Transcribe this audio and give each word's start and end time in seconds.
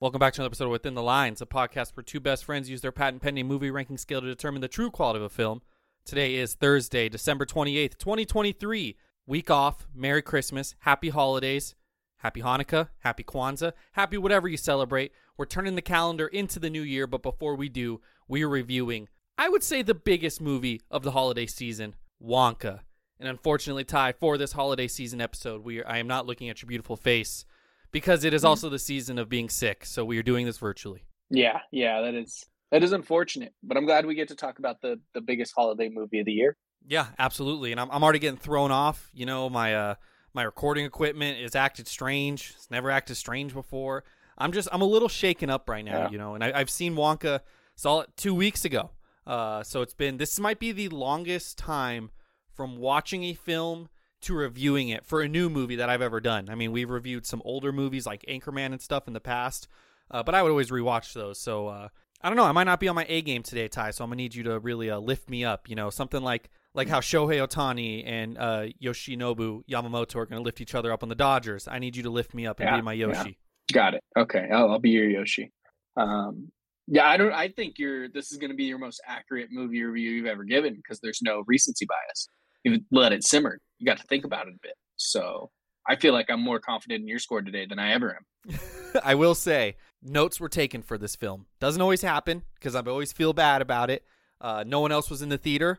Welcome 0.00 0.18
back 0.18 0.32
to 0.32 0.40
another 0.40 0.48
episode 0.52 0.64
of 0.64 0.70
Within 0.70 0.94
the 0.94 1.02
Lines, 1.02 1.42
a 1.42 1.46
podcast 1.46 1.94
where 1.94 2.02
two 2.02 2.20
best 2.20 2.46
friends 2.46 2.70
use 2.70 2.80
their 2.80 2.90
patent 2.90 3.20
pending 3.20 3.46
movie 3.46 3.70
ranking 3.70 3.98
scale 3.98 4.22
to 4.22 4.26
determine 4.26 4.62
the 4.62 4.66
true 4.66 4.90
quality 4.90 5.18
of 5.18 5.24
a 5.24 5.28
film. 5.28 5.60
Today 6.06 6.36
is 6.36 6.54
Thursday, 6.54 7.10
December 7.10 7.44
28th, 7.44 7.98
2023. 7.98 8.96
Week 9.26 9.50
off. 9.50 9.86
Merry 9.94 10.22
Christmas. 10.22 10.74
Happy 10.78 11.10
holidays. 11.10 11.74
Happy 12.16 12.40
Hanukkah. 12.40 12.88
Happy 13.00 13.22
Kwanzaa. 13.22 13.74
Happy 13.92 14.16
whatever 14.16 14.48
you 14.48 14.56
celebrate. 14.56 15.12
We're 15.36 15.44
turning 15.44 15.74
the 15.74 15.82
calendar 15.82 16.28
into 16.28 16.58
the 16.58 16.70
new 16.70 16.80
year, 16.80 17.06
but 17.06 17.22
before 17.22 17.54
we 17.54 17.68
do, 17.68 18.00
we 18.26 18.42
are 18.42 18.48
reviewing, 18.48 19.06
I 19.36 19.50
would 19.50 19.62
say, 19.62 19.82
the 19.82 19.92
biggest 19.92 20.40
movie 20.40 20.80
of 20.90 21.02
the 21.02 21.10
holiday 21.10 21.44
season, 21.44 21.94
Wonka. 22.26 22.80
And 23.18 23.28
unfortunately, 23.28 23.84
Ty, 23.84 24.12
for 24.12 24.38
this 24.38 24.52
holiday 24.52 24.88
season 24.88 25.20
episode, 25.20 25.62
we 25.62 25.80
are, 25.80 25.86
I 25.86 25.98
am 25.98 26.06
not 26.06 26.24
looking 26.24 26.48
at 26.48 26.62
your 26.62 26.68
beautiful 26.68 26.96
face 26.96 27.44
because 27.92 28.24
it 28.24 28.34
is 28.34 28.44
also 28.44 28.68
the 28.68 28.78
season 28.78 29.18
of 29.18 29.28
being 29.28 29.48
sick. 29.48 29.84
So 29.84 30.04
we 30.04 30.18
are 30.18 30.22
doing 30.22 30.46
this 30.46 30.58
virtually. 30.58 31.04
Yeah, 31.30 31.60
yeah, 31.70 32.00
that 32.02 32.14
is 32.14 32.44
that 32.70 32.82
is 32.82 32.92
unfortunate, 32.92 33.54
but 33.62 33.76
I'm 33.76 33.86
glad 33.86 34.06
we 34.06 34.14
get 34.14 34.28
to 34.28 34.34
talk 34.34 34.58
about 34.58 34.80
the 34.80 35.00
the 35.14 35.20
biggest 35.20 35.52
holiday 35.54 35.88
movie 35.88 36.20
of 36.20 36.26
the 36.26 36.32
year. 36.32 36.56
Yeah, 36.86 37.06
absolutely. 37.18 37.72
And 37.72 37.80
I'm 37.80 37.90
I'm 37.90 38.02
already 38.02 38.18
getting 38.18 38.38
thrown 38.38 38.70
off. 38.70 39.10
You 39.12 39.26
know, 39.26 39.50
my 39.50 39.74
uh 39.74 39.94
my 40.34 40.42
recording 40.42 40.84
equipment 40.84 41.40
is 41.40 41.54
acted 41.54 41.88
strange. 41.88 42.52
It's 42.56 42.70
never 42.70 42.90
acted 42.90 43.16
strange 43.16 43.52
before. 43.52 44.04
I'm 44.38 44.52
just 44.52 44.68
I'm 44.72 44.82
a 44.82 44.86
little 44.86 45.08
shaken 45.08 45.50
up 45.50 45.68
right 45.68 45.84
now. 45.84 46.04
Yeah. 46.04 46.10
You 46.10 46.18
know, 46.18 46.34
and 46.34 46.42
I, 46.42 46.52
I've 46.54 46.70
seen 46.70 46.94
Wonka 46.94 47.40
saw 47.76 48.00
it 48.00 48.10
two 48.16 48.34
weeks 48.34 48.64
ago. 48.64 48.90
Uh, 49.26 49.62
so 49.62 49.82
it's 49.82 49.94
been 49.94 50.16
this 50.16 50.40
might 50.40 50.58
be 50.58 50.72
the 50.72 50.88
longest 50.88 51.58
time 51.58 52.10
from 52.52 52.78
watching 52.78 53.24
a 53.24 53.34
film 53.34 53.88
to 54.22 54.34
reviewing 54.34 54.88
it 54.88 55.04
for 55.04 55.22
a 55.22 55.28
new 55.28 55.48
movie 55.48 55.76
that 55.76 55.88
I've 55.88 56.02
ever 56.02 56.20
done. 56.20 56.48
I 56.50 56.54
mean, 56.54 56.72
we've 56.72 56.90
reviewed 56.90 57.26
some 57.26 57.42
older 57.44 57.72
movies 57.72 58.06
like 58.06 58.24
Anchorman 58.28 58.66
and 58.72 58.80
stuff 58.80 59.06
in 59.06 59.14
the 59.14 59.20
past, 59.20 59.68
uh, 60.10 60.22
but 60.22 60.34
I 60.34 60.42
would 60.42 60.50
always 60.50 60.70
rewatch 60.70 61.12
those. 61.14 61.38
So 61.40 61.68
uh, 61.68 61.88
I 62.22 62.28
don't 62.28 62.36
know. 62.36 62.44
I 62.44 62.52
might 62.52 62.64
not 62.64 62.80
be 62.80 62.88
on 62.88 62.94
my 62.94 63.06
A 63.08 63.22
game 63.22 63.42
today, 63.42 63.68
Ty. 63.68 63.92
So 63.92 64.04
I'm 64.04 64.10
gonna 64.10 64.16
need 64.16 64.34
you 64.34 64.42
to 64.44 64.58
really 64.58 64.90
uh, 64.90 64.98
lift 64.98 65.30
me 65.30 65.44
up. 65.44 65.68
You 65.68 65.76
know, 65.76 65.90
something 65.90 66.22
like 66.22 66.50
like 66.74 66.88
how 66.88 67.00
Shohei 67.00 67.46
Ohtani 67.46 68.04
and 68.06 68.36
uh, 68.38 68.66
Yoshinobu 68.82 69.62
Yamamoto 69.70 70.16
are 70.16 70.26
gonna 70.26 70.42
lift 70.42 70.60
each 70.60 70.74
other 70.74 70.92
up 70.92 71.02
on 71.02 71.08
the 71.08 71.14
Dodgers. 71.14 71.66
I 71.66 71.78
need 71.78 71.96
you 71.96 72.02
to 72.04 72.10
lift 72.10 72.34
me 72.34 72.46
up 72.46 72.60
and 72.60 72.68
Yeah, 72.68 72.76
be 72.76 72.82
my 72.82 72.92
yeah. 72.92 73.06
Yoshi. 73.06 73.38
Got 73.72 73.94
it. 73.94 74.02
Okay, 74.18 74.48
I'll, 74.52 74.70
I'll 74.70 74.78
be 74.80 74.90
your 74.90 75.08
Yoshi. 75.08 75.52
Um, 75.96 76.50
yeah, 76.88 77.08
I 77.08 77.16
don't. 77.16 77.32
I 77.32 77.48
think 77.48 77.78
you're. 77.78 78.08
This 78.08 78.32
is 78.32 78.38
going 78.38 78.50
to 78.50 78.56
be 78.56 78.64
your 78.64 78.78
most 78.78 79.00
accurate 79.06 79.48
movie 79.52 79.82
review 79.82 80.10
you've 80.10 80.26
ever 80.26 80.42
given 80.44 80.74
because 80.74 81.00
there's 81.00 81.20
no 81.22 81.44
recency 81.46 81.86
bias. 81.86 82.28
You've 82.64 82.82
let 82.90 83.12
it 83.12 83.24
simmer. 83.24 83.58
You 83.78 83.86
got 83.86 83.98
to 83.98 84.06
think 84.06 84.24
about 84.24 84.46
it 84.46 84.54
a 84.54 84.58
bit. 84.62 84.74
So 84.96 85.50
I 85.88 85.96
feel 85.96 86.12
like 86.12 86.30
I'm 86.30 86.42
more 86.42 86.60
confident 86.60 87.02
in 87.02 87.08
your 87.08 87.18
score 87.18 87.42
today 87.42 87.66
than 87.66 87.78
I 87.78 87.92
ever 87.92 88.16
am. 88.16 88.58
I 89.04 89.14
will 89.14 89.34
say 89.34 89.76
notes 90.02 90.40
were 90.40 90.48
taken 90.48 90.82
for 90.82 90.98
this 90.98 91.16
film. 91.16 91.46
Doesn't 91.58 91.80
always 91.80 92.02
happen 92.02 92.42
because 92.54 92.74
I 92.74 92.80
always 92.80 93.12
feel 93.12 93.32
bad 93.32 93.62
about 93.62 93.90
it. 93.90 94.04
Uh, 94.40 94.64
no 94.66 94.80
one 94.80 94.92
else 94.92 95.10
was 95.10 95.22
in 95.22 95.28
the 95.28 95.38
theater. 95.38 95.78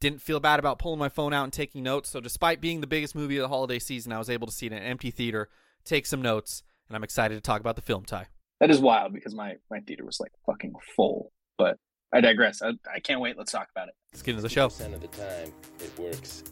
Didn't 0.00 0.20
feel 0.20 0.40
bad 0.40 0.58
about 0.58 0.78
pulling 0.78 0.98
my 0.98 1.08
phone 1.08 1.32
out 1.32 1.44
and 1.44 1.52
taking 1.52 1.82
notes. 1.82 2.10
So 2.10 2.20
despite 2.20 2.60
being 2.60 2.80
the 2.80 2.86
biggest 2.86 3.14
movie 3.14 3.36
of 3.36 3.42
the 3.42 3.48
holiday 3.48 3.78
season, 3.78 4.12
I 4.12 4.18
was 4.18 4.28
able 4.28 4.46
to 4.46 4.52
see 4.52 4.66
it 4.66 4.72
in 4.72 4.78
an 4.78 4.84
empty 4.84 5.10
theater, 5.10 5.48
take 5.84 6.06
some 6.06 6.22
notes, 6.22 6.62
and 6.88 6.96
I'm 6.96 7.04
excited 7.04 7.34
to 7.34 7.40
talk 7.40 7.60
about 7.60 7.76
the 7.76 7.82
film. 7.82 8.04
Ty. 8.04 8.26
That 8.60 8.70
is 8.70 8.80
wild 8.80 9.12
because 9.12 9.34
my 9.34 9.54
my 9.70 9.80
theater 9.80 10.04
was 10.04 10.18
like 10.20 10.32
fucking 10.46 10.72
full. 10.96 11.32
But 11.56 11.78
I 12.12 12.20
digress. 12.20 12.60
I, 12.60 12.74
I 12.92 13.00
can't 13.00 13.20
wait. 13.20 13.38
Let's 13.38 13.52
talk 13.52 13.68
about 13.74 13.88
it. 13.88 13.94
Let's 14.12 14.22
get 14.22 14.32
into 14.32 14.42
the 14.42 14.48
show. 14.48 14.68
percent 14.68 14.94
of 14.94 15.00
the 15.00 15.08
time, 15.08 15.50
it 15.80 15.98
works 15.98 16.44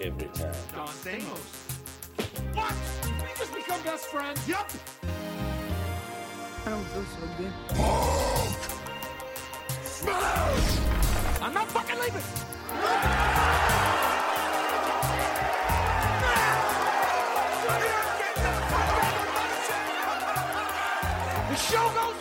every 0.00 0.28
time. 0.28 0.54
Don 0.74 0.86
Stamos. 0.86 1.72
What? 2.54 2.74
We 3.20 3.28
just 3.36 3.52
become 3.54 3.82
best 3.82 4.06
friends? 4.06 4.48
Yup. 4.48 4.70
I 6.64 6.70
don't 6.70 6.84
feel 6.84 7.04
so 7.04 7.26
good. 7.38 7.52
Smash! 9.84 10.78
I'm 11.42 11.52
not 11.52 11.68
fucking 11.68 11.98
leaving. 11.98 12.22
The 21.50 21.56
show 21.58 21.88
goes 21.88 21.96
on. 21.96 22.11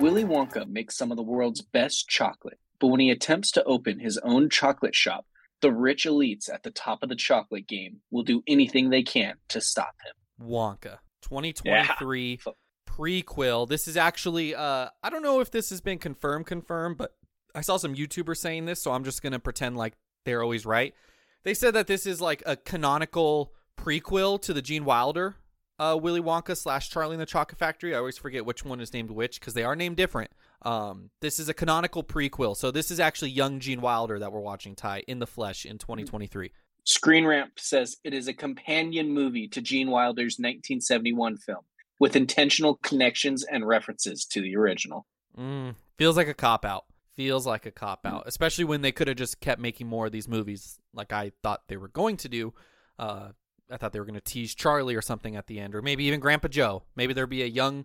Willy 0.00 0.24
Wonka 0.24 0.66
makes 0.66 0.96
some 0.96 1.10
of 1.10 1.18
the 1.18 1.22
world's 1.22 1.60
best 1.60 2.08
chocolate, 2.08 2.58
but 2.78 2.86
when 2.86 3.00
he 3.00 3.10
attempts 3.10 3.50
to 3.52 3.64
open 3.64 3.98
his 3.98 4.16
own 4.18 4.48
chocolate 4.48 4.94
shop, 4.94 5.26
the 5.60 5.70
rich 5.70 6.06
elites 6.06 6.48
at 6.52 6.62
the 6.62 6.70
top 6.70 7.02
of 7.02 7.10
the 7.10 7.16
chocolate 7.16 7.68
game 7.68 8.00
will 8.10 8.22
do 8.22 8.42
anything 8.46 8.88
they 8.88 9.02
can 9.02 9.34
to 9.48 9.60
stop 9.60 9.94
him. 10.02 10.48
Wonka 10.48 10.98
2023 11.20 12.40
Yeah. 12.46 12.52
prequel. 12.90 13.68
This 13.68 13.86
is 13.86 13.96
actually 13.98 14.54
uh 14.54 14.88
I 15.02 15.10
don't 15.10 15.22
know 15.22 15.40
if 15.40 15.50
this 15.50 15.68
has 15.68 15.82
been 15.82 15.98
confirmed 15.98 16.46
confirmed, 16.46 16.96
but 16.96 17.14
I 17.54 17.60
saw 17.60 17.76
some 17.76 17.94
YouTubers 17.94 18.38
saying 18.38 18.64
this, 18.64 18.80
so 18.80 18.92
I'm 18.92 19.04
just 19.04 19.22
going 19.22 19.32
to 19.32 19.38
pretend 19.38 19.76
like 19.76 19.94
they're 20.24 20.42
always 20.42 20.64
right. 20.64 20.94
They 21.42 21.52
said 21.52 21.74
that 21.74 21.88
this 21.88 22.06
is 22.06 22.20
like 22.20 22.42
a 22.46 22.56
canonical 22.56 23.52
prequel 23.76 24.40
to 24.42 24.54
the 24.54 24.62
Gene 24.62 24.84
Wilder 24.84 25.36
uh 25.80 25.96
Willy 25.96 26.20
Wonka 26.20 26.56
slash 26.56 26.90
Charlie 26.90 27.14
and 27.14 27.20
the 27.20 27.26
Chocolate 27.26 27.58
Factory. 27.58 27.94
I 27.94 27.98
always 27.98 28.18
forget 28.18 28.44
which 28.44 28.64
one 28.64 28.80
is 28.80 28.92
named 28.92 29.10
which 29.10 29.40
because 29.40 29.54
they 29.54 29.64
are 29.64 29.74
named 29.74 29.96
different. 29.96 30.30
Um 30.62 31.10
this 31.20 31.40
is 31.40 31.48
a 31.48 31.54
canonical 31.54 32.04
prequel. 32.04 32.56
So 32.56 32.70
this 32.70 32.90
is 32.90 33.00
actually 33.00 33.30
young 33.30 33.58
Gene 33.58 33.80
Wilder 33.80 34.18
that 34.18 34.30
we're 34.30 34.40
watching 34.40 34.76
Ty 34.76 35.04
in 35.08 35.18
the 35.18 35.26
flesh 35.26 35.64
in 35.64 35.78
2023. 35.78 36.52
Screen 36.84 37.24
Rant 37.24 37.52
says 37.56 37.96
it 38.04 38.14
is 38.14 38.28
a 38.28 38.34
companion 38.34 39.10
movie 39.10 39.48
to 39.48 39.60
Gene 39.60 39.90
Wilder's 39.90 40.36
1971 40.38 41.38
film 41.38 41.64
with 41.98 42.16
intentional 42.16 42.76
connections 42.76 43.44
and 43.44 43.66
references 43.66 44.24
to 44.24 44.40
the 44.40 44.56
original. 44.56 45.06
Mm, 45.38 45.76
feels 45.96 46.16
like 46.16 46.28
a 46.28 46.34
cop 46.34 46.64
out. 46.64 46.84
Feels 47.14 47.46
like 47.46 47.66
a 47.66 47.70
cop 47.70 48.06
out, 48.06 48.22
especially 48.26 48.64
when 48.64 48.80
they 48.80 48.92
could 48.92 49.06
have 49.06 49.16
just 49.16 49.40
kept 49.40 49.60
making 49.60 49.86
more 49.86 50.06
of 50.06 50.12
these 50.12 50.26
movies, 50.26 50.78
like 50.94 51.12
I 51.12 51.32
thought 51.42 51.68
they 51.68 51.76
were 51.76 51.88
going 51.88 52.16
to 52.18 52.28
do. 52.28 52.54
Uh, 52.98 53.30
I 53.70 53.76
thought 53.76 53.92
they 53.92 54.00
were 54.00 54.06
going 54.06 54.14
to 54.14 54.20
tease 54.20 54.54
Charlie 54.54 54.94
or 54.94 55.02
something 55.02 55.36
at 55.36 55.46
the 55.46 55.60
end, 55.60 55.74
or 55.74 55.82
maybe 55.82 56.04
even 56.04 56.20
Grandpa 56.20 56.48
Joe. 56.48 56.82
Maybe 56.96 57.12
there'd 57.12 57.30
be 57.30 57.42
a 57.42 57.46
young 57.46 57.84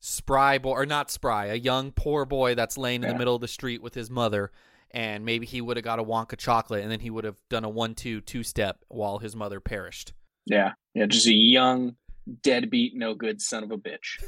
spry 0.00 0.58
boy, 0.58 0.72
or 0.72 0.86
not 0.86 1.10
spry, 1.10 1.46
a 1.46 1.54
young 1.54 1.92
poor 1.92 2.24
boy 2.24 2.54
that's 2.54 2.76
laying 2.76 3.02
in 3.02 3.08
the 3.08 3.18
middle 3.18 3.34
of 3.34 3.40
the 3.40 3.48
street 3.48 3.82
with 3.82 3.94
his 3.94 4.10
mother, 4.10 4.52
and 4.90 5.24
maybe 5.24 5.46
he 5.46 5.60
would 5.60 5.76
have 5.76 5.84
got 5.84 5.98
a 5.98 6.04
Wonka 6.04 6.36
chocolate, 6.36 6.82
and 6.82 6.90
then 6.90 7.00
he 7.00 7.10
would 7.10 7.24
have 7.24 7.36
done 7.48 7.64
a 7.64 7.68
one-two 7.68 8.20
two-step 8.20 8.84
while 8.88 9.18
his 9.18 9.34
mother 9.34 9.60
perished. 9.60 10.12
Yeah, 10.46 10.72
yeah, 10.94 11.06
just 11.06 11.26
a 11.26 11.32
young, 11.32 11.96
deadbeat, 12.42 12.94
no 12.94 13.14
good 13.14 13.40
son 13.40 13.64
of 13.64 13.70
a 13.70 13.78
bitch. 13.78 14.22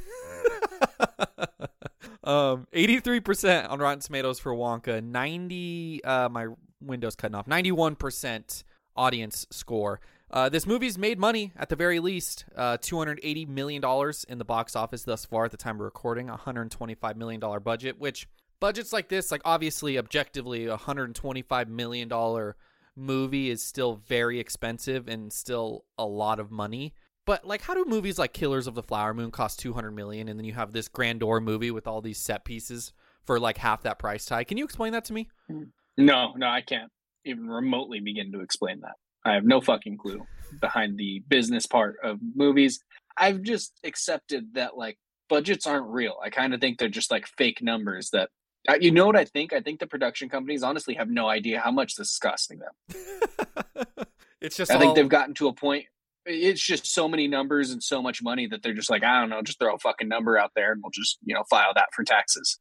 um, 2.25 2.67
83% 2.75 3.71
on 3.71 3.79
Rotten 3.79 4.01
Tomatoes 4.01 4.39
for 4.39 4.53
Wonka, 4.55 5.03
90 5.03 6.05
uh 6.05 6.29
my 6.31 6.49
window's 6.81 7.17
cutting 7.17 7.35
off. 7.35 7.47
91% 7.47 8.65
audience 8.97 9.47
score. 9.51 10.01
Uh, 10.31 10.49
this 10.49 10.67
movie's 10.67 10.99
made 10.99 11.19
money 11.19 11.53
at 11.57 11.69
the 11.69 11.77
very 11.77 12.01
least. 12.01 12.45
Uh, 12.57 12.77
$280 12.79 13.49
million 13.49 13.83
in 14.29 14.39
the 14.39 14.45
box 14.45 14.75
office 14.75 15.05
thus 15.05 15.25
far 15.25 15.45
at 15.45 15.51
the 15.51 15.57
time 15.57 15.77
of 15.77 15.83
recording. 15.83 16.29
$125 16.29 17.17
million 17.17 17.41
budget, 17.63 17.99
which 17.99 18.29
budgets 18.61 18.93
like 18.93 19.09
this, 19.09 19.31
like 19.31 19.43
obviously, 19.45 19.99
objectively, 19.99 20.67
a 20.67 20.77
$125 20.77 21.69
million 21.69 22.55
movie 22.97 23.51
is 23.51 23.63
still 23.63 23.97
very 24.07 24.41
expensive 24.41 25.07
and 25.07 25.33
still 25.33 25.85
a 25.99 26.07
lot 26.07 26.41
of 26.41 26.51
money. 26.51 26.95
But 27.27 27.45
like, 27.45 27.61
how 27.61 27.75
do 27.75 27.85
movies 27.87 28.19
like 28.19 28.33
Killers 28.33 28.67
of 28.67 28.75
the 28.75 28.83
Flower 28.83 29.13
Moon 29.13 29.33
cost 29.33 29.59
two 29.59 29.75
hundred 29.75 29.93
million, 29.93 30.29
and 30.29 30.39
then 30.39 30.45
you 30.45 30.53
have 30.53 30.73
this 30.73 30.87
grandeur 30.87 31.41
movie 31.41 31.73
with 31.73 31.89
all 31.89 32.01
these 32.01 32.19
set 32.19 32.45
pieces 32.45 32.93
for 33.25 33.41
like 33.41 33.59
half 33.59 33.83
that 33.83 33.99
price 33.99 34.25
tag? 34.25 34.47
Can 34.47 34.59
you 34.59 34.65
explain 34.65 34.93
that 34.93 35.05
to 35.07 35.13
me? 35.13 35.29
No, 35.97 36.35
no, 36.37 36.47
I 36.47 36.61
can't 36.61 36.91
even 37.25 37.49
remotely 37.49 37.99
begin 37.99 38.31
to 38.33 38.41
explain 38.43 38.81
that. 38.83 38.95
I 39.27 39.35
have 39.35 39.45
no 39.45 39.61
fucking 39.61 39.99
clue 39.99 40.27
behind 40.61 40.99
the 40.99 41.23
business 41.29 41.67
part 41.67 41.97
of 42.03 42.19
movies. 42.35 42.81
I've 43.17 43.43
just 43.43 43.73
accepted 43.85 44.55
that 44.55 44.77
like 44.77 44.99
budgets 45.29 45.67
aren't 45.67 45.89
real. 45.89 46.17
I 46.23 46.31
kind 46.31 46.55
of 46.55 46.61
think 46.61 46.79
they're 46.79 46.89
just 46.89 47.11
like 47.11 47.27
fake 47.39 47.63
numbers 47.63 48.11
that 48.11 48.31
uh, 48.69 48.75
you 48.81 48.91
know 48.91 49.07
what 49.07 49.17
I 49.17 49.25
think? 49.25 49.53
I 49.53 49.61
think 49.61 49.79
the 49.79 49.87
production 49.87 50.29
companies 50.29 50.63
honestly 50.63 50.95
have 50.95 51.09
no 51.09 51.29
idea 51.29 51.61
how 51.61 51.71
much 51.71 51.95
this 51.95 52.11
is 52.11 52.19
costing 52.19 52.59
them. 52.59 52.97
it's 54.41 54.57
just 54.57 54.71
I 54.71 54.75
all, 54.75 54.81
think 54.81 54.97
they've 54.97 55.09
gotten 55.09 55.35
to 55.35 55.49
a 55.49 55.53
point 55.53 55.87
it's 56.27 56.61
just 56.61 56.87
so 56.87 57.09
many 57.09 57.29
numbers 57.29 57.71
and 57.71 57.83
so 57.83 58.03
much 58.03 58.23
money 58.23 58.47
that 58.49 58.63
they're 58.63 58.75
just 58.75 58.91
like, 58.91 59.05
I 59.05 59.21
don't 59.21 59.31
know, 59.31 59.43
just 59.43 59.59
throw 59.59 59.75
a 59.75 59.79
fucking 59.79 60.09
number 60.09 60.37
out 60.37 60.53
there 60.55 60.73
and 60.73 60.83
we'll 60.83 60.91
just, 60.91 61.19
you 61.25 61.35
know, 61.35 61.45
file 61.49 61.73
that 61.75 61.89
for 61.95 62.05
taxes. 62.05 62.59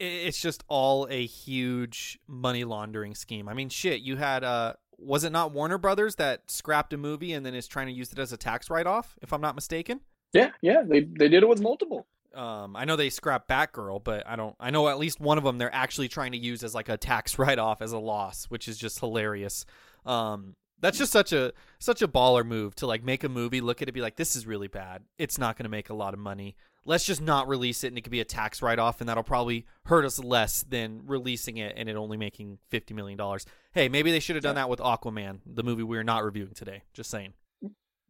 it's 0.00 0.40
just 0.40 0.64
all 0.66 1.06
a 1.08 1.24
huge 1.24 2.18
money 2.26 2.64
laundering 2.64 3.14
scheme. 3.14 3.48
I 3.48 3.54
mean, 3.54 3.68
shit, 3.68 4.00
you 4.00 4.16
had 4.16 4.42
uh 4.42 4.74
was 4.98 5.24
it 5.24 5.30
not 5.30 5.52
Warner 5.52 5.78
Brothers 5.78 6.16
that 6.16 6.50
scrapped 6.50 6.92
a 6.92 6.96
movie 6.96 7.32
and 7.32 7.44
then 7.44 7.54
is 7.54 7.66
trying 7.66 7.86
to 7.86 7.92
use 7.92 8.12
it 8.12 8.18
as 8.18 8.32
a 8.32 8.36
tax 8.36 8.70
write 8.70 8.86
off, 8.86 9.16
if 9.22 9.32
I'm 9.32 9.40
not 9.40 9.54
mistaken? 9.54 10.00
Yeah, 10.32 10.50
yeah, 10.60 10.82
they 10.82 11.00
they 11.00 11.28
did 11.28 11.42
it 11.42 11.48
with 11.48 11.60
multiple. 11.60 12.06
Um, 12.34 12.76
I 12.76 12.84
know 12.84 12.96
they 12.96 13.08
scrapped 13.08 13.48
Batgirl, 13.48 14.04
but 14.04 14.26
I 14.26 14.36
don't. 14.36 14.54
I 14.60 14.70
know 14.70 14.88
at 14.88 14.98
least 14.98 15.20
one 15.20 15.38
of 15.38 15.44
them 15.44 15.56
they're 15.58 15.74
actually 15.74 16.08
trying 16.08 16.32
to 16.32 16.38
use 16.38 16.62
as 16.62 16.74
like 16.74 16.88
a 16.88 16.96
tax 16.96 17.38
write 17.38 17.58
off 17.58 17.80
as 17.80 17.92
a 17.92 17.98
loss, 17.98 18.44
which 18.46 18.68
is 18.68 18.76
just 18.76 19.00
hilarious. 19.00 19.64
Um, 20.04 20.54
That's 20.80 20.98
just 20.98 21.12
such 21.12 21.32
a 21.32 21.52
such 21.78 22.02
a 22.02 22.08
baller 22.08 22.44
move 22.46 22.74
to 22.76 22.86
like 22.86 23.02
make 23.02 23.24
a 23.24 23.28
movie, 23.28 23.60
look 23.60 23.80
at 23.80 23.88
it, 23.88 23.92
be 23.92 24.02
like, 24.02 24.16
this 24.16 24.36
is 24.36 24.46
really 24.46 24.68
bad. 24.68 25.02
It's 25.18 25.38
not 25.38 25.56
going 25.56 25.64
to 25.64 25.70
make 25.70 25.88
a 25.88 25.94
lot 25.94 26.12
of 26.12 26.20
money. 26.20 26.56
Let's 26.86 27.04
just 27.04 27.20
not 27.20 27.48
release 27.48 27.82
it, 27.84 27.88
and 27.88 27.98
it 27.98 28.02
could 28.02 28.12
be 28.12 28.20
a 28.20 28.24
tax 28.24 28.62
write 28.62 28.78
off, 28.78 29.00
and 29.00 29.08
that'll 29.08 29.22
probably 29.24 29.66
hurt 29.86 30.04
us 30.04 30.18
less 30.18 30.62
than 30.62 31.02
releasing 31.04 31.56
it 31.56 31.74
and 31.76 31.88
it 31.88 31.96
only 31.96 32.16
making 32.16 32.58
fifty 32.70 32.94
million 32.94 33.18
dollars. 33.18 33.44
Hey, 33.72 33.88
maybe 33.88 34.10
they 34.12 34.20
should 34.20 34.36
have 34.36 34.42
done 34.44 34.54
that 34.54 34.68
with 34.68 34.78
Aquaman, 34.80 35.40
the 35.44 35.62
movie 35.64 35.82
we 35.82 35.98
are 35.98 36.04
not 36.04 36.24
reviewing 36.24 36.54
today. 36.54 36.82
Just 36.94 37.10
saying. 37.10 37.34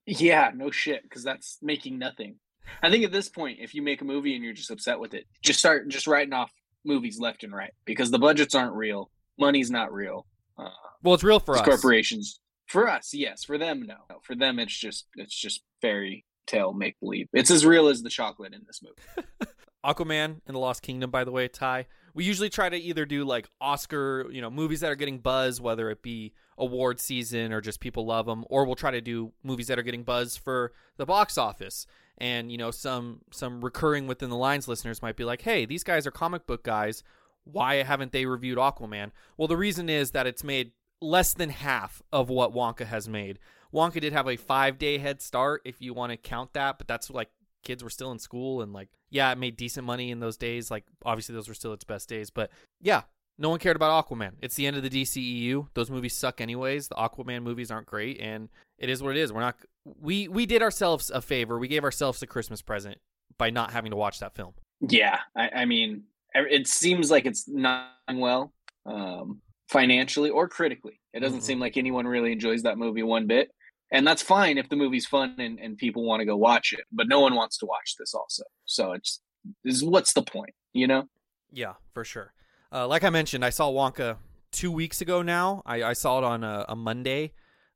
Yeah, 0.06 0.50
no 0.54 0.70
shit, 0.70 1.02
because 1.02 1.24
that's 1.24 1.58
making 1.62 1.98
nothing. 1.98 2.36
I 2.82 2.90
think 2.90 3.04
at 3.04 3.12
this 3.12 3.28
point, 3.28 3.58
if 3.60 3.74
you 3.74 3.82
make 3.82 4.00
a 4.02 4.04
movie 4.04 4.34
and 4.34 4.44
you're 4.44 4.52
just 4.52 4.70
upset 4.70 5.00
with 5.00 5.14
it, 5.14 5.24
just 5.42 5.58
start 5.58 5.88
just 5.88 6.06
writing 6.06 6.32
off 6.32 6.52
movies 6.84 7.18
left 7.18 7.42
and 7.44 7.52
right 7.52 7.72
because 7.84 8.10
the 8.10 8.18
budgets 8.18 8.54
aren't 8.54 8.74
real, 8.74 9.10
money's 9.38 9.70
not 9.70 9.92
real. 9.92 10.26
Uh, 10.58 10.68
Well, 11.02 11.14
it's 11.14 11.24
real 11.24 11.40
for 11.40 11.56
us. 11.56 11.64
corporations, 11.64 12.40
for 12.66 12.88
us, 12.88 13.14
yes. 13.14 13.44
For 13.44 13.58
them, 13.58 13.82
no. 13.86 13.96
For 14.22 14.34
them, 14.34 14.58
it's 14.58 14.76
just 14.76 15.06
it's 15.16 15.34
just 15.34 15.62
fairy 15.80 16.24
tale 16.46 16.72
make 16.72 16.98
believe. 17.00 17.28
It's 17.32 17.50
as 17.50 17.66
real 17.66 17.88
as 17.88 18.02
the 18.02 18.10
chocolate 18.10 18.54
in 18.54 18.62
this 18.66 18.82
movie. 18.82 19.28
Aquaman 19.84 20.40
and 20.46 20.54
the 20.54 20.58
Lost 20.58 20.82
Kingdom, 20.82 21.10
by 21.10 21.24
the 21.24 21.30
way, 21.30 21.48
Ty. 21.48 21.86
We 22.12 22.24
usually 22.24 22.48
try 22.48 22.68
to 22.68 22.76
either 22.76 23.04
do 23.04 23.24
like 23.24 23.48
Oscar, 23.60 24.26
you 24.30 24.40
know, 24.40 24.50
movies 24.50 24.80
that 24.80 24.90
are 24.90 24.96
getting 24.96 25.18
buzz, 25.18 25.60
whether 25.60 25.90
it 25.90 26.02
be 26.02 26.32
award 26.58 26.98
season 26.98 27.52
or 27.52 27.60
just 27.60 27.78
people 27.78 28.06
love 28.06 28.26
them, 28.26 28.44
or 28.48 28.64
we'll 28.64 28.74
try 28.74 28.90
to 28.90 29.00
do 29.00 29.32
movies 29.44 29.68
that 29.68 29.78
are 29.78 29.82
getting 29.82 30.02
buzz 30.02 30.36
for 30.36 30.72
the 30.96 31.06
box 31.06 31.38
office. 31.38 31.86
And 32.18 32.50
you 32.50 32.58
know, 32.58 32.70
some 32.70 33.20
some 33.30 33.60
recurring 33.60 34.06
within 34.06 34.30
the 34.30 34.36
lines 34.36 34.66
listeners 34.66 35.02
might 35.02 35.16
be 35.16 35.24
like, 35.24 35.42
"Hey, 35.42 35.66
these 35.66 35.84
guys 35.84 36.06
are 36.06 36.10
comic 36.10 36.46
book 36.46 36.64
guys. 36.64 37.02
Why 37.44 37.76
haven't 37.76 38.12
they 38.12 38.24
reviewed 38.24 38.58
Aquaman?" 38.58 39.10
Well, 39.36 39.48
the 39.48 39.56
reason 39.56 39.90
is 39.90 40.12
that 40.12 40.26
it's 40.26 40.42
made 40.42 40.72
less 41.02 41.34
than 41.34 41.50
half 41.50 42.02
of 42.12 42.30
what 42.30 42.54
Wonka 42.54 42.86
has 42.86 43.08
made. 43.08 43.38
Wonka 43.76 44.00
did 44.00 44.12
have 44.12 44.26
a 44.26 44.36
five 44.36 44.78
day 44.78 44.98
head 44.98 45.20
start, 45.20 45.60
if 45.64 45.80
you 45.80 45.92
want 45.94 46.10
to 46.10 46.16
count 46.16 46.54
that, 46.54 46.78
but 46.78 46.88
that's 46.88 47.10
like 47.10 47.28
kids 47.62 47.84
were 47.84 47.90
still 47.90 48.12
in 48.12 48.18
school 48.18 48.62
and 48.62 48.72
like 48.72 48.88
yeah 49.10 49.32
it 49.32 49.38
made 49.38 49.56
decent 49.56 49.84
money 49.84 50.12
in 50.12 50.20
those 50.20 50.36
days 50.36 50.70
like 50.70 50.84
obviously 51.04 51.34
those 51.34 51.48
were 51.48 51.54
still 51.54 51.72
its 51.72 51.82
best 51.82 52.08
days 52.08 52.30
but 52.30 52.48
yeah 52.80 53.02
no 53.38 53.48
one 53.50 53.58
cared 53.58 53.74
about 53.74 54.06
aquaman. 54.06 54.34
It's 54.40 54.54
the 54.54 54.68
end 54.68 54.76
of 54.76 54.84
the 54.84 54.88
dceu 54.88 55.66
those 55.74 55.90
movies 55.90 56.14
suck 56.14 56.40
anyways. 56.40 56.86
The 56.88 56.94
aquaman 56.94 57.42
movies 57.42 57.72
aren't 57.72 57.86
great 57.88 58.20
and 58.20 58.48
it 58.78 58.88
is 58.88 59.02
what 59.02 59.16
it 59.16 59.20
is. 59.20 59.32
We're 59.32 59.40
not 59.40 59.56
we 60.00 60.28
we 60.28 60.46
did 60.46 60.62
ourselves 60.62 61.10
a 61.10 61.20
favor. 61.20 61.58
We 61.58 61.66
gave 61.66 61.82
ourselves 61.82 62.22
a 62.22 62.26
christmas 62.28 62.62
present 62.62 62.98
by 63.36 63.50
not 63.50 63.72
having 63.72 63.90
to 63.90 63.96
watch 63.96 64.20
that 64.20 64.34
film. 64.36 64.54
Yeah, 64.80 65.18
I, 65.34 65.48
I 65.48 65.64
mean, 65.64 66.04
it 66.34 66.68
seems 66.68 67.10
like 67.10 67.26
it's 67.26 67.48
not 67.48 67.90
well 68.12 68.52
um, 68.86 69.40
financially 69.68 70.30
or 70.30 70.48
critically. 70.48 71.00
It 71.12 71.20
doesn't 71.20 71.40
Mhm. 71.40 71.42
seem 71.42 71.58
like 71.60 71.76
anyone 71.76 72.06
really 72.06 72.30
enjoys 72.32 72.62
that 72.62 72.78
movie 72.78 73.02
one 73.02 73.26
bit, 73.26 73.50
and 73.92 74.06
that's 74.06 74.22
fine 74.22 74.58
if 74.58 74.68
the 74.68 74.76
movie's 74.76 75.06
fun 75.06 75.34
and, 75.38 75.58
and 75.58 75.76
people 75.76 76.04
want 76.04 76.20
to 76.20 76.26
go 76.26 76.36
watch 76.36 76.72
it. 76.72 76.84
But 76.92 77.08
no 77.08 77.20
one 77.20 77.34
wants 77.34 77.58
to 77.58 77.66
watch 77.66 77.94
this 77.98 78.14
also, 78.14 78.44
so 78.64 78.92
it's 78.92 79.20
is 79.64 79.84
what's 79.84 80.12
the 80.12 80.22
point, 80.22 80.54
you 80.72 80.86
know? 80.86 81.08
Yeah, 81.52 81.74
for 81.92 82.04
sure. 82.04 82.32
Uh, 82.72 82.86
like 82.86 83.04
I 83.04 83.10
mentioned, 83.10 83.44
I 83.44 83.50
saw 83.50 83.70
Wonka 83.70 84.16
two 84.52 84.72
weeks 84.72 85.00
ago 85.00 85.22
now. 85.22 85.62
I, 85.64 85.82
I 85.82 85.92
saw 85.92 86.18
it 86.18 86.24
on 86.24 86.42
a, 86.42 86.64
a 86.68 86.76
Monday, 86.76 87.32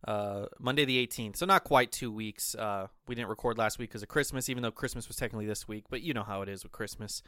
uh, 0.06 0.46
Monday 0.58 0.84
the 0.84 1.06
18th. 1.06 1.36
So 1.36 1.46
not 1.46 1.64
quite 1.64 1.92
two 1.92 2.10
weeks. 2.10 2.54
Uh, 2.54 2.88
we 3.06 3.14
didn't 3.14 3.28
record 3.28 3.58
last 3.58 3.78
week 3.78 3.90
because 3.90 4.02
of 4.02 4.08
Christmas, 4.08 4.48
even 4.48 4.62
though 4.62 4.70
Christmas 4.70 5.08
was 5.08 5.16
technically 5.16 5.46
this 5.46 5.68
week. 5.68 5.84
But 5.90 6.02
you 6.02 6.12
know 6.12 6.24
how 6.24 6.42
it 6.42 6.48
is 6.48 6.62
with 6.62 6.72
Christmas. 6.72 7.22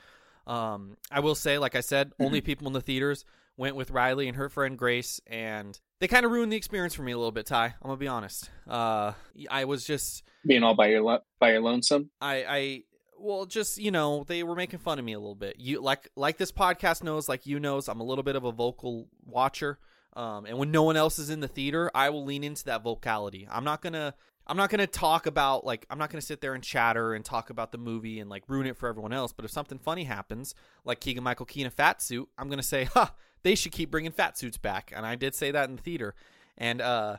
Um, 0.46 0.96
I 1.11 1.20
will 1.20 1.37
say, 1.37 1.58
like 1.58 1.76
I 1.76 1.81
said, 1.81 2.12
only 2.19 2.40
people 2.40 2.67
in 2.67 2.73
the 2.73 2.81
theaters 2.81 3.25
went 3.56 3.76
with 3.76 3.90
Riley 3.90 4.28
and 4.28 4.37
her 4.37 4.49
friend 4.49 4.78
Grace, 4.78 5.20
and 5.26 5.78
they 6.00 6.08
kind 6.08 6.25
of 6.25 6.32
ruined 6.32 6.52
the 6.52 6.56
experience 6.56 6.94
for 6.94 7.02
me 7.02 7.12
a 7.12 7.16
little 7.16 7.32
bit. 7.32 7.46
Ty, 7.46 7.66
I'm 7.66 7.75
gonna 7.82 7.96
be 7.96 8.08
honest. 8.08 8.50
Uh, 8.69 9.12
I 9.50 9.64
was 9.64 9.84
just 9.84 10.22
Being 10.46 10.62
all 10.62 10.75
by 10.75 10.88
your 10.88 11.02
lo- 11.02 11.22
by 11.38 11.52
your 11.52 11.60
lonesome. 11.60 12.10
I, 12.20 12.44
I 12.49 12.82
well 13.22 13.46
just 13.46 13.78
you 13.78 13.90
know 13.90 14.25
they 14.25 14.43
were 14.43 14.56
making 14.56 14.81
fun 14.81 14.99
of 14.99 15.04
me 15.04 15.12
a 15.12 15.19
little 15.19 15.37
bit 15.37 15.56
you 15.58 15.81
like 15.81 16.08
like 16.16 16.37
this 16.37 16.50
podcast 16.50 17.02
knows 17.02 17.28
like 17.28 17.46
you 17.46 17.60
knows 17.60 17.88
i'm 17.88 18.00
a 18.00 18.04
little 18.04 18.25
bit 18.25 18.37
of 18.37 18.44
a 18.44 18.52
vocal 18.52 19.08
watcher 19.25 19.78
um, 20.14 20.44
and 20.44 20.58
when 20.58 20.70
no 20.70 20.82
one 20.82 20.96
else 20.96 21.19
is 21.19 21.31
in 21.31 21.40
the 21.40 21.49
theater 21.49 21.90
i 21.94 22.10
will 22.10 22.25
lean 22.25 22.44
into 22.44 22.64
that 22.64 22.82
vocality 22.82 23.46
i'm 23.50 23.64
not 23.64 23.81
gonna 23.81 24.12
i'm 24.46 24.56
not 24.56 24.70
gonna 24.70 24.87
talk 24.87 25.26
about 25.26 25.64
like 25.64 25.87
i'm 25.88 25.99
not 25.99 26.10
gonna 26.10 26.20
sit 26.20 26.40
there 26.40 26.54
and 26.54 26.64
chatter 26.64 27.14
and 27.14 27.25
talk 27.25 27.49
about 27.49 27.70
the 27.70 27.78
movie 27.78 28.19
and 28.19 28.28
like 28.28 28.43
ruin 28.49 28.66
it 28.66 28.76
for 28.76 28.88
everyone 28.88 29.12
else 29.12 29.32
but 29.32 29.44
if 29.44 29.50
something 29.50 29.78
funny 29.78 30.04
happens 30.04 30.54
like 30.84 31.00
keegan 31.00 31.22
michael 31.22 31.46
key 31.46 31.60
in 31.60 31.66
a 31.66 31.70
fat 31.70 32.02
suit 32.02 32.28
i'm 32.37 32.50
gonna 32.50 32.62
say 32.62 32.84
ha 32.84 33.14
they 33.43 33.55
should 33.55 33.73
keep 33.73 33.91
bringing 33.91 34.12
fat 34.12 34.37
suits 34.39 34.56
back 34.59 34.93
and 34.94 35.05
i 35.06 35.15
did 35.15 35.35
say 35.35 35.50
that 35.50 35.69
in 35.69 35.77
the 35.77 35.83
theater 35.83 36.15
and 36.59 36.81
uh 36.81 37.17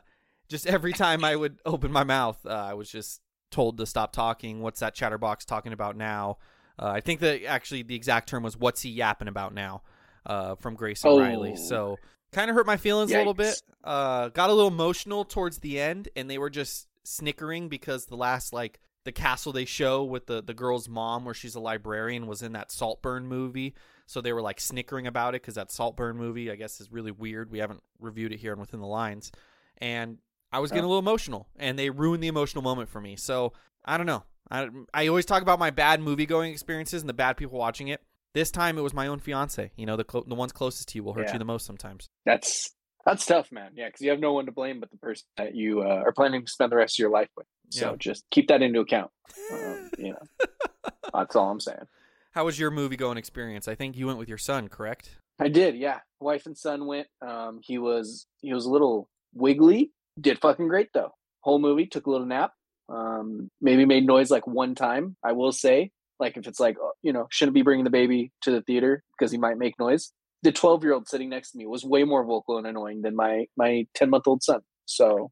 just 0.48 0.66
every 0.66 0.92
time 0.92 1.24
i 1.24 1.34
would 1.34 1.58
open 1.66 1.90
my 1.92 2.04
mouth 2.04 2.38
uh, 2.46 2.50
i 2.50 2.74
was 2.74 2.90
just 2.90 3.20
told 3.50 3.78
to 3.78 3.86
stop 3.86 4.12
talking. 4.12 4.60
What's 4.62 4.80
that 4.80 4.94
chatterbox 4.96 5.44
talking 5.44 5.72
about 5.72 5.96
now? 5.96 6.38
Uh, 6.76 6.88
I 6.88 7.00
think 7.00 7.20
that 7.20 7.44
actually 7.44 7.82
the 7.84 7.94
exact 7.94 8.28
term 8.28 8.42
was 8.42 8.56
"What's 8.56 8.82
he 8.82 8.90
yapping 8.90 9.28
about 9.28 9.54
now?" 9.54 9.82
Uh, 10.26 10.56
from 10.56 10.74
Grace 10.74 11.04
and 11.04 11.12
Oh. 11.12 11.20
Riley. 11.20 11.54
So 11.54 11.96
kind 12.32 12.50
of 12.50 12.56
hurt 12.56 12.66
my 12.66 12.76
feelings 12.76 13.12
a 13.12 13.18
little 13.18 13.32
bit. 13.32 13.62
Uh, 13.84 14.28
got 14.30 14.50
a 14.50 14.52
little 14.52 14.70
emotional 14.72 15.24
towards 15.24 15.58
the 15.58 15.78
end, 15.78 16.08
and 16.16 16.28
they 16.28 16.36
were 16.36 16.50
just 16.50 16.88
snickering 17.04 17.68
because 17.68 18.06
the 18.06 18.16
last 18.16 18.52
like 18.52 18.80
the 19.04 19.12
castle 19.12 19.52
they 19.52 19.64
show 19.64 20.02
with 20.04 20.26
the 20.26 20.42
the 20.42 20.54
girl's 20.54 20.88
mom, 20.88 21.24
where 21.24 21.34
she's 21.34 21.54
a 21.54 21.60
librarian, 21.60 22.26
was 22.26 22.42
in 22.42 22.52
that 22.52 22.72
Saltburn 22.72 23.26
movie. 23.26 23.74
So 24.06 24.20
they 24.20 24.32
were 24.32 24.42
like 24.42 24.60
snickering 24.60 25.06
about 25.06 25.34
it 25.34 25.42
because 25.42 25.54
that 25.54 25.70
Saltburn 25.70 26.16
movie, 26.16 26.50
I 26.50 26.56
guess, 26.56 26.80
is 26.80 26.90
really 26.92 27.10
weird. 27.10 27.50
We 27.50 27.58
haven't 27.58 27.82
reviewed 28.00 28.32
it 28.32 28.38
here 28.38 28.52
and 28.52 28.60
within 28.60 28.80
the 28.80 28.86
lines, 28.86 29.32
and 29.78 30.18
I 30.52 30.58
was 30.60 30.70
getting 30.70 30.84
a 30.84 30.88
little 30.88 31.00
emotional, 31.00 31.48
and 31.56 31.78
they 31.78 31.90
ruined 31.90 32.22
the 32.22 32.28
emotional 32.28 32.62
moment 32.62 32.88
for 32.88 33.00
me. 33.00 33.16
So 33.16 33.52
I 33.84 33.96
don't 33.96 34.06
know. 34.06 34.24
I 34.50 34.68
I 34.92 35.06
always 35.08 35.24
talk 35.26 35.42
about 35.42 35.58
my 35.58 35.70
bad 35.70 36.00
movie 36.00 36.26
going 36.26 36.52
experiences 36.52 37.02
and 37.02 37.08
the 37.08 37.14
bad 37.14 37.36
people 37.36 37.58
watching 37.58 37.88
it. 37.88 38.02
This 38.34 38.50
time 38.50 38.78
it 38.78 38.82
was 38.82 38.92
my 38.92 39.06
own 39.06 39.20
fiance. 39.20 39.70
You 39.76 39.86
know, 39.86 39.96
the 39.96 40.04
clo- 40.04 40.24
the 40.26 40.34
ones 40.34 40.52
closest 40.52 40.88
to 40.88 40.98
you 40.98 41.04
will 41.04 41.14
hurt 41.14 41.26
Yeah. 41.28 41.34
you 41.34 41.38
the 41.38 41.44
most 41.44 41.66
sometimes. 41.66 42.08
That's 42.26 42.74
that's 43.06 43.24
tough, 43.26 43.52
man. 43.52 43.72
Yeah, 43.74 43.88
because 43.88 44.00
you 44.00 44.10
have 44.10 44.20
no 44.20 44.32
one 44.32 44.46
to 44.46 44.52
blame 44.52 44.80
but 44.80 44.90
the 44.90 44.96
person 44.98 45.26
that 45.36 45.54
you 45.54 45.82
uh, 45.82 46.02
are 46.06 46.12
planning 46.12 46.44
to 46.44 46.50
spend 46.50 46.72
the 46.72 46.76
rest 46.76 46.96
of 46.96 46.98
your 47.02 47.10
life 47.10 47.28
with. 47.36 47.46
So 47.70 47.90
Yeah. 47.90 47.96
just 47.98 48.24
keep 48.30 48.48
that 48.48 48.62
into 48.62 48.80
account. 48.80 49.10
Um, 49.52 49.90
you 49.98 50.10
know, 50.12 50.90
that's 51.12 51.36
all 51.36 51.50
I'm 51.50 51.60
saying. 51.60 51.86
How 52.32 52.44
was 52.44 52.58
your 52.58 52.70
movie 52.70 52.96
going 52.96 53.16
experience? 53.16 53.68
I 53.68 53.74
think 53.74 53.96
you 53.96 54.06
went 54.06 54.18
with 54.18 54.28
your 54.28 54.38
son, 54.38 54.68
correct? 54.68 55.16
I 55.38 55.48
did, 55.48 55.76
yeah. 55.76 56.00
Wife 56.20 56.46
and 56.46 56.56
son 56.56 56.86
went. 56.86 57.06
Um, 57.20 57.60
he 57.62 57.78
was 57.78 58.26
he 58.40 58.52
was 58.52 58.66
a 58.66 58.70
little 58.70 59.08
wiggly. 59.34 59.90
Did 60.20 60.40
fucking 60.40 60.68
great 60.68 60.88
though. 60.94 61.10
Whole 61.40 61.58
movie 61.58 61.86
took 61.86 62.06
a 62.06 62.10
little 62.10 62.26
nap. 62.26 62.52
Um, 62.88 63.50
maybe 63.60 63.84
made 63.84 64.06
noise 64.06 64.30
like 64.30 64.46
one 64.46 64.74
time. 64.74 65.16
I 65.24 65.32
will 65.32 65.52
say, 65.52 65.90
like 66.20 66.36
if 66.36 66.46
it's 66.46 66.60
like 66.60 66.76
uh, 66.82 66.90
you 67.02 67.12
know, 67.12 67.26
shouldn't 67.30 67.54
be 67.54 67.62
bringing 67.62 67.84
the 67.84 67.90
baby 67.90 68.32
to 68.42 68.50
the 68.50 68.62
theater 68.62 69.02
because 69.18 69.32
he 69.32 69.38
might 69.38 69.58
make 69.58 69.78
noise. 69.78 70.12
The 70.42 70.52
twelve 70.52 70.82
year 70.84 70.92
old 70.92 71.08
sitting 71.08 71.28
next 71.30 71.52
to 71.52 71.58
me 71.58 71.66
was 71.66 71.84
way 71.84 72.04
more 72.04 72.24
vocal 72.24 72.58
and 72.58 72.66
annoying 72.66 73.02
than 73.02 73.16
my 73.16 73.46
my 73.56 73.86
ten 73.94 74.10
month 74.10 74.26
old 74.26 74.42
son. 74.42 74.60
So 74.86 75.30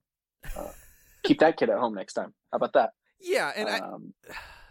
uh, 0.57 0.71
keep 1.23 1.41
that 1.41 1.57
kid 1.57 1.71
at 1.71 1.79
home 1.79 1.95
next 1.95 2.15
time. 2.15 2.35
How 2.51 2.57
about 2.57 2.73
that? 2.75 2.93
Yeah, 3.21 3.53
and 3.55 3.69
I, 3.69 3.79
um, 3.79 4.15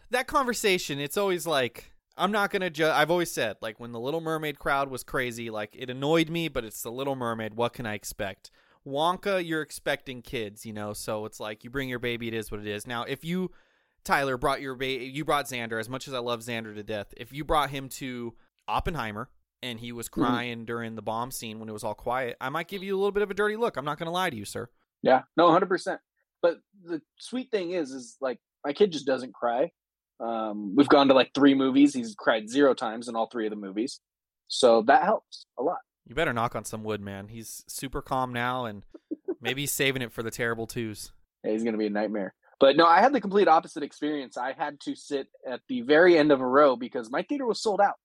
that 0.10 0.28
conversation, 0.28 1.00
it's 1.00 1.18
always 1.18 1.48
like 1.48 1.94
I'm 2.18 2.32
not 2.32 2.52
gonna 2.52 2.70
judge. 2.70 2.94
I've 2.94 3.12
always 3.12 3.32
said 3.32 3.58
like 3.62 3.80
when 3.80 3.92
the 3.92 4.00
Little 4.00 4.22
Mermaid 4.22 4.60
crowd 4.60 4.90
was 4.90 5.04
crazy, 5.04 5.50
like 5.50 5.76
it 5.78 5.90
annoyed 5.90 6.30
me, 6.30 6.48
but 6.48 6.64
it's 6.64 6.82
the 6.82 6.92
Little 6.92 7.16
Mermaid. 7.16 7.54
What 7.56 7.74
can 7.74 7.86
I 7.86 7.94
expect? 7.94 8.52
Wonka, 8.86 9.46
you're 9.46 9.62
expecting 9.62 10.22
kids, 10.22 10.66
you 10.66 10.74
know, 10.74 10.94
so 10.94 11.26
it's 11.26 11.40
like 11.40 11.64
you 11.64 11.70
bring 11.70 11.88
your 11.88 12.00
baby, 12.00 12.28
it 12.28 12.34
is 12.34 12.52
what 12.52 12.60
it 12.60 12.68
is. 12.68 12.88
Now, 12.88 13.04
if 13.04 13.24
you 13.24 13.52
Tyler 14.04 14.38
brought 14.38 14.62
your 14.62 14.76
baby, 14.76 15.06
you 15.06 15.24
brought 15.24 15.46
Xander. 15.46 15.80
As 15.80 15.88
much 15.88 16.08
as 16.08 16.14
I 16.14 16.20
love 16.20 16.42
Xander 16.42 16.74
to 16.76 16.84
death, 16.84 17.14
if 17.16 17.32
you 17.32 17.44
brought 17.44 17.70
him 17.70 17.90
to 17.90 18.34
Oppenheimer 18.68 19.30
and 19.62 19.80
he 19.80 19.92
was 19.92 20.10
crying 20.10 20.66
during 20.66 20.96
the 20.96 21.04
bomb 21.04 21.30
scene 21.30 21.60
when 21.60 21.70
it 21.70 21.74
was 21.74 21.84
all 21.84 21.94
quiet, 21.94 22.36
I 22.42 22.50
might 22.50 22.68
give 22.68 22.82
you 22.82 22.96
a 22.96 22.98
little 22.98 23.12
bit 23.12 23.24
of 23.24 23.30
a 23.30 23.36
dirty 23.36 23.56
look. 23.56 23.78
I'm 23.78 23.86
not 23.86 24.00
gonna 24.00 24.12
lie 24.12 24.30
to 24.30 24.36
you, 24.36 24.46
sir. 24.46 24.70
Yeah, 25.04 25.22
no, 25.38 25.52
hundred 25.52 25.70
percent. 25.70 26.02
But 26.42 26.58
the 26.84 27.02
sweet 27.20 27.52
thing 27.52 27.72
is, 27.72 27.92
is 27.92 28.18
like 28.22 28.40
my 28.66 28.74
kid 28.74 28.92
just 28.92 29.06
doesn't 29.06 29.34
cry. 29.34 29.72
Um, 30.20 30.76
we've 30.76 30.90
gone 30.90 31.08
to 31.08 31.14
like 31.14 31.32
three 31.34 31.56
movies. 31.56 31.94
He's 31.94 32.16
cried 32.16 32.50
zero 32.50 32.74
times 32.74 33.08
in 33.08 33.16
all 33.16 33.28
three 33.28 33.48
of 33.48 33.50
the 33.50 33.56
movies, 33.56 34.00
so 34.48 34.84
that 34.84 35.04
helps 35.04 35.46
a 35.58 35.64
lot. 35.64 35.80
You 36.08 36.16
better 36.16 36.34
knock 36.34 36.56
on 36.56 36.66
some 36.66 36.84
wood, 36.84 37.02
man. 37.02 37.28
He's 37.30 37.64
super 37.68 38.02
calm 38.02 38.34
now, 38.34 38.66
and 38.66 38.84
maybe 39.42 39.62
he's 39.62 39.72
saving 39.72 40.02
it 40.02 40.12
for 40.12 40.24
the 40.24 40.32
terrible 40.32 40.68
twos. 40.68 41.12
Yeah, 41.44 41.52
he's 41.52 41.64
gonna 41.64 41.78
be 41.78 41.88
a 41.88 41.92
nightmare. 41.92 42.34
But 42.60 42.78
no, 42.78 42.86
I 42.86 43.02
had 43.02 43.14
the 43.14 43.22
complete 43.22 43.48
opposite 43.48 43.82
experience. 43.82 44.38
I 44.38 44.54
had 44.54 44.80
to 44.82 44.96
sit 44.96 45.28
at 45.48 45.62
the 45.68 45.82
very 45.82 46.18
end 46.18 46.32
of 46.32 46.42
a 46.42 46.48
row 46.48 46.76
because 46.76 47.10
my 47.10 47.24
theater 47.24 47.48
was 47.48 47.62
sold 47.62 47.82
out. 47.82 47.96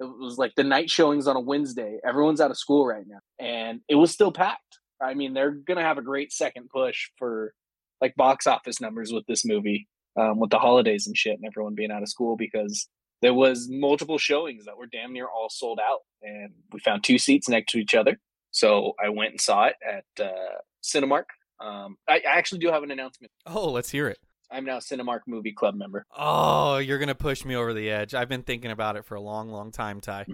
It 0.00 0.04
was 0.04 0.38
like 0.38 0.54
the 0.56 0.64
night 0.64 0.90
showings 0.90 1.28
on 1.28 1.36
a 1.36 1.40
Wednesday. 1.40 1.98
Everyone's 2.04 2.40
out 2.40 2.50
of 2.50 2.58
school 2.58 2.86
right 2.86 3.04
now, 3.06 3.20
and 3.38 3.80
it 3.88 3.94
was 3.94 4.10
still 4.10 4.32
packed. 4.32 4.78
I 5.00 5.14
mean, 5.14 5.34
they're 5.34 5.52
gonna 5.52 5.82
have 5.82 5.98
a 5.98 6.02
great 6.02 6.32
second 6.32 6.70
push 6.70 7.10
for 7.18 7.54
like 8.00 8.14
box 8.16 8.46
office 8.46 8.80
numbers 8.80 9.12
with 9.12 9.26
this 9.26 9.44
movie, 9.44 9.88
um, 10.18 10.38
with 10.38 10.50
the 10.50 10.58
holidays 10.58 11.06
and 11.06 11.16
shit, 11.16 11.36
and 11.36 11.44
everyone 11.46 11.74
being 11.74 11.90
out 11.90 12.02
of 12.02 12.08
school 12.08 12.36
because 12.36 12.88
there 13.22 13.34
was 13.34 13.68
multiple 13.70 14.18
showings 14.18 14.64
that 14.64 14.76
were 14.78 14.86
damn 14.86 15.12
near 15.12 15.26
all 15.26 15.48
sold 15.50 15.78
out, 15.78 16.00
and 16.22 16.52
we 16.72 16.80
found 16.80 17.04
two 17.04 17.18
seats 17.18 17.48
next 17.48 17.72
to 17.72 17.78
each 17.78 17.94
other. 17.94 18.18
So 18.50 18.94
I 19.02 19.10
went 19.10 19.30
and 19.32 19.40
saw 19.40 19.66
it 19.66 19.74
at 19.86 20.24
uh, 20.24 20.58
Cinemark 20.82 21.24
Um, 21.60 21.96
I, 22.08 22.16
I 22.26 22.38
actually 22.38 22.60
do 22.60 22.70
have 22.70 22.82
an 22.82 22.90
announcement. 22.90 23.30
Oh, 23.46 23.70
let's 23.70 23.90
hear 23.90 24.08
it. 24.08 24.18
I'm 24.50 24.64
now 24.64 24.78
a 24.78 24.80
Cinemark 24.80 25.20
Movie 25.28 25.52
Club 25.52 25.76
member. 25.76 26.04
Oh, 26.16 26.78
you're 26.78 26.98
gonna 26.98 27.14
push 27.14 27.44
me 27.44 27.54
over 27.54 27.72
the 27.72 27.90
edge. 27.90 28.14
I've 28.14 28.28
been 28.28 28.42
thinking 28.42 28.72
about 28.72 28.96
it 28.96 29.04
for 29.04 29.14
a 29.14 29.20
long, 29.20 29.50
long 29.50 29.70
time, 29.70 30.00
Ty. 30.00 30.26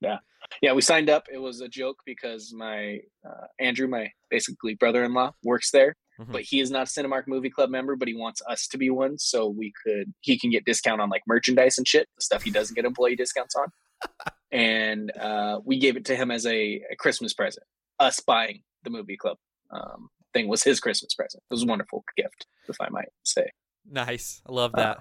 Yeah. 0.00 0.18
Yeah, 0.62 0.74
we 0.74 0.82
signed 0.82 1.10
up. 1.10 1.26
It 1.32 1.38
was 1.38 1.60
a 1.60 1.68
joke 1.68 1.96
because 2.06 2.52
my 2.54 3.00
uh, 3.26 3.46
Andrew, 3.58 3.88
my 3.88 4.12
basically 4.30 4.74
brother-in-law, 4.74 5.32
works 5.42 5.72
there, 5.72 5.96
Mhm. 6.18 6.32
but 6.32 6.42
he 6.42 6.60
is 6.60 6.70
not 6.70 6.82
a 6.88 6.90
Cinemark 6.90 7.26
Movie 7.26 7.50
Club 7.50 7.70
member. 7.70 7.96
But 7.96 8.08
he 8.08 8.14
wants 8.14 8.40
us 8.48 8.66
to 8.68 8.78
be 8.78 8.90
one, 8.90 9.18
so 9.18 9.46
we 9.48 9.72
could 9.84 10.12
he 10.20 10.38
can 10.38 10.50
get 10.50 10.64
discount 10.64 11.00
on 11.00 11.08
like 11.10 11.22
merchandise 11.26 11.78
and 11.78 11.86
shit, 11.86 12.08
the 12.16 12.22
stuff 12.22 12.42
he 12.42 12.50
doesn't 12.50 12.74
get 12.74 12.84
employee 12.84 13.16
discounts 13.16 13.54
on. 13.54 13.68
and 14.52 15.16
uh, 15.18 15.60
we 15.64 15.78
gave 15.78 15.96
it 15.96 16.04
to 16.06 16.16
him 16.16 16.30
as 16.30 16.46
a, 16.46 16.82
a 16.90 16.96
Christmas 16.98 17.34
present. 17.34 17.64
Us 17.98 18.20
buying 18.20 18.62
the 18.82 18.90
movie 18.90 19.16
club 19.16 19.36
um, 19.70 20.08
thing 20.32 20.48
was 20.48 20.62
his 20.62 20.80
Christmas 20.80 21.14
present. 21.14 21.42
It 21.50 21.54
was 21.54 21.62
a 21.62 21.66
wonderful 21.66 22.04
gift, 22.16 22.46
if 22.68 22.76
I 22.80 22.88
might 22.90 23.08
say. 23.24 23.50
Nice. 23.90 24.42
I 24.48 24.52
love 24.52 24.72
Uh, 24.74 24.78
that. 24.78 24.98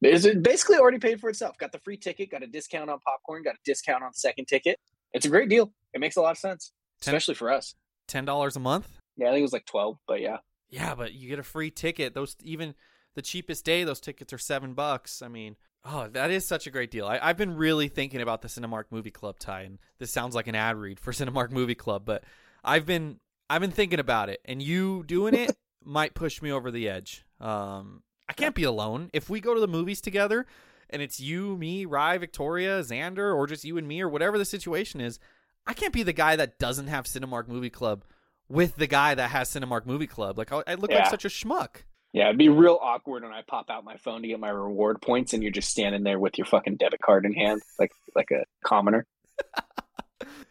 It's 0.00 0.26
basically 0.40 0.76
already 0.78 0.98
paid 0.98 1.20
for 1.20 1.28
itself. 1.28 1.58
Got 1.58 1.72
the 1.72 1.80
free 1.80 1.96
ticket, 1.96 2.30
got 2.30 2.42
a 2.42 2.46
discount 2.46 2.88
on 2.88 2.98
popcorn, 3.00 3.42
got 3.42 3.54
a 3.56 3.58
discount 3.64 4.04
on 4.04 4.12
second 4.14 4.46
ticket. 4.46 4.78
It's 5.12 5.26
a 5.26 5.28
great 5.28 5.48
deal. 5.48 5.72
It 5.92 6.00
makes 6.00 6.16
a 6.16 6.20
lot 6.20 6.30
of 6.32 6.38
sense, 6.38 6.72
especially 7.02 7.34
for 7.34 7.50
us. 7.50 7.74
Ten 8.06 8.24
dollars 8.24 8.54
a 8.56 8.60
month. 8.60 8.97
Yeah, 9.18 9.26
I 9.26 9.30
think 9.30 9.40
it 9.40 9.42
was 9.42 9.52
like 9.52 9.66
twelve, 9.66 9.98
but 10.06 10.20
yeah, 10.20 10.38
Yeah, 10.70 10.94
but 10.94 11.12
you 11.12 11.28
get 11.28 11.38
a 11.38 11.44
free 11.44 11.70
ticket. 11.70 12.14
Those 12.14 12.36
even 12.42 12.74
the 13.14 13.22
cheapest 13.22 13.64
day, 13.64 13.84
those 13.84 14.00
tickets 14.00 14.32
are 14.32 14.38
seven 14.38 14.74
bucks. 14.74 15.22
I 15.22 15.28
mean, 15.28 15.56
oh, 15.84 16.08
that 16.08 16.30
is 16.30 16.46
such 16.46 16.66
a 16.66 16.70
great 16.70 16.90
deal. 16.90 17.06
I, 17.06 17.18
I've 17.20 17.36
been 17.36 17.56
really 17.56 17.88
thinking 17.88 18.20
about 18.20 18.42
the 18.42 18.48
Cinemark 18.48 18.84
Movie 18.90 19.10
Club 19.10 19.38
Ty, 19.38 19.62
and 19.62 19.78
this 19.98 20.12
sounds 20.12 20.34
like 20.34 20.46
an 20.46 20.54
ad 20.54 20.76
read 20.76 21.00
for 21.00 21.12
Cinemark 21.12 21.50
Movie 21.50 21.74
Club, 21.74 22.04
but 22.04 22.24
I've 22.64 22.86
been 22.86 23.18
I've 23.50 23.60
been 23.60 23.70
thinking 23.70 24.00
about 24.00 24.28
it, 24.28 24.40
and 24.44 24.62
you 24.62 25.04
doing 25.04 25.34
it 25.34 25.56
might 25.84 26.14
push 26.14 26.40
me 26.40 26.52
over 26.52 26.70
the 26.70 26.88
edge. 26.88 27.24
Um, 27.40 28.02
I 28.28 28.34
can't 28.34 28.54
be 28.54 28.64
alone. 28.64 29.10
If 29.12 29.30
we 29.30 29.40
go 29.40 29.54
to 29.54 29.60
the 29.60 29.66
movies 29.66 30.00
together, 30.00 30.46
and 30.90 31.02
it's 31.02 31.18
you, 31.18 31.56
me, 31.56 31.86
Rye, 31.86 32.18
Victoria, 32.18 32.80
Xander, 32.80 33.34
or 33.34 33.46
just 33.46 33.64
you 33.64 33.78
and 33.78 33.88
me, 33.88 34.00
or 34.00 34.08
whatever 34.08 34.38
the 34.38 34.44
situation 34.44 35.00
is, 35.00 35.18
I 35.66 35.72
can't 35.72 35.92
be 35.92 36.02
the 36.02 36.12
guy 36.12 36.36
that 36.36 36.58
doesn't 36.58 36.88
have 36.88 37.06
Cinemark 37.06 37.48
Movie 37.48 37.70
Club 37.70 38.04
with 38.48 38.76
the 38.76 38.86
guy 38.86 39.14
that 39.14 39.30
has 39.30 39.50
Cinemark 39.50 39.86
Movie 39.86 40.06
Club. 40.06 40.38
Like 40.38 40.52
I, 40.52 40.74
look 40.74 40.90
like 40.90 41.06
such 41.06 41.24
a 41.24 41.28
schmuck. 41.28 41.82
yeah, 42.12 42.26
it'd 42.26 42.38
be 42.38 42.48
real 42.48 42.78
awkward 42.80 43.22
when 43.22 43.32
I 43.32 43.42
pop 43.46 43.70
out 43.70 43.84
my 43.84 43.96
phone 43.96 44.22
to 44.22 44.28
get 44.28 44.40
my 44.40 44.48
reward 44.50 45.00
points, 45.02 45.32
and 45.34 45.42
you're 45.42 45.52
just 45.52 45.68
standing 45.70 46.02
there 46.02 46.18
with 46.18 46.38
your 46.38 46.46
fucking 46.46 46.76
debit 46.76 47.00
card 47.00 47.26
in 47.26 47.32
hand, 47.34 47.60
like 47.78 47.92
like 48.14 48.30
a 48.30 48.44
commoner. 48.66 49.06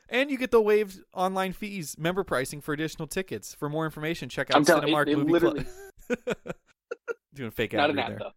And 0.09 0.31
you 0.31 0.37
get 0.37 0.51
the 0.51 0.61
waived 0.61 1.01
online 1.13 1.51
fees, 1.51 1.97
member 1.97 2.23
pricing 2.23 2.61
for 2.61 2.71
additional 2.71 3.09
tickets. 3.09 3.53
For 3.53 3.67
more 3.67 3.83
information, 3.83 4.29
check 4.29 4.49
out 4.49 4.55
I'm 4.55 4.63
telling 4.63 4.87
you, 4.87 4.95
Cinemark 4.95 5.07
it 5.09 5.17
Movie 5.17 5.31
literally- 5.33 5.65
Club. 6.07 6.37
Doing 7.33 7.51
fake 7.51 7.73
ad 7.73 7.77
Not 7.79 7.89
an 7.89 7.99
ad 7.99 8.11
there. 8.11 8.19
though. 8.19 8.31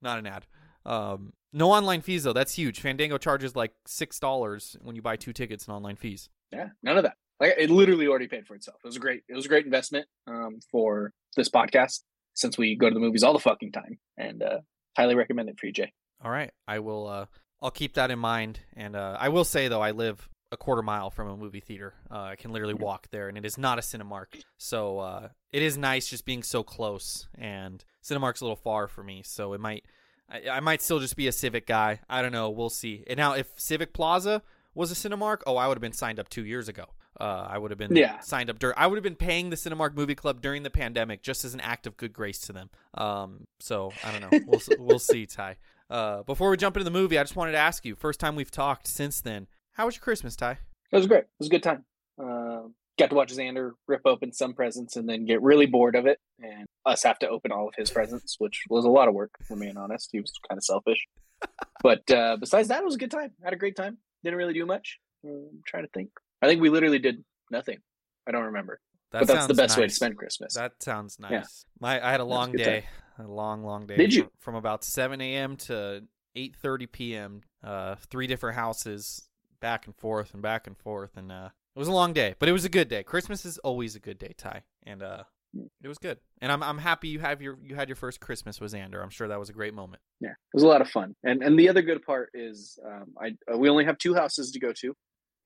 Not 0.00 0.18
an 0.20 0.26
ad. 0.28 0.46
Um, 0.84 1.32
no 1.52 1.72
online 1.72 2.00
fees 2.02 2.22
though. 2.22 2.32
That's 2.32 2.54
huge. 2.54 2.78
Fandango 2.80 3.18
charges 3.18 3.56
like 3.56 3.72
six 3.86 4.20
dollars 4.20 4.76
when 4.82 4.94
you 4.94 5.02
buy 5.02 5.16
two 5.16 5.32
tickets 5.32 5.66
and 5.66 5.74
online 5.74 5.96
fees. 5.96 6.28
Yeah, 6.52 6.68
none 6.84 6.96
of 6.96 7.02
that. 7.02 7.16
Like 7.40 7.54
it 7.58 7.70
literally 7.70 8.08
already 8.08 8.28
paid 8.28 8.46
for 8.46 8.54
itself. 8.54 8.78
It 8.82 8.86
was 8.86 8.96
a 8.96 9.00
great. 9.00 9.22
It 9.28 9.34
was 9.34 9.44
a 9.44 9.48
great 9.48 9.64
investment 9.64 10.06
um, 10.26 10.60
for 10.70 11.12
this 11.36 11.50
podcast 11.50 12.00
since 12.34 12.56
we 12.56 12.76
go 12.76 12.88
to 12.88 12.94
the 12.94 13.00
movies 13.00 13.22
all 13.22 13.32
the 13.32 13.38
fucking 13.38 13.72
time, 13.72 13.98
and 14.16 14.42
uh, 14.42 14.58
highly 14.96 15.14
recommend 15.14 15.48
it 15.48 15.58
for 15.58 15.66
you, 15.66 15.72
Jay. 15.72 15.92
All 16.24 16.30
right, 16.30 16.50
I 16.66 16.78
will. 16.78 17.06
Uh, 17.06 17.26
I'll 17.60 17.70
keep 17.70 17.94
that 17.94 18.10
in 18.10 18.18
mind. 18.18 18.60
And 18.74 18.96
uh, 18.96 19.16
I 19.18 19.28
will 19.28 19.44
say 19.44 19.68
though, 19.68 19.82
I 19.82 19.90
live 19.90 20.28
a 20.52 20.56
quarter 20.56 20.82
mile 20.82 21.10
from 21.10 21.28
a 21.28 21.36
movie 21.36 21.60
theater. 21.60 21.94
Uh, 22.10 22.22
I 22.22 22.36
can 22.36 22.52
literally 22.52 22.74
walk 22.74 23.08
there, 23.10 23.28
and 23.28 23.36
it 23.36 23.44
is 23.44 23.58
not 23.58 23.78
a 23.78 23.82
Cinemark. 23.82 24.42
So 24.58 24.98
uh, 25.00 25.28
it 25.52 25.62
is 25.62 25.76
nice 25.76 26.08
just 26.08 26.24
being 26.24 26.42
so 26.42 26.62
close. 26.62 27.28
And 27.36 27.84
Cinemark's 28.02 28.40
a 28.40 28.44
little 28.44 28.56
far 28.56 28.86
for 28.88 29.02
me, 29.02 29.22
so 29.24 29.52
it 29.52 29.60
might. 29.60 29.84
I, 30.28 30.48
I 30.50 30.60
might 30.60 30.82
still 30.82 30.98
just 30.98 31.16
be 31.16 31.28
a 31.28 31.32
Civic 31.32 31.66
guy. 31.66 32.00
I 32.08 32.22
don't 32.22 32.32
know. 32.32 32.50
We'll 32.50 32.70
see. 32.70 33.04
And 33.06 33.16
now, 33.16 33.34
if 33.34 33.48
Civic 33.56 33.92
Plaza 33.92 34.42
was 34.74 34.90
a 34.90 34.94
Cinemark, 34.94 35.42
oh, 35.46 35.56
I 35.56 35.68
would 35.68 35.76
have 35.76 35.82
been 35.82 35.92
signed 35.92 36.18
up 36.18 36.28
two 36.28 36.44
years 36.44 36.68
ago. 36.68 36.86
Uh, 37.18 37.46
I 37.48 37.56
would 37.58 37.70
have 37.70 37.78
been 37.78 37.96
Yeah. 37.96 38.20
signed 38.20 38.50
up 38.50 38.58
during. 38.58 38.74
I 38.76 38.86
would 38.86 38.96
have 38.96 39.02
been 39.02 39.16
paying 39.16 39.50
the 39.50 39.56
Cinemark 39.56 39.94
Movie 39.94 40.14
Club 40.14 40.40
during 40.42 40.62
the 40.62 40.70
pandemic 40.70 41.22
just 41.22 41.44
as 41.44 41.54
an 41.54 41.60
act 41.60 41.86
of 41.86 41.96
good 41.96 42.12
grace 42.12 42.38
to 42.40 42.52
them. 42.52 42.68
Um, 42.94 43.44
so 43.60 43.92
I 44.04 44.12
don't 44.12 44.20
know. 44.30 44.40
We'll 44.46 44.60
we'll 44.78 44.98
see, 44.98 45.24
Ty. 45.26 45.56
Uh, 45.88 46.22
before 46.24 46.50
we 46.50 46.56
jump 46.56 46.76
into 46.76 46.84
the 46.84 46.90
movie, 46.90 47.18
I 47.18 47.22
just 47.22 47.36
wanted 47.36 47.52
to 47.52 47.58
ask 47.58 47.84
you. 47.84 47.94
First 47.94 48.20
time 48.20 48.36
we've 48.36 48.50
talked 48.50 48.86
since 48.86 49.20
then. 49.20 49.46
How 49.72 49.86
was 49.86 49.94
your 49.96 50.02
Christmas, 50.02 50.36
Ty? 50.36 50.58
It 50.92 50.96
was 50.96 51.06
great. 51.06 51.24
It 51.24 51.28
was 51.38 51.48
a 51.48 51.50
good 51.50 51.62
time. 51.62 51.84
Uh, 52.20 52.68
got 52.98 53.10
to 53.10 53.14
watch 53.14 53.32
Xander 53.32 53.72
rip 53.86 54.02
open 54.04 54.32
some 54.32 54.52
presents 54.54 54.96
and 54.96 55.08
then 55.08 55.26
get 55.26 55.42
really 55.42 55.66
bored 55.66 55.94
of 55.96 56.06
it, 56.06 56.18
and 56.42 56.66
us 56.84 57.02
have 57.02 57.18
to 57.20 57.28
open 57.28 57.52
all 57.52 57.68
of 57.68 57.74
his 57.76 57.90
presents, 57.90 58.36
which 58.38 58.64
was 58.68 58.84
a 58.84 58.88
lot 58.90 59.06
of 59.08 59.14
work. 59.14 59.30
For 59.46 59.56
being 59.56 59.76
honest, 59.76 60.08
he 60.12 60.20
was 60.20 60.32
kind 60.48 60.58
of 60.58 60.64
selfish. 60.64 61.06
But 61.82 62.10
uh, 62.10 62.36
besides 62.40 62.68
that, 62.68 62.80
it 62.80 62.84
was 62.84 62.94
a 62.96 62.98
good 62.98 63.10
time. 63.10 63.32
Had 63.44 63.52
a 63.52 63.56
great 63.56 63.76
time. 63.76 63.98
Didn't 64.24 64.38
really 64.38 64.54
do 64.54 64.66
much. 64.66 64.98
Um, 65.24 65.48
I'm 65.52 65.62
trying 65.66 65.84
to 65.84 65.90
think. 65.90 66.08
I 66.42 66.46
think 66.46 66.60
we 66.60 66.70
literally 66.70 66.98
did 66.98 67.24
nothing. 67.50 67.78
I 68.26 68.32
don't 68.32 68.44
remember. 68.44 68.80
That 69.12 69.20
but 69.20 69.28
that's 69.28 69.46
the 69.46 69.54
best 69.54 69.78
way 69.78 69.86
to 69.86 69.92
spend 69.92 70.16
Christmas. 70.16 70.54
That 70.54 70.82
sounds 70.82 71.18
nice. 71.18 71.30
Yeah. 71.30 71.42
My 71.80 72.06
I 72.06 72.10
had 72.10 72.20
a 72.20 72.24
a 72.24 72.24
long 72.24 72.52
good 72.52 72.58
day. 72.58 72.84
A 73.18 73.22
long, 73.22 73.64
long 73.64 73.86
day. 73.86 73.96
Did 73.96 74.12
you? 74.12 74.30
From, 74.40 74.56
about 74.56 74.84
seven 74.84 75.20
a.m. 75.20 75.56
to 75.56 76.02
eight 76.34 76.54
thirty 76.56 76.86
p.m. 76.86 77.40
Uh, 77.64 77.94
three 78.10 78.26
different 78.26 78.56
houses, 78.56 79.28
back 79.60 79.86
and 79.86 79.96
forth 79.96 80.34
and 80.34 80.42
back 80.42 80.66
and 80.66 80.76
forth, 80.76 81.16
and 81.16 81.32
uh, 81.32 81.48
it 81.74 81.78
was 81.78 81.88
a 81.88 81.92
long 81.92 82.12
day, 82.12 82.34
but 82.38 82.48
it 82.48 82.52
was 82.52 82.64
a 82.64 82.68
good 82.68 82.88
day. 82.88 83.02
Christmas 83.02 83.46
is 83.46 83.58
always 83.58 83.96
a 83.96 84.00
good 84.00 84.18
day, 84.18 84.34
Ty, 84.36 84.64
and 84.82 85.02
uh, 85.02 85.22
it 85.82 85.88
was 85.88 85.98
good. 85.98 86.18
And 86.42 86.52
I'm 86.52 86.62
I'm 86.62 86.78
happy 86.78 87.08
you 87.08 87.20
have 87.20 87.40
your 87.40 87.56
you 87.62 87.74
had 87.74 87.88
your 87.88 87.96
first 87.96 88.20
Christmas 88.20 88.60
with 88.60 88.72
Xander. 88.72 89.02
I'm 89.02 89.10
sure 89.10 89.28
that 89.28 89.38
was 89.38 89.48
a 89.48 89.54
great 89.54 89.72
moment. 89.72 90.02
yeah, 90.20 90.30
it 90.30 90.54
was 90.54 90.62
a 90.62 90.68
lot 90.68 90.82
of 90.82 90.90
fun. 90.90 91.14
And 91.24 91.42
and 91.42 91.58
the 91.58 91.68
other 91.68 91.82
good 91.82 92.02
part 92.02 92.30
is 92.34 92.78
um, 92.84 93.14
I 93.18 93.28
uh, 93.52 93.56
we 93.56 93.70
only 93.70 93.84
have 93.86 93.96
two 93.96 94.14
houses 94.14 94.50
to 94.50 94.60
go 94.60 94.72
to, 94.80 94.94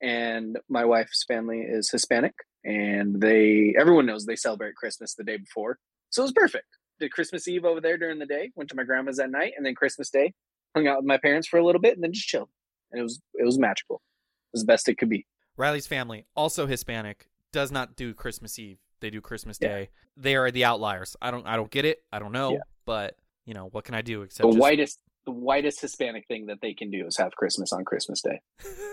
and 0.02 0.58
my 0.68 0.84
wife's 0.84 1.24
family 1.24 1.60
is 1.60 1.90
Hispanic, 1.90 2.34
and 2.64 3.20
they 3.20 3.74
everyone 3.78 4.06
knows 4.06 4.24
they 4.26 4.36
celebrate 4.36 4.74
Christmas 4.76 5.14
the 5.14 5.24
day 5.24 5.36
before, 5.36 5.78
so 6.10 6.22
it 6.22 6.26
was 6.26 6.32
perfect. 6.32 6.66
Did 6.98 7.12
Christmas 7.12 7.48
Eve 7.48 7.64
over 7.64 7.80
there 7.80 7.96
during 7.96 8.18
the 8.18 8.26
day, 8.26 8.50
went 8.56 8.68
to 8.70 8.76
my 8.76 8.84
grandma's 8.84 9.16
that 9.16 9.30
night, 9.30 9.52
and 9.56 9.64
then 9.64 9.74
Christmas 9.74 10.10
Day 10.10 10.34
hung 10.74 10.86
out 10.86 10.98
with 10.98 11.06
my 11.06 11.16
parents 11.16 11.48
for 11.48 11.58
a 11.58 11.64
little 11.64 11.80
bit, 11.80 11.94
and 11.94 12.04
then 12.04 12.12
just 12.12 12.28
chilled. 12.28 12.50
And 12.92 13.00
it 13.00 13.02
was 13.02 13.20
it 13.34 13.44
was 13.44 13.58
magical. 13.58 13.96
It 13.96 14.56
was 14.58 14.62
the 14.62 14.66
best 14.66 14.88
it 14.88 14.96
could 14.98 15.08
be. 15.08 15.26
Riley's 15.56 15.86
family, 15.86 16.26
also 16.34 16.66
Hispanic, 16.66 17.28
does 17.52 17.70
not 17.72 17.96
do 17.96 18.14
Christmas 18.14 18.58
Eve. 18.58 18.78
They 19.00 19.10
do 19.10 19.20
Christmas 19.20 19.58
Yeah. 19.60 19.68
Day. 19.68 19.88
They 20.16 20.36
are 20.36 20.50
the 20.50 20.64
outliers. 20.64 21.16
I 21.22 21.30
don't 21.30 21.46
I 21.46 21.56
don't 21.56 21.70
get 21.70 21.84
it. 21.84 22.02
I 22.12 22.18
don't 22.18 22.32
know, 22.32 22.52
Yeah. 22.52 22.58
but 22.84 23.16
you 23.46 23.54
know 23.54 23.68
what 23.72 23.84
can 23.84 23.94
I 23.94 24.02
do 24.02 24.22
except 24.22 24.42
The 24.46 24.48
just- 24.52 24.60
whitest 24.60 25.00
the 25.26 25.32
whitest 25.32 25.80
Hispanic 25.80 26.26
thing 26.26 26.46
that 26.46 26.60
they 26.60 26.74
can 26.74 26.90
do 26.90 27.06
is 27.06 27.16
have 27.16 27.32
Christmas 27.32 27.72
on 27.72 27.84
Christmas 27.84 28.22
Day. 28.22 28.40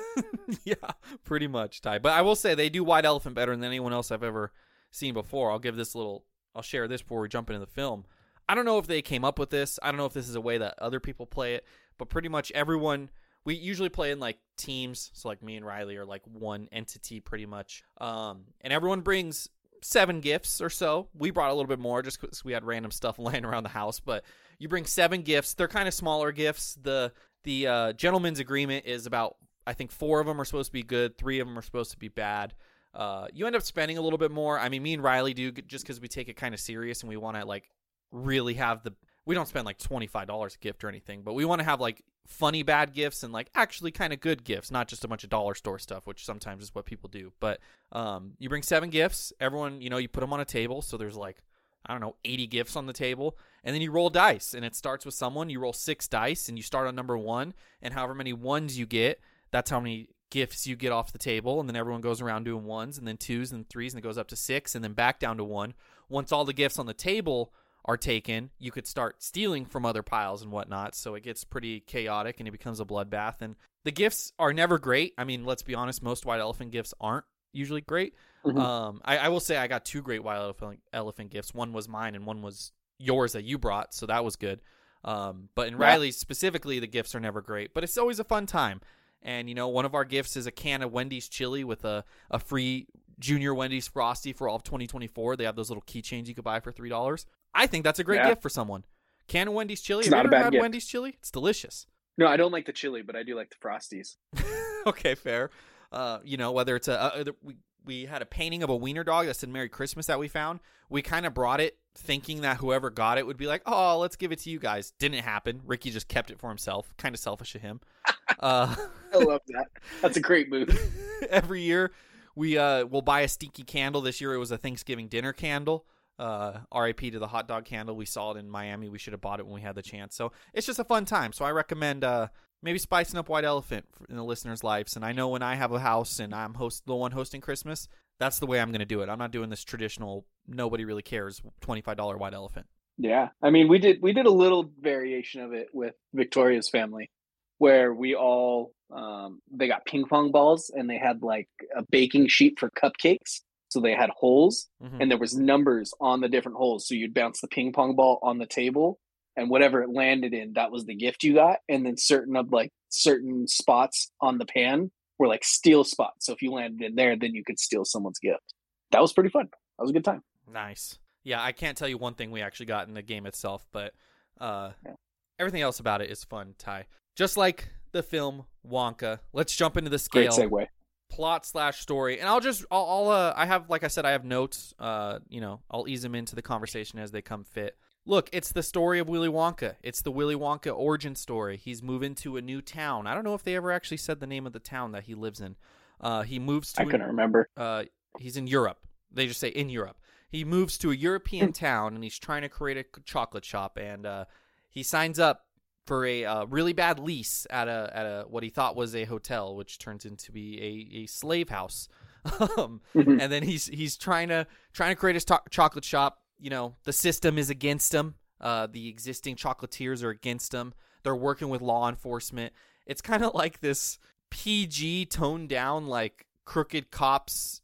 yeah, 0.64 0.76
pretty 1.24 1.48
much, 1.48 1.82
Ty. 1.82 2.00
But 2.00 2.14
I 2.14 2.22
will 2.22 2.36
say 2.36 2.54
they 2.54 2.70
do 2.70 2.84
White 2.84 3.06
Elephant 3.06 3.36
better 3.36 3.56
than 3.56 3.64
anyone 3.64 3.94
else 3.94 4.12
I've 4.12 4.24
ever 4.24 4.52
seen 4.92 5.14
before. 5.14 5.52
I'll 5.52 5.60
give 5.60 5.76
this 5.76 5.96
little, 5.96 6.26
I'll 6.56 6.62
share 6.62 6.88
this 6.88 7.02
before 7.02 7.22
we 7.22 7.30
jump 7.30 7.50
into 7.50 7.60
the 7.60 7.66
film. 7.66 8.06
I 8.50 8.56
don't 8.56 8.66
know 8.66 8.78
if 8.78 8.88
they 8.88 9.02
came 9.02 9.26
up 9.26 9.40
with 9.40 9.50
this. 9.50 9.80
I 9.82 9.88
don't 9.88 9.98
know 9.98 10.06
if 10.06 10.14
this 10.14 10.30
is 10.30 10.36
a 10.36 10.42
way 10.42 10.58
that 10.58 10.76
other 10.80 11.00
people 11.00 11.26
play 11.26 11.56
it, 11.56 11.66
but 11.98 12.10
pretty 12.10 12.30
much 12.30 12.52
everyone. 12.52 13.10
We 13.46 13.56
usually 13.56 13.90
play 13.90 14.12
in 14.12 14.20
like 14.20 14.38
teams, 14.58 15.10
so 15.14 15.30
like 15.30 15.42
me 15.42 15.56
and 15.56 15.66
Riley 15.66 15.96
are 15.98 16.06
like 16.06 16.24
one 16.26 16.68
entity 16.72 17.20
pretty 17.22 17.46
much. 17.46 17.84
Um, 18.00 18.46
and 18.62 18.74
everyone 18.74 19.02
brings 19.02 19.50
seven 19.82 20.22
gifts 20.22 20.62
or 20.62 20.70
so. 20.70 21.08
We 21.14 21.32
brought 21.32 21.52
a 21.52 21.54
little 21.54 21.68
bit 21.68 21.80
more 21.80 22.02
just 22.02 22.20
because 22.20 22.44
we 22.44 22.54
had 22.54 22.64
random 22.64 22.92
stuff 22.92 23.20
laying 23.20 23.46
around 23.46 23.64
the 23.64 23.70
house. 23.70 24.00
But 24.00 24.24
you 24.60 24.68
bring 24.70 24.86
seven 24.86 25.22
gifts. 25.22 25.54
They're 25.54 25.68
kind 25.68 25.88
of 25.88 25.94
smaller 25.94 26.32
gifts. 26.32 26.78
The 26.82 27.12
the 27.44 27.68
uh, 27.68 27.94
gentleman's 27.94 28.40
agreement 28.40 28.86
is 28.86 29.06
about 29.06 29.38
I 29.66 29.74
think 29.74 29.92
four 29.92 30.20
of 30.20 30.28
them 30.28 30.40
are 30.40 30.46
supposed 30.46 30.70
to 30.70 30.74
be 30.74 30.84
good, 30.84 31.18
three 31.18 31.40
of 31.40 31.48
them 31.48 31.58
are 31.58 31.62
supposed 31.62 31.92
to 31.92 31.98
be 31.98 32.08
bad. 32.08 32.54
Uh, 32.94 33.28
you 33.34 33.46
end 33.46 33.56
up 33.56 33.62
spending 33.62 33.98
a 33.98 34.02
little 34.02 34.18
bit 34.18 34.32
more. 34.32 34.58
I 34.58 34.70
mean, 34.70 34.82
me 34.82 34.94
and 34.94 35.04
Riley 35.04 35.34
do 35.34 35.52
just 35.52 35.86
because 35.86 36.00
we 36.00 36.08
take 36.08 36.30
it 36.30 36.36
kind 36.36 36.54
of 36.54 36.60
serious 36.60 37.02
and 37.02 37.10
we 37.10 37.18
want 37.18 37.38
to 37.38 37.46
like 37.46 37.70
really 38.12 38.56
have 38.56 38.84
the. 38.84 38.94
We 39.26 39.36
don't 39.36 39.48
spend 39.48 39.66
like 39.66 39.78
twenty 39.78 40.08
five 40.08 40.28
dollars 40.28 40.56
a 40.56 40.58
gift 40.58 40.84
or 40.84 40.90
anything, 40.90 41.22
but 41.22 41.34
we 41.34 41.46
want 41.46 41.60
to 41.60 41.66
have 41.66 41.80
like 41.80 42.04
funny 42.28 42.62
bad 42.62 42.94
gifts 42.94 43.24
and 43.24 43.34
like 43.34 43.50
actually 43.56 43.92
kind 43.92 44.14
of 44.14 44.20
good 44.20 44.44
gifts, 44.44 44.70
not 44.70 44.88
just 44.88 45.04
a 45.04 45.08
bunch 45.08 45.24
of 45.24 45.30
dollar 45.30 45.56
store 45.56 45.80
stuff, 45.80 46.06
which 46.06 46.26
sometimes 46.26 46.64
is 46.64 46.76
what 46.76 46.86
people 46.86 47.10
do. 47.10 47.32
But 47.40 47.60
um, 47.92 48.34
you 48.38 48.50
bring 48.50 48.62
seven 48.62 48.90
gifts. 48.90 49.34
Everyone, 49.40 49.82
you 49.82 49.90
know, 49.90 49.98
you 49.98 50.10
put 50.10 50.20
them 50.20 50.34
on 50.34 50.40
a 50.40 50.46
table, 50.46 50.82
so 50.82 50.98
there's 50.98 51.16
like 51.16 51.38
I 51.86 51.94
don't 51.94 52.02
know, 52.02 52.16
80 52.26 52.48
gifts 52.48 52.76
on 52.76 52.86
the 52.86 52.92
table, 52.92 53.38
and 53.64 53.74
then 53.74 53.82
you 53.82 53.92
roll 53.92 54.10
dice, 54.10 54.54
and 54.54 54.66
it 54.66 54.76
starts 54.76 55.06
with 55.06 55.14
someone. 55.14 55.50
You 55.50 55.62
roll 55.62 55.72
six 55.72 56.08
dice, 56.08 56.50
and 56.50 56.58
you 56.58 56.64
start 56.64 56.86
on 56.86 56.96
number 56.96 57.18
one, 57.18 57.54
and 57.82 57.94
however 57.94 58.14
many 58.14 58.34
ones 58.34 58.78
you 58.78 58.86
get, 58.86 59.22
that's 59.52 59.70
how 59.70 59.80
many 59.80 60.10
gifts 60.30 60.68
you 60.68 60.76
get 60.76 60.92
off 60.92 61.14
the 61.14 61.18
table, 61.18 61.62
and 61.62 61.70
then 61.70 61.78
everyone 61.78 62.02
goes 62.02 62.20
around 62.20 62.44
doing 62.44 62.66
ones, 62.66 62.98
and 62.98 63.08
then 63.08 63.16
twos, 63.16 63.54
and 63.54 63.70
threes, 63.70 63.94
and 63.94 64.04
it 64.04 64.08
goes 64.08 64.18
up 64.18 64.28
to 64.28 64.36
six, 64.36 64.76
and 64.76 64.84
then 64.84 64.92
back 64.92 65.18
down 65.20 65.38
to 65.38 65.46
one. 65.46 65.74
Once 66.10 66.34
all 66.34 66.44
the 66.44 66.52
gifts 66.52 66.78
on 66.78 66.88
the 66.88 66.94
table 66.94 67.54
are 67.88 67.98
taken, 67.98 68.50
you 68.60 68.70
could 68.72 68.86
start 68.86 69.24
stealing 69.24 69.66
from 69.66 69.86
other 69.86 70.04
piles 70.04 70.42
and 70.42 70.52
whatnot, 70.52 70.94
so 70.94 71.16
it 71.16 71.24
gets 71.24 71.44
pretty 71.44 71.80
chaotic, 71.80 72.40
and 72.40 72.48
it 72.48 72.52
becomes 72.52 72.80
a 72.80 72.86
bloodbath. 72.86 73.42
And 73.42 73.56
the 73.86 73.92
gifts 73.92 74.34
are 74.38 74.52
never 74.54 74.78
great. 74.78 75.14
I 75.18 75.24
mean, 75.24 75.46
let's 75.46 75.64
be 75.64 75.74
honest, 75.76 76.04
most 76.04 76.26
white 76.26 76.42
elephant 76.42 76.72
gifts 76.72 76.94
aren't 77.00 77.26
usually 77.54 77.82
great. 77.82 78.14
Mhm. 78.46 78.60
Um, 78.60 79.02
I, 79.06 79.18
I 79.18 79.30
will 79.30 79.40
say 79.40 79.56
I 79.58 79.68
got 79.68 79.86
two 79.86 80.02
great 80.02 80.24
white 80.24 80.36
elephant, 80.38 80.80
elephant 80.92 81.32
gifts. 81.32 81.54
One 81.54 81.72
was 81.72 81.88
mine, 81.88 82.14
and 82.16 82.26
one 82.26 82.42
was 82.42 82.72
yours 83.00 83.34
that 83.34 83.44
you 83.46 83.58
brought, 83.58 83.94
so 83.94 84.06
that 84.08 84.26
was 84.26 84.36
good. 84.36 84.62
Um, 85.06 85.50
but 85.56 85.68
in 85.68 85.74
Yeah. 85.76 85.86
Riley 85.86 86.12
specifically, 86.12 86.80
the 86.80 86.88
gifts 86.88 87.16
are 87.16 87.20
never 87.22 87.42
great, 87.42 87.74
but 87.74 87.84
it's 87.86 87.98
always 87.98 88.20
a 88.20 88.24
fun 88.26 88.46
time. 88.48 88.82
And 89.22 89.48
you 89.48 89.56
know, 89.56 89.70
one 89.70 89.86
of 89.86 89.96
our 89.96 90.04
gifts 90.06 90.36
is 90.36 90.46
a 90.46 90.52
can 90.52 90.82
of 90.82 90.92
Wendy's 90.92 91.28
chili 91.30 91.64
with 91.64 91.86
a 91.86 92.04
a 92.30 92.40
free 92.40 92.88
Junior 93.20 93.54
Wendy's 93.56 93.88
Frosty 93.88 94.32
for 94.34 94.48
all 94.48 94.58
of 94.58 94.64
2024. 94.64 95.38
They 95.38 95.46
have 95.46 95.56
those 95.56 95.70
little 95.70 95.84
keychains 95.88 96.28
you 96.28 96.36
could 96.36 96.44
buy 96.44 96.60
for 96.60 96.72
three 96.72 96.90
dollars. 96.90 97.26
I 97.58 97.68
think 97.68 97.84
that's 97.84 98.00
a 98.00 98.04
great 98.04 98.18
Yeah. 98.18 98.30
gift 98.30 98.42
for 98.42 98.50
someone. 98.50 98.86
Can 99.28 99.52
Wendy's 99.54 99.82
chili. 99.82 100.02
It's 100.02 100.08
Have 100.08 100.14
you 100.14 100.18
not 100.18 100.26
a 100.28 100.30
bad 100.30 100.44
had 100.46 100.52
gift. 100.54 100.62
Wendy's 100.62 100.86
chili? 100.86 101.16
It's 101.20 101.32
delicious. 101.32 101.86
No, 102.18 102.28
I 102.28 102.38
don't 102.38 102.52
like 102.52 102.66
the 102.66 102.72
chili, 102.74 103.02
but 103.02 103.16
I 103.16 103.24
do 103.24 103.36
like 103.36 103.50
the 103.50 103.56
frosties. 103.58 104.16
okay, 104.88 105.16
fair. 105.16 105.50
Uh, 105.92 106.20
you 106.24 106.38
know, 106.38 106.52
whether 106.52 106.76
it's 106.76 106.88
a, 106.88 107.00
uh, 107.02 107.24
we 107.44 107.58
we 107.86 108.06
had 108.06 108.22
a 108.22 108.26
painting 108.26 108.64
of 108.64 108.70
a 108.70 108.76
wiener 108.76 109.04
dog 109.04 109.26
that 109.28 109.36
said 109.36 109.50
"Merry 109.50 109.70
Christmas" 109.70 110.06
that 110.08 110.20
we 110.20 110.28
found. 110.28 110.60
We 110.90 111.02
kind 111.02 111.26
of 111.26 111.34
brought 111.34 111.60
it 111.60 111.78
thinking 111.96 112.42
that 112.42 112.58
whoever 112.58 112.90
got 112.90 113.18
it 113.18 113.26
would 113.26 113.38
be 113.38 113.48
like, 113.48 113.62
"Oh, 113.66 113.98
let's 114.00 114.16
give 114.16 114.32
it 114.32 114.40
to 114.40 114.50
you 114.50 114.60
guys." 114.60 114.92
Didn't 115.00 115.24
happen. 115.24 115.62
Ricky 115.66 115.92
just 115.92 116.08
kept 116.08 116.30
it 116.32 116.40
for 116.40 116.50
himself. 116.50 116.94
Kind 116.98 117.14
of 117.16 117.20
selfish 117.20 117.56
of 117.56 117.62
him. 117.62 117.82
Uh, 118.40 118.76
I 119.14 119.18
love 119.18 119.42
that. 119.48 119.68
That's 120.02 120.18
a 120.18 120.20
great 120.20 120.50
move. 120.50 120.70
every 121.30 121.62
year 121.62 121.92
we 122.36 122.58
uh 122.58 122.86
will 122.86 123.02
buy 123.02 123.22
a 123.22 123.28
stinky 123.28 123.64
candle. 123.64 124.02
This 124.02 124.20
year 124.20 124.34
it 124.34 124.38
was 124.38 124.52
a 124.52 124.58
Thanksgiving 124.58 125.08
dinner 125.08 125.32
candle. 125.34 125.86
Uh, 126.20 126.60
RIP 126.76 127.00
to 127.12 127.20
the 127.20 127.28
hot 127.28 127.48
dog 127.48 127.66
candle. 127.66 127.96
We 127.96 128.06
saw 128.06 128.32
it 128.32 128.38
in 128.38 128.50
Miami. 128.50 128.90
We 128.90 128.98
should 128.98 129.14
have 129.14 129.22
bought 129.22 129.40
it 129.40 129.46
when 129.46 129.54
we 129.54 129.62
had 129.62 129.76
the 129.76 129.84
chance. 129.84 130.16
So 130.16 130.32
it's 130.54 130.66
just 130.66 130.80
a 130.80 130.84
fun 130.84 131.06
time. 131.06 131.32
So 131.32 131.46
I 131.46 131.52
recommend 131.52 132.04
uh 132.04 132.28
maybe 132.64 132.80
spicing 132.80 133.20
up 133.20 133.30
White 133.30 133.46
Elephant 133.46 133.86
in 134.10 134.16
the 134.16 134.24
listeners' 134.24 134.64
lives. 134.64 134.96
And 134.96 135.06
I 135.06 135.12
know 135.12 135.30
when 135.30 135.44
I 135.44 135.56
have 135.56 135.72
a 135.72 135.80
house 135.80 136.20
and 136.20 136.34
I'm 136.34 136.56
host 136.56 136.84
the 136.86 136.96
one 136.96 137.12
hosting 137.12 137.42
Christmas, 137.42 137.88
that's 138.20 138.40
the 138.40 138.48
way 138.48 138.60
I'm 138.60 138.70
going 138.70 138.80
to 138.80 138.86
do 138.86 139.02
it. 139.02 139.10
I'm 139.10 139.20
not 139.20 139.32
doing 139.32 139.50
this 139.50 139.64
traditional 139.64 140.26
nobody 140.48 140.86
really 140.86 141.04
cares 141.04 141.42
twenty 141.62 141.82
five 141.82 141.98
dollar 141.98 142.18
White 142.18 142.34
Elephant. 142.34 142.66
Yeah, 142.98 143.30
I 143.42 143.52
mean, 143.52 143.68
we 143.68 143.78
did 143.78 144.02
we 144.02 144.14
did 144.14 144.26
a 144.26 144.32
little 144.32 144.72
variation 144.80 145.42
of 145.42 145.54
it 145.54 145.68
with 145.72 145.94
Victoria's 146.14 146.70
family, 146.70 147.12
where 147.60 147.94
we 147.94 148.16
all 148.16 148.72
um, 148.92 149.40
they 149.52 149.68
got 149.68 149.86
ping 149.86 150.06
pong 150.06 150.32
balls 150.32 150.72
and 150.74 150.90
they 150.90 150.98
had 150.98 151.22
like 151.22 151.50
a 151.76 151.84
baking 151.92 152.28
sheet 152.28 152.60
for 152.60 152.72
cupcakes, 152.72 153.42
so 153.70 153.80
they 153.80 153.94
had 153.94 154.10
holes 154.12 154.70
Mhm. 154.82 155.02
and 155.02 155.12
there 155.12 155.18
was 155.18 155.36
numbers 155.38 155.94
on 156.00 156.22
the 156.22 156.30
different 156.30 156.58
holes. 156.58 156.88
So 156.88 156.96
you'd 156.96 157.14
bounce 157.14 157.42
the 157.42 157.48
ping 157.48 157.72
pong 157.74 157.96
ball 157.96 158.20
on 158.22 158.38
the 158.38 158.46
table, 158.46 159.00
and 159.36 159.50
whatever 159.50 159.82
it 159.84 159.90
landed 159.90 160.34
in, 160.34 160.54
that 160.54 160.72
was 160.72 160.86
the 160.86 160.96
gift 160.96 161.24
you 161.24 161.34
got. 161.36 161.60
And 161.70 161.86
then 161.86 161.98
certain 161.98 162.36
of 162.36 162.52
like 162.52 162.72
certain 162.90 163.48
spots 163.48 164.12
on 164.22 164.38
the 164.38 164.46
pan 164.46 164.92
were 165.20 165.28
like 165.28 165.44
steal 165.44 165.84
spots. 165.84 166.26
So 166.26 166.34
if 166.34 166.42
you 166.42 166.52
landed 166.52 166.82
in 166.86 166.96
there, 166.96 167.16
then 167.16 167.34
you 167.36 167.44
could 167.44 167.60
steal 167.60 167.84
someone's 167.86 168.20
gift. 168.20 168.54
That 168.92 169.02
was 169.02 169.14
pretty 169.14 169.30
fun. 169.30 169.48
That 169.78 169.84
was 169.84 169.90
a 169.90 169.94
good 169.94 170.06
time. 170.06 170.24
Nice. 170.52 170.98
Yeah, 171.24 171.44
I 171.44 171.52
can't 171.52 171.78
tell 171.78 171.88
you 171.90 171.98
one 171.98 172.14
thing 172.14 172.32
we 172.32 172.42
actually 172.42 172.68
got 172.68 172.88
in 172.88 172.94
the 172.94 173.02
game 173.02 173.26
itself, 173.26 173.66
but 173.72 173.94
uh, 174.40 174.72
Yeah. 174.86 174.94
everything 175.40 175.62
else 175.62 175.80
about 175.80 176.02
it 176.02 176.10
is 176.10 176.24
fun, 176.24 176.56
Ty. 176.58 176.86
Just 177.16 177.36
like 177.36 177.70
the 177.92 178.02
film 178.04 178.46
Wonka. 178.66 179.20
Let's 179.34 179.56
jump 179.56 179.76
into 179.76 179.90
the 179.90 179.98
Great 180.10 180.32
scale 180.32 180.50
segue. 180.50 180.68
Plot 181.10 181.46
slash 181.46 181.80
story, 181.82 182.20
and 182.20 182.28
I'll 182.30 182.40
just 182.40 182.66
I'll, 182.72 182.86
I'll 182.86 183.10
uh, 183.10 183.34
I 183.36 183.46
have 183.46 183.70
like 183.70 183.84
I 183.84 183.88
said 183.88 184.06
I 184.06 184.12
have 184.12 184.26
notes. 184.26 184.74
Uh, 184.80 185.20
you 185.30 185.42
know 185.42 185.62
I'll 185.72 185.88
ease 185.88 186.02
them 186.02 186.16
into 186.16 186.36
the 186.36 186.42
conversation 186.42 187.00
as 187.00 187.12
they 187.12 187.22
come 187.22 187.44
fit. 187.44 187.78
Look, 188.06 188.30
it's 188.32 188.54
the 188.54 188.64
story 188.64 189.00
of 189.00 189.10
Willy 189.10 189.28
Wonka. 189.28 189.76
It's 189.84 190.02
the 190.02 190.12
Willy 190.12 190.36
Wonka 190.36 190.74
origin 190.74 191.14
story. 191.16 191.58
He's 191.58 191.84
moving 191.84 192.16
to 192.16 192.38
a 192.38 192.42
new 192.42 192.62
town. 192.62 193.06
I 193.06 193.14
don't 193.14 193.26
know 193.26 193.34
if 193.34 193.44
they 193.44 193.56
ever 193.56 193.72
actually 193.72 193.98
said 193.98 194.20
the 194.22 194.28
name 194.28 194.48
of 194.48 194.54
the 194.54 194.60
town 194.60 194.94
that 194.94 195.04
he 195.04 195.14
lives 195.16 195.42
in. 195.42 195.58
Uh, 196.00 196.22
he 196.22 196.40
moves 196.40 196.72
to 196.74 196.82
I 196.82 196.86
a- 196.86 196.88
couldn't 196.90 197.08
remember. 197.08 197.50
uh, 197.58 197.84
he's 198.20 198.38
in 198.38 198.48
Europe. 198.48 198.78
They 199.12 199.28
just 199.28 199.40
say 199.42 199.50
in 199.50 199.70
Europe. 199.70 199.98
He 200.30 200.46
moves 200.46 200.78
to 200.80 200.92
a 200.92 200.96
European 200.96 201.52
town 201.54 201.96
and 201.96 202.04
he's 202.04 202.18
trying 202.20 202.44
to 202.44 202.50
create 202.50 202.78
a 202.78 202.86
chocolate 203.04 203.44
shop. 203.44 203.78
And 203.82 204.06
uh, 204.06 204.26
he 204.70 204.84
signs 204.84 205.20
up 205.20 205.46
for 205.88 206.06
a 206.06 206.26
uh, 206.26 206.46
really 206.46 206.74
bad 206.74 207.00
lease 207.00 207.48
at 207.50 207.68
a 207.68 207.90
at 207.94 208.06
a 208.06 208.26
what 208.30 208.44
he 208.44 208.50
thought 208.50 208.76
was 208.76 208.94
a 208.94 209.06
hotel, 209.06 209.56
which 209.56 209.80
turns 209.80 210.06
into 210.06 210.32
be 210.32 210.62
a, 210.62 210.98
a 211.00 211.06
slave 211.08 211.50
house. 211.50 211.90
um, 212.58 212.82
Mhm. 212.94 213.22
and 213.22 213.32
then 213.32 213.42
he's 213.44 213.66
he's 213.68 213.98
trying 213.98 214.28
to 214.30 214.46
trying 214.74 214.92
to 214.92 215.00
create 215.00 215.16
his 215.16 215.26
to- 215.26 215.42
chocolate 215.50 215.86
shop. 215.86 216.22
You 216.40 216.50
know, 216.52 216.76
the 216.84 216.94
system 216.94 217.38
is 217.40 217.50
against 217.50 217.94
him. 217.94 218.16
Uh, 218.40 218.68
the 218.68 218.88
existing 218.90 219.36
chocolatiers 219.38 220.04
are 220.04 220.10
against 220.12 220.54
him. 220.54 220.74
They're 221.04 221.16
working 221.16 221.50
with 221.50 221.62
law 221.62 221.90
enforcement. 221.90 222.54
It's 222.86 223.02
kind 223.02 223.24
of 223.24 223.34
like 223.42 223.62
this 223.62 223.98
PG 224.30 225.06
toned 225.08 225.50
down, 225.50 225.88
like 225.88 226.26
crooked 226.46 226.92
cops. 226.92 227.62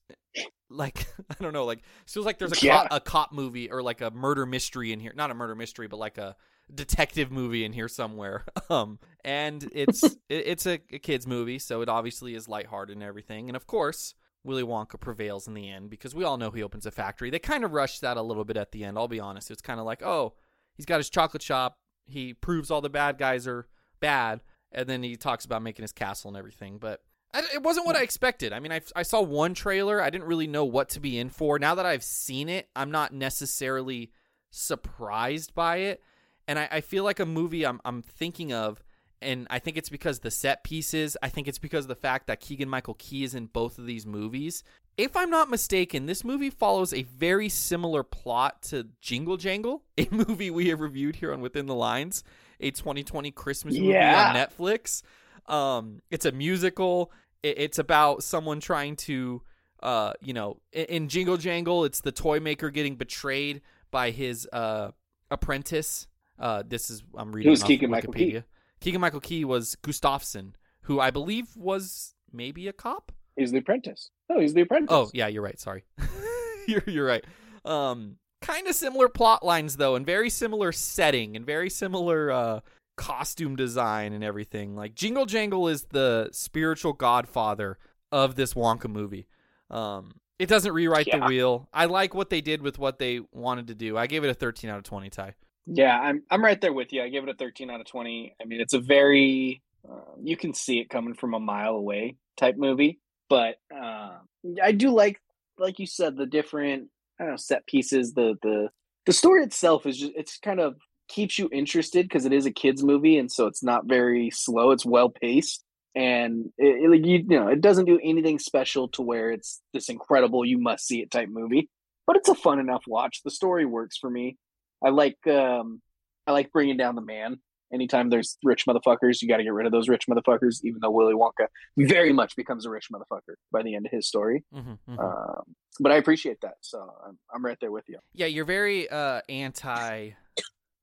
Like 0.69 1.05
I 1.29 1.35
don't 1.43 1.53
know, 1.53 1.65
like 1.65 1.79
it 1.79 2.09
feels 2.09 2.25
like 2.25 2.39
there's 2.39 2.53
a 2.63 2.65
Yeah. 2.65 2.83
cop, 2.83 2.87
a 2.91 2.99
cop 2.99 3.31
movie 3.33 3.69
or 3.69 3.83
like 3.83 4.01
a 4.01 4.09
murder 4.11 4.45
mystery 4.45 4.91
in 4.91 4.99
here. 4.99 5.13
Not 5.15 5.29
a 5.29 5.35
murder 5.35 5.55
mystery, 5.55 5.87
but 5.87 5.97
like 5.97 6.17
a 6.17 6.35
detective 6.73 7.31
movie 7.31 7.65
in 7.65 7.73
here 7.73 7.87
somewhere. 7.87 8.45
Um, 8.69 8.97
and 9.23 9.69
it's 9.73 10.03
it, 10.03 10.17
it's 10.29 10.65
a, 10.65 10.79
a 10.91 10.97
kids 10.97 11.27
movie, 11.27 11.59
so 11.59 11.81
it 11.81 11.89
obviously 11.89 12.33
is 12.33 12.47
lighthearted 12.47 12.95
and 12.95 13.03
everything. 13.03 13.49
And 13.49 13.55
of 13.55 13.67
course, 13.67 14.15
Willy 14.43 14.63
Wonka 14.63 14.99
prevails 14.99 15.47
in 15.47 15.53
the 15.53 15.69
end 15.69 15.89
because 15.89 16.15
we 16.15 16.23
all 16.23 16.37
know 16.37 16.49
he 16.49 16.63
opens 16.63 16.85
a 16.85 16.91
factory. 16.91 17.29
They 17.29 17.39
kind 17.39 17.63
of 17.63 17.73
rushed 17.73 18.01
that 18.01 18.17
a 18.17 18.21
little 18.21 18.45
bit 18.45 18.57
at 18.57 18.71
the 18.71 18.83
end. 18.83 18.97
I'll 18.97 19.07
be 19.07 19.19
honest. 19.19 19.51
It's 19.51 19.61
kind 19.61 19.79
of 19.79 19.85
like, 19.85 20.01
oh, 20.01 20.33
he's 20.75 20.85
got 20.85 20.97
his 20.97 21.09
chocolate 21.09 21.43
shop. 21.43 21.77
He 22.05 22.33
proves 22.33 22.71
all 22.71 22.81
the 22.81 22.89
bad 22.89 23.17
guys 23.17 23.47
are 23.47 23.67
bad, 23.99 24.41
and 24.71 24.87
then 24.87 25.03
he 25.03 25.15
talks 25.15 25.45
about 25.45 25.61
making 25.61 25.83
his 25.83 25.91
castle 25.91 26.29
and 26.29 26.37
everything. 26.37 26.77
But 26.79 27.01
I, 27.33 27.43
it 27.53 27.63
wasn't 27.63 27.85
what 27.85 27.95
I 27.95 28.03
expected. 28.03 28.53
I 28.53 28.59
mean, 28.59 28.71
I, 28.71 28.81
I 28.95 29.03
saw 29.03 29.21
one 29.21 29.53
trailer. 29.53 30.01
I 30.01 30.09
didn't 30.09 30.27
really 30.27 30.47
know 30.47 30.65
what 30.65 30.89
to 30.89 30.99
be 30.99 31.17
in 31.19 31.29
for. 31.29 31.59
Now 31.59 31.75
that 31.75 31.85
I've 31.85 32.03
seen 32.03 32.49
it, 32.49 32.69
I'm 32.75 32.91
not 32.91 33.13
necessarily 33.13 34.11
surprised 34.51 35.53
by 35.53 35.77
it. 35.77 36.01
And 36.47 36.59
I, 36.59 36.67
I 36.71 36.81
feel 36.81 37.03
like 37.03 37.19
a 37.19 37.25
movie 37.25 37.65
I'm, 37.65 37.79
I'm 37.85 38.01
thinking 38.01 38.51
of, 38.53 38.83
and 39.21 39.47
I 39.49 39.59
think 39.59 39.77
it's 39.77 39.89
because 39.89 40.19
the 40.19 40.31
set 40.31 40.63
pieces. 40.63 41.15
I 41.23 41.29
think 41.29 41.47
it's 41.47 41.57
because 41.59 41.85
of 41.85 41.89
the 41.89 41.95
fact 41.95 42.27
that 42.27 42.41
Keegan 42.41 42.67
Michael 42.69 42.95
Key 42.95 43.23
is 43.23 43.33
in 43.35 43.45
both 43.45 43.77
of 43.77 43.85
these 43.85 44.05
movies. 44.05 44.63
If 44.97 45.15
I'm 45.15 45.29
not 45.29 45.49
mistaken, 45.49 46.05
this 46.05 46.23
movie 46.25 46.49
follows 46.49 46.93
a 46.93 47.03
very 47.03 47.47
similar 47.49 48.03
plot 48.03 48.61
to 48.63 48.87
Jingle 49.01 49.37
Jangle, 49.37 49.83
a 49.97 50.07
movie 50.11 50.51
we 50.51 50.67
have 50.69 50.81
reviewed 50.81 51.15
here 51.15 51.31
on 51.31 51.39
Within 51.41 51.65
the 51.67 51.73
Lines, 51.75 52.23
a 52.59 52.71
2020 52.71 53.31
Christmas 53.31 53.75
movie 53.75 53.87
Yeah. 53.93 54.29
on 54.29 54.35
Netflix. 54.35 55.01
Um, 55.47 56.01
it's 56.11 56.25
a 56.25 56.31
musical. 56.33 57.11
It's 57.41 57.79
about 57.79 58.23
someone 58.23 58.59
trying 58.59 58.95
to, 58.97 59.41
uh, 59.81 60.13
you 60.21 60.33
know, 60.33 60.57
in, 60.73 60.85
in 60.85 61.07
Jingle 61.09 61.37
Jangle, 61.37 61.85
it's 61.85 62.01
the 62.01 62.11
toy 62.11 62.39
maker 62.39 62.69
getting 62.69 62.95
betrayed 62.95 63.61
by 63.89 64.11
his 64.11 64.47
uh 64.51 64.91
apprentice. 65.31 66.07
Uh, 66.39 66.63
this 66.65 66.89
is 66.89 67.03
I'm 67.15 67.31
reading 67.31 67.51
Who's 67.51 67.61
off 67.61 67.67
Keegan-Michael 67.67 68.13
Key? 68.13 68.43
Keegan 68.79 69.01
Michael 69.01 69.21
Key 69.21 69.45
was 69.45 69.75
Gustafson, 69.81 70.55
who 70.83 70.99
I 70.99 71.11
believe 71.11 71.55
was 71.55 72.15
maybe 72.31 72.67
a 72.67 72.73
cop. 72.73 73.11
He's 73.35 73.51
the 73.51 73.59
apprentice. 73.59 74.09
No, 74.29 74.39
he's 74.39 74.53
the 74.53 74.61
apprentice. 74.61 74.89
Oh, 74.91 75.09
yeah, 75.13 75.27
you're 75.27 75.41
right. 75.41 75.59
Sorry. 75.59 75.85
you're 76.67 76.83
you're 76.87 77.05
right. 77.05 77.25
Um 77.65 78.17
kind 78.41 78.67
of 78.67 78.75
similar 78.75 79.07
plot 79.07 79.45
lines 79.45 79.77
though 79.77 79.95
and 79.95 80.05
very 80.05 80.29
similar 80.29 80.73
setting 80.73 81.37
and 81.37 81.45
very 81.45 81.69
similar 81.69 82.29
uh 82.29 82.59
costume 82.97 83.55
design 83.55 84.11
and 84.13 84.23
everything. 84.23 84.75
Like 84.75 84.95
Jingle 84.95 85.25
Jangle 85.25 85.67
is 85.67 85.85
the 85.85 86.29
spiritual 86.31 86.93
godfather 86.93 87.77
of 88.11 88.35
this 88.35 88.53
Wonka 88.53 88.89
movie. 88.89 89.27
Um 89.69 90.15
it 90.39 90.49
doesn't 90.49 90.73
rewrite 90.73 91.07
the 91.09 91.19
wheel. 91.19 91.69
I 91.73 91.85
like 91.85 92.13
what 92.13 92.29
they 92.29 92.41
did 92.41 92.61
with 92.61 92.77
what 92.77 92.99
they 92.99 93.21
wanted 93.31 93.67
to 93.67 93.75
do. 93.75 93.97
I 93.97 94.07
gave 94.07 94.23
it 94.25 94.29
a 94.29 94.33
13 94.33 94.69
out 94.69 94.77
of 94.77 94.83
20, 94.83 95.09
Ty. 95.09 95.35
Yeah, 95.65 95.97
I'm 95.97 96.23
I'm 96.29 96.43
right 96.43 96.59
there 96.59 96.73
with 96.73 96.91
you. 96.91 97.01
I 97.01 97.09
give 97.09 97.23
it 97.23 97.29
a 97.29 97.35
13 97.35 97.69
out 97.69 97.79
of 97.79 97.85
20. 97.87 98.35
I 98.41 98.45
mean, 98.45 98.59
it's 98.61 98.73
a 98.73 98.79
very 98.79 99.61
uh, 99.89 100.15
you 100.21 100.35
can 100.35 100.53
see 100.53 100.79
it 100.79 100.89
coming 100.89 101.13
from 101.13 101.33
a 101.33 101.39
mile 101.39 101.75
away 101.75 102.15
type 102.37 102.55
movie, 102.57 102.99
but 103.29 103.55
uh, 103.73 104.17
I 104.61 104.71
do 104.71 104.89
like 104.89 105.21
like 105.57 105.79
you 105.79 105.85
said 105.87 106.17
the 106.17 106.25
different 106.25 106.89
I 107.19 107.23
don't 107.23 107.33
know 107.33 107.37
set 107.37 107.65
pieces. 107.65 108.13
The 108.13 108.35
the 108.41 108.69
the 109.05 109.13
story 109.13 109.43
itself 109.43 109.85
is 109.85 109.97
just 109.97 110.13
it's 110.15 110.37
kind 110.37 110.59
of 110.59 110.75
keeps 111.07 111.37
you 111.37 111.49
interested 111.51 112.05
because 112.05 112.25
it 112.25 112.33
is 112.33 112.45
a 112.45 112.51
kids 112.51 112.83
movie, 112.83 113.17
and 113.17 113.31
so 113.31 113.47
it's 113.47 113.63
not 113.63 113.85
very 113.85 114.31
slow. 114.31 114.71
It's 114.71 114.85
well 114.85 115.09
paced, 115.09 115.63
and 115.95 116.51
it, 116.57 116.89
like, 116.89 117.05
you, 117.05 117.19
you 117.19 117.39
know 117.39 117.47
it 117.47 117.61
doesn't 117.61 117.85
do 117.85 117.99
anything 118.03 118.39
special 118.39 118.89
to 118.89 119.01
where 119.01 119.31
it's 119.31 119.61
this 119.73 119.89
incredible 119.89 120.43
you 120.45 120.57
must 120.57 120.85
see 120.85 121.01
it 121.01 121.11
type 121.11 121.29
movie. 121.29 121.69
But 122.05 122.17
it's 122.17 122.27
a 122.27 122.35
fun 122.35 122.59
enough 122.59 122.83
watch. 122.85 123.21
The 123.23 123.31
story 123.31 123.65
works 123.65 123.97
for 123.97 124.09
me. 124.09 124.37
I 124.83 124.89
like 124.89 125.17
um 125.27 125.81
I 126.27 126.31
like 126.31 126.51
bringing 126.51 126.77
down 126.77 126.95
the 126.95 127.01
man. 127.01 127.39
Anytime 127.73 128.09
there's 128.11 128.37
rich 128.43 128.65
motherfuckers, 128.67 129.21
you 129.21 129.27
got 129.27 129.37
to 129.37 129.43
get 129.43 129.51
rid 129.51 129.65
of 129.65 129.71
those 129.71 129.89
rich 129.89 130.05
motherfuckers. 130.07 130.63
Even 130.63 130.79
though 130.81 130.91
Willy 130.91 131.15
Wonka 131.15 131.47
very 131.75 132.13
much 132.13 132.35
becomes 132.35 132.67
a 132.67 132.69
rich 132.69 132.89
motherfucker 132.93 133.33
by 133.51 133.63
the 133.63 133.73
end 133.75 133.87
of 133.87 133.91
his 133.91 134.07
story, 134.07 134.43
Mm-hmm, 134.53 134.99
um, 134.99 135.43
but 135.79 135.91
I 135.91 135.95
appreciate 135.95 136.39
that. 136.41 136.55
So 136.61 136.79
I'm 137.05 137.17
I'm 137.33 137.43
right 137.43 137.57
there 137.59 137.71
with 137.71 137.85
you. 137.87 137.97
Yeah, 138.13 138.27
you're 138.27 138.45
very 138.45 138.87
uh 138.89 139.21
anti 139.27 140.11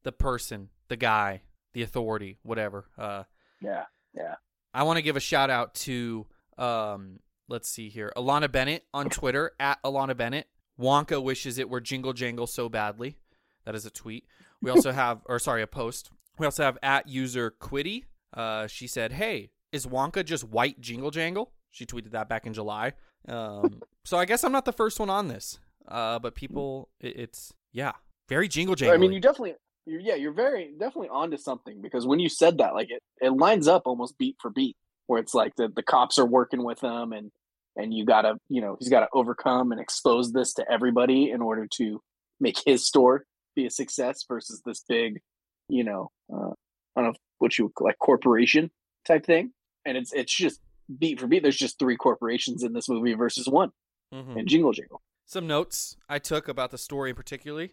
the 0.02 0.12
person, 0.12 0.70
the 0.88 0.96
guy, 0.96 1.42
the 1.74 1.82
authority, 1.82 2.38
whatever. 2.42 2.86
Uh 2.98 3.22
yeah, 3.62 3.84
Yeah, 4.14 4.34
I 4.74 4.82
want 4.82 4.96
to 4.96 5.02
give 5.02 5.16
a 5.16 5.20
shout 5.20 5.50
out 5.50 5.74
to 5.86 6.26
um 6.58 7.20
let's 7.48 7.68
see 7.68 7.88
here. 7.88 8.12
Alana 8.16 8.50
Bennett 8.50 8.84
on 8.92 9.10
Twitter 9.10 9.52
at 9.60 9.80
Alana 9.84 10.16
Bennett. 10.16 10.48
Wonka 10.80 11.22
wishes 11.22 11.58
it 11.58 11.68
were 11.68 11.80
Jingle 11.80 12.14
Jangle 12.14 12.46
so 12.46 12.68
badly. 12.68 13.16
That 13.64 13.74
is 13.74 13.86
a 13.86 13.90
tweet. 13.90 14.24
We 14.62 14.70
also 14.70 14.92
have, 14.92 15.20
or 15.26 15.38
sorry, 15.38 15.62
a 15.62 15.66
post. 15.66 16.10
We 16.38 16.46
also 16.46 16.62
have 16.62 16.78
at 16.82 17.08
user 17.08 17.54
Quiddy. 17.60 18.04
Uh, 18.32 18.66
she 18.66 18.86
said, 18.86 19.12
"Hey, 19.12 19.50
is 19.72 19.86
Wonka 19.86 20.24
just 20.24 20.44
white 20.44 20.80
Jingle 20.80 21.10
Jangle?" 21.10 21.52
She 21.70 21.86
tweeted 21.86 22.12
that 22.12 22.28
back 22.28 22.46
in 22.46 22.54
July. 22.54 22.92
Um, 23.28 23.82
so 24.04 24.18
I 24.18 24.24
guess 24.24 24.44
I'm 24.44 24.52
not 24.52 24.64
the 24.64 24.72
first 24.72 24.98
one 24.98 25.10
on 25.10 25.28
this. 25.28 25.58
Uh, 25.88 26.18
but 26.18 26.34
people, 26.34 26.88
it, 27.00 27.16
it's 27.16 27.52
yeah, 27.72 27.92
very 28.28 28.48
Jingle 28.48 28.74
Jangle. 28.74 28.94
I 28.94 28.98
mean, 28.98 29.12
you 29.12 29.20
definitely, 29.20 29.54
you're, 29.86 30.00
yeah, 30.00 30.14
you're 30.14 30.32
very 30.32 30.72
definitely 30.78 31.08
onto 31.08 31.36
something 31.36 31.80
because 31.82 32.06
when 32.06 32.20
you 32.20 32.28
said 32.28 32.58
that, 32.58 32.74
like 32.74 32.90
it, 32.90 33.02
it 33.20 33.30
lines 33.30 33.66
up 33.66 33.82
almost 33.86 34.16
beat 34.18 34.36
for 34.40 34.50
beat, 34.50 34.76
where 35.06 35.20
it's 35.20 35.34
like 35.34 35.54
the 35.56 35.68
the 35.68 35.82
cops 35.82 36.18
are 36.18 36.26
working 36.26 36.64
with 36.64 36.80
them 36.80 37.12
and 37.12 37.30
and 37.76 37.94
you 37.94 38.04
gotta, 38.04 38.36
you 38.48 38.60
know, 38.60 38.76
he's 38.78 38.88
got 38.88 39.00
to 39.00 39.08
overcome 39.12 39.72
and 39.72 39.80
expose 39.80 40.32
this 40.32 40.54
to 40.54 40.64
everybody 40.70 41.30
in 41.30 41.40
order 41.40 41.66
to 41.76 42.00
make 42.40 42.58
his 42.64 42.86
store 42.86 43.24
be 43.60 43.66
a 43.66 43.70
success 43.70 44.24
versus 44.26 44.62
this 44.64 44.84
big, 44.88 45.20
you 45.68 45.84
know, 45.84 46.10
uh, 46.32 46.50
I 46.96 47.02
don't 47.02 47.04
know 47.12 47.12
what 47.38 47.58
you 47.58 47.72
like 47.80 47.98
corporation 47.98 48.70
type 49.06 49.24
thing. 49.26 49.52
And 49.84 49.96
it's 49.96 50.12
it's 50.12 50.34
just 50.34 50.60
beat 50.98 51.20
for 51.20 51.26
beat. 51.26 51.42
There's 51.42 51.56
just 51.56 51.78
three 51.78 51.96
corporations 51.96 52.62
in 52.62 52.72
this 52.72 52.88
movie 52.88 53.14
versus 53.14 53.46
one 53.48 53.70
Mhm. 54.12 54.38
and 54.38 54.48
Jingle 54.48 54.72
Jingle. 54.72 55.00
some 55.26 55.46
notes 55.46 55.96
I 56.08 56.18
took 56.18 56.48
about 56.48 56.70
the 56.70 56.78
story 56.78 57.10
in 57.10 57.16
particularly. 57.16 57.72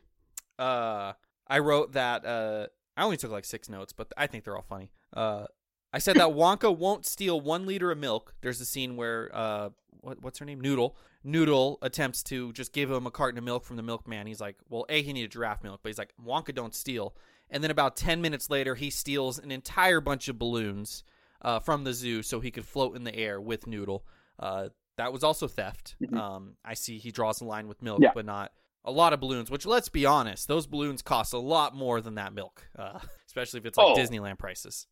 Uh, 0.59 1.13
I 1.47 1.59
wrote 1.59 1.93
that 1.93 2.25
uh, 2.25 2.67
I 2.95 3.03
only 3.03 3.17
took 3.17 3.31
like 3.31 3.45
six 3.45 3.69
notes, 3.69 3.93
but 3.93 4.07
I 4.17 4.27
think 4.27 4.43
they're 4.43 4.55
all 4.55 4.61
funny. 4.69 4.91
Uh, 5.13 5.47
I 5.93 5.99
said 5.99 6.15
that 6.17 6.29
Wonka 6.29 6.75
won't 6.75 7.05
steal 7.05 7.39
one 7.41 7.65
liter 7.65 7.91
of 7.91 7.97
milk. 7.97 8.35
There's 8.41 8.59
a 8.61 8.65
scene 8.65 8.95
where 8.97 9.29
uh, 9.33 9.69
what, 10.01 10.21
what's 10.21 10.39
her 10.39 10.45
name? 10.45 10.61
Noodle. 10.61 10.95
Noodle 11.27 11.77
attempts 11.81 12.23
to 12.23 12.53
just 12.53 12.71
give 12.71 12.89
him 12.89 13.05
a 13.05 13.11
carton 13.11 13.37
of 13.37 13.43
milk 13.43 13.65
from 13.65 13.75
the 13.75 13.83
milkman. 13.83 14.27
He's 14.27 14.39
like, 14.39 14.55
well, 14.69 14.85
a 14.87 15.01
he 15.01 15.11
needed 15.11 15.31
giraffe 15.31 15.61
milk, 15.61 15.81
but 15.83 15.89
he's 15.89 15.97
like, 15.97 16.13
Wonka 16.25 16.55
don't 16.55 16.73
steal. 16.73 17.15
And 17.49 17.61
then 17.63 17.69
about 17.69 17.95
ten 17.97 18.21
minutes 18.21 18.49
later, 18.49 18.75
he 18.75 18.89
steals 18.89 19.37
an 19.37 19.51
entire 19.51 19.99
bunch 19.99 20.29
of 20.29 20.39
balloons 20.39 21.03
uh, 21.41 21.59
from 21.59 21.83
the 21.83 21.93
zoo 21.93 22.23
so 22.23 22.39
he 22.39 22.49
could 22.49 22.65
float 22.65 22.95
in 22.95 23.03
the 23.03 23.13
air 23.15 23.39
with 23.41 23.67
Noodle. 23.67 24.05
Uh, 24.39 24.69
that 24.95 25.11
was 25.13 25.23
also 25.23 25.47
theft. 25.47 25.95
Mhm. 26.01 26.17
Um, 26.17 26.53
I 26.65 26.73
see 26.73 26.97
he 26.97 27.11
draws 27.11 27.41
a 27.41 27.45
line 27.45 27.67
with 27.67 27.81
milk, 27.81 27.99
Yeah. 28.01 28.11
but 28.15 28.25
not 28.25 28.51
a 28.85 28.91
lot 28.91 29.11
of 29.13 29.19
balloons. 29.19 29.51
Which, 29.51 29.65
let's 29.65 29.89
be 29.89 30.05
honest, 30.05 30.47
those 30.47 30.65
balloons 30.65 31.01
cost 31.01 31.33
a 31.33 31.37
lot 31.39 31.75
more 31.75 31.99
than 32.01 32.15
that 32.15 32.33
milk, 32.33 32.67
uh, 32.77 32.99
especially 33.27 33.59
if 33.59 33.65
it's 33.65 33.77
like 33.77 33.87
Oh. 33.87 33.95
Disneyland 33.95 34.39
prices. 34.39 34.87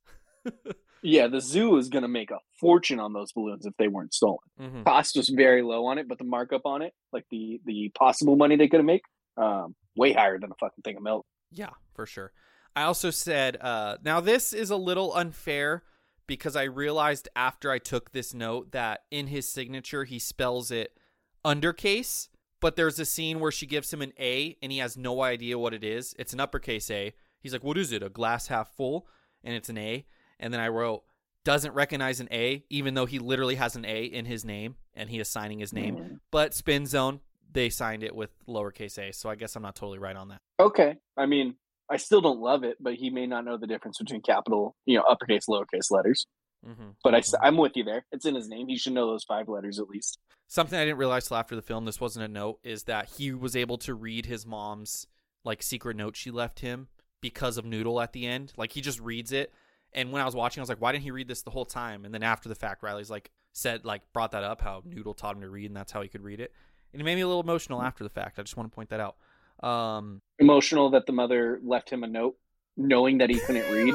Yeah, 1.05 1.27
the 1.27 1.39
zoo 1.39 1.77
is 1.77 1.87
going 1.89 2.01
to 2.01 2.07
make 2.07 2.31
a 2.31 2.39
fortune 2.59 2.99
on 2.99 3.13
those 3.13 3.31
balloons 3.31 3.65
if 3.65 3.73
they 3.77 3.87
weren't 3.87 4.13
stolen. 4.13 4.39
Mm-hmm. 4.59 4.83
Cost 4.83 5.15
was 5.15 5.29
very 5.29 5.61
low 5.61 5.85
on 5.85 5.99
it, 5.99 6.07
but 6.07 6.17
the 6.17 6.23
markup 6.23 6.65
on 6.65 6.81
it, 6.81 6.93
like 7.13 7.25
the 7.29 7.61
the 7.65 7.91
possible 7.95 8.35
money 8.35 8.55
they 8.55 8.67
could 8.67 8.79
have 8.79 8.85
made, 8.85 9.01
um, 9.37 9.75
way 9.95 10.13
higher 10.13 10.39
than 10.39 10.51
a 10.51 10.55
fucking 10.55 10.81
thing 10.83 10.97
of 10.97 11.03
milk. 11.03 11.25
Yeah, 11.51 11.69
for 11.93 12.07
sure. 12.07 12.33
I 12.75 12.83
also 12.83 13.11
said, 13.11 13.57
uh, 13.61 13.97
now 14.03 14.19
this 14.19 14.51
is 14.51 14.71
a 14.71 14.75
little 14.75 15.13
unfair 15.13 15.83
because 16.27 16.55
I 16.55 16.63
realized 16.63 17.29
after 17.35 17.69
I 17.69 17.77
took 17.77 18.11
this 18.11 18.33
note 18.33 18.71
that 18.71 19.01
in 19.11 19.27
his 19.27 19.47
signature 19.47 20.05
he 20.05 20.17
spells 20.17 20.71
it 20.71 20.97
undercase, 21.45 22.29
but 22.59 22.75
there's 22.75 22.99
a 22.99 23.05
scene 23.05 23.39
where 23.39 23.51
she 23.51 23.67
gives 23.67 23.93
him 23.93 24.01
an 24.01 24.11
A 24.19 24.57
and 24.61 24.71
he 24.71 24.79
has 24.79 24.97
no 24.97 25.21
idea 25.21 25.59
what 25.59 25.73
it 25.75 25.83
is. 25.83 26.15
It's 26.17 26.33
an 26.33 26.39
uppercase 26.39 26.89
A. 26.89 27.13
He's 27.39 27.53
like, 27.53 27.63
"What 27.63 27.77
is 27.77 27.91
it? 27.91 28.01
A 28.01 28.09
glass 28.09 28.47
half 28.47 28.75
full?" 28.75 29.07
And 29.43 29.53
it's 29.53 29.69
an 29.69 29.77
A. 29.77 30.05
And 30.39 30.53
then 30.53 30.61
I 30.61 30.67
wrote, 30.69 31.03
"Doesn't 31.43 31.73
recognize 31.73 32.19
an 32.19 32.27
A, 32.31 32.63
even 32.69 32.93
though 32.93 33.05
he 33.05 33.19
literally 33.19 33.55
has 33.55 33.75
an 33.75 33.85
A 33.85 34.03
in 34.05 34.25
his 34.25 34.45
name 34.45 34.75
and 34.93 35.09
he 35.09 35.19
is 35.19 35.29
signing 35.29 35.59
his 35.59 35.73
name." 35.73 35.95
Mm. 35.95 36.19
But 36.31 36.53
Spin 36.53 36.85
Zone, 36.85 37.21
they 37.51 37.69
signed 37.69 38.03
it 38.03 38.15
with 38.15 38.31
lowercase 38.47 38.97
A, 38.97 39.11
so 39.13 39.29
I 39.29 39.35
guess 39.35 39.55
I'm 39.55 39.63
not 39.63 39.75
totally 39.75 39.99
right 39.99 40.15
on 40.15 40.29
that. 40.29 40.41
Okay, 40.59 40.95
I 41.17 41.25
mean, 41.25 41.55
I 41.89 41.97
still 41.97 42.21
don't 42.21 42.39
love 42.39 42.63
it, 42.63 42.77
but 42.79 42.95
he 42.95 43.09
may 43.09 43.27
not 43.27 43.45
know 43.45 43.57
the 43.57 43.67
difference 43.67 43.97
between 43.97 44.21
capital, 44.21 44.75
you 44.85 44.97
know, 44.97 45.03
uppercase, 45.03 45.45
lowercase 45.47 45.91
letters. 45.91 46.25
Mm-hmm. 46.67 46.89
But 47.03 47.15
I, 47.15 47.47
am 47.47 47.57
with 47.57 47.73
you 47.75 47.83
there. 47.83 48.05
It's 48.11 48.25
in 48.25 48.33
his 48.33 48.49
name. 48.49 48.67
He 48.67 48.77
should 48.77 48.93
know 48.93 49.07
those 49.07 49.23
five 49.23 49.47
letters 49.47 49.79
at 49.79 49.87
least. 49.87 50.17
Something 50.47 50.79
I 50.79 50.85
didn't 50.85 50.97
realize 50.97 51.27
till 51.27 51.37
after 51.37 51.55
the 51.55 51.61
film, 51.61 51.85
this 51.85 52.01
wasn't 52.01 52.25
a 52.25 52.27
note, 52.27 52.59
is 52.63 52.83
that 52.83 53.09
he 53.17 53.31
was 53.31 53.55
able 53.55 53.77
to 53.79 53.93
read 53.93 54.25
his 54.25 54.45
mom's 54.45 55.07
like 55.43 55.61
secret 55.61 55.95
note 55.95 56.15
she 56.15 56.31
left 56.31 56.59
him 56.59 56.87
because 57.21 57.57
of 57.57 57.65
Noodle 57.65 58.01
at 58.01 58.13
the 58.13 58.25
end. 58.25 58.51
Like 58.57 58.71
he 58.71 58.81
just 58.81 58.99
reads 58.99 59.31
it. 59.31 59.53
And 59.93 60.11
when 60.11 60.21
I 60.21 60.25
was 60.25 60.35
watching, 60.35 60.59
I 60.59 60.63
was 60.63 60.69
like, 60.69 60.81
why 60.81 60.91
didn't 60.91 61.03
he 61.03 61.11
read 61.11 61.27
this 61.27 61.41
the 61.41 61.51
whole 61.51 61.65
time? 61.65 62.03
And 62.05 62.13
then 62.13 62.23
after 62.23 62.49
the 62.49 62.55
fact, 62.55 62.83
Riley's 62.83 63.09
like 63.09 63.31
said 63.53 63.85
like 63.85 64.01
brought 64.13 64.31
that 64.31 64.43
up 64.43 64.61
how 64.61 64.81
Noodle 64.85 65.13
taught 65.13 65.35
him 65.35 65.41
to 65.41 65.49
read 65.49 65.67
and 65.67 65.75
that's 65.77 65.91
how 65.91 66.01
he 66.01 66.09
could 66.09 66.23
read 66.23 66.39
it. 66.41 66.51
And 66.91 67.01
it 67.01 67.05
made 67.05 67.15
me 67.15 67.21
a 67.21 67.27
little 67.27 67.41
emotional 67.41 67.81
after 67.81 68.03
the 68.03 68.09
fact. 68.09 68.37
I 68.39 68.41
just 68.41 68.57
want 68.57 68.69
to 68.71 68.75
point 68.75 68.89
that 68.89 68.99
out. 68.99 69.15
Um 69.67 70.21
Emotional 70.39 70.89
that 70.89 71.05
the 71.05 71.13
mother 71.13 71.59
left 71.63 71.89
him 71.89 72.03
a 72.03 72.07
note, 72.07 72.35
knowing 72.75 73.19
that 73.19 73.29
he 73.29 73.39
couldn't 73.39 73.71
read, 73.71 73.93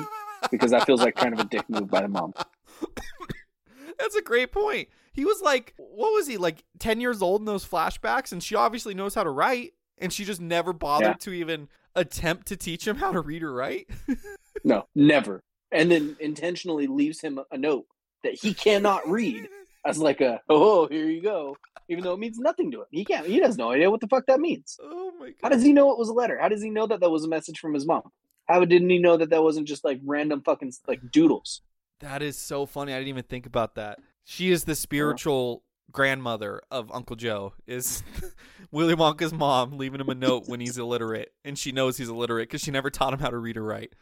because 0.51 0.71
that 0.71 0.87
feels 0.87 1.03
like 1.03 1.15
kind 1.17 1.35
of 1.35 1.41
a 1.41 1.45
dick 1.45 1.69
move 1.69 1.91
by 1.91 2.01
the 2.01 2.09
mom. 2.09 2.33
That's 3.99 4.15
a 4.17 4.23
great 4.23 4.53
point. 4.53 4.89
He 5.13 5.25
was 5.27 5.43
like, 5.43 5.75
what 5.77 6.13
was 6.15 6.27
he, 6.27 6.39
like 6.39 6.65
10 6.79 7.01
years 7.03 7.21
old 7.21 7.43
in 7.43 7.45
those 7.45 7.67
flashbacks? 7.67 8.33
And 8.33 8.43
she 8.43 8.55
obviously 8.55 8.95
knows 8.95 9.15
how 9.15 9.25
to 9.25 9.31
write. 9.31 9.75
And 9.99 10.11
she 10.11 10.25
just 10.25 10.41
never 10.41 10.73
bothered 10.73 11.07
Yeah. 11.09 11.13
to 11.21 11.33
even 11.35 11.69
attempt 11.95 12.47
to 12.47 12.57
teach 12.57 12.87
him 12.89 12.97
how 12.97 13.13
to 13.13 13.21
read 13.21 13.43
or 13.43 13.53
write. 13.53 13.89
No, 14.65 14.87
never. 14.95 15.43
And 15.73 15.91
then 15.91 16.17
intentionally 16.21 16.87
leaves 16.87 17.21
him 17.21 17.41
a 17.51 17.59
note 17.59 17.87
that 18.25 18.35
he 18.35 18.55
cannot 18.55 19.09
read 19.09 19.49
as 19.85 19.99
like 19.99 20.21
a 20.21 20.41
oh 20.49 20.87
here 20.89 21.07
you 21.07 21.23
go, 21.23 21.57
even 21.89 22.05
though 22.05 22.13
it 22.13 22.19
means 22.19 22.39
nothing 22.39 22.71
to 22.73 22.81
him. 22.81 22.87
He 22.91 23.05
can't. 23.05 23.27
He 23.27 23.39
has 23.41 23.57
no 23.57 23.71
idea 23.71 23.91
what 23.91 24.01
the 24.01 24.09
fuck 24.09 24.27
that 24.27 24.41
means. 24.41 24.79
oh 24.83 25.13
my 25.19 25.33
How 25.43 25.49
does 25.49 25.63
he 25.63 25.73
know 25.73 25.93
it 25.93 25.99
was 25.99 26.09
a 26.09 26.13
letter? 26.13 26.39
How 26.41 26.49
does 26.49 26.63
he 26.63 26.71
know 26.71 26.87
that 26.87 27.01
that 27.01 27.11
was 27.11 27.25
a 27.25 27.29
message 27.29 27.59
from 27.59 27.75
his 27.75 27.87
mom? 27.87 28.11
How 28.47 28.65
didn't 28.65 28.91
he 28.91 28.99
know 28.99 29.17
that 29.17 29.31
that 29.31 29.43
wasn't 29.43 29.69
just 29.69 29.85
like 29.85 30.01
random 30.05 30.43
fucking 30.43 30.73
like 30.89 31.11
doodles? 31.11 31.63
That 32.01 32.23
is 32.23 32.37
so 32.37 32.67
funny. 32.67 32.93
I 32.93 32.97
didn't 32.97 33.09
even 33.09 33.25
think 33.25 33.47
about 33.47 33.77
that. 33.77 34.01
She 34.25 34.51
is 34.51 34.65
the 34.65 34.73
uh-huh. 34.73 34.77
spiritual 34.77 35.63
grandmother 35.93 36.63
of 36.71 36.91
Uncle 36.93 37.17
Joe. 37.17 37.55
Is 37.67 38.03
Willy 38.73 38.95
Wonka's 38.95 39.33
mom 39.33 39.79
leaving 39.79 40.01
him 40.01 40.09
a 40.09 40.15
note 40.15 40.45
when 40.49 40.61
he's 40.61 40.79
illiterate, 40.79 41.33
and 41.45 41.59
she 41.59 41.73
knows 41.73 41.97
he's 41.97 42.09
illiterate 42.09 42.49
because 42.49 42.63
she 42.63 42.71
never 42.71 42.91
taught 42.91 43.13
him 43.13 43.21
how 43.21 43.31
to 43.31 43.39
read 43.39 43.57
or 43.57 43.65
write. 43.65 43.95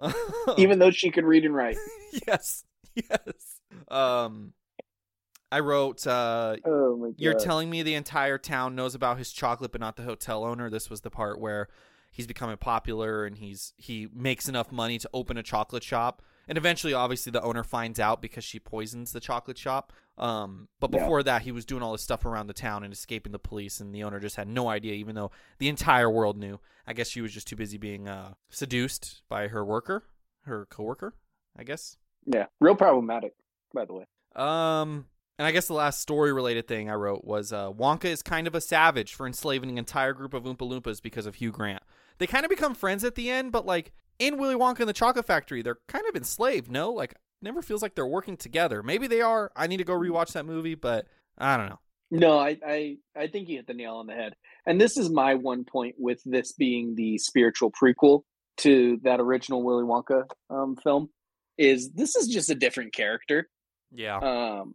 Even 0.58 0.78
though 0.78 0.90
she 0.90 1.10
could 1.10 1.24
read 1.24 1.44
and 1.44 1.54
write. 1.54 1.76
yes, 2.26 2.64
yes. 2.94 3.60
Um, 3.88 4.52
I 5.50 5.60
wrote. 5.60 6.06
Uh, 6.06 6.56
Oh 6.64 6.96
my 6.96 7.08
god! 7.08 7.14
You're 7.18 7.34
telling 7.34 7.70
me 7.70 7.82
the 7.82 7.94
entire 7.94 8.38
town 8.38 8.74
knows 8.74 8.94
about 8.94 9.18
his 9.18 9.32
chocolate, 9.32 9.72
but 9.72 9.80
not 9.80 9.96
the 9.96 10.02
hotel 10.02 10.44
owner. 10.44 10.70
This 10.70 10.90
was 10.90 11.00
the 11.00 11.10
part 11.10 11.40
where 11.40 11.68
he's 12.10 12.26
becoming 12.26 12.56
popular 12.56 13.24
and 13.24 13.38
he's 13.38 13.72
he 13.76 14.08
makes 14.14 14.48
enough 14.48 14.72
money 14.72 14.98
to 14.98 15.08
open 15.12 15.36
a 15.36 15.42
chocolate 15.42 15.82
shop, 15.82 16.22
and 16.48 16.58
eventually, 16.58 16.92
obviously, 16.94 17.30
the 17.30 17.42
owner 17.42 17.62
finds 17.62 18.00
out 18.00 18.20
because 18.22 18.42
she 18.44 18.58
poisons 18.58 19.12
the 19.12 19.20
chocolate 19.20 19.58
shop. 19.58 19.92
Um, 20.16 20.68
but 20.80 20.90
Yeah. 20.92 21.00
before 21.00 21.22
that, 21.22 21.42
he 21.42 21.52
was 21.52 21.64
doing 21.64 21.82
all 21.82 21.92
this 21.92 22.02
stuff 22.02 22.24
around 22.24 22.46
the 22.48 22.52
town 22.54 22.82
and 22.82 22.92
escaping 22.92 23.30
the 23.32 23.38
police, 23.38 23.78
and 23.80 23.94
the 23.94 24.02
owner 24.02 24.18
just 24.18 24.34
had 24.36 24.48
no 24.48 24.68
idea, 24.68 24.94
even 24.94 25.14
though 25.14 25.30
the 25.58 25.68
entire 25.68 26.10
world 26.10 26.36
knew. 26.36 26.58
I 26.86 26.92
guess 26.94 27.08
she 27.08 27.20
was 27.20 27.32
just 27.32 27.46
too 27.46 27.54
busy 27.56 27.76
being 27.78 28.08
uh, 28.08 28.34
seduced 28.48 29.22
by 29.28 29.48
her 29.48 29.64
worker, 29.64 30.04
her 30.42 30.66
coworker. 30.66 31.14
I 31.56 31.64
guess. 31.64 31.96
yeah, 32.26 32.46
real 32.60 32.74
problematic. 32.76 33.34
By 33.74 33.84
the 33.84 33.92
way, 33.92 34.04
Um, 34.34 35.06
and 35.38 35.46
I 35.46 35.52
guess 35.52 35.66
the 35.66 35.74
last 35.74 36.00
story 36.00 36.32
related 36.32 36.66
thing 36.68 36.88
I 36.90 36.94
wrote 36.94 37.24
was 37.24 37.52
uh, 37.52 37.70
Wonka 37.72 38.06
is 38.06 38.22
kind 38.22 38.46
of 38.46 38.54
a 38.54 38.60
savage 38.60 39.14
for 39.14 39.26
enslaving 39.26 39.70
an 39.70 39.78
entire 39.78 40.12
group 40.12 40.34
of 40.34 40.44
Oompa 40.44 40.58
Loompas 40.68 41.02
because 41.02 41.26
of 41.26 41.36
Hugh 41.36 41.52
Grant. 41.52 41.82
They 42.18 42.26
kind 42.26 42.44
of 42.44 42.48
become 42.50 42.74
friends 42.74 43.04
at 43.04 43.14
the 43.14 43.28
end, 43.30 43.52
but 43.52 43.66
like 43.66 43.92
in 44.18 44.38
Willy 44.38 44.54
Wonka 44.54 44.80
and 44.80 44.88
the 44.88 44.94
Chocolate 44.94 45.26
Factory, 45.26 45.62
they're 45.62 45.78
kind 45.88 46.04
of 46.08 46.16
enslaved. 46.16 46.70
No, 46.70 46.92
like 46.92 47.14
never 47.42 47.62
feels 47.62 47.82
like 47.82 47.94
they're 47.94 48.06
working 48.06 48.36
together. 48.36 48.82
Maybe 48.82 49.06
they 49.06 49.20
are. 49.20 49.52
I 49.54 49.66
need 49.66 49.78
to 49.78 49.84
go 49.84 49.94
rewatch 49.94 50.32
that 50.32 50.46
movie, 50.46 50.74
but 50.74 51.06
I 51.36 51.56
don't 51.56 51.68
know. 51.68 51.78
no, 52.10 52.38
I, 52.38 52.56
I 52.66 52.96
I 53.16 53.26
think 53.28 53.48
you 53.48 53.56
hit 53.56 53.66
the 53.66 53.74
nail 53.74 53.96
on 53.96 54.06
the 54.06 54.14
head. 54.14 54.34
And 54.66 54.80
this 54.80 54.96
is 54.96 55.10
my 55.10 55.34
one 55.34 55.64
point 55.64 55.94
with 55.98 56.20
this 56.24 56.52
being 56.52 56.94
the 56.94 57.18
spiritual 57.18 57.70
prequel 57.70 58.22
to 58.58 58.98
that 59.04 59.20
original 59.20 59.62
Willy 59.62 59.84
Wonka 59.84 60.24
um, 60.50 60.76
film. 60.76 61.10
Is 61.56 61.90
this 61.92 62.16
is 62.16 62.28
just 62.28 62.50
a 62.50 62.54
different 62.54 62.92
character? 62.94 63.48
Yeah, 63.92 64.18
um, 64.18 64.74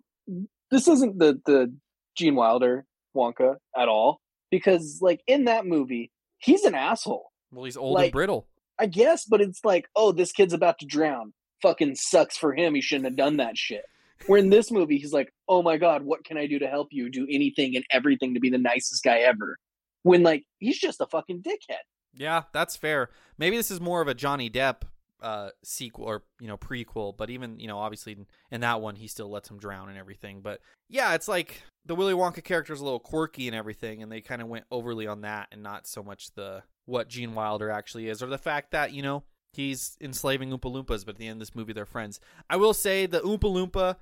this 0.71 0.88
isn't 0.88 1.19
the 1.19 1.39
the 1.45 1.75
Gene 2.15 2.36
Wilder 2.36 2.86
Wonka 3.15 3.56
at 3.77 3.88
all 3.88 4.19
because 4.51 4.99
like 5.01 5.21
in 5.27 5.45
that 5.45 5.65
movie 5.65 6.12
he's 6.39 6.63
an 6.63 6.75
asshole 6.75 7.32
well, 7.53 7.65
he's 7.65 7.77
old 7.77 7.99
and 7.99 8.12
brittle. 8.12 8.47
I 8.79 8.86
guess 8.88 9.25
but 9.25 9.41
it's 9.41 9.63
like 9.63 9.88
oh 9.95 10.12
this 10.12 10.31
kid's 10.31 10.53
about 10.53 10.79
to 10.79 10.86
drown. 10.86 11.33
Fucking 11.62 11.95
sucks 11.95 12.38
for 12.38 12.53
him. 12.53 12.75
He 12.75 12.81
shouldn't 12.81 13.05
have 13.05 13.15
done 13.15 13.38
that 13.38 13.57
shit. 13.57 13.83
Where 14.27 14.39
in 14.39 14.49
this 14.49 14.71
movie 14.71 14.97
he's 14.97 15.13
like 15.13 15.31
oh 15.47 15.62
my 15.62 15.77
god 15.77 16.03
what 16.03 16.23
can 16.23 16.38
I 16.38 16.47
do 16.47 16.59
to 16.59 16.67
help 16.67 16.89
you 16.91 17.09
do 17.09 17.27
anything 17.29 17.75
and 17.75 17.86
everything 17.91 18.33
to 18.33 18.39
be 18.39 18.49
the 18.49 18.57
nicest 18.57 19.03
guy 19.03 19.19
ever? 19.19 19.57
When 20.03 20.23
like 20.23 20.43
he's 20.59 20.79
just 20.79 21.01
a 21.01 21.07
fucking 21.07 21.43
dickhead. 21.43 21.83
Yeah, 22.13 22.43
that's 22.51 22.75
fair. 22.75 23.09
Maybe 23.38 23.57
this 23.57 23.71
is 23.71 23.81
more 23.81 24.01
of 24.01 24.07
a 24.07 24.13
Johnny 24.13 24.49
Depp 24.49 24.83
uh 25.21 25.49
sequel 25.63 26.03
or 26.03 26.23
you 26.41 26.49
know 26.49 26.57
prequel 26.57 27.15
but 27.15 27.29
even 27.29 27.57
you 27.57 27.65
know 27.65 27.77
obviously 27.77 28.17
in, 28.51 28.59
that 28.59 28.81
one 28.81 28.93
he 28.93 29.07
still 29.07 29.31
lets 29.31 29.49
him 29.49 29.57
drown 29.57 29.89
and 29.89 29.97
everything. 29.97 30.41
But 30.41 30.59
yeah 30.89 31.13
it's 31.13 31.27
like 31.27 31.63
the 31.86 31.95
willy 31.95 32.13
wonka 32.13 32.43
character 32.43 32.73
is 32.73 32.81
a 32.81 32.83
little 32.83 32.99
quirky 32.99 33.47
and 33.47 33.55
everything 33.55 34.03
and 34.03 34.12
they 34.12 34.21
kind 34.21 34.41
of 34.41 34.47
went 34.47 34.65
overly 34.71 35.07
on 35.07 35.21
that 35.21 35.47
and 35.51 35.63
not 35.63 35.88
so 35.88 36.03
much 36.03 36.33
the 36.36 36.63
what 36.86 37.08
gene 37.08 37.34
wilder 37.36 37.69
actually 37.69 38.08
is 38.08 38.22
or 38.22 38.28
the 38.28 38.38
fact 38.38 38.72
that 38.72 38.93
you 38.93 39.02
know 39.02 39.24
he's 39.54 39.98
enslaving 40.02 40.50
oompa 40.50 40.72
loompas 40.72 41.06
but 41.06 41.10
at 41.10 41.17
the 41.17 41.28
end 41.28 41.38
of 41.38 41.39
this 41.39 41.56
movie 41.56 41.74
they're 41.74 41.86
friends 41.86 42.19
i 42.50 42.56
will 42.56 42.74
say 42.74 43.06
the 43.06 43.19
oompa 43.22 43.41
loompa 43.41 43.96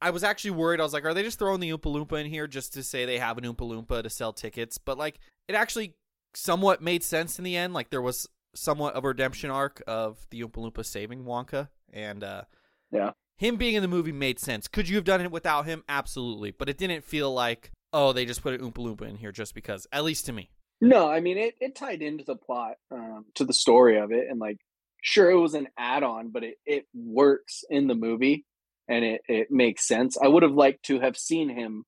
I 0.00 0.10
was 0.10 0.22
actually 0.22 0.52
worried. 0.52 0.78
I 0.78 0.84
was 0.84 0.92
like, 0.92 1.04
are 1.04 1.12
they 1.12 1.24
just 1.24 1.40
throwing 1.40 1.58
the 1.58 1.70
Oompa 1.70 1.92
Loompa 1.92 2.20
in 2.20 2.26
here 2.26 2.46
just 2.46 2.72
to 2.74 2.84
say 2.84 3.04
they 3.04 3.18
have 3.18 3.36
an 3.36 3.42
Oompa 3.42 3.56
Loompa 3.68 4.02
to 4.02 4.08
sell 4.08 4.32
tickets? 4.32 4.78
But 4.78 4.96
like, 4.96 5.18
it 5.48 5.56
actually 5.56 5.94
somewhat 6.34 6.80
made 6.80 7.02
sense 7.02 7.38
in 7.38 7.44
the 7.44 7.56
end. 7.56 7.74
Like, 7.74 7.90
there 7.90 8.00
was 8.00 8.28
somewhat 8.54 8.94
of 8.94 9.04
a 9.04 9.08
redemption 9.08 9.50
arc 9.50 9.82
of 9.88 10.24
the 10.30 10.40
Oompa 10.42 10.70
Loompa 10.72 10.84
saving 10.84 11.24
Wonka, 11.24 11.68
and 11.92 12.22
uh, 12.22 12.42
Yeah. 12.92 13.10
him 13.38 13.56
being 13.56 13.74
in 13.74 13.82
the 13.82 13.88
movie 13.88 14.12
made 14.12 14.38
sense. 14.38 14.68
Could 14.68 14.88
you 14.88 14.94
have 14.94 15.04
done 15.04 15.20
it 15.20 15.32
without 15.32 15.66
him? 15.66 15.82
Absolutely, 15.88 16.52
but 16.52 16.68
it 16.68 16.78
didn't 16.78 17.02
feel 17.02 17.34
like 17.34 17.72
oh 17.92 18.12
they 18.12 18.24
just 18.24 18.42
put 18.42 18.54
an 18.54 18.60
Oompa 18.60 18.74
Loompa 18.78 19.08
in 19.08 19.16
here 19.16 19.32
just 19.32 19.52
because. 19.52 19.86
At 19.92 20.04
least 20.04 20.26
to 20.26 20.32
me. 20.32 20.50
No, 20.80 21.08
I 21.10 21.20
mean 21.20 21.38
it, 21.38 21.54
it 21.60 21.74
tied 21.74 22.02
into 22.02 22.24
the 22.24 22.36
plot, 22.36 22.76
um, 22.90 23.26
to 23.34 23.44
the 23.44 23.52
story 23.52 23.98
of 23.98 24.12
it, 24.12 24.26
and 24.30 24.38
like 24.38 24.58
sure 25.02 25.30
it 25.30 25.38
was 25.38 25.54
an 25.54 25.68
add 25.78 26.02
on, 26.02 26.30
but 26.30 26.44
it, 26.44 26.56
it 26.66 26.86
works 26.94 27.64
in 27.70 27.86
the 27.88 27.94
movie 27.94 28.44
and 28.88 29.04
it, 29.04 29.20
it 29.28 29.50
makes 29.50 29.86
sense. 29.86 30.16
I 30.16 30.28
would 30.28 30.42
have 30.42 30.52
liked 30.54 30.84
to 30.86 31.00
have 31.00 31.16
seen 31.16 31.48
him 31.48 31.84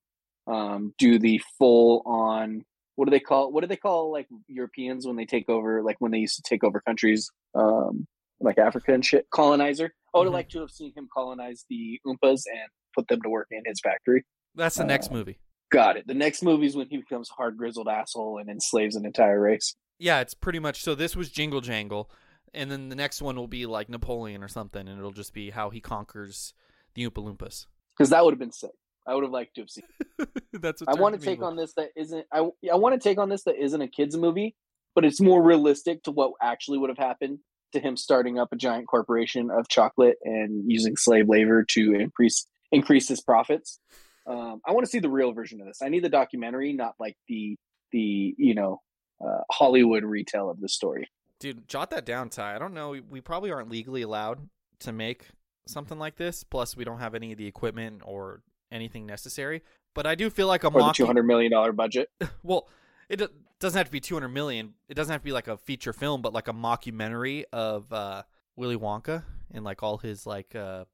um, 0.47 0.95
do 0.99 1.19
the 1.19 1.41
full 1.59 2.03
on 2.07 2.65
what 2.97 3.05
do 3.07 3.11
they 3.11 3.21
call 3.21 3.53
what 3.53 3.61
do 3.63 3.67
they 3.69 3.77
call 3.77 4.11
like 4.13 4.27
Europeans 4.49 5.07
when 5.07 5.17
they 5.17 5.25
take 5.27 5.49
over 5.49 5.83
like 5.83 5.97
when 6.01 6.11
they 6.13 6.19
used 6.19 6.37
to 6.37 6.43
take 6.43 6.65
over 6.65 6.81
countries 6.81 7.31
um, 7.55 8.07
like 8.41 8.59
Africa 8.59 8.93
and 8.93 9.05
shit 9.05 9.27
colonizer. 9.31 9.93
I 10.15 10.19
would 10.19 10.25
have 10.27 10.33
Mhm. 10.33 10.35
liked 10.35 10.53
to 10.53 10.61
have 10.61 10.71
seen 10.71 10.93
him 10.97 11.09
colonize 11.13 11.65
the 11.71 12.01
Oompas 12.07 12.43
and 12.53 12.69
put 12.95 13.07
them 13.09 13.23
to 13.23 13.29
work 13.31 13.47
in 13.53 13.63
his 13.65 13.81
factory. 13.81 14.25
That's 14.57 14.77
the 14.77 14.85
next 14.85 15.11
Uh, 15.11 15.15
movie. 15.15 15.39
Got 15.71 15.97
it. 15.97 16.07
The 16.07 16.15
next 16.15 16.43
movie 16.43 16.67
is 16.67 16.77
when 16.77 16.89
he 16.89 16.97
becomes 16.97 17.31
a 17.31 17.35
hard 17.35 17.57
grizzled 17.57 17.89
asshole 17.89 18.39
and 18.39 18.51
enslaves 18.51 18.97
an 18.97 19.07
entire 19.07 19.41
race. 19.41 19.77
Yeah, 19.99 20.21
it's 20.21 20.35
pretty 20.35 20.59
much 20.59 20.83
so. 20.83 20.95
This 20.95 21.15
was 21.15 21.31
Jingle 21.31 21.61
Jangle, 21.61 22.11
and 22.53 22.71
then 22.71 22.89
the 22.89 22.97
next 22.97 23.23
one 23.23 23.37
will 23.37 23.47
be 23.47 23.67
like 23.67 23.89
Napoleon 23.89 24.43
or 24.43 24.49
something, 24.49 24.89
and 24.89 24.99
it'll 24.99 25.13
just 25.13 25.33
be 25.33 25.51
how 25.51 25.71
he 25.71 25.81
conquers 25.81 26.55
the 26.95 27.09
Oompa 27.09 27.25
Loompas. 27.25 27.67
because 27.97 28.11
that 28.11 28.25
would 28.25 28.33
have 28.33 28.39
been 28.39 28.53
sick. 28.53 28.71
I 29.07 29.15
would 29.15 29.25
have 29.25 29.33
liked 29.33 29.55
to 29.57 29.63
have 29.63 29.71
seen. 29.71 29.85
That's 30.53 30.81
what 30.83 30.97
I 30.97 31.01
want 31.01 31.19
to 31.19 31.25
take 31.25 31.43
on 31.43 31.57
this 31.57 31.73
that 31.75 31.91
isn't. 31.97 32.27
I 32.33 32.49
I 32.71 32.77
want 32.77 33.01
to 33.01 33.09
take 33.09 33.19
on 33.19 33.29
this 33.29 33.45
that 33.45 33.57
isn't 33.63 33.81
a 33.81 33.89
kids 33.89 34.17
movie, 34.17 34.57
but 34.95 35.05
it's 35.05 35.21
more 35.21 35.43
realistic 35.43 36.03
to 36.05 36.11
what 36.11 36.33
actually 36.43 36.79
would 36.79 36.91
have 36.91 36.99
happened 36.99 37.39
to 37.73 37.81
him 37.81 37.97
starting 37.97 38.39
up 38.39 38.53
a 38.53 38.57
giant 38.57 38.89
corporation 38.89 39.51
of 39.51 39.69
chocolate 39.69 40.17
and 40.25 40.71
using 40.71 40.97
slave 40.97 41.29
labor 41.29 41.65
to 41.71 41.95
increase 41.95 42.47
increase 42.73 43.09
his 43.09 43.21
profits. 43.21 43.79
Um, 44.27 44.61
I 44.67 44.73
want 44.73 44.85
to 44.85 44.91
see 44.91 44.99
the 44.99 45.09
real 45.09 45.33
version 45.33 45.61
of 45.61 45.67
this. 45.67 45.81
I 45.83 45.89
need 45.89 46.05
the 46.05 46.09
documentary, 46.09 46.73
not 46.73 46.95
like 46.99 47.17
the 47.29 47.57
the 47.93 48.35
you 48.37 48.55
know 48.55 48.81
uh, 49.25 49.41
Hollywood 49.51 50.05
retell 50.05 50.51
of 50.51 50.61
the 50.61 50.69
story. 50.69 51.09
Dude, 51.39 51.67
jot 51.69 51.91
that 51.91 52.05
down, 52.05 52.29
Ty. 52.29 52.55
I 52.55 52.59
don't 52.59 52.75
know. 52.75 52.91
We, 52.91 53.01
we 53.01 53.21
probably 53.21 53.51
aren't 53.51 53.71
legally 53.71 54.03
allowed 54.03 54.49
to 54.81 54.93
make 54.93 55.27
something 55.67 55.99
like 55.99 56.17
this. 56.17 56.45
Plus, 56.45 56.77
we 56.77 56.85
don't 56.85 56.99
have 56.99 57.15
any 57.15 57.33
of 57.33 57.39
the 57.39 57.47
equipment 57.47 58.03
or 58.05 58.43
anything 58.71 59.07
necessary. 59.07 59.63
But 59.95 60.07
I 60.07 60.15
do 60.15 60.31
feel 60.31 60.47
like 60.47 60.65
a 60.65 60.69
Or 60.69 60.83
the 60.83 60.93
two 60.93 61.07
hundred 61.07 61.25
million 61.25 61.51
dollar 61.51 61.73
budget. 61.73 62.09
Well, 62.43 62.69
it 63.09 63.21
doesn't 63.59 63.77
have 63.77 63.87
to 63.87 63.93
be 63.93 64.01
200 64.01 64.29
million. 64.29 64.75
It 64.89 64.95
doesn't 64.95 65.11
have 65.13 65.21
to 65.21 65.25
be 65.25 65.33
like 65.33 65.49
a 65.49 65.57
feature 65.57 65.93
film, 65.93 66.23
but 66.23 66.33
like 66.33 66.49
a 66.49 66.53
mockumentary 66.53 67.45
of 67.53 67.93
uh, 67.93 68.23
Willy 68.57 68.77
Wonka 68.77 69.25
and 69.53 69.65
like 69.65 69.83
all 69.83 69.99
his 69.99 70.27
like 70.27 70.55
uh, 70.55 70.85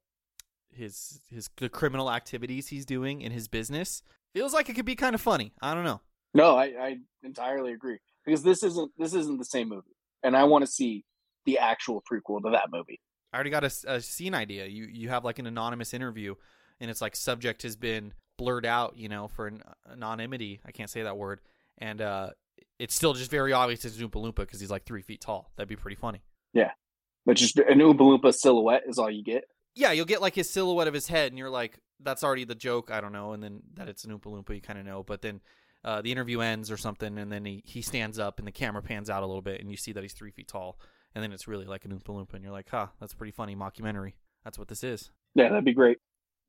his 0.77 1.21
his 1.29 1.49
the 1.57 1.69
criminal 1.69 2.11
activities 2.11 2.67
he's 2.67 2.85
doing 2.85 3.21
in 3.21 3.31
his 3.31 3.47
business. 3.47 4.01
Feels 4.33 4.53
like 4.53 4.69
it 4.69 4.75
could 4.75 4.85
be 4.85 4.95
kind 4.95 5.15
of 5.15 5.21
funny. 5.21 5.53
I 5.61 5.73
don't 5.73 5.83
know. 5.83 6.01
No, 6.33 6.55
I, 6.55 6.65
I 6.65 6.97
entirely 7.23 7.73
agree 7.73 7.99
because 8.25 8.43
this 8.43 8.63
isn't 8.63 8.91
this 8.97 9.13
isn't 9.13 9.37
the 9.37 9.45
same 9.45 9.69
movie, 9.69 9.95
and 10.23 10.35
I 10.35 10.43
want 10.43 10.65
to 10.65 10.71
see 10.71 11.05
the 11.45 11.57
actual 11.57 12.01
prequel 12.01 12.41
to 12.43 12.51
that 12.51 12.69
movie. 12.71 12.99
I 13.33 13.37
already 13.37 13.49
got 13.49 13.63
a 13.63 14.01
scene 14.01 14.33
idea. 14.33 14.67
You 14.67 14.85
you 14.85 15.09
have 15.09 15.25
like 15.25 15.39
an 15.39 15.47
anonymous 15.47 15.93
interview, 15.93 16.35
and 16.79 16.89
it's 16.89 17.01
like 17.01 17.15
subject 17.15 17.63
has 17.63 17.75
been 17.75 18.13
blurred 18.37 18.65
out, 18.65 18.97
you 18.97 19.09
know, 19.09 19.27
for 19.27 19.47
an 19.47 19.63
anonymity. 19.91 20.59
I 20.65 20.71
can't 20.71 20.89
say 20.89 21.03
that 21.03 21.17
word, 21.17 21.41
and 21.77 22.01
uh, 22.01 22.29
it's 22.79 22.95
still 22.95 23.13
just 23.13 23.31
very 23.31 23.53
obvious 23.53 23.83
it's 23.85 23.97
Oompa 23.97 24.11
Loompa 24.11 24.37
because 24.37 24.59
he's 24.59 24.71
like 24.71 24.85
three 24.85 25.01
feet 25.01 25.21
tall. 25.21 25.51
That'd 25.55 25.69
be 25.69 25.75
pretty 25.75 25.95
funny. 25.95 26.21
Yeah, 26.53 26.71
but 27.25 27.37
just 27.37 27.57
an 27.57 27.79
Oompa 27.79 27.99
Loompa 27.99 28.33
silhouette 28.33 28.83
is 28.87 28.97
all 28.97 29.09
you 29.09 29.23
get. 29.23 29.45
Yeah, 29.77 29.91
you'll 29.91 30.05
get 30.05 30.21
like 30.21 30.35
his 30.35 30.49
silhouette 30.49 30.87
of 30.87 30.93
his 30.93 31.07
head, 31.07 31.31
and 31.31 31.37
you're 31.37 31.49
like, 31.49 31.79
that's 32.01 32.23
already 32.23 32.43
the 32.45 32.55
joke. 32.55 32.89
I 32.91 32.99
don't 32.99 33.13
know, 33.13 33.33
and 33.33 33.41
then 33.43 33.61
that 33.75 33.87
it's 33.87 34.03
an 34.03 34.11
Oompa 34.11 34.25
Loompa, 34.25 34.55
you 34.55 34.61
kind 34.61 34.79
of 34.79 34.85
know. 34.85 35.03
But 35.03 35.21
then 35.21 35.39
uh, 35.85 36.01
the 36.01 36.11
interview 36.11 36.39
ends 36.41 36.71
or 36.71 36.77
something, 36.77 37.17
and 37.17 37.31
then 37.31 37.45
he 37.45 37.63
he 37.65 37.81
stands 37.81 38.17
up, 38.19 38.39
and 38.39 38.47
the 38.47 38.51
camera 38.51 38.81
pans 38.81 39.09
out 39.09 39.23
a 39.23 39.25
little 39.27 39.41
bit, 39.41 39.61
and 39.61 39.69
you 39.69 39.77
see 39.77 39.91
that 39.93 40.01
he's 40.03 40.13
three 40.13 40.31
feet 40.31 40.47
tall, 40.47 40.79
and 41.13 41.23
then 41.23 41.31
it's 41.31 41.47
really 41.47 41.65
like 41.65 41.85
an 41.85 41.91
Oompa 41.91 42.09
Loompa, 42.15 42.33
and 42.33 42.43
you're 42.43 42.51
like, 42.51 42.69
huh, 42.69 42.87
that's 42.99 43.13
pretty 43.13 43.31
funny 43.31 43.55
mockumentary. 43.55 44.13
That's 44.43 44.57
what 44.57 44.67
this 44.67 44.83
is. 44.83 45.11
Yeah, 45.35 45.49
that'd 45.49 45.63
be 45.65 45.73
great. 45.73 45.99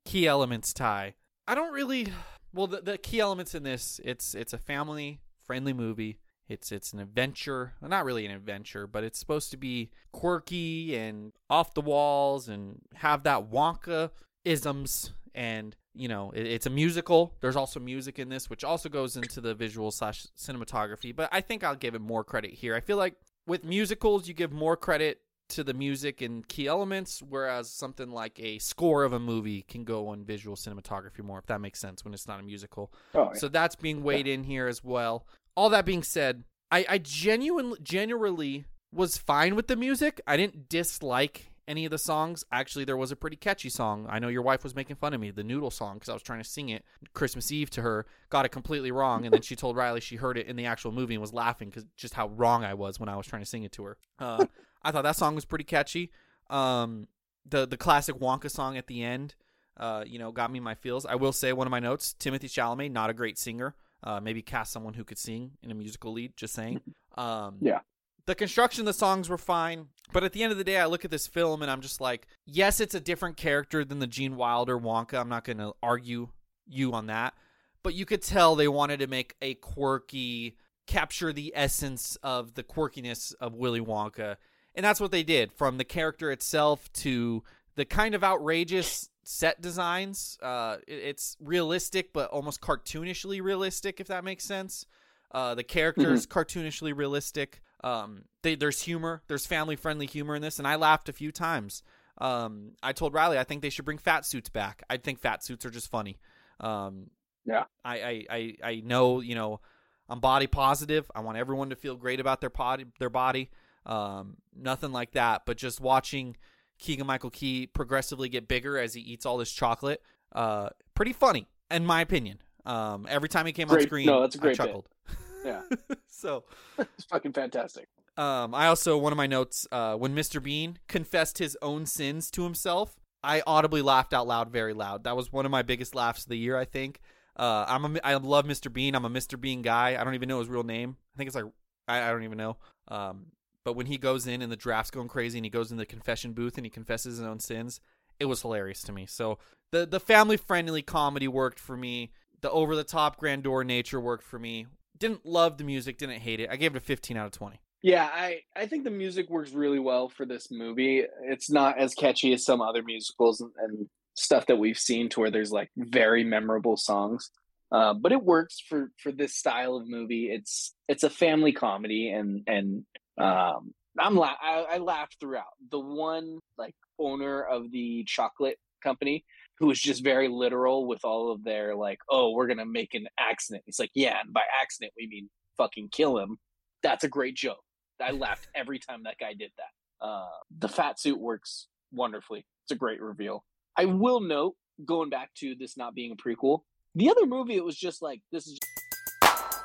key 0.05 0.25
elements 0.27 0.73
Ty 0.73 1.13
i 1.47 1.53
don't 1.55 1.73
really 1.73 2.07
well 2.53 2.67
the, 2.67 2.81
the 2.81 2.97
key 2.97 3.19
elements 3.19 3.53
in 3.53 3.63
this 3.63 3.99
it's 4.03 4.33
it's 4.33 4.53
a 4.53 4.57
family 4.57 5.19
friendly 5.43 5.73
movie 5.73 6.19
it's 6.49 6.71
it's 6.71 6.91
an 6.91 6.99
adventure 6.99 7.73
well, 7.79 7.89
not 7.89 8.03
really 8.03 8.25
an 8.25 8.31
adventure 8.31 8.87
but 8.87 9.03
it's 9.03 9.19
supposed 9.19 9.51
to 9.51 9.57
be 9.57 9.89
quirky 10.11 10.95
and 10.95 11.31
off 11.49 11.73
the 11.73 11.81
walls 11.81 12.49
and 12.49 12.81
have 12.95 13.23
that 13.23 13.49
wonka 13.49 14.09
isms 14.43 15.13
and 15.33 15.75
you 15.93 16.07
know 16.07 16.31
it, 16.31 16.45
it's 16.45 16.65
a 16.65 16.69
musical 16.69 17.33
there's 17.41 17.55
also 17.55 17.79
music 17.79 18.19
in 18.19 18.29
this 18.29 18.49
which 18.49 18.63
also 18.63 18.89
goes 18.89 19.15
into 19.15 19.39
the 19.39 19.53
visual 19.53 19.91
slash 19.91 20.27
cinematography 20.37 21.15
but 21.15 21.29
i 21.31 21.39
think 21.39 21.63
i'll 21.63 21.75
give 21.75 21.95
it 21.95 22.01
more 22.01 22.23
credit 22.23 22.51
here 22.51 22.75
i 22.75 22.79
feel 22.79 22.97
like 22.97 23.15
with 23.45 23.63
musicals 23.63 24.27
you 24.27 24.33
give 24.33 24.51
more 24.51 24.75
credit 24.75 25.21
to 25.49 25.63
the 25.63 25.73
music 25.73 26.21
and 26.21 26.47
key 26.47 26.67
elements, 26.67 27.21
whereas 27.27 27.69
something 27.69 28.11
like 28.11 28.39
a 28.39 28.59
score 28.59 29.03
of 29.03 29.13
a 29.13 29.19
movie 29.19 29.63
can 29.63 29.83
go 29.83 30.07
on 30.07 30.23
visual 30.23 30.55
cinematography 30.55 31.23
more, 31.23 31.39
if 31.39 31.47
that 31.47 31.59
makes 31.59 31.79
sense, 31.79 32.05
when 32.05 32.13
it's 32.13 32.27
not 32.27 32.39
a 32.39 32.43
musical. 32.43 32.93
Oh, 33.13 33.31
yeah. 33.33 33.39
So 33.39 33.47
that's 33.49 33.75
being 33.75 34.03
weighed 34.03 34.27
in 34.27 34.43
here 34.43 34.67
as 34.67 34.83
well. 34.83 35.25
All 35.55 35.69
that 35.69 35.85
being 35.85 36.03
said, 36.03 36.43
I, 36.71 36.85
I 36.87 36.97
genuinely, 36.99 37.79
genuinely 37.81 38.65
was 38.91 39.17
fine 39.17 39.55
with 39.55 39.67
the 39.67 39.75
music. 39.75 40.21
I 40.25 40.37
didn't 40.37 40.69
dislike 40.69 41.51
any 41.69 41.85
of 41.85 41.91
the 41.91 41.97
songs. 41.97 42.43
Actually, 42.51 42.83
there 42.83 42.97
was 42.97 43.11
a 43.11 43.15
pretty 43.15 43.35
catchy 43.35 43.69
song. 43.69 44.07
I 44.09 44.19
know 44.19 44.27
your 44.27 44.41
wife 44.41 44.63
was 44.63 44.75
making 44.75 44.95
fun 44.95 45.13
of 45.13 45.21
me, 45.21 45.29
the 45.29 45.43
Noodle 45.43 45.69
song, 45.69 45.95
because 45.95 46.09
I 46.09 46.13
was 46.13 46.23
trying 46.23 46.41
to 46.41 46.49
sing 46.49 46.69
it 46.69 46.83
Christmas 47.13 47.51
Eve 47.51 47.69
to 47.71 47.81
her, 47.83 48.07
got 48.29 48.45
it 48.45 48.49
completely 48.49 48.91
wrong, 48.91 49.23
and 49.25 49.33
then 49.33 49.43
she 49.43 49.55
told 49.55 49.77
Riley 49.77 50.01
she 50.01 50.15
heard 50.15 50.37
it 50.37 50.47
in 50.47 50.55
the 50.55 50.65
actual 50.65 50.91
movie 50.91 51.13
and 51.13 51.21
was 51.21 51.33
laughing 51.33 51.69
because 51.69 51.85
just 51.95 52.15
how 52.15 52.29
wrong 52.29 52.65
I 52.65 52.73
was 52.73 52.99
when 52.99 53.07
I 53.07 53.15
was 53.15 53.27
trying 53.27 53.43
to 53.43 53.47
sing 53.47 53.63
it 53.63 53.71
to 53.73 53.83
her. 53.83 53.97
Uh, 54.17 54.45
I 54.83 54.91
thought 54.91 55.03
that 55.03 55.15
song 55.15 55.35
was 55.35 55.45
pretty 55.45 55.63
catchy. 55.63 56.11
Um, 56.49 57.07
the 57.47 57.67
the 57.67 57.77
classic 57.77 58.19
Wonka 58.19 58.49
song 58.49 58.75
at 58.75 58.87
the 58.87 59.03
end, 59.03 59.35
uh, 59.77 60.03
you 60.05 60.17
know, 60.17 60.31
got 60.31 60.51
me 60.51 60.59
my 60.59 60.73
feels. 60.73 61.05
I 61.05 61.15
will 61.15 61.33
say 61.33 61.53
one 61.53 61.67
of 61.67 61.71
my 61.71 61.79
notes: 61.79 62.15
Timothee 62.19 62.49
Chalamet, 62.49 62.91
not 62.91 63.09
a 63.09 63.13
great 63.13 63.37
singer. 63.37 63.75
Uh, 64.03 64.19
maybe 64.21 64.41
cast 64.41 64.71
someone 64.71 64.93
who 64.93 65.03
could 65.03 65.17
sing 65.17 65.51
in 65.61 65.71
a 65.71 65.75
musical 65.75 66.13
lead. 66.13 66.37
Just 66.37 66.53
saying. 66.53 66.81
Um, 67.17 67.57
Yeah. 67.61 67.79
The 68.25 68.35
construction 68.35 68.83
of 68.83 68.85
the 68.85 68.93
songs 68.93 69.27
were 69.27 69.39
fine, 69.39 69.87
but 70.13 70.23
at 70.23 70.33
the 70.33 70.43
end 70.43 70.51
of 70.51 70.59
the 70.59 70.63
day, 70.63 70.77
I 70.77 70.85
look 70.85 71.03
at 71.03 71.09
this 71.09 71.25
film 71.25 71.63
and 71.63 71.71
I'm 71.71 71.81
just 71.81 71.99
like, 71.99 72.27
yes, 72.45 72.79
it's 72.79 72.93
a 72.93 72.99
different 72.99 73.37
character 73.37 73.83
than 73.83 73.97
the 73.97 74.05
Gene 74.05 74.35
Wilder 74.35 74.77
Wonka. 74.77 75.19
I'm 75.19 75.29
not 75.29 75.43
going 75.43 75.57
to 75.57 75.73
argue 75.81 76.29
you 76.67 76.93
on 76.93 77.07
that, 77.07 77.33
but 77.81 77.95
you 77.95 78.05
could 78.05 78.21
tell 78.21 78.55
they 78.55 78.67
wanted 78.67 78.99
to 78.99 79.07
make 79.07 79.35
a 79.41 79.55
quirky, 79.55 80.57
capture 80.85 81.33
the 81.33 81.51
essence 81.55 82.17
of 82.21 82.53
the 82.53 82.61
quirkiness 82.61 83.33
of 83.41 83.55
Willy 83.55 83.81
Wonka, 83.81 84.35
and 84.75 84.85
that's 84.85 84.99
what 84.99 85.09
they 85.11 85.23
did. 85.23 85.51
From 85.51 85.77
the 85.79 85.83
character 85.83 86.31
itself 86.31 86.93
to 86.93 87.43
the 87.79 87.85
kind 87.85 88.13
of 88.15 88.23
outrageous 88.23 89.09
set 89.23 89.61
designs, 89.61 90.37
uh, 90.41 90.77
it- 90.87 90.93
it's 90.99 91.37
realistic 91.39 92.13
but 92.13 92.29
almost 92.31 92.61
cartoonishly 92.61 93.41
realistic, 93.41 93.99
if 93.99 94.07
that 94.07 94.23
makes 94.23 94.43
sense. 94.43 94.85
Uh, 95.31 95.55
the 95.55 95.63
characters 95.63 96.25
cartoonishly 96.27 96.95
realistic. 96.95 97.61
Um, 97.83 98.25
they, 98.41 98.55
there's 98.55 98.81
humor. 98.81 99.21
There's 99.27 99.45
family 99.45 99.75
friendly 99.75 100.05
humor 100.07 100.35
in 100.35 100.41
this, 100.41 100.59
and 100.59 100.67
I 100.67 100.75
laughed 100.75 101.07
a 101.09 101.13
few 101.13 101.31
times. 101.31 101.83
Um, 102.17 102.71
I 102.83 102.91
told 102.93 103.13
Riley 103.13 103.37
I 103.37 103.43
think 103.45 103.61
they 103.61 103.69
should 103.69 103.85
bring 103.85 103.97
fat 103.99 104.25
suits 104.25 104.49
back. 104.49 104.83
I 104.89 104.97
think 104.97 105.19
fat 105.19 105.43
suits 105.43 105.65
are 105.65 105.69
just 105.69 105.89
funny. 105.89 106.19
Um, 106.59 107.11
Yeah. 107.45 107.65
I, 107.85 108.01
I, 108.01 108.25
I, 108.29 108.55
I 108.63 108.81
know 108.83 109.21
you 109.21 109.35
know 109.35 109.61
I'm 110.09 110.19
body 110.19 110.47
positive. 110.47 111.09
I 111.15 111.21
want 111.21 111.37
everyone 111.37 111.69
to 111.69 111.75
feel 111.77 111.95
great 111.95 112.19
about 112.19 112.41
their 112.41 112.49
body, 112.49 112.85
their 112.99 113.09
body. 113.11 113.49
Um, 113.85 114.37
nothing 114.53 114.91
like 114.91 115.11
that. 115.11 115.43
But 115.45 115.55
just 115.57 115.79
watching 115.79 116.35
Keegan 116.79 117.05
Michael 117.05 117.29
Key 117.29 117.67
progressively 117.67 118.29
get 118.29 118.47
bigger 118.47 118.77
as 118.77 118.93
he 118.93 119.01
eats 119.01 119.25
all 119.25 119.37
this 119.37 119.51
chocolate, 119.51 120.01
uh, 120.33 120.69
pretty 120.95 121.13
funny 121.13 121.47
in 121.71 121.85
my 121.85 122.01
opinion. 122.01 122.39
Um, 122.65 123.07
every 123.09 123.29
time 123.29 123.45
he 123.45 123.51
came 123.51 123.69
on 123.69 123.79
screen, 123.81 124.05
no, 124.05 124.21
that's 124.21 124.35
a 124.35 124.37
great 124.37 124.59
I 124.59 124.63
bit. 124.63 124.67
chuckled. 124.67 124.89
Yeah. 125.45 125.61
so 126.09 126.43
it's 126.77 127.05
fucking 127.05 127.31
fantastic. 127.31 127.87
Um, 128.17 128.53
I 128.53 128.67
also 128.67 128.97
one 128.97 129.13
of 129.13 129.17
my 129.17 129.25
notes 129.25 129.65
uh, 129.71 129.95
when 129.95 130.13
Mr. 130.13 130.43
Bean 130.43 130.79
confessed 130.89 131.37
his 131.37 131.57
own 131.61 131.85
sins 131.85 132.29
to 132.31 132.43
himself, 132.43 132.99
I 133.23 133.41
audibly 133.47 133.81
laughed 133.81 134.13
out 134.13 134.27
loud, 134.27 134.51
very 134.51 134.73
loud. 134.73 135.05
That 135.05 135.15
was 135.15 135.31
one 135.31 135.45
of 135.45 135.51
my 135.51 135.61
biggest 135.61 135.95
laughs 135.95 136.23
of 136.23 136.29
the 136.29 136.35
year. 136.37 136.57
I 136.57 136.65
think. 136.65 136.99
Uh, 137.37 137.63
I'm 137.69 137.95
a, 137.95 137.99
I 138.03 138.15
love 138.15 138.43
Mr. 138.43 138.71
Bean. 138.71 138.95
I'm 138.95 139.05
a 139.05 139.09
Mr. 139.09 139.39
Bean 139.39 139.61
guy. 139.61 139.95
I 139.97 140.03
don't 140.03 140.13
even 140.13 140.27
know 140.27 140.39
his 140.39 140.49
real 140.49 140.63
name. 140.63 140.97
I 141.15 141.17
think 141.17 141.27
it's 141.27 141.35
like 141.37 141.45
I, 141.87 142.09
I 142.09 142.11
don't 142.11 142.23
even 142.23 142.37
know. 142.37 142.57
Um, 142.89 143.27
but 143.63 143.75
when 143.75 143.85
he 143.85 143.97
goes 143.97 144.27
in 144.27 144.41
and 144.41 144.51
the 144.51 144.57
draft's 144.57 144.91
going 144.91 145.07
crazy 145.07 145.37
and 145.37 145.45
he 145.45 145.49
goes 145.49 145.71
in 145.71 145.77
the 145.77 145.85
confession 145.85 146.33
booth 146.33 146.57
and 146.57 146.65
he 146.65 146.69
confesses 146.69 147.17
his 147.17 147.25
own 147.25 147.39
sins, 147.39 147.79
it 148.19 148.25
was 148.25 148.41
hilarious 148.41 148.81
to 148.83 148.91
me. 148.91 149.05
So 149.05 149.37
the 149.71 149.85
the 149.85 149.99
family 149.99 150.37
friendly 150.37 150.81
comedy 150.81 151.27
worked 151.27 151.59
for 151.59 151.77
me. 151.77 152.11
The 152.41 152.51
over 152.51 152.75
the 152.75 152.83
top 152.83 153.17
grandeur 153.17 153.63
nature 153.63 153.99
worked 153.99 154.23
for 154.23 154.39
me. 154.39 154.67
Didn't 154.97 155.25
love 155.25 155.57
the 155.57 155.63
music, 155.63 155.97
didn't 155.97 156.19
hate 156.19 156.39
it. 156.39 156.49
I 156.49 156.55
gave 156.55 156.75
it 156.75 156.77
a 156.77 156.81
15 156.81 157.15
out 157.15 157.27
of 157.27 157.31
20. 157.31 157.59
Yeah, 157.81 158.09
I, 158.11 158.41
I 158.55 158.65
think 158.65 158.83
the 158.83 158.89
music 158.89 159.29
works 159.29 159.53
really 159.53 159.79
well 159.79 160.09
for 160.09 160.25
this 160.25 160.51
movie. 160.51 161.05
It's 161.23 161.49
not 161.49 161.77
as 161.77 161.93
catchy 161.93 162.33
as 162.33 162.43
some 162.43 162.61
other 162.61 162.83
musicals 162.83 163.39
and, 163.39 163.51
and 163.57 163.89
stuff 164.15 164.47
that 164.47 164.57
we've 164.57 164.77
seen 164.77 165.07
to 165.09 165.21
where 165.21 165.31
there's 165.31 165.51
like 165.51 165.69
very 165.77 166.25
memorable 166.25 166.75
songs. 166.75 167.31
Uh, 167.71 167.93
but 167.93 168.11
it 168.11 168.23
works 168.23 168.59
for 168.67 168.91
for 169.01 169.11
this 169.11 169.35
style 169.35 169.75
of 169.75 169.87
movie. 169.87 170.29
It's 170.31 170.73
it's 170.87 171.03
a 171.03 171.09
family 171.09 171.51
comedy 171.51 172.09
and 172.09 172.43
and 172.47 172.83
um, 173.19 173.73
I'm 173.97 174.15
la- 174.15 174.35
I, 174.41 174.65
I 174.71 174.77
laughed 174.77 175.17
throughout. 175.19 175.53
The 175.71 175.79
one 175.79 176.39
like 176.57 176.75
owner 176.99 177.43
of 177.43 177.71
the 177.71 178.03
chocolate 178.07 178.57
company 178.83 179.25
who 179.57 179.67
was 179.67 179.79
just 179.79 180.03
very 180.03 180.29
literal 180.29 180.87
with 180.87 181.03
all 181.03 181.31
of 181.31 181.43
their 181.43 181.75
like, 181.75 181.99
oh, 182.09 182.31
we're 182.31 182.47
gonna 182.47 182.65
make 182.65 182.93
an 182.93 183.07
accident. 183.19 183.63
He's 183.65 183.79
like, 183.79 183.91
yeah, 183.93 184.19
and 184.23 184.33
by 184.33 184.41
accident 184.61 184.93
we 184.97 185.07
mean 185.07 185.29
fucking 185.57 185.89
kill 185.91 186.17
him. 186.17 186.37
That's 186.81 187.03
a 187.03 187.09
great 187.09 187.35
joke. 187.35 187.61
I 188.01 188.11
laughed 188.11 188.47
every 188.55 188.79
time 188.79 189.03
that 189.03 189.17
guy 189.19 189.33
did 189.33 189.51
that. 189.57 190.05
Uh, 190.05 190.27
the 190.57 190.69
fat 190.69 190.99
suit 190.99 191.19
works 191.19 191.67
wonderfully. 191.91 192.45
It's 192.63 192.71
a 192.71 192.75
great 192.75 193.01
reveal. 193.01 193.43
I 193.75 193.85
will 193.85 194.21
note, 194.21 194.55
going 194.85 195.09
back 195.09 195.33
to 195.35 195.55
this 195.55 195.75
not 195.75 195.93
being 195.93 196.13
a 196.13 196.15
prequel, 196.15 196.61
the 196.95 197.09
other 197.09 197.25
movie 197.25 197.55
it 197.55 197.65
was 197.65 197.75
just 197.75 198.01
like 198.01 198.21
this 198.31 198.47
is. 198.47 198.57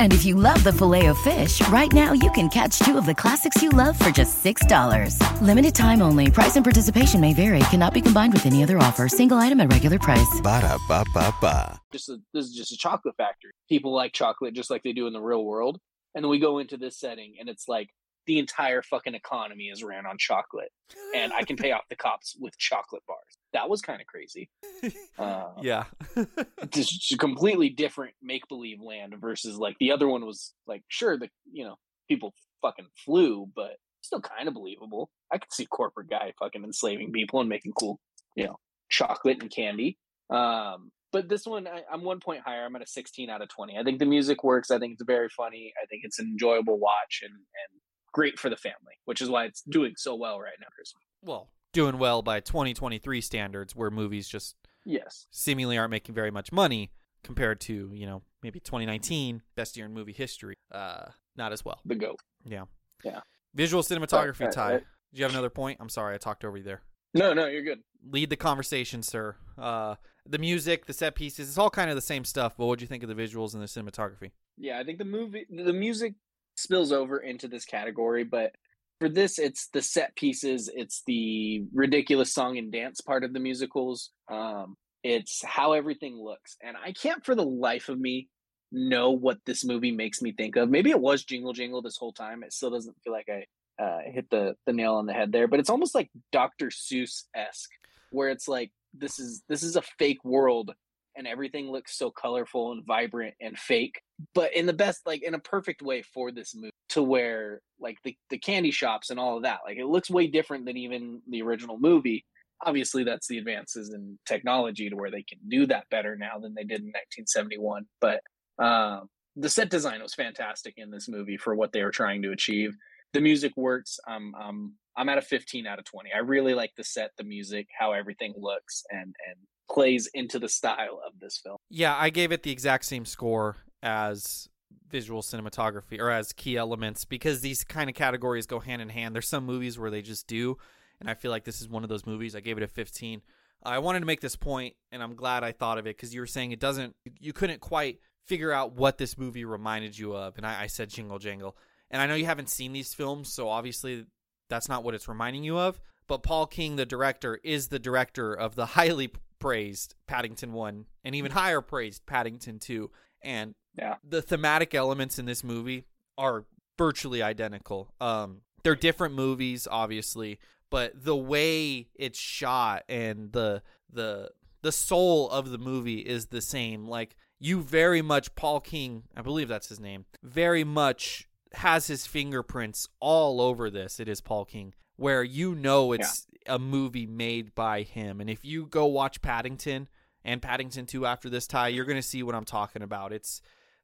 And 0.00 0.12
if 0.12 0.24
you 0.24 0.34
love 0.34 0.64
the 0.64 0.72
filet 0.72 1.06
of 1.06 1.18
fish, 1.18 1.66
right 1.68 1.92
now 1.92 2.12
you 2.12 2.30
can 2.32 2.48
catch 2.48 2.80
two 2.80 2.98
of 2.98 3.06
the 3.06 3.14
classics 3.14 3.62
you 3.62 3.68
love 3.70 3.96
for 3.96 4.10
just 4.10 4.42
$6. 4.42 5.40
Limited 5.40 5.74
time 5.74 6.02
only. 6.02 6.30
Price 6.30 6.56
and 6.56 6.64
participation 6.64 7.20
may 7.20 7.32
vary. 7.34 7.60
Cannot 7.70 7.94
be 7.94 8.00
combined 8.00 8.32
with 8.32 8.46
any 8.46 8.64
other 8.64 8.78
offer. 8.78 9.08
Single 9.08 9.36
item 9.38 9.60
at 9.60 9.70
regular 9.72 9.98
price. 10.00 10.40
Ba 10.42 10.60
da 10.62 10.78
ba 10.88 11.04
ba 11.14 11.32
ba. 11.40 11.80
just 11.92 12.08
a, 12.08 12.16
this 12.34 12.46
is 12.46 12.54
just 12.54 12.72
a 12.72 12.76
chocolate 12.76 13.16
factory. 13.16 13.52
People 13.68 13.94
like 13.94 14.12
chocolate 14.12 14.54
just 14.54 14.70
like 14.70 14.82
they 14.82 14.92
do 14.92 15.06
in 15.06 15.12
the 15.12 15.20
real 15.20 15.44
world. 15.44 15.78
And 16.14 16.24
then 16.24 16.30
we 16.30 16.40
go 16.40 16.58
into 16.58 16.76
this 16.76 16.98
setting 16.98 17.34
and 17.38 17.48
it's 17.48 17.68
like 17.68 17.90
the 18.28 18.38
entire 18.38 18.82
fucking 18.82 19.14
economy 19.14 19.64
is 19.64 19.82
ran 19.82 20.06
on 20.06 20.16
chocolate. 20.18 20.70
And 21.16 21.32
I 21.32 21.42
can 21.42 21.56
pay 21.56 21.72
off 21.72 21.88
the 21.88 21.96
cops 21.96 22.36
with 22.38 22.56
chocolate 22.58 23.02
bars. 23.08 23.38
That 23.54 23.68
was 23.70 23.80
kind 23.80 24.00
of 24.00 24.06
crazy. 24.06 24.48
Uh, 25.18 25.50
Yeah. 25.60 25.84
just 26.70 27.18
completely 27.18 27.70
different 27.70 28.14
make 28.22 28.46
believe 28.48 28.80
land 28.80 29.14
versus 29.20 29.56
like 29.56 29.76
the 29.80 29.90
other 29.90 30.06
one 30.06 30.24
was 30.24 30.54
like 30.68 30.82
sure 30.86 31.18
the 31.18 31.28
you 31.50 31.64
know 31.64 31.74
people 32.08 32.32
fucking 32.62 32.86
flew 33.04 33.48
but 33.56 33.72
still 34.02 34.20
kind 34.20 34.46
of 34.46 34.54
believable 34.54 35.10
i 35.32 35.38
could 35.38 35.52
see 35.52 35.66
corporate 35.66 36.08
guy 36.08 36.32
fucking 36.38 36.62
enslaving 36.62 37.10
people 37.10 37.40
and 37.40 37.48
making 37.48 37.72
cool 37.72 37.98
you 38.36 38.44
know 38.44 38.56
chocolate 38.88 39.42
and 39.42 39.50
candy 39.50 39.98
um 40.30 40.90
but 41.12 41.28
this 41.28 41.46
one 41.46 41.66
I, 41.66 41.82
i'm 41.92 42.04
one 42.04 42.20
point 42.20 42.42
higher 42.44 42.64
i'm 42.64 42.76
at 42.76 42.82
a 42.82 42.86
16 42.86 43.28
out 43.28 43.42
of 43.42 43.48
20 43.48 43.76
i 43.76 43.82
think 43.82 43.98
the 43.98 44.06
music 44.06 44.44
works 44.44 44.70
i 44.70 44.78
think 44.78 44.94
it's 44.94 45.04
very 45.04 45.28
funny 45.28 45.72
i 45.82 45.86
think 45.86 46.02
it's 46.04 46.18
an 46.18 46.26
enjoyable 46.26 46.78
watch 46.78 47.22
and 47.22 47.32
and 47.32 47.80
great 48.12 48.38
for 48.38 48.48
the 48.50 48.56
family 48.56 48.94
which 49.04 49.20
is 49.20 49.28
why 49.28 49.44
it's 49.44 49.62
doing 49.62 49.94
so 49.96 50.14
well 50.14 50.40
right 50.40 50.54
now 50.60 50.66
christmas 50.74 51.02
well, 51.22 51.50
doing 51.72 51.98
well 51.98 52.22
by 52.22 52.40
2023 52.40 53.20
standards 53.20 53.74
where 53.74 53.90
movies 53.90 54.28
just 54.28 54.54
yes 54.84 55.26
seemingly 55.30 55.76
aren't 55.76 55.90
making 55.90 56.14
very 56.14 56.30
much 56.30 56.52
money 56.52 56.90
compared 57.24 57.60
to, 57.60 57.90
you 57.92 58.06
know, 58.06 58.22
maybe 58.44 58.60
2019, 58.60 59.42
best 59.56 59.76
year 59.76 59.84
in 59.84 59.92
movie 59.92 60.12
history. 60.12 60.54
Uh 60.70 61.06
not 61.36 61.52
as 61.52 61.64
well. 61.64 61.80
the 61.84 61.96
goat 61.96 62.20
Yeah. 62.44 62.64
Yeah. 63.04 63.20
Visual 63.54 63.82
cinematography, 63.82 64.40
Right, 64.40 64.46
right, 64.46 64.52
Ty. 64.52 64.72
right. 64.74 64.84
Do 65.12 65.18
you 65.18 65.24
have 65.24 65.32
another 65.32 65.50
point? 65.50 65.78
I'm 65.80 65.88
sorry, 65.88 66.14
I 66.14 66.18
talked 66.18 66.44
over 66.44 66.56
you 66.56 66.62
there. 66.62 66.82
no 67.14 67.34
no 67.34 67.46
you're 67.46 67.62
good 67.64 67.80
Lead 68.08 68.30
the 68.30 68.36
conversation, 68.36 69.02
sir. 69.02 69.34
Uh 69.58 69.96
the 70.24 70.38
music, 70.38 70.86
the 70.86 70.92
set 70.92 71.16
pieces, 71.16 71.48
it's 71.48 71.58
all 71.58 71.70
kind 71.70 71.90
of 71.90 71.96
the 71.96 72.02
same 72.02 72.24
stuff, 72.24 72.54
but 72.56 72.66
what'd 72.66 72.80
you 72.80 72.86
think 72.86 73.02
of 73.02 73.08
the 73.08 73.14
visuals 73.16 73.54
and 73.54 73.62
the 73.62 73.66
cinematography? 73.66 74.30
Yeah, 74.56 74.78
I 74.78 74.84
think 74.84 74.98
the 74.98 75.04
movie, 75.04 75.46
the 75.50 75.72
music 75.72 76.14
spills 76.58 76.92
over 76.92 77.18
into 77.18 77.48
this 77.48 77.64
category, 77.64 78.24
but 78.24 78.52
for 79.00 79.08
this, 79.08 79.38
it's 79.38 79.68
the 79.68 79.80
set 79.80 80.14
pieces, 80.16 80.68
it's 80.74 81.02
the 81.06 81.64
ridiculous 81.72 82.32
song 82.32 82.58
and 82.58 82.72
dance 82.72 83.00
part 83.00 83.22
of 83.22 83.32
the 83.32 83.38
musicals, 83.38 84.10
um, 84.28 84.76
it's 85.04 85.44
how 85.44 85.72
everything 85.72 86.16
looks, 86.16 86.56
and 86.62 86.76
I 86.76 86.92
can't 86.92 87.24
for 87.24 87.34
the 87.34 87.44
life 87.44 87.88
of 87.88 87.98
me 87.98 88.28
know 88.72 89.10
what 89.10 89.38
this 89.46 89.64
movie 89.64 89.92
makes 89.92 90.20
me 90.20 90.32
think 90.32 90.56
of. 90.56 90.68
Maybe 90.68 90.90
it 90.90 91.00
was 91.00 91.24
Jingle 91.24 91.52
Jingle 91.52 91.80
this 91.80 91.96
whole 91.96 92.12
time. 92.12 92.42
It 92.42 92.52
still 92.52 92.70
doesn't 92.70 92.96
feel 93.02 93.12
like 93.12 93.28
I 93.28 93.82
uh, 93.82 94.00
hit 94.04 94.28
the 94.30 94.56
the 94.66 94.72
nail 94.72 94.94
on 94.96 95.06
the 95.06 95.12
head 95.12 95.32
there, 95.32 95.46
but 95.46 95.60
it's 95.60 95.70
almost 95.70 95.94
like 95.94 96.10
Dr. 96.32 96.66
Seuss 96.66 97.24
esque, 97.34 97.70
where 98.10 98.28
it's 98.28 98.48
like 98.48 98.72
this 98.92 99.18
is 99.18 99.42
this 99.48 99.62
is 99.62 99.76
a 99.76 99.82
fake 99.98 100.24
world 100.24 100.72
and 101.18 101.26
everything 101.26 101.70
looks 101.70 101.98
so 101.98 102.10
colorful 102.10 102.72
and 102.72 102.86
vibrant 102.86 103.34
and 103.40 103.58
fake 103.58 104.00
but 104.34 104.54
in 104.54 104.66
the 104.66 104.72
best 104.72 105.02
like 105.06 105.22
in 105.22 105.34
a 105.34 105.38
perfect 105.38 105.82
way 105.82 106.02
for 106.02 106.32
this 106.32 106.54
movie 106.54 106.70
to 106.88 107.02
where 107.02 107.60
like 107.80 107.98
the, 108.02 108.16
the 108.30 108.38
candy 108.38 108.70
shops 108.70 109.10
and 109.10 109.20
all 109.20 109.36
of 109.36 109.42
that 109.42 109.60
like 109.64 109.78
it 109.78 109.86
looks 109.86 110.10
way 110.10 110.26
different 110.26 110.64
than 110.64 110.76
even 110.76 111.20
the 111.28 111.42
original 111.42 111.78
movie. 111.78 112.24
Obviously 112.64 113.04
that's 113.04 113.28
the 113.28 113.38
advances 113.38 113.92
in 113.92 114.18
technology 114.26 114.88
to 114.88 114.96
where 114.96 115.10
they 115.10 115.22
can 115.22 115.38
do 115.48 115.66
that 115.66 115.88
better 115.90 116.16
now 116.16 116.38
than 116.38 116.54
they 116.54 116.64
did 116.64 116.80
in 116.80 116.88
1971 116.88 117.84
but 118.00 118.20
um 118.62 119.08
the 119.36 119.48
set 119.48 119.70
design 119.70 120.02
was 120.02 120.14
fantastic 120.14 120.74
in 120.78 120.90
this 120.90 121.08
movie 121.08 121.36
for 121.36 121.54
what 121.54 121.70
they 121.72 121.84
were 121.84 121.92
trying 121.92 122.22
to 122.22 122.32
achieve. 122.32 122.74
The 123.12 123.20
music 123.20 123.52
works. 123.56 124.00
Um, 124.08 124.34
um 124.34 124.74
i'm 124.96 125.08
at 125.08 125.18
a 125.18 125.22
15 125.22 125.64
out 125.66 125.78
of 125.78 125.84
20 125.84 126.10
i 126.12 126.18
really 126.18 126.54
like 126.54 126.72
the 126.76 126.82
set 126.82 127.12
the 127.16 127.22
music 127.22 127.68
how 127.78 127.92
everything 127.92 128.34
looks 128.36 128.82
and 128.90 129.14
and 129.28 129.38
plays 129.70 130.08
into 130.14 130.38
the 130.38 130.48
style 130.48 131.00
of 131.06 131.18
this 131.20 131.38
film 131.38 131.58
Yeah, 131.68 131.94
I 131.96 132.10
gave 132.10 132.32
it 132.32 132.42
the 132.42 132.50
exact 132.50 132.84
same 132.84 133.04
score 133.04 133.56
as 133.82 134.48
visual 134.90 135.22
cinematography 135.22 135.98
or 135.98 136.10
as 136.10 136.32
key 136.32 136.56
elements 136.56 137.04
because 137.04 137.40
these 137.40 137.64
kind 137.64 137.90
of 137.90 137.94
categories 137.94 138.46
go 138.46 138.60
hand 138.60 138.82
in 138.82 138.88
hand. 138.88 139.14
There's 139.14 139.28
some 139.28 139.44
movies 139.44 139.78
where 139.78 139.90
they 139.90 140.02
just 140.02 140.26
do, 140.26 140.56
and 141.00 141.08
I 141.08 141.14
feel 141.14 141.30
like 141.30 141.44
this 141.44 141.60
is 141.60 141.68
one 141.68 141.82
of 141.82 141.88
those 141.88 142.06
movies. 142.06 142.34
I 142.34 142.40
gave 142.40 142.56
it 142.56 142.62
a 142.62 142.68
15. 142.68 143.22
I 143.64 143.78
wanted 143.78 144.00
to 144.00 144.06
make 144.06 144.20
this 144.20 144.36
point, 144.36 144.74
and 144.92 145.02
I'm 145.02 145.14
glad 145.14 145.44
I 145.44 145.52
thought 145.52 145.78
of 145.78 145.86
it 145.86 145.96
because 145.96 146.14
you 146.14 146.20
were 146.20 146.26
saying 146.26 146.52
it 146.52 146.60
doesn't, 146.60 146.94
you 147.18 147.32
couldn't 147.32 147.60
quite 147.60 147.98
figure 148.26 148.52
out 148.52 148.74
what 148.74 148.98
this 148.98 149.18
movie 149.18 149.44
reminded 149.44 149.98
you 149.98 150.14
of, 150.14 150.36
and 150.36 150.46
I, 150.46 150.62
I 150.62 150.66
said 150.66 150.90
Jingle 150.90 151.18
Jangle. 151.18 151.56
And 151.90 152.02
I 152.02 152.06
know 152.06 152.14
you 152.14 152.26
haven't 152.26 152.50
seen 152.50 152.72
these 152.72 152.94
films, 152.94 153.32
so 153.32 153.48
obviously 153.48 154.06
that's 154.48 154.68
not 154.68 154.84
what 154.84 154.94
it's 154.94 155.08
reminding 155.08 155.44
you 155.44 155.58
of. 155.58 155.80
But 156.06 156.22
Paul 156.22 156.46
King, 156.46 156.76
the 156.76 156.86
director, 156.86 157.38
is 157.42 157.68
the 157.68 157.78
director 157.78 158.32
of 158.32 158.54
the 158.54 158.66
highly 158.66 159.12
praised 159.38 159.94
Paddington 160.06 160.52
1 160.52 160.86
and 161.04 161.14
even 161.14 161.32
higher 161.32 161.60
praised 161.60 162.04
Paddington 162.06 162.58
2. 162.58 162.90
And 163.22 163.54
Yeah. 163.76 163.96
the 164.04 164.22
thematic 164.22 164.74
elements 164.74 165.18
in 165.18 165.26
this 165.26 165.42
movie 165.44 165.86
are 166.16 166.46
virtually 166.76 167.22
identical. 167.22 167.92
Um, 168.00 168.42
they're 168.62 168.74
different 168.76 169.14
movies, 169.14 169.66
obviously, 169.70 170.38
but 170.70 170.92
the 170.94 171.16
way 171.16 171.88
it's 171.94 172.18
shot 172.18 172.84
and 172.88 173.32
the 173.32 173.62
the 173.90 174.30
the 174.60 174.72
soul 174.72 175.30
of 175.30 175.50
the 175.50 175.58
movie 175.58 176.00
is 176.00 176.26
the 176.26 176.42
same. 176.42 176.86
Like 176.86 177.16
you 177.38 177.62
very 177.62 178.02
much 178.02 178.34
Paul 178.34 178.60
King, 178.60 179.04
I 179.16 179.22
believe 179.22 179.48
that's 179.48 179.68
his 179.68 179.78
name, 179.80 180.04
very 180.22 180.64
much 180.64 181.28
has 181.54 181.86
his 181.86 182.06
fingerprints 182.06 182.88
all 183.00 183.40
over 183.40 183.70
this. 183.70 183.98
It 184.00 184.08
is 184.08 184.20
Paul 184.20 184.44
King, 184.44 184.74
where 184.98 185.22
you 185.22 185.54
know 185.54 185.92
it's 185.92 186.26
a 186.46 186.58
movie 186.58 187.06
made 187.06 187.54
by 187.54 187.82
him. 187.82 188.20
And 188.20 188.28
if 188.28 188.44
you 188.44 188.66
go 188.66 188.84
watch 188.86 189.22
Paddington 189.22 189.88
and 190.24 190.42
Paddington 190.42 190.86
2 190.86 191.06
after 191.06 191.30
this 191.30 191.46
Ty, 191.46 191.68
you're 191.68 191.84
going 191.84 191.96
to 191.96 192.02
see 192.02 192.22
what 192.24 192.34
I'm 192.34 192.44
talking 192.44 192.82
about. 192.82 193.12
It's 193.12 193.40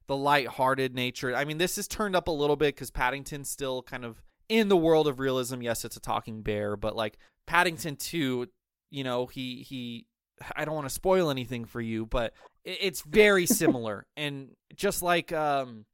the 0.07 0.15
light-hearted 0.15 0.93
nature. 0.93 1.33
I 1.33 1.45
mean, 1.45 1.57
this 1.57 1.77
is 1.77 1.87
turned 1.87 2.17
up 2.17 2.27
a 2.27 2.31
little 2.31 2.57
bit 2.57 2.75
cuz 2.75 2.91
Paddington's 2.91 3.49
still 3.49 3.81
kind 3.81 4.03
of 4.03 4.21
in 4.49 4.67
the 4.67 4.77
world 4.77 5.07
of 5.07 5.19
realism. 5.19 5.61
Yes, 5.61 5.85
it's 5.85 5.95
a 5.95 6.01
talking 6.01 6.41
bear, 6.41 6.75
but 6.75 6.97
like 6.97 7.17
Paddington 7.45 7.95
2, 7.95 8.47
you 8.91 9.03
know, 9.05 9.25
he 9.25 9.63
he 9.63 10.05
I 10.55 10.65
don't 10.65 10.75
want 10.75 10.87
to 10.87 10.93
spoil 10.93 11.29
anything 11.29 11.63
for 11.63 11.79
you, 11.79 12.05
but 12.05 12.33
it's 12.65 13.01
very 13.03 13.45
similar 13.45 14.05
and 14.17 14.49
just 14.75 15.01
like 15.01 15.31
um 15.31 15.85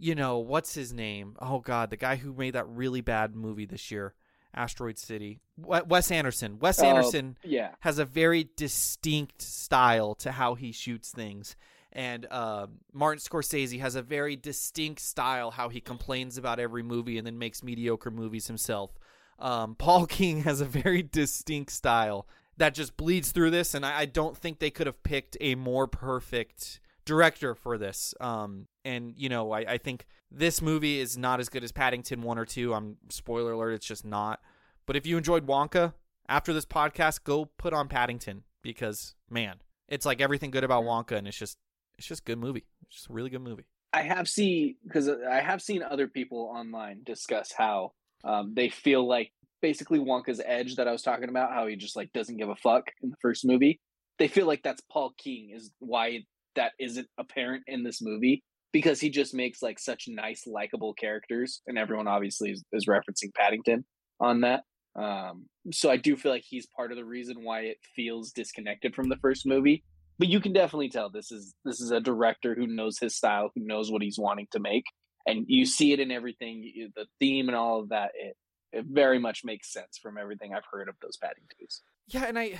you 0.00 0.14
know, 0.14 0.38
what's 0.38 0.74
his 0.74 0.92
name? 0.92 1.34
Oh 1.40 1.58
God, 1.58 1.90
the 1.90 1.96
guy 1.96 2.14
who 2.14 2.32
made 2.32 2.54
that 2.54 2.68
really 2.68 3.00
bad 3.00 3.34
movie 3.34 3.66
this 3.66 3.90
year, 3.90 4.14
Asteroid 4.54 4.98
City. 4.98 5.40
Wes 5.56 6.10
Anderson. 6.10 6.58
Wes 6.58 6.80
Oh, 6.80 6.86
Anderson 6.86 7.36
yeah. 7.44 7.70
has 7.80 7.98
a 7.98 8.04
very 8.04 8.48
distinct 8.56 9.42
style 9.42 10.14
to 10.16 10.32
how 10.32 10.54
he 10.54 10.72
shoots 10.72 11.10
things. 11.10 11.56
And 11.92 12.26
uh, 12.30 12.66
Martin 12.92 13.20
Scorsese 13.20 13.80
has 13.80 13.94
a 13.94 14.02
very 14.02 14.36
distinct 14.36 15.00
style 15.00 15.50
how 15.50 15.68
he 15.68 15.80
complains 15.80 16.36
about 16.38 16.60
every 16.60 16.82
movie 16.82 17.18
and 17.18 17.26
then 17.26 17.38
makes 17.38 17.62
mediocre 17.62 18.10
movies 18.10 18.46
himself. 18.46 18.92
Um, 19.38 19.74
Paul 19.78 20.06
King 20.06 20.42
has 20.42 20.60
a 20.60 20.64
very 20.66 21.02
distinct 21.02 21.72
style 21.72 22.26
that 22.56 22.74
just 22.74 22.96
bleeds 22.96 23.30
through 23.32 23.52
this, 23.52 23.72
and 23.74 23.86
I, 23.86 24.00
I 24.00 24.04
don't 24.04 24.36
think 24.36 24.58
they 24.58 24.70
could 24.70 24.86
have 24.88 25.02
picked 25.02 25.36
a 25.40 25.54
more 25.54 25.86
perfect 25.86 26.80
director 27.08 27.54
for 27.54 27.78
this. 27.78 28.14
Um, 28.20 28.68
and 28.84 29.14
you 29.16 29.28
know, 29.28 29.50
I, 29.50 29.60
I 29.60 29.78
think 29.78 30.06
this 30.30 30.60
movie 30.60 31.00
is 31.00 31.16
not 31.16 31.40
as 31.40 31.48
good 31.48 31.64
as 31.64 31.72
Paddington 31.72 32.22
one 32.22 32.38
or 32.38 32.44
two. 32.44 32.74
I'm 32.74 32.98
spoiler 33.08 33.52
alert, 33.52 33.72
it's 33.72 33.86
just 33.86 34.04
not. 34.04 34.40
But 34.86 34.94
if 34.94 35.06
you 35.06 35.16
enjoyed 35.16 35.46
Wonka 35.46 35.94
after 36.28 36.52
this 36.52 36.66
podcast, 36.66 37.24
go 37.24 37.46
put 37.46 37.72
on 37.72 37.88
Paddington 37.88 38.44
because 38.62 39.14
man, 39.30 39.56
it's 39.88 40.04
like 40.04 40.20
everything 40.20 40.50
good 40.50 40.64
about 40.64 40.84
Wonka, 40.84 41.16
and 41.16 41.26
it's 41.26 41.38
just 41.38 41.56
it's 41.96 42.06
just 42.06 42.26
good 42.26 42.38
movie. 42.38 42.66
It's 42.86 42.96
just 42.96 43.10
a 43.10 43.12
really 43.12 43.30
good 43.30 43.42
movie. 43.42 43.64
I 43.94 44.02
have 44.02 44.28
seen 44.28 44.76
because 44.84 45.08
I 45.08 45.40
have 45.40 45.62
seen 45.62 45.82
other 45.82 46.08
people 46.08 46.52
online 46.54 47.00
discuss 47.04 47.52
how 47.56 47.92
um, 48.22 48.52
they 48.54 48.68
feel 48.68 49.08
like 49.08 49.32
basically 49.62 49.98
Wonka's 49.98 50.42
edge 50.44 50.76
that 50.76 50.86
I 50.86 50.92
was 50.92 51.02
talking 51.02 51.30
about, 51.30 51.54
how 51.54 51.66
he 51.66 51.76
just 51.76 51.96
like 51.96 52.12
doesn't 52.12 52.36
give 52.36 52.50
a 52.50 52.56
fuck 52.56 52.84
in 53.02 53.08
the 53.08 53.16
first 53.22 53.46
movie. 53.46 53.80
They 54.18 54.28
feel 54.28 54.46
like 54.46 54.62
that's 54.62 54.82
Paul 54.92 55.14
King 55.16 55.52
is 55.54 55.70
why 55.78 56.24
that 56.56 56.72
isn't 56.80 57.08
apparent 57.18 57.64
in 57.66 57.82
this 57.82 58.00
movie 58.00 58.42
because 58.72 59.00
he 59.00 59.10
just 59.10 59.34
makes 59.34 59.62
like 59.62 59.78
such 59.78 60.04
nice, 60.08 60.46
likable 60.46 60.94
characters, 60.94 61.62
and 61.66 61.78
everyone 61.78 62.08
obviously 62.08 62.50
is, 62.50 62.64
is 62.72 62.86
referencing 62.86 63.34
Paddington 63.34 63.84
on 64.20 64.42
that. 64.42 64.62
Um, 64.98 65.46
so 65.72 65.90
I 65.90 65.96
do 65.96 66.16
feel 66.16 66.32
like 66.32 66.44
he's 66.46 66.66
part 66.76 66.90
of 66.90 66.96
the 66.96 67.04
reason 67.04 67.44
why 67.44 67.60
it 67.60 67.76
feels 67.94 68.32
disconnected 68.32 68.94
from 68.94 69.08
the 69.08 69.16
first 69.16 69.46
movie 69.46 69.84
but 70.18 70.28
you 70.28 70.40
can 70.40 70.52
definitely 70.52 70.88
tell 70.88 71.08
this 71.08 71.30
is 71.30 71.54
this 71.64 71.80
is 71.80 71.90
a 71.90 72.00
director 72.00 72.54
who 72.54 72.66
knows 72.66 72.98
his 72.98 73.14
style, 73.14 73.50
who 73.54 73.64
knows 73.64 73.90
what 73.90 74.02
he's 74.02 74.18
wanting 74.18 74.48
to 74.52 74.58
make, 74.58 74.84
and 75.26 75.44
you 75.48 75.64
see 75.64 75.92
it 75.92 76.00
in 76.00 76.10
everything, 76.10 76.90
the 76.96 77.06
theme 77.20 77.48
and 77.48 77.56
all 77.56 77.80
of 77.80 77.90
that. 77.90 78.10
It 78.14 78.36
it 78.70 78.84
very 78.90 79.18
much 79.18 79.42
makes 79.44 79.72
sense 79.72 79.98
from 80.02 80.18
everything 80.18 80.52
I've 80.54 80.66
heard 80.70 80.88
of 80.88 80.96
those 81.00 81.16
Paddingtons. 81.22 81.80
Yeah, 82.08 82.24
and 82.26 82.38
I, 82.38 82.58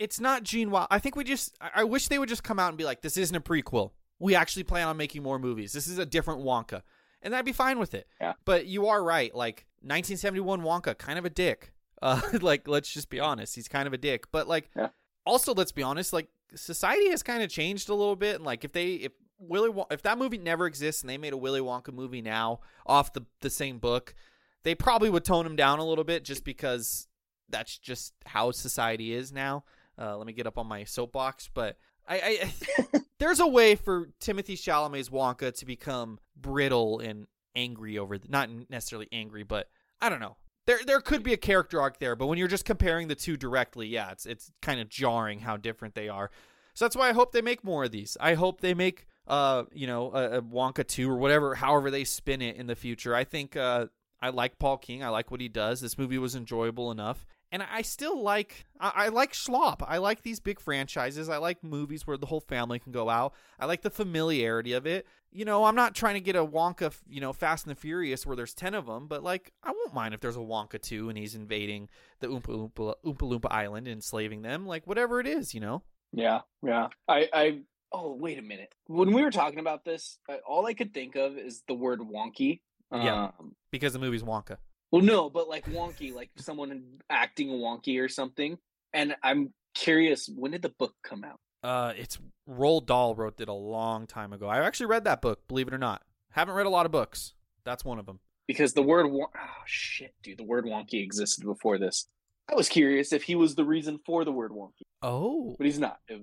it's 0.00 0.18
not 0.18 0.42
Gene 0.42 0.70
Wild. 0.72 0.88
I 0.90 0.98
think 0.98 1.14
we 1.14 1.22
just, 1.22 1.56
I 1.60 1.84
wish 1.84 2.08
they 2.08 2.18
would 2.18 2.28
just 2.28 2.42
come 2.42 2.58
out 2.58 2.70
and 2.70 2.76
be 2.78 2.84
like, 2.84 3.02
this 3.02 3.16
isn't 3.16 3.36
a 3.36 3.40
prequel. 3.40 3.92
We 4.18 4.34
actually 4.34 4.64
plan 4.64 4.88
on 4.88 4.96
making 4.96 5.22
more 5.22 5.38
movies. 5.38 5.72
This 5.72 5.86
is 5.86 5.98
a 5.98 6.04
different 6.06 6.40
Wonka, 6.40 6.82
and 7.22 7.36
I'd 7.36 7.44
be 7.44 7.52
fine 7.52 7.78
with 7.78 7.94
it. 7.94 8.08
Yeah. 8.20 8.32
But 8.44 8.66
you 8.66 8.88
are 8.88 9.02
right. 9.04 9.32
Like 9.34 9.66
1971 9.82 10.62
Wonka, 10.62 10.98
kind 10.98 11.18
of 11.18 11.24
a 11.24 11.30
dick. 11.30 11.72
Uh, 12.02 12.18
like 12.40 12.66
let's 12.66 12.90
just 12.90 13.10
be 13.10 13.20
honest, 13.20 13.54
he's 13.54 13.68
kind 13.68 13.86
of 13.86 13.92
a 13.92 13.98
dick. 13.98 14.24
But 14.32 14.48
like, 14.48 14.70
Yeah. 14.74 14.88
also 15.26 15.52
let's 15.52 15.70
be 15.70 15.82
honest, 15.82 16.14
like 16.14 16.28
society 16.54 17.10
has 17.10 17.22
kind 17.22 17.42
of 17.42 17.50
changed 17.50 17.90
a 17.90 17.94
little 17.94 18.16
bit. 18.16 18.36
And 18.36 18.44
like, 18.46 18.64
if 18.64 18.72
they, 18.72 18.92
if 18.94 19.12
Willy, 19.38 19.70
if 19.90 20.00
that 20.04 20.16
movie 20.16 20.38
never 20.38 20.66
exists 20.66 21.02
and 21.02 21.10
they 21.10 21.18
made 21.18 21.34
a 21.34 21.36
Willy 21.36 21.60
Wonka 21.60 21.92
movie 21.92 22.22
now 22.22 22.60
off 22.86 23.12
the 23.12 23.26
the 23.42 23.50
same 23.50 23.78
book, 23.78 24.14
they 24.62 24.74
probably 24.74 25.10
would 25.10 25.26
tone 25.26 25.44
him 25.44 25.56
down 25.56 25.78
a 25.78 25.84
little 25.84 26.04
bit 26.04 26.24
just 26.24 26.42
because 26.42 27.06
that's 27.50 27.76
just 27.76 28.14
how 28.24 28.50
society 28.50 29.12
is 29.12 29.30
now. 29.30 29.64
Uh, 30.00 30.16
let 30.16 30.26
me 30.26 30.32
get 30.32 30.46
up 30.46 30.58
on 30.58 30.66
my 30.66 30.84
soapbox, 30.84 31.48
but 31.52 31.76
I, 32.08 32.52
I 32.92 32.98
there's 33.18 33.40
a 33.40 33.46
way 33.46 33.74
for 33.74 34.08
Timothee 34.20 34.54
Chalamet's 34.54 35.10
Wonka 35.10 35.54
to 35.58 35.66
become 35.66 36.18
brittle 36.36 37.00
and 37.00 37.26
angry 37.54 37.98
over 37.98 38.18
the, 38.18 38.28
not 38.28 38.48
necessarily 38.68 39.08
angry, 39.12 39.42
but 39.42 39.68
I 40.00 40.08
don't 40.08 40.20
know. 40.20 40.36
There 40.66 40.78
there 40.86 41.00
could 41.00 41.22
be 41.22 41.32
a 41.32 41.38
character 41.38 41.80
arc 41.80 41.98
there, 41.98 42.14
but 42.16 42.26
when 42.26 42.38
you're 42.38 42.48
just 42.48 42.64
comparing 42.64 43.08
the 43.08 43.14
two 43.14 43.36
directly, 43.36 43.88
yeah, 43.88 44.10
it's 44.12 44.26
it's 44.26 44.52
kind 44.62 44.80
of 44.80 44.88
jarring 44.88 45.40
how 45.40 45.56
different 45.56 45.94
they 45.94 46.08
are. 46.08 46.30
So 46.74 46.84
that's 46.84 46.96
why 46.96 47.08
I 47.08 47.12
hope 47.12 47.32
they 47.32 47.42
make 47.42 47.64
more 47.64 47.84
of 47.84 47.90
these. 47.90 48.16
I 48.20 48.34
hope 48.34 48.60
they 48.60 48.74
make 48.74 49.06
uh 49.26 49.64
you 49.72 49.86
know 49.86 50.12
a, 50.12 50.38
a 50.38 50.42
Wonka 50.42 50.86
two 50.86 51.10
or 51.10 51.16
whatever, 51.16 51.54
however 51.54 51.90
they 51.90 52.04
spin 52.04 52.42
it 52.42 52.56
in 52.56 52.66
the 52.66 52.76
future. 52.76 53.14
I 53.14 53.24
think 53.24 53.56
uh 53.56 53.86
I 54.22 54.28
like 54.30 54.58
Paul 54.58 54.76
King. 54.76 55.02
I 55.02 55.08
like 55.08 55.30
what 55.30 55.40
he 55.40 55.48
does. 55.48 55.80
This 55.80 55.98
movie 55.98 56.18
was 56.18 56.36
enjoyable 56.36 56.90
enough. 56.90 57.24
And 57.52 57.62
I 57.62 57.82
still 57.82 58.22
like 58.22 58.64
I, 58.78 58.92
I 58.94 59.08
like 59.08 59.32
Schlop. 59.32 59.82
I 59.86 59.98
like 59.98 60.22
these 60.22 60.38
big 60.40 60.60
franchises. 60.60 61.28
I 61.28 61.38
like 61.38 61.64
movies 61.64 62.06
where 62.06 62.16
the 62.16 62.26
whole 62.26 62.40
family 62.40 62.78
can 62.78 62.92
go 62.92 63.08
out. 63.08 63.34
I 63.58 63.66
like 63.66 63.82
the 63.82 63.90
familiarity 63.90 64.72
of 64.72 64.86
it. 64.86 65.06
You 65.32 65.44
know, 65.44 65.64
I'm 65.64 65.74
not 65.74 65.94
trying 65.94 66.14
to 66.14 66.20
get 66.20 66.36
a 66.36 66.44
Wonka, 66.44 66.92
you 67.08 67.20
know, 67.20 67.32
Fast 67.32 67.66
and 67.66 67.74
the 67.74 67.80
Furious 67.80 68.26
where 68.26 68.36
there's 68.36 68.54
10 68.54 68.74
of 68.74 68.86
them, 68.86 69.06
but 69.06 69.22
like 69.22 69.52
I 69.62 69.70
won't 69.70 69.94
mind 69.94 70.14
if 70.14 70.20
there's 70.20 70.36
a 70.36 70.40
Wonka 70.40 70.80
2 70.80 71.08
and 71.08 71.18
he's 71.18 71.34
invading 71.34 71.88
the 72.20 72.28
Oompa 72.28 72.46
Loompa, 72.46 72.94
Oompa 73.04 73.40
Loompa 73.40 73.50
Island 73.50 73.86
and 73.86 73.94
enslaving 73.94 74.42
them, 74.42 74.66
like 74.66 74.86
whatever 74.86 75.20
it 75.20 75.26
is, 75.26 75.54
you 75.54 75.60
know. 75.60 75.82
Yeah, 76.12 76.40
yeah. 76.62 76.88
I, 77.08 77.28
I. 77.32 77.58
Oh, 77.92 78.14
wait 78.14 78.38
a 78.38 78.42
minute. 78.42 78.72
When 78.86 79.12
we 79.12 79.22
were 79.22 79.32
talking 79.32 79.58
about 79.58 79.84
this, 79.84 80.18
all 80.46 80.66
I 80.66 80.74
could 80.74 80.94
think 80.94 81.16
of 81.16 81.36
is 81.36 81.64
the 81.66 81.74
word 81.74 81.98
wonky. 82.00 82.60
Yeah. 82.92 83.30
Um, 83.38 83.56
Because 83.72 83.92
the 83.92 83.98
movie's 83.98 84.22
Wonka. 84.22 84.58
Well, 84.90 85.02
no, 85.02 85.30
but 85.30 85.48
like 85.48 85.66
wonky, 85.66 86.14
like 86.14 86.30
someone 86.36 86.82
acting 87.08 87.48
wonky 87.48 88.00
or 88.00 88.08
something. 88.08 88.58
And 88.92 89.14
I'm 89.22 89.52
curious, 89.74 90.28
when 90.34 90.50
did 90.52 90.62
the 90.62 90.68
book 90.70 90.94
come 91.02 91.24
out? 91.24 91.38
Uh, 91.62 91.92
it's 91.96 92.18
Roald 92.48 92.86
Dahl 92.86 93.14
wrote 93.14 93.40
it 93.40 93.48
a 93.48 93.52
long 93.52 94.06
time 94.06 94.32
ago. 94.32 94.48
I 94.48 94.60
actually 94.66 94.86
read 94.86 95.04
that 95.04 95.20
book, 95.22 95.46
believe 95.46 95.68
it 95.68 95.74
or 95.74 95.78
not. 95.78 96.02
Haven't 96.30 96.54
read 96.54 96.66
a 96.66 96.70
lot 96.70 96.86
of 96.86 96.92
books. 96.92 97.34
That's 97.64 97.84
one 97.84 97.98
of 97.98 98.06
them. 98.06 98.18
because 98.48 98.72
the 98.72 98.82
word 98.82 99.06
won- 99.06 99.28
oh 99.36 99.62
shit 99.66 100.14
dude 100.22 100.38
the 100.38 100.42
word 100.44 100.64
wonky 100.64 101.02
existed 101.02 101.44
before 101.44 101.78
this 101.78 102.08
i 102.50 102.54
was 102.54 102.68
curious 102.68 103.12
if 103.12 103.22
he 103.22 103.36
was 103.36 103.54
the 103.54 103.64
reason 103.64 104.00
for 104.04 104.24
the 104.24 104.32
word 104.32 104.50
wonky 104.50 104.82
Oh, 105.02 105.54
but 105.56 105.66
he's 105.66 105.78
not 105.78 106.00
It- 106.08 106.22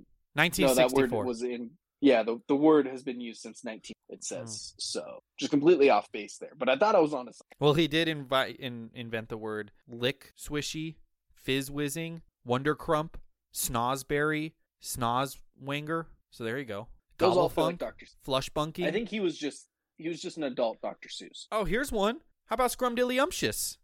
no 0.59 0.73
that 0.73 0.91
word 0.91 1.11
was 1.11 1.41
in 1.43 1.71
yeah 2.01 2.23
the, 2.23 2.39
the 2.47 2.55
word 2.55 2.87
has 2.87 3.03
been 3.03 3.19
used 3.19 3.41
since 3.41 3.63
19 3.63 3.93
it 4.09 4.15
hmm. 4.15 4.17
says 4.21 4.73
so 4.77 5.19
just 5.37 5.51
completely 5.51 5.89
off 5.89 6.11
base 6.11 6.37
there 6.37 6.51
but 6.57 6.69
i 6.69 6.75
thought 6.75 6.95
i 6.95 6.99
was 6.99 7.13
on 7.13 7.25
something 7.25 7.55
Well, 7.59 7.73
he 7.73 7.87
did 7.87 8.07
invite 8.07 8.57
in, 8.57 8.89
invent 8.93 9.29
the 9.29 9.37
word 9.37 9.71
lick 9.87 10.33
swishy, 10.37 10.95
fizz 11.33 11.71
whizzing, 11.71 12.21
wonder 12.45 12.75
crump, 12.75 13.17
snozberry, 13.53 14.53
snozwanger. 14.81 16.05
So 16.29 16.43
there 16.43 16.57
you 16.57 16.65
go. 16.65 16.87
those 17.17 17.35
all 17.35 17.49
Gobblefunk, 17.49 17.55
feel 17.55 17.65
like 17.65 17.77
dr 17.79 18.05
flush 18.23 18.49
bunky. 18.49 18.85
i 18.85 18.91
think 18.91 19.09
he 19.09 19.19
was 19.19 19.37
just 19.37 19.67
he 19.97 20.07
was 20.07 20.21
just 20.21 20.37
an 20.37 20.43
adult 20.43 20.79
dr 20.81 21.09
seuss 21.09 21.47
Oh, 21.51 21.65
here's 21.65 21.91
one. 21.91 22.19
How 22.45 22.53
about 22.53 22.71
scrumdiddlyumptious? 22.71 23.77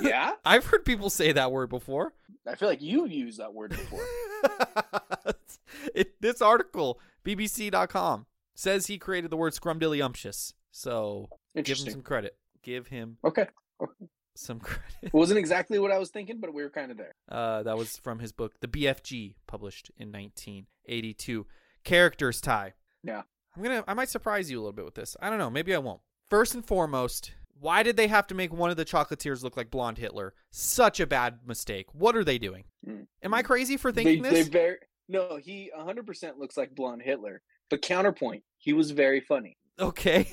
Yeah 0.00 0.32
I've 0.44 0.66
heard 0.66 0.84
people 0.84 1.10
say 1.10 1.32
that 1.32 1.50
word 1.52 1.68
before. 1.70 2.12
i 2.46 2.54
feel 2.54 2.68
like 2.68 2.82
you've 2.82 3.10
used 3.12 3.38
that 3.40 3.52
word 3.54 3.70
before 3.70 4.04
it, 5.94 6.20
this 6.20 6.40
article, 6.42 7.00
BBC.com, 7.24 8.26
says 8.54 8.86
he 8.86 8.98
created 8.98 9.30
the 9.30 9.36
word 9.36 9.52
scrumdiddlyumptious. 9.54 10.52
So 10.70 11.28
give 11.62 11.78
him 11.78 11.90
some 11.90 12.02
credit. 12.02 12.36
Give 12.62 12.86
him 12.86 13.18
okay 13.24 13.46
some 14.36 14.58
credit. 14.60 14.82
it 15.02 15.12
wasn't 15.14 15.38
exactly 15.38 15.78
what 15.78 15.92
i 15.92 15.98
was 15.98 16.10
thinking 16.10 16.40
but 16.40 16.52
we 16.52 16.62
were 16.62 16.70
kind 16.70 16.90
of 16.90 16.96
there 16.96 17.12
Uh, 17.28 17.62
that 17.62 17.76
was 17.76 17.96
from 17.98 18.18
his 18.18 18.32
book, 18.32 18.52
The 18.60 18.66
BFG, 18.68 19.34
published 19.46 19.90
in 19.96 20.10
1982. 20.10 21.46
Characters 21.84 22.40
Ty. 22.40 22.72
Yeah. 23.02 23.22
I'm 23.56 23.62
gonna. 23.62 23.84
I 23.86 23.94
might 23.94 24.08
surprise 24.08 24.50
you 24.50 24.58
a 24.58 24.60
little 24.60 24.72
bit 24.72 24.84
with 24.84 24.94
this. 24.94 25.16
I 25.20 25.28
don't 25.30 25.38
know. 25.38 25.50
Maybe 25.50 25.74
I 25.74 25.78
won't. 25.78 26.00
First 26.28 26.54
and 26.54 26.64
foremost, 26.66 27.32
why 27.60 27.82
did 27.82 27.96
they 27.96 28.08
have 28.08 28.26
to 28.28 28.34
make 28.34 28.52
one 28.52 28.70
of 28.70 28.76
the 28.76 28.84
chocolatiers 28.84 29.42
look 29.42 29.56
like 29.56 29.70
blonde 29.70 29.98
Hitler? 29.98 30.34
Such 30.50 31.00
a 31.00 31.06
bad 31.06 31.40
mistake. 31.46 31.86
What 31.92 32.16
are 32.16 32.24
they 32.24 32.38
doing? 32.38 32.64
Mm. 32.86 33.06
Am 33.22 33.34
I 33.34 33.42
crazy 33.42 33.76
for 33.76 33.92
thinking 33.92 34.22
they 34.22 34.30
this? 34.30 34.48
very 34.48 34.76
no 35.06 35.36
he 35.36 35.70
100% 35.78 36.38
looks 36.38 36.56
like 36.56 36.74
blonde 36.74 37.02
hitler 37.02 37.42
but 37.68 37.82
counterpoint 37.82 38.42
he 38.56 38.72
was 38.72 38.90
very 38.90 39.20
funny 39.20 39.54
Okay. 39.78 40.28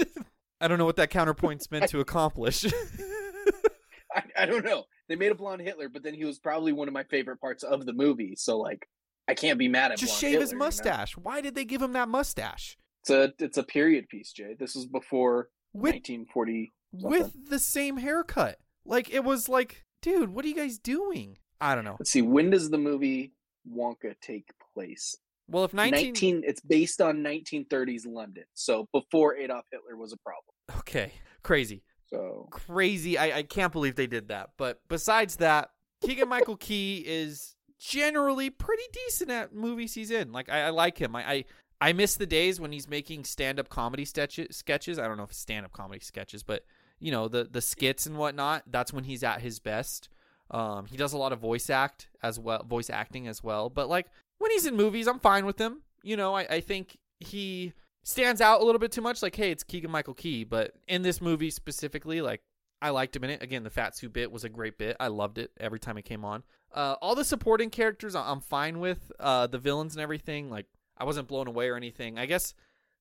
I 0.60 0.68
don't 0.68 0.78
know 0.78 0.84
what 0.84 0.96
that 0.96 1.10
counterpoint's 1.10 1.70
meant 1.70 1.90
to 1.90 2.00
accomplish. 2.00 2.64
I, 4.14 4.22
I 4.38 4.46
don't 4.46 4.64
know. 4.64 4.84
They 5.08 5.16
made 5.16 5.32
a 5.32 5.34
blonde 5.34 5.62
Hitler, 5.62 5.88
but 5.88 6.02
then 6.02 6.14
he 6.14 6.24
was 6.24 6.38
probably 6.38 6.72
one 6.72 6.88
of 6.88 6.94
my 6.94 7.04
favorite 7.04 7.40
parts 7.40 7.62
of 7.62 7.84
the 7.84 7.92
movie. 7.92 8.34
So 8.36 8.58
like, 8.58 8.86
I 9.28 9.34
can't 9.34 9.58
be 9.58 9.68
mad 9.68 9.92
at. 9.92 9.98
Just 9.98 10.18
shave 10.18 10.40
his 10.40 10.50
Hitler, 10.50 10.54
you 10.54 10.58
know? 10.58 10.64
mustache. 10.66 11.16
Why 11.16 11.40
did 11.40 11.54
they 11.54 11.64
give 11.64 11.82
him 11.82 11.92
that 11.92 12.08
mustache? 12.08 12.76
It's 13.02 13.10
a 13.10 13.32
it's 13.38 13.58
a 13.58 13.62
period 13.62 14.08
piece, 14.08 14.32
Jay. 14.32 14.54
This 14.58 14.74
was 14.74 14.86
before 14.86 15.48
With 15.74 15.94
1940. 15.94 16.72
with 16.92 17.50
the 17.50 17.58
same 17.58 17.98
haircut. 17.98 18.58
Like 18.86 19.10
it 19.10 19.24
was 19.24 19.48
like, 19.48 19.84
dude, 20.00 20.30
what 20.30 20.44
are 20.44 20.48
you 20.48 20.54
guys 20.54 20.78
doing? 20.78 21.38
I 21.60 21.74
don't 21.74 21.84
know. 21.84 21.96
Let's 21.98 22.10
see. 22.10 22.22
When 22.22 22.50
does 22.50 22.70
the 22.70 22.78
movie 22.78 23.32
Wonka 23.70 24.14
take 24.20 24.50
place? 24.74 25.16
Well, 25.48 25.64
if 25.64 25.74
19, 25.74 26.06
19 26.06 26.42
it's 26.46 26.60
based 26.60 27.00
on 27.00 27.18
1930s 27.18 28.06
London, 28.06 28.44
so 28.54 28.88
before 28.92 29.36
Adolf 29.36 29.64
Hitler 29.70 29.96
was 29.96 30.12
a 30.12 30.16
problem. 30.16 30.54
Okay, 30.78 31.12
crazy. 31.42 31.82
So 32.08 32.48
Crazy. 32.50 33.18
I, 33.18 33.38
I 33.38 33.42
can't 33.42 33.72
believe 33.72 33.96
they 33.96 34.06
did 34.06 34.28
that. 34.28 34.50
But 34.56 34.80
besides 34.88 35.36
that, 35.36 35.70
Keegan 36.02 36.28
Michael 36.28 36.56
Key 36.56 37.04
is 37.06 37.56
generally 37.80 38.50
pretty 38.50 38.84
decent 38.92 39.30
at 39.30 39.54
movies 39.54 39.94
he's 39.94 40.10
in. 40.10 40.32
Like 40.32 40.48
I, 40.48 40.62
I 40.66 40.70
like 40.70 40.98
him. 40.98 41.16
I, 41.16 41.30
I 41.30 41.44
I 41.84 41.92
miss 41.92 42.16
the 42.16 42.24
days 42.24 42.58
when 42.58 42.72
he's 42.72 42.88
making 42.88 43.24
stand-up 43.24 43.68
comedy 43.68 44.06
sketches. 44.06 44.62
I 44.98 45.06
don't 45.06 45.18
know 45.18 45.24
if 45.24 45.34
stand-up 45.34 45.72
comedy 45.72 46.00
sketches, 46.00 46.42
but 46.42 46.64
you 46.98 47.12
know 47.12 47.28
the 47.28 47.44
the 47.44 47.60
skits 47.60 48.06
and 48.06 48.16
whatnot. 48.16 48.62
That's 48.66 48.90
when 48.90 49.04
he's 49.04 49.22
at 49.22 49.42
his 49.42 49.58
best. 49.58 50.08
Um, 50.50 50.86
he 50.86 50.96
does 50.96 51.12
a 51.12 51.18
lot 51.18 51.34
of 51.34 51.40
voice 51.40 51.68
act 51.68 52.08
as 52.22 52.38
well, 52.38 52.64
voice 52.64 52.88
acting 52.88 53.28
as 53.28 53.44
well. 53.44 53.68
But 53.68 53.90
like 53.90 54.06
when 54.38 54.50
he's 54.50 54.64
in 54.64 54.76
movies, 54.76 55.06
I'm 55.06 55.18
fine 55.18 55.44
with 55.44 55.60
him. 55.60 55.82
You 56.02 56.16
know, 56.16 56.34
I, 56.34 56.46
I 56.48 56.60
think 56.60 56.96
he 57.20 57.74
stands 58.02 58.40
out 58.40 58.62
a 58.62 58.64
little 58.64 58.78
bit 58.78 58.90
too 58.90 59.02
much. 59.02 59.22
Like, 59.22 59.36
hey, 59.36 59.50
it's 59.50 59.62
Keegan 59.62 59.90
Michael 59.90 60.14
Key, 60.14 60.44
but 60.44 60.72
in 60.88 61.02
this 61.02 61.20
movie 61.20 61.50
specifically, 61.50 62.22
like 62.22 62.40
I 62.80 62.90
liked 62.90 63.14
him 63.14 63.24
in 63.24 63.30
it. 63.30 63.42
Again, 63.42 63.62
the 63.62 63.68
fat 63.68 63.94
suit 63.94 64.14
bit 64.14 64.32
was 64.32 64.44
a 64.44 64.48
great 64.48 64.78
bit. 64.78 64.96
I 64.98 65.08
loved 65.08 65.36
it 65.36 65.50
every 65.60 65.80
time 65.80 65.98
it 65.98 66.06
came 66.06 66.24
on. 66.24 66.44
Uh, 66.74 66.96
all 67.02 67.14
the 67.14 67.24
supporting 67.24 67.68
characters, 67.68 68.14
I'm 68.14 68.40
fine 68.40 68.80
with. 68.80 69.12
Uh, 69.20 69.46
the 69.48 69.58
villains 69.58 69.94
and 69.94 70.02
everything, 70.02 70.48
like 70.48 70.66
I 70.98 71.04
wasn't 71.04 71.28
blown 71.28 71.46
away 71.48 71.68
or 71.68 71.76
anything. 71.76 72.18
I 72.18 72.26
guess 72.26 72.54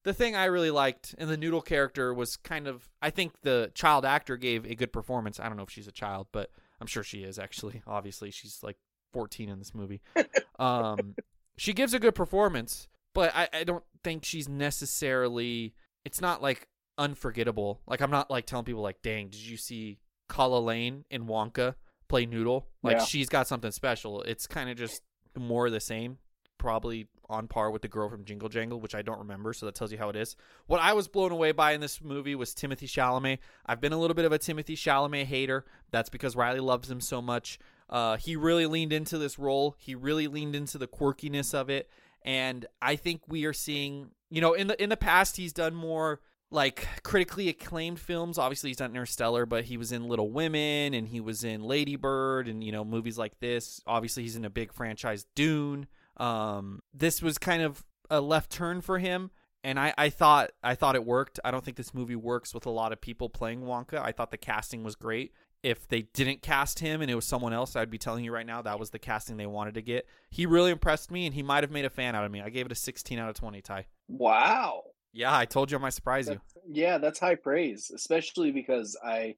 the 0.04 0.14
thing 0.14 0.36
I 0.36 0.46
really 0.46 0.72
liked 0.72 1.16
in 1.18 1.28
the 1.30 1.38
Noodle 1.38 1.62
character 1.62 2.14
was 2.14 2.36
kind 2.38 2.68
of 2.68 2.90
I 3.02 3.10
think 3.10 3.34
the 3.42 3.72
child 3.74 4.06
actor 4.06 4.38
gave 4.38 4.66
a 4.66 4.76
good 4.76 4.92
performance. 4.92 5.40
I 5.40 5.48
don't 5.48 5.58
know 5.58 5.64
if 5.64 5.70
she's 5.70 5.88
a 5.88 5.92
child, 5.94 6.28
but 6.32 6.50
I'm 6.82 6.88
sure 6.88 7.04
she 7.04 7.24
is 7.24 7.40
actually. 7.40 7.82
Obviously, 7.88 8.32
she's 8.32 8.60
like 8.64 8.78
14 9.14 9.48
in 9.50 9.60
this 9.60 9.74
movie. 9.74 10.02
Um, 10.60 11.16
she 11.58 11.74
gives 11.74 11.94
a 11.94 12.00
good 12.00 12.16
performance, 12.16 12.88
but 13.14 13.34
I, 13.36 13.48
I 13.54 13.64
don't 13.64 13.84
think 14.04 14.26
she's 14.26 14.50
necessarily. 14.50 15.74
It's 16.06 16.20
not 16.22 16.42
like 16.42 16.68
unforgettable. 16.98 17.82
Like 17.88 18.02
I'm 18.02 18.12
not 18.12 18.30
like 18.30 18.46
telling 18.46 18.66
people 18.66 18.82
like, 18.82 19.02
"Dang, 19.02 19.30
did 19.30 19.42
you 19.42 19.58
see 19.58 20.00
Calah 20.30 20.64
Lane 20.64 21.06
in 21.10 21.26
Wonka 21.28 21.76
play 22.08 22.26
Noodle?" 22.26 22.68
Like 22.82 22.98
Yeah. 22.98 23.06
she's 23.06 23.30
got 23.30 23.48
something 23.48 23.72
special. 23.72 24.22
It's 24.24 24.48
kind 24.48 24.70
of 24.70 24.78
just 24.78 25.02
more 25.38 25.68
of 25.68 25.72
the 25.72 25.80
same. 25.80 26.18
Probably 26.58 27.08
on 27.34 27.48
par 27.48 27.72
with 27.72 27.82
the 27.82 27.88
girl 27.88 28.10
from 28.10 28.24
Jingle 28.24 28.50
Jangle, 28.50 28.80
which 28.80 28.96
I 28.96 29.02
don't 29.02 29.20
remember, 29.20 29.52
so 29.54 29.66
that 29.66 29.76
tells 29.76 29.92
you 29.92 29.98
how 29.98 30.10
it 30.10 30.16
is. 30.16 30.36
What 30.68 30.80
I 30.80 30.94
was 30.94 31.08
blown 31.08 31.32
away 31.32 31.52
by 31.52 31.74
in 31.74 31.82
this 31.82 32.02
movie 32.02 32.36
was 32.36 32.54
Timothee 32.54 32.88
Chalamet. 32.88 33.40
I've 33.66 33.82
been 33.82 33.94
a 33.94 34.00
little 34.00 34.14
bit 34.14 34.26
of 34.26 34.32
a 34.32 34.40
Timothee 34.40 34.78
Chalamet 34.78 35.26
hater. 35.26 35.66
That's 35.92 36.10
because 36.10 36.36
Riley 36.36 36.60
loves 36.60 36.90
him 36.90 37.02
so 37.02 37.22
much. 37.22 37.60
Uh, 37.90 38.18
he 38.18 38.36
really 38.36 38.66
leaned 38.66 38.94
into 38.94 39.18
this 39.18 39.38
role. 39.38 39.76
He 39.78 39.96
really 39.96 40.28
leaned 40.28 40.56
into 40.56 40.78
the 40.78 40.88
quirkiness 40.88 41.54
of 41.54 41.70
it, 41.70 41.90
and 42.24 42.66
I 42.82 42.96
think 42.96 43.22
we 43.28 43.46
are 43.46 43.54
seeing. 43.54 44.12
You 44.30 44.42
know, 44.42 44.54
in 44.54 44.68
the 44.68 44.82
in 44.82 44.90
the 44.90 44.98
past, 44.98 45.38
he's 45.38 45.54
done 45.54 45.76
more 45.76 46.22
like 46.54 46.88
critically 47.04 47.50
acclaimed 47.50 48.00
films. 48.00 48.38
Obviously, 48.38 48.70
he's 48.70 48.78
done 48.78 48.92
Interstellar, 48.92 49.46
but 49.46 49.66
he 49.66 49.76
was 49.76 49.92
in 49.92 50.08
Little 50.08 50.30
Women 50.30 50.94
and 50.94 51.08
he 51.08 51.20
was 51.20 51.44
in 51.44 51.64
Lady 51.64 51.96
Bird 51.96 52.48
and 52.48 52.64
you 52.64 52.72
know 52.72 52.86
movies 52.86 53.18
like 53.18 53.40
this. 53.40 53.82
Obviously, 53.86 54.24
he's 54.24 54.36
in 54.36 54.46
a 54.46 54.50
big 54.50 54.72
franchise, 54.72 55.26
Dune. 55.36 55.88
Um, 56.18 56.82
this 56.94 57.22
was 57.22 57.38
kind 57.38 57.64
of 57.64 57.84
a 58.10 58.22
left 58.22 58.52
turn 58.52 58.82
for 58.82 59.00
him, 59.00 59.32
and 59.64 59.80
I, 59.80 59.94
I 59.98 60.10
thought 60.10 60.52
I 60.64 60.76
thought 60.76 60.96
it 60.96 61.06
worked. 61.06 61.40
I 61.44 61.52
don't 61.52 61.64
think 61.64 61.78
this 61.78 61.94
movie 61.94 62.16
works 62.16 62.54
with 62.54 62.66
a 62.66 62.70
lot 62.70 62.92
of 62.92 63.02
people 63.02 63.30
playing 63.30 63.62
Wonka. 63.62 64.00
I 64.00 64.12
thought 64.12 64.32
the 64.32 64.38
casting 64.38 64.84
was 64.84 64.96
great. 64.96 65.34
If 65.64 65.88
they 65.88 66.02
didn't 66.14 66.42
cast 66.42 66.80
him 66.80 67.02
and 67.02 67.10
it 67.10 67.16
was 67.16 67.26
someone 67.26 67.54
else, 67.54 67.78
I'd 67.78 67.90
be 67.90 67.98
telling 67.98 68.26
you 68.26 68.34
right 68.34 68.46
now 68.46 68.62
that 68.62 68.80
was 68.80 68.90
the 68.90 69.00
casting 69.00 69.38
they 69.38 69.46
wanted 69.46 69.76
to 69.76 69.82
get. 69.82 70.06
He 70.30 70.46
really 70.46 70.72
impressed 70.72 71.10
me, 71.10 71.26
and 71.26 71.34
he 71.34 71.42
might 71.42 71.64
have 71.64 71.72
made 71.72 71.86
a 71.86 71.90
fan 71.90 72.16
out 72.16 72.26
of 72.26 72.32
me. 72.32 72.42
I 72.42 72.50
gave 72.50 72.66
it 72.66 72.72
a 72.74 72.76
16 72.76 73.18
out 73.18 73.30
of 73.30 73.36
20. 73.36 73.62
Ty. 73.62 73.86
Wow. 74.10 74.84
Yeah, 75.14 75.36
I 75.36 75.46
told 75.46 75.72
you 75.72 75.78
I 75.78 75.82
might 75.82 75.94
surprise 75.94 76.28
you. 76.28 76.42
Yeah, 76.68 76.98
that's 76.98 77.20
high 77.20 77.36
praise, 77.36 77.92
especially 77.94 78.52
because 78.52 78.98
I 79.04 79.36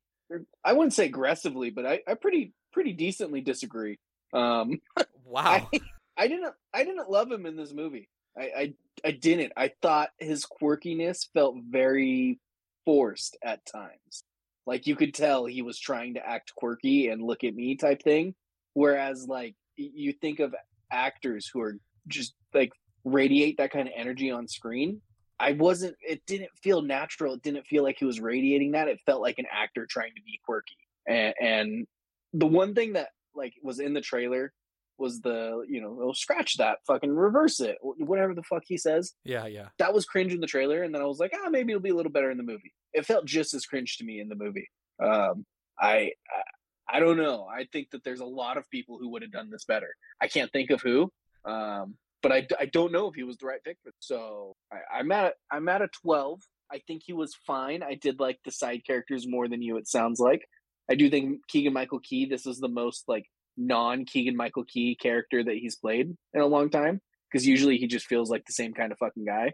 I 0.63 0.73
wouldn't 0.73 0.93
say 0.93 1.05
aggressively, 1.05 1.69
but 1.69 1.85
I, 1.85 1.99
I 2.07 2.15
pretty 2.15 2.53
pretty 2.71 2.93
decently 2.93 3.41
disagree. 3.41 3.99
Um 4.33 4.79
Wow. 5.25 5.67
I, 5.73 5.79
I 6.17 6.27
didn't 6.27 6.53
I 6.73 6.83
didn't 6.83 7.09
love 7.09 7.31
him 7.31 7.45
in 7.45 7.55
this 7.55 7.73
movie. 7.73 8.09
I, 8.37 8.43
I 8.43 8.73
I 9.03 9.11
didn't. 9.11 9.53
I 9.57 9.71
thought 9.81 10.09
his 10.19 10.45
quirkiness 10.45 11.27
felt 11.33 11.55
very 11.69 12.39
forced 12.85 13.37
at 13.43 13.65
times. 13.65 14.23
Like 14.65 14.87
you 14.87 14.95
could 14.95 15.13
tell 15.13 15.45
he 15.45 15.61
was 15.61 15.79
trying 15.79 16.15
to 16.15 16.27
act 16.27 16.53
quirky 16.55 17.09
and 17.09 17.21
look 17.21 17.43
at 17.43 17.53
me 17.53 17.75
type 17.75 18.01
thing. 18.01 18.33
Whereas 18.73 19.27
like 19.27 19.55
you 19.75 20.13
think 20.13 20.39
of 20.39 20.55
actors 20.91 21.49
who 21.51 21.61
are 21.61 21.77
just 22.07 22.33
like 22.53 22.71
radiate 23.03 23.57
that 23.57 23.71
kind 23.71 23.87
of 23.87 23.93
energy 23.95 24.31
on 24.31 24.47
screen. 24.47 25.01
I 25.39 25.51
wasn't 25.51 25.95
it 26.01 26.25
didn't 26.25 26.51
feel 26.63 26.81
natural. 26.81 27.33
It 27.33 27.43
didn't 27.43 27.67
feel 27.67 27.83
like 27.83 27.97
he 27.99 28.05
was 28.05 28.19
radiating 28.19 28.71
that. 28.71 28.87
It 28.87 28.99
felt 29.05 29.21
like 29.21 29.37
an 29.37 29.45
actor 29.51 29.85
trying 29.89 30.13
to 30.15 30.21
be 30.21 30.39
quirky. 30.45 30.77
And 31.07 31.33
and 31.39 31.87
the 32.33 32.47
one 32.47 32.73
thing 32.73 32.93
that 32.93 33.09
like 33.35 33.53
was 33.61 33.79
in 33.79 33.93
the 33.93 34.01
trailer 34.01 34.53
was 34.97 35.21
the 35.21 35.65
you 35.67 35.81
know 35.81 35.99
oh 36.01 36.13
scratch 36.13 36.57
that 36.57 36.79
fucking 36.87 37.13
reverse 37.13 37.59
it 37.59 37.77
whatever 37.81 38.33
the 38.33 38.43
fuck 38.43 38.63
he 38.65 38.77
says. 38.77 39.13
Yeah, 39.23 39.45
yeah. 39.47 39.67
that 39.79 39.93
was 39.93 40.05
cringe 40.05 40.33
in 40.33 40.39
the 40.39 40.47
trailer 40.47 40.83
and 40.83 40.93
then 40.93 41.01
i 41.01 41.05
was 41.05 41.19
like 41.19 41.33
ah 41.35 41.49
maybe 41.49 41.71
it'll 41.71 41.81
be 41.81 41.89
a 41.89 41.95
little 41.95 42.11
better 42.11 42.31
in 42.31 42.37
the 42.37 42.43
movie. 42.43 42.73
It 42.93 43.05
felt 43.05 43.25
just 43.25 43.53
as 43.53 43.65
cringe 43.65 43.97
to 43.97 44.05
me 44.05 44.19
in 44.19 44.29
the 44.29 44.35
movie. 44.35 44.69
Um 45.01 45.45
i 45.79 46.11
i, 46.29 46.97
I 46.97 46.99
don't 46.99 47.17
know. 47.17 47.47
I 47.51 47.65
think 47.73 47.89
that 47.91 48.03
there's 48.03 48.19
a 48.19 48.25
lot 48.25 48.57
of 48.57 48.69
people 48.69 48.99
who 48.99 49.09
would 49.09 49.23
have 49.23 49.31
done 49.31 49.49
this 49.49 49.65
better. 49.65 49.95
I 50.21 50.27
can't 50.27 50.51
think 50.51 50.69
of 50.69 50.81
who 50.81 51.11
um 51.45 51.95
but 52.21 52.31
i 52.31 52.47
i 52.59 52.65
don't 52.65 52.91
know 52.91 53.07
if 53.07 53.15
he 53.15 53.23
was 53.23 53.37
the 53.37 53.45
right 53.45 53.63
pick 53.63 53.77
for 53.83 53.91
so 53.99 54.55
I, 54.71 54.99
i'm 54.99 55.11
at 55.11 55.35
i'm 55.51 55.69
at 55.69 55.81
a 55.81 55.89
12 56.01 56.41
i 56.71 56.79
think 56.87 57.03
he 57.05 57.13
was 57.13 57.35
fine. 57.45 57.83
I 57.83 57.93
did 57.95 58.19
like 58.19 58.39
the 58.43 58.51
side 58.51 58.81
characters 58.85 59.27
more 59.27 59.47
than 59.47 59.61
you 59.61 59.77
it 59.77 59.87
sounds 59.87 60.19
like. 60.19 60.47
I 60.89 60.95
do 60.95 61.09
think 61.09 61.41
keegan 61.47 61.73
michael 61.73 61.99
key 61.99 62.25
this 62.25 62.45
is 62.45 62.59
the 62.59 62.67
most 62.67 63.05
like 63.07 63.25
non 63.57 64.05
Keegan 64.05 64.35
Michael 64.35 64.65
Key 64.65 64.95
character 64.95 65.43
that 65.43 65.55
he's 65.55 65.75
played 65.75 66.15
in 66.33 66.41
a 66.41 66.45
long 66.45 66.69
time 66.69 67.01
because 67.31 67.45
usually 67.45 67.77
he 67.77 67.87
just 67.87 68.07
feels 68.07 68.29
like 68.29 68.45
the 68.45 68.53
same 68.53 68.73
kind 68.73 68.91
of 68.91 68.97
fucking 68.97 69.25
guy. 69.25 69.53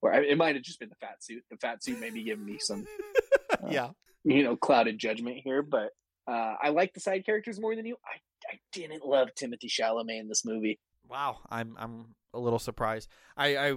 Or 0.00 0.12
I, 0.12 0.22
it 0.22 0.36
might 0.36 0.54
have 0.56 0.64
just 0.64 0.80
been 0.80 0.88
the 0.88 0.96
fat 0.96 1.22
suit. 1.22 1.44
The 1.50 1.56
fat 1.58 1.82
suit 1.82 2.00
maybe 2.00 2.22
giving 2.22 2.44
me 2.44 2.58
some 2.58 2.86
yeah. 3.70 3.90
you 4.24 4.42
know 4.42 4.56
clouded 4.56 4.98
judgment 4.98 5.38
here, 5.44 5.62
but 5.62 5.90
uh, 6.26 6.54
I 6.62 6.70
like 6.70 6.94
the 6.94 7.00
side 7.00 7.24
characters 7.24 7.60
more 7.60 7.74
than 7.76 7.86
you. 7.86 7.96
I 8.04 8.18
I 8.52 8.58
didn't 8.72 9.04
love 9.04 9.28
Timothee 9.38 9.70
Chalamet 9.70 10.20
in 10.20 10.28
this 10.28 10.44
movie. 10.44 10.80
Wow. 11.08 11.38
I'm 11.50 11.76
I'm 11.78 12.14
a 12.34 12.38
little 12.38 12.58
surprised. 12.58 13.08
I 13.36 13.56
I 13.56 13.74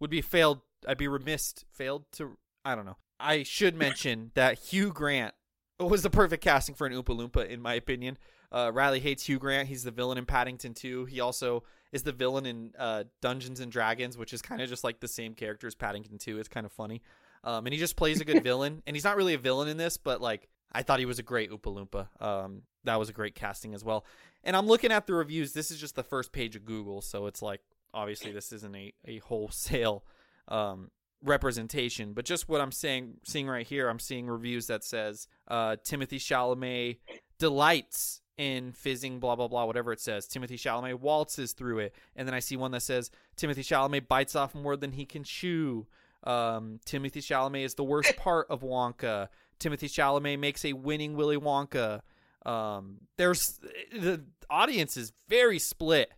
would 0.00 0.10
be 0.10 0.22
failed. 0.22 0.60
I'd 0.86 0.98
be 0.98 1.08
remiss 1.08 1.54
failed 1.72 2.04
to. 2.12 2.36
I 2.64 2.74
don't 2.74 2.86
know. 2.86 2.96
I 3.20 3.42
should 3.42 3.76
mention 3.76 4.30
that 4.34 4.58
Hugh 4.58 4.92
Grant 4.92 5.34
was 5.80 6.02
the 6.02 6.10
perfect 6.10 6.42
casting 6.42 6.74
for 6.74 6.86
an 6.86 6.92
Oompa 6.92 7.16
Loompa, 7.16 7.48
in 7.48 7.60
my 7.60 7.74
opinion. 7.74 8.16
Uh, 8.50 8.70
Riley 8.72 9.00
hates 9.00 9.24
Hugh 9.24 9.38
Grant. 9.38 9.68
He's 9.68 9.84
the 9.84 9.90
villain 9.90 10.18
in 10.18 10.26
Paddington 10.26 10.74
2. 10.74 11.06
He 11.06 11.20
also 11.20 11.64
is 11.92 12.02
the 12.02 12.12
villain 12.12 12.46
in 12.46 12.72
uh, 12.78 13.04
Dungeons 13.20 13.60
and 13.60 13.70
Dragons, 13.70 14.16
which 14.16 14.32
is 14.32 14.42
kind 14.42 14.62
of 14.62 14.68
just 14.68 14.84
like 14.84 15.00
the 15.00 15.08
same 15.08 15.34
character 15.34 15.66
as 15.66 15.74
Paddington 15.74 16.18
2. 16.18 16.38
It's 16.38 16.48
kind 16.48 16.66
of 16.66 16.72
funny. 16.72 17.02
Um, 17.44 17.66
and 17.66 17.72
he 17.72 17.78
just 17.78 17.96
plays 17.96 18.20
a 18.20 18.24
good 18.24 18.42
villain. 18.44 18.82
And 18.86 18.96
he's 18.96 19.04
not 19.04 19.16
really 19.16 19.34
a 19.34 19.38
villain 19.38 19.68
in 19.68 19.76
this, 19.76 19.96
but 19.96 20.20
like 20.20 20.48
I 20.72 20.82
thought 20.82 20.98
he 20.98 21.06
was 21.06 21.18
a 21.18 21.22
great 21.22 21.50
Oompa 21.50 21.88
Loompa. 21.88 22.22
Um, 22.22 22.62
that 22.84 22.98
was 22.98 23.08
a 23.08 23.12
great 23.12 23.34
casting 23.34 23.74
as 23.74 23.84
well. 23.84 24.04
And 24.44 24.56
I'm 24.56 24.66
looking 24.66 24.92
at 24.92 25.06
the 25.06 25.14
reviews. 25.14 25.52
This 25.52 25.70
is 25.70 25.80
just 25.80 25.94
the 25.94 26.02
first 26.02 26.32
page 26.32 26.56
of 26.56 26.64
Google, 26.64 27.02
so 27.02 27.26
it's 27.26 27.42
like 27.42 27.60
obviously 27.92 28.32
this 28.32 28.52
isn't 28.52 28.74
a, 28.74 28.92
a 29.04 29.18
wholesale 29.18 30.04
um, 30.48 30.90
representation, 31.22 32.12
but 32.12 32.24
just 32.24 32.48
what 32.48 32.60
I'm 32.60 32.72
saying, 32.72 33.14
seeing 33.24 33.48
right 33.48 33.66
here, 33.66 33.88
I'm 33.88 33.98
seeing 33.98 34.26
reviews 34.26 34.68
that 34.68 34.84
says 34.84 35.26
uh, 35.48 35.76
Timothee 35.84 36.18
Chalamet 36.18 36.98
delights 37.38 38.20
in 38.38 38.72
fizzing, 38.72 39.18
blah 39.18 39.36
blah 39.36 39.48
blah, 39.48 39.64
whatever 39.64 39.92
it 39.92 40.00
says. 40.00 40.26
Timothee 40.26 40.54
Chalamet 40.54 41.00
waltzes 41.00 41.52
through 41.52 41.80
it, 41.80 41.94
and 42.16 42.26
then 42.26 42.34
I 42.34 42.38
see 42.38 42.56
one 42.56 42.70
that 42.70 42.82
says 42.82 43.10
Timothee 43.36 43.58
Chalamet 43.58 44.08
bites 44.08 44.34
off 44.34 44.54
more 44.54 44.76
than 44.76 44.92
he 44.92 45.04
can 45.04 45.24
chew. 45.24 45.86
Um, 46.24 46.80
Timothee 46.86 47.18
Chalamet 47.18 47.64
is 47.64 47.74
the 47.74 47.84
worst 47.84 48.16
part 48.16 48.46
of 48.48 48.62
Wonka. 48.62 49.28
Timothee 49.60 49.90
Chalamet 49.90 50.38
makes 50.38 50.64
a 50.64 50.72
winning 50.72 51.14
Willy 51.14 51.36
Wonka. 51.36 52.00
Um, 52.46 52.98
there's 53.16 53.60
the 53.92 54.24
audience 54.48 54.96
is 54.96 55.12
very 55.28 55.58
split 55.58 56.10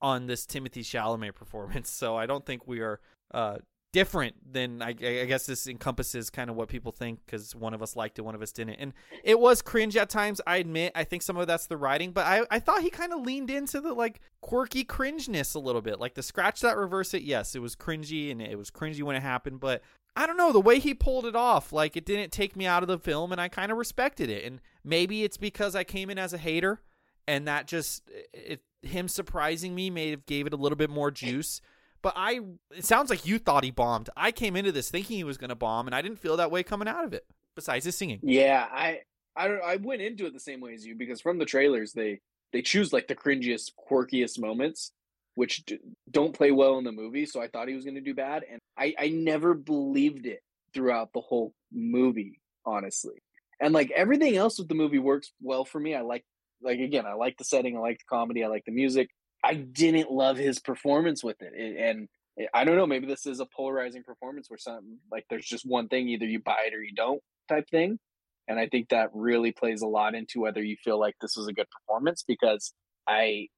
on 0.00 0.26
this 0.26 0.44
Timothee 0.46 0.80
Chalamet 0.80 1.34
performance, 1.34 1.90
so 1.92 2.16
I 2.16 2.26
don't 2.26 2.44
think 2.44 2.66
we 2.66 2.80
are 2.80 3.00
uh, 3.32 3.58
different 3.92 4.52
than 4.52 4.82
I, 4.82 4.88
I 4.88 5.24
guess 5.24 5.46
this 5.46 5.66
encompasses 5.66 6.30
kind 6.30 6.50
of 6.50 6.56
what 6.56 6.68
people 6.68 6.92
think 6.92 7.20
because 7.24 7.54
one 7.54 7.74
of 7.74 7.82
us 7.82 7.96
liked 7.96 8.18
it, 8.18 8.22
one 8.22 8.34
of 8.34 8.42
us 8.42 8.52
didn't, 8.52 8.74
and 8.74 8.92
it 9.24 9.40
was 9.40 9.62
cringe 9.62 9.96
at 9.96 10.10
times. 10.10 10.40
I 10.46 10.56
admit, 10.56 10.92
I 10.94 11.04
think 11.04 11.22
some 11.22 11.36
of 11.36 11.46
that's 11.46 11.66
the 11.66 11.76
writing, 11.76 12.12
but 12.12 12.26
I 12.26 12.44
I 12.50 12.58
thought 12.58 12.82
he 12.82 12.90
kind 12.90 13.12
of 13.12 13.20
leaned 13.20 13.50
into 13.50 13.80
the 13.80 13.92
like 13.92 14.20
quirky 14.40 14.84
cringeness 14.84 15.54
a 15.54 15.58
little 15.58 15.82
bit, 15.82 16.00
like 16.00 16.14
the 16.14 16.22
scratch 16.22 16.60
that 16.60 16.76
reverse 16.76 17.14
it. 17.14 17.22
Yes, 17.22 17.54
it 17.54 17.60
was 17.60 17.74
cringy 17.74 18.30
and 18.30 18.42
it 18.42 18.58
was 18.58 18.70
cringy 18.70 19.02
when 19.02 19.16
it 19.16 19.22
happened, 19.22 19.60
but 19.60 19.82
I 20.18 20.26
don't 20.26 20.36
know 20.36 20.52
the 20.52 20.60
way 20.60 20.80
he 20.80 20.94
pulled 20.94 21.26
it 21.26 21.36
off. 21.36 21.72
Like 21.72 21.96
it 21.96 22.04
didn't 22.04 22.32
take 22.32 22.56
me 22.56 22.66
out 22.66 22.82
of 22.82 22.88
the 22.88 22.98
film, 22.98 23.30
and 23.30 23.40
I 23.40 23.48
kind 23.48 23.70
of 23.70 23.78
respected 23.78 24.28
it. 24.28 24.44
And 24.44 24.60
maybe 24.82 25.22
it's 25.22 25.36
because 25.36 25.76
I 25.76 25.84
came 25.84 26.10
in 26.10 26.18
as 26.18 26.32
a 26.32 26.38
hater, 26.38 26.80
and 27.28 27.46
that 27.46 27.68
just 27.68 28.02
it, 28.34 28.62
him 28.82 29.06
surprising 29.06 29.74
me 29.74 29.90
may 29.90 30.10
have 30.10 30.26
gave 30.26 30.46
it 30.46 30.52
a 30.52 30.56
little 30.56 30.76
bit 30.76 30.90
more 30.90 31.08
eh, 31.08 31.12
juice. 31.14 31.60
But 32.02 32.14
I, 32.16 32.40
it 32.70 32.84
sounds 32.84 33.10
like 33.10 33.26
you 33.26 33.38
thought 33.38 33.64
he 33.64 33.70
bombed. 33.70 34.10
I 34.16 34.30
came 34.32 34.56
into 34.56 34.72
this 34.72 34.90
thinking 34.90 35.16
he 35.16 35.24
was 35.24 35.38
going 35.38 35.50
to 35.50 35.56
bomb, 35.56 35.86
and 35.86 35.94
I 35.94 36.02
didn't 36.02 36.18
feel 36.20 36.36
that 36.36 36.50
way 36.50 36.62
coming 36.62 36.88
out 36.88 37.04
of 37.04 37.12
it. 37.12 37.26
Besides 37.56 37.84
his 37.84 37.96
singing, 37.96 38.22
Yeah, 38.22 38.66
I 38.70 39.00
I 39.36 39.46
I 39.48 39.76
went 39.76 40.02
into 40.02 40.26
it 40.26 40.32
the 40.32 40.40
same 40.40 40.60
way 40.60 40.74
as 40.74 40.86
you 40.86 40.94
because 40.96 41.20
from 41.20 41.38
the 41.38 41.44
trailers 41.44 41.92
they 41.92 42.20
they 42.52 42.62
choose 42.62 42.92
like 42.92 43.08
the 43.08 43.14
cringiest, 43.16 43.72
quirkiest 43.90 44.38
moments. 44.38 44.92
which 45.34 45.64
don't 46.10 46.34
play 46.34 46.50
well 46.50 46.78
in 46.78 46.84
the 46.84 46.92
movie. 46.92 47.26
So 47.26 47.40
I 47.40 47.48
thought 47.48 47.68
he 47.68 47.74
was 47.74 47.84
going 47.84 47.94
to 47.96 48.00
do 48.00 48.14
bad, 48.14 48.44
and 48.50 48.60
I 48.76 48.94
I 48.98 49.08
never 49.08 49.54
believed 49.54 50.26
it 50.26 50.40
throughout 50.74 51.12
the 51.14 51.20
whole 51.20 51.54
movie, 51.72 52.40
honestly. 52.64 53.22
And 53.60 53.72
like 53.74 53.90
everything 53.92 54.36
else 54.36 54.58
with 54.58 54.68
the 54.68 54.74
movie 54.74 54.98
works 54.98 55.32
well 55.40 55.64
for 55.64 55.80
me. 55.80 55.94
I 55.94 56.02
like 56.02 56.24
like 56.62 56.80
again, 56.80 57.06
I 57.06 57.14
like 57.14 57.36
the 57.38 57.44
setting, 57.44 57.76
I 57.76 57.80
like 57.80 57.98
the 57.98 58.04
comedy, 58.08 58.44
I 58.44 58.48
like 58.48 58.64
the 58.66 58.72
music. 58.72 59.10
I 59.44 59.54
didn't 59.54 60.10
love 60.10 60.36
his 60.36 60.58
performance 60.58 61.22
with 61.22 61.40
it, 61.42 61.52
It- 61.54 61.76
and 61.78 62.08
I 62.54 62.64
don't 62.64 62.76
know. 62.76 62.86
Maybe 62.86 63.06
this 63.06 63.26
is 63.26 63.40
a 63.40 63.46
polarizing 63.46 64.04
performance 64.04 64.48
where 64.48 64.58
something 64.58 64.98
like 65.10 65.24
there's 65.28 65.46
just 65.46 65.64
one 65.66 65.88
thing, 65.88 66.08
either 66.08 66.24
you 66.26 66.38
buy 66.40 66.64
it 66.66 66.74
or 66.74 66.82
you 66.82 66.94
don't, 66.94 67.20
type 67.48 67.68
thing. 67.68 67.98
And 68.46 68.58
I 68.60 68.68
think 68.68 68.88
that 68.90 69.10
really 69.12 69.50
plays 69.52 69.82
a 69.82 69.86
lot 69.88 70.14
into 70.14 70.40
whether 70.40 70.62
you 70.62 70.76
feel 70.82 70.98
like 71.00 71.16
this 71.20 71.36
was 71.36 71.48
a 71.48 71.52
good 71.52 71.66
performance 71.70 72.22
because 72.26 72.72
I, 73.08 73.48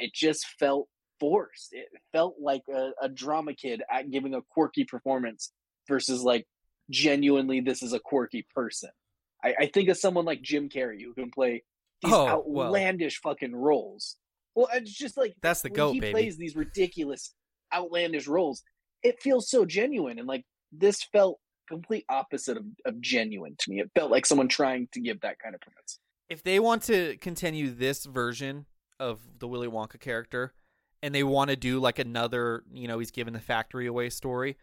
it 0.00 0.12
just 0.12 0.46
felt 0.58 0.88
forced. 1.20 1.68
It 1.72 1.86
felt 2.12 2.34
like 2.40 2.62
a, 2.68 2.90
a 3.02 3.08
drama 3.08 3.54
kid 3.54 3.82
at 3.90 4.10
giving 4.10 4.34
a 4.34 4.42
quirky 4.50 4.84
performance 4.84 5.52
versus 5.88 6.22
like 6.22 6.44
genuinely 6.90 7.60
this 7.60 7.82
is 7.82 7.92
a 7.92 7.98
quirky 8.00 8.46
person. 8.54 8.90
I, 9.42 9.54
I 9.60 9.66
think 9.66 9.88
of 9.88 9.96
someone 9.96 10.24
like 10.24 10.42
Jim 10.42 10.68
Carrey 10.68 11.02
who 11.02 11.14
can 11.14 11.30
play 11.30 11.62
these 12.02 12.12
Oh, 12.12 12.42
well. 12.46 12.66
outlandish 12.66 13.20
fucking 13.22 13.54
roles. 13.54 14.16
Well, 14.54 14.68
it's 14.72 14.92
just 14.92 15.16
like 15.16 15.34
That's 15.42 15.62
the 15.62 15.70
goat, 15.70 15.92
he 15.92 16.00
baby. 16.00 16.12
plays 16.12 16.36
these 16.36 16.54
ridiculous, 16.56 17.34
outlandish 17.74 18.26
roles. 18.28 18.62
It 19.02 19.20
feels 19.20 19.50
so 19.50 19.64
genuine, 19.64 20.18
and 20.18 20.28
like 20.28 20.44
this 20.72 21.02
felt 21.02 21.38
complete 21.68 22.04
opposite 22.08 22.56
of, 22.56 22.64
of 22.84 23.00
genuine 23.00 23.54
to 23.58 23.70
me. 23.70 23.80
It 23.80 23.90
felt 23.94 24.10
like 24.10 24.26
someone 24.26 24.48
trying 24.48 24.88
to 24.92 25.00
give 25.00 25.20
that 25.22 25.38
kind 25.38 25.54
of 25.54 25.60
performance. 25.60 25.98
if 26.28 26.42
they 26.42 26.60
want 26.60 26.82
to 26.84 27.16
continue 27.18 27.70
this 27.70 28.04
version 28.04 28.66
of 29.00 29.20
the 29.38 29.48
Willy 29.48 29.68
Wonka 29.68 29.98
character 29.98 30.52
and 31.02 31.14
they 31.14 31.22
want 31.24 31.50
to 31.50 31.56
do 31.56 31.80
like 31.80 31.98
another, 31.98 32.64
you 32.72 32.86
know, 32.88 32.98
he's 32.98 33.10
giving 33.10 33.34
the 33.34 33.40
factory 33.40 33.86
away 33.86 34.08
story, 34.10 34.56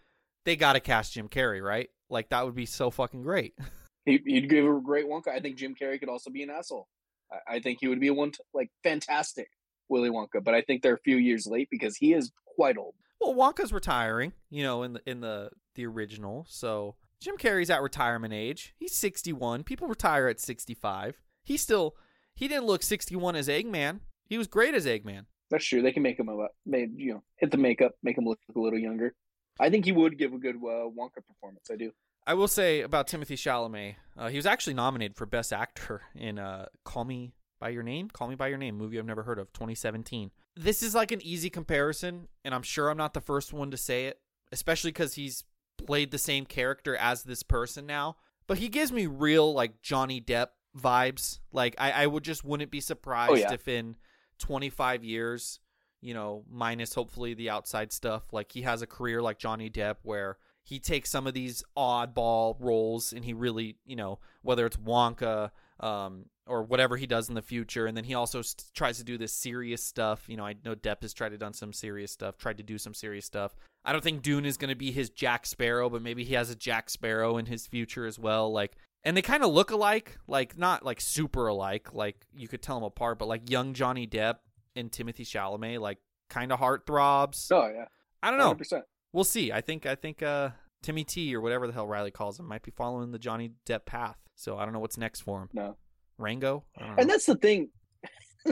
they 0.46 0.56
got 0.56 0.74
to 0.74 0.80
cast 0.80 1.14
Jim 1.14 1.28
Carrey, 1.28 1.62
right? 1.64 1.90
Like 2.10 2.30
that 2.30 2.46
would 2.46 2.56
be 2.56 2.66
so 2.66 2.90
fucking 2.92 3.24
great. 3.24 3.54
He, 4.04 4.20
he'd 4.26 4.50
give 4.50 4.66
a 4.66 4.82
great 4.82 5.06
Wonka. 5.06 5.28
I 5.28 5.40
think 5.40 5.58
Jim 5.58 5.76
Carrey 5.80 6.00
could 6.00 6.10
also 6.10 6.32
be 6.32 6.42
an 6.42 6.50
asshole. 6.50 6.88
I, 7.32 7.58
I 7.58 7.60
think 7.60 7.78
he 7.82 7.88
would 7.88 8.00
be 8.00 8.08
a 8.08 8.14
one 8.16 8.32
like 8.52 8.72
fantastic 8.84 9.48
Willy 9.92 10.10
Wonka, 10.10 10.44
but 10.44 10.56
I 10.56 10.62
think 10.62 10.82
they're 10.82 10.96
a 10.96 11.00
few 11.00 11.18
years 11.18 11.46
late 11.46 11.68
because 11.70 11.98
he 11.98 12.14
is 12.14 12.32
quite 12.56 12.78
old. 12.78 12.96
Well, 13.20 13.36
Wonka's 13.36 13.72
retiring, 13.72 14.34
you 14.50 14.64
know, 14.64 14.82
in 14.82 14.94
the 14.94 15.02
in 15.06 15.22
the 15.22 15.52
the 15.76 15.86
original. 15.86 16.46
So 16.50 16.96
Jim 17.20 17.38
Carrey's 17.38 17.70
at 17.70 17.84
retirement 17.84 18.34
age. 18.34 18.74
He's 18.78 18.96
61. 18.96 19.64
People 19.64 19.88
retire 19.88 20.28
at 20.28 20.40
65. 20.40 21.22
He 21.44 21.58
still 21.58 21.96
he 22.34 22.48
didn't 22.48 22.66
look 22.66 22.82
61 22.82 23.36
as 23.36 23.48
Eggman. 23.48 24.00
He 24.26 24.38
was 24.38 24.48
great 24.48 24.74
as 24.74 24.88
Eggman. 24.88 25.26
That's 25.52 25.66
true. 25.66 25.82
They 25.82 25.92
can 25.92 26.02
make 26.02 26.18
him 26.18 26.30
a 26.30 26.48
made 26.66 26.98
you 26.98 27.14
know 27.14 27.24
hit 27.38 27.52
the 27.52 27.58
makeup, 27.58 27.92
make 28.02 28.18
him 28.18 28.26
look 28.26 28.40
a 28.56 28.60
little 28.60 28.80
younger. 28.80 29.14
I 29.60 29.70
think 29.70 29.86
he 29.86 29.92
would 29.92 30.18
give 30.18 30.34
a 30.34 30.40
good 30.40 30.56
uh, 30.56 30.90
Wonka 30.90 31.24
performance. 31.28 31.70
I 31.72 31.76
do. 31.76 31.92
I 32.26 32.34
will 32.36 32.48
say 32.48 32.82
about 32.82 33.08
Timothee 33.08 33.34
Chalamet, 33.34 33.96
uh, 34.18 34.30
he 34.30 34.38
was 34.38 34.46
actually 34.46 34.76
nominated 34.76 35.18
for 35.18 35.26
Best 35.26 35.52
Actor 35.52 36.02
in 36.16 36.40
uh, 36.40 36.68
Call 36.86 37.04
Me 37.04 37.34
by 37.62 37.70
Your 37.70 37.84
Name, 37.84 38.10
Call 38.10 38.28
Me 38.28 38.36
by 38.36 38.48
Your 38.48 38.58
Name, 38.58 38.76
movie 38.76 39.00
I've 39.00 39.06
never 39.06 39.24
heard 39.24 39.40
of, 39.40 39.54
2017. 39.54 40.32
This 40.58 40.84
is 40.84 40.94
like 40.94 41.12
an 41.12 41.22
easy 41.22 41.50
comparison, 41.50 42.28
and 42.44 42.54
I'm 42.54 42.64
sure 42.64 42.90
I'm 42.90 42.98
not 42.98 43.14
the 43.14 43.22
first 43.22 43.54
one 43.54 43.72
to 43.72 43.78
say 43.78 44.08
it, 44.08 44.20
especially 44.52 44.92
because 44.92 45.14
he's 45.14 45.46
played 45.78 46.12
the 46.12 46.18
same 46.18 46.46
character 46.46 46.98
as 46.98 47.24
this 47.24 47.44
person 47.44 47.86
now. 47.86 48.18
But 48.48 48.58
he 48.58 48.68
gives 48.68 48.92
me 48.92 49.06
real 49.06 49.54
like 49.54 49.82
Johnny 49.82 50.20
Depp 50.20 50.48
vibes. 50.78 51.40
Like 51.54 51.76
I, 51.78 51.92
I 51.92 52.08
would 52.08 52.24
just 52.24 52.44
wouldn't 52.44 52.72
be 52.72 52.80
oh, 52.80 52.82
surprised 52.82 53.42
yeah. 53.42 53.54
if 53.54 53.68
in 53.68 53.96
25 54.40 55.04
years, 55.04 55.60
you 56.02 56.14
know, 56.14 56.44
minus 56.50 56.94
hopefully 56.94 57.34
the 57.34 57.50
outside 57.50 57.94
stuff, 57.94 58.34
like 58.34 58.52
he 58.52 58.64
has 58.64 58.82
a 58.82 58.88
career 58.88 59.22
like 59.22 59.38
Johnny 59.38 59.70
Depp 59.70 59.98
where 60.02 60.38
he 60.64 60.80
takes 60.80 61.10
some 61.10 61.28
of 61.28 61.34
these 61.34 61.64
oddball 61.78 62.56
roles 62.60 63.14
and 63.14 63.24
he 63.24 63.34
really, 63.34 63.78
you 63.86 63.96
know, 63.96 64.20
whether 64.42 64.66
it's 64.66 64.78
Wonka 64.78 65.52
um, 65.82 66.26
or 66.48 66.64
whatever 66.64 66.96
he 66.96 67.08
does 67.08 67.28
in 67.28 67.36
the 67.36 67.42
future, 67.42 67.88
and 67.88 67.98
then 67.98 68.04
he 68.04 68.14
also 68.14 68.42
st- 68.42 68.66
tries 68.74 68.98
to 69.00 69.04
do 69.04 69.18
this 69.18 69.34
serious 69.34 69.84
stuff. 69.84 70.24
You 70.28 70.38
know, 70.38 70.46
I 70.46 70.56
know 70.64 70.76
Depp 70.76 71.02
has 71.02 71.14
tried 71.14 71.30
to 71.30 71.38
done 71.38 71.54
some 71.54 71.74
serious 71.74 72.12
stuff, 72.12 72.38
tried 72.38 72.58
to 72.58 72.64
do 72.64 72.78
some 72.78 72.94
serious 72.94 73.26
stuff. 73.26 73.56
I 73.84 73.92
don't 73.92 74.04
think 74.04 74.22
Dune 74.22 74.46
is 74.46 74.58
going 74.58 74.70
to 74.70 74.76
be 74.76 74.92
his 74.92 75.10
Jack 75.10 75.46
Sparrow, 75.46 75.90
but 75.90 76.02
maybe 76.02 76.24
he 76.24 76.36
has 76.36 76.50
a 76.50 76.56
Jack 76.56 76.90
Sparrow 76.90 77.38
in 77.38 77.48
his 77.48 77.66
future 77.68 78.06
as 78.06 78.20
well. 78.20 78.52
Like, 78.52 78.74
and 79.04 79.18
they 79.18 79.24
kind 79.24 79.44
of 79.44 79.52
look 79.52 79.72
alike, 79.72 80.18
like 80.28 80.58
not 80.58 80.86
like 80.86 81.02
super 81.02 81.48
alike, 81.48 81.94
like 81.94 82.26
you 82.34 82.48
could 82.48 82.62
tell 82.62 82.76
them 82.76 82.84
apart, 82.84 83.18
but 83.18 83.28
like 83.28 83.50
young 83.50 83.74
Johnny 83.74 84.06
Depp 84.06 84.36
and 84.76 84.92
Timothee 84.92 85.26
Chalamet, 85.26 85.80
like 85.80 85.98
kind 86.30 86.52
of 86.52 86.60
heartthrobs. 86.60 87.52
Oh 87.52 87.72
yeah, 87.74 87.86
I 88.22 88.30
don't 88.30 88.40
know. 88.40 88.54
100%. 88.54 88.84
We'll 89.14 89.24
see. 89.24 89.52
I 89.52 89.62
think 89.62 89.86
I 89.86 89.96
think 89.96 90.22
uh 90.22 90.50
Timmy 90.84 91.04
T 91.04 91.36
or 91.36 91.42
whatever 91.42 91.68
the 91.68 91.74
hell 91.74 91.88
Riley 91.88 92.12
calls 92.12 92.40
him 92.40 92.48
might 92.48 92.64
be 92.64 92.72
following 92.72 93.12
the 93.12 93.20
Johnny 93.20 93.52
Depp 93.66 93.86
path. 93.86 94.18
So 94.42 94.58
I 94.58 94.64
don't 94.66 94.74
know 94.74 94.80
what's 94.80 94.98
next 94.98 95.22
for 95.22 95.42
him. 95.44 95.50
No. 95.54 95.78
Rango? 96.18 96.64
I 96.76 96.80
don't 96.80 96.90
know. 96.90 97.02
And 97.02 97.10
that's 97.10 97.28
the 97.28 97.36
thing. 97.36 97.70
I, 98.48 98.52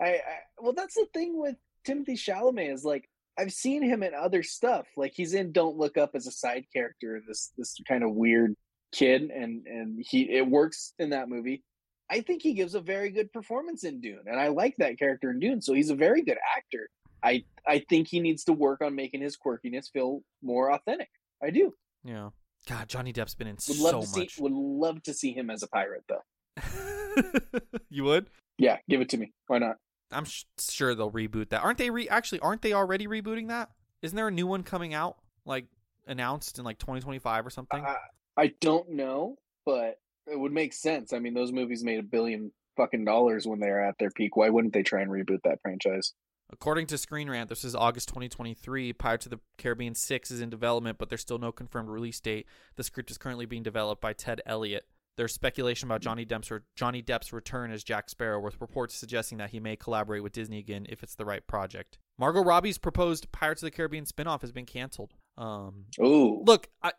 I 0.00 0.20
well, 0.58 0.74
that's 0.74 0.94
the 0.94 1.06
thing 1.14 1.40
with 1.40 1.56
Timothee 1.86 2.18
Chalamet 2.18 2.72
is 2.72 2.84
like 2.84 3.08
I've 3.38 3.52
seen 3.52 3.82
him 3.82 4.02
in 4.02 4.12
other 4.14 4.42
stuff. 4.42 4.86
Like 4.94 5.12
he's 5.14 5.32
in 5.32 5.52
Don't 5.52 5.78
Look 5.78 5.96
Up 5.96 6.10
as 6.14 6.26
a 6.26 6.30
side 6.32 6.66
character, 6.70 7.22
this 7.26 7.50
this 7.56 7.76
kind 7.88 8.04
of 8.04 8.12
weird 8.12 8.54
kid, 8.92 9.30
and 9.30 9.66
and 9.66 10.04
he 10.06 10.30
it 10.30 10.46
works 10.46 10.92
in 10.98 11.10
that 11.10 11.30
movie. 11.30 11.62
I 12.10 12.20
think 12.20 12.42
he 12.42 12.52
gives 12.52 12.74
a 12.74 12.80
very 12.80 13.10
good 13.10 13.32
performance 13.32 13.84
in 13.84 14.02
Dune, 14.02 14.24
and 14.26 14.38
I 14.38 14.48
like 14.48 14.74
that 14.78 14.98
character 14.98 15.30
in 15.30 15.40
Dune. 15.40 15.62
So 15.62 15.72
he's 15.72 15.88
a 15.88 15.94
very 15.94 16.22
good 16.22 16.38
actor. 16.56 16.90
I 17.22 17.44
I 17.66 17.82
think 17.88 18.06
he 18.06 18.20
needs 18.20 18.44
to 18.44 18.52
work 18.52 18.82
on 18.82 18.94
making 18.94 19.22
his 19.22 19.38
quirkiness 19.38 19.90
feel 19.90 20.22
more 20.42 20.72
authentic. 20.72 21.08
I 21.42 21.48
do. 21.50 21.72
yeah. 22.04 22.28
God, 22.68 22.88
Johnny 22.88 23.12
Depp's 23.12 23.34
been 23.34 23.48
in 23.48 23.56
Would 23.68 23.78
love 23.78 23.90
so 23.90 24.00
to 24.02 24.06
see 24.06 24.20
much. 24.20 24.38
would 24.38 24.52
love 24.52 25.02
to 25.04 25.14
see 25.14 25.32
him 25.32 25.50
as 25.50 25.62
a 25.62 25.68
pirate 25.68 26.04
though. 26.08 26.22
you 27.90 28.04
would? 28.04 28.28
Yeah, 28.58 28.78
give 28.88 29.00
it 29.00 29.08
to 29.10 29.16
me. 29.16 29.32
Why 29.48 29.58
not? 29.58 29.76
I'm 30.12 30.24
sh- 30.24 30.44
sure 30.60 30.94
they'll 30.94 31.10
reboot 31.10 31.50
that. 31.50 31.62
Aren't 31.62 31.78
they 31.78 31.90
re- 31.90 32.08
actually 32.08 32.40
aren't 32.40 32.62
they 32.62 32.72
already 32.72 33.06
rebooting 33.06 33.48
that? 33.48 33.70
Isn't 34.02 34.16
there 34.16 34.28
a 34.28 34.32
new 34.32 34.46
one 34.46 34.62
coming 34.62 34.94
out 34.94 35.16
like 35.44 35.66
announced 36.06 36.58
in 36.58 36.64
like 36.64 36.78
2025 36.78 37.46
or 37.46 37.50
something? 37.50 37.84
I, 37.84 37.96
I 38.36 38.52
don't 38.60 38.90
know, 38.90 39.36
but 39.64 39.96
it 40.26 40.38
would 40.38 40.52
make 40.52 40.72
sense. 40.72 41.12
I 41.12 41.18
mean, 41.18 41.34
those 41.34 41.52
movies 41.52 41.82
made 41.82 41.98
a 41.98 42.02
billion 42.04 42.52
fucking 42.76 43.04
dollars 43.04 43.46
when 43.46 43.60
they 43.60 43.68
were 43.68 43.80
at 43.80 43.96
their 43.98 44.10
peak. 44.10 44.36
Why 44.36 44.50
wouldn't 44.50 44.72
they 44.74 44.82
try 44.82 45.02
and 45.02 45.10
reboot 45.10 45.42
that 45.44 45.60
franchise? 45.62 46.12
According 46.52 46.86
to 46.88 46.98
Screen 46.98 47.30
Rant, 47.30 47.48
this 47.48 47.64
is 47.64 47.74
August 47.74 48.08
2023. 48.08 48.92
Pirates 48.92 49.26
of 49.26 49.30
the 49.30 49.40
Caribbean 49.56 49.94
6 49.94 50.30
is 50.30 50.40
in 50.40 50.50
development, 50.50 50.98
but 50.98 51.08
there's 51.08 51.22
still 51.22 51.38
no 51.38 51.50
confirmed 51.50 51.88
release 51.88 52.20
date. 52.20 52.46
The 52.76 52.84
script 52.84 53.10
is 53.10 53.16
currently 53.18 53.46
being 53.46 53.62
developed 53.62 54.02
by 54.02 54.12
Ted 54.12 54.42
Elliott. 54.44 54.84
There's 55.16 55.32
speculation 55.34 55.88
about 55.88 56.00
Johnny 56.02 56.24
Depp's, 56.26 56.50
re- 56.50 56.60
Johnny 56.76 57.02
Depp's 57.02 57.32
return 57.32 57.70
as 57.70 57.82
Jack 57.84 58.08
Sparrow, 58.10 58.40
with 58.40 58.60
reports 58.60 58.94
suggesting 58.94 59.38
that 59.38 59.50
he 59.50 59.60
may 59.60 59.76
collaborate 59.76 60.22
with 60.22 60.32
Disney 60.32 60.58
again 60.58 60.86
if 60.88 61.02
it's 61.02 61.14
the 61.14 61.24
right 61.24 61.46
project. 61.46 61.98
Margot 62.18 62.42
Robbie's 62.42 62.78
proposed 62.78 63.30
Pirates 63.32 63.62
of 63.62 63.66
the 63.66 63.70
Caribbean 63.70 64.04
spinoff 64.04 64.42
has 64.42 64.52
been 64.52 64.66
canceled. 64.66 65.12
Um, 65.38 65.86
Oh, 65.98 66.42
look, 66.46 66.68
I 66.82 66.92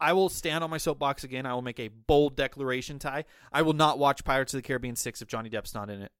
I 0.00 0.12
will 0.14 0.28
stand 0.28 0.64
on 0.64 0.70
my 0.70 0.78
soapbox 0.78 1.22
again. 1.22 1.46
I 1.46 1.54
will 1.54 1.62
make 1.62 1.78
a 1.78 1.86
bold 1.88 2.36
declaration, 2.36 2.98
Ty. 2.98 3.24
I 3.52 3.62
will 3.62 3.72
not 3.72 4.00
watch 4.00 4.24
Pirates 4.24 4.52
of 4.52 4.58
the 4.58 4.66
Caribbean 4.66 4.96
6 4.96 5.22
if 5.22 5.28
Johnny 5.28 5.48
Depp's 5.48 5.74
not 5.74 5.90
in 5.90 6.02
it. 6.02 6.10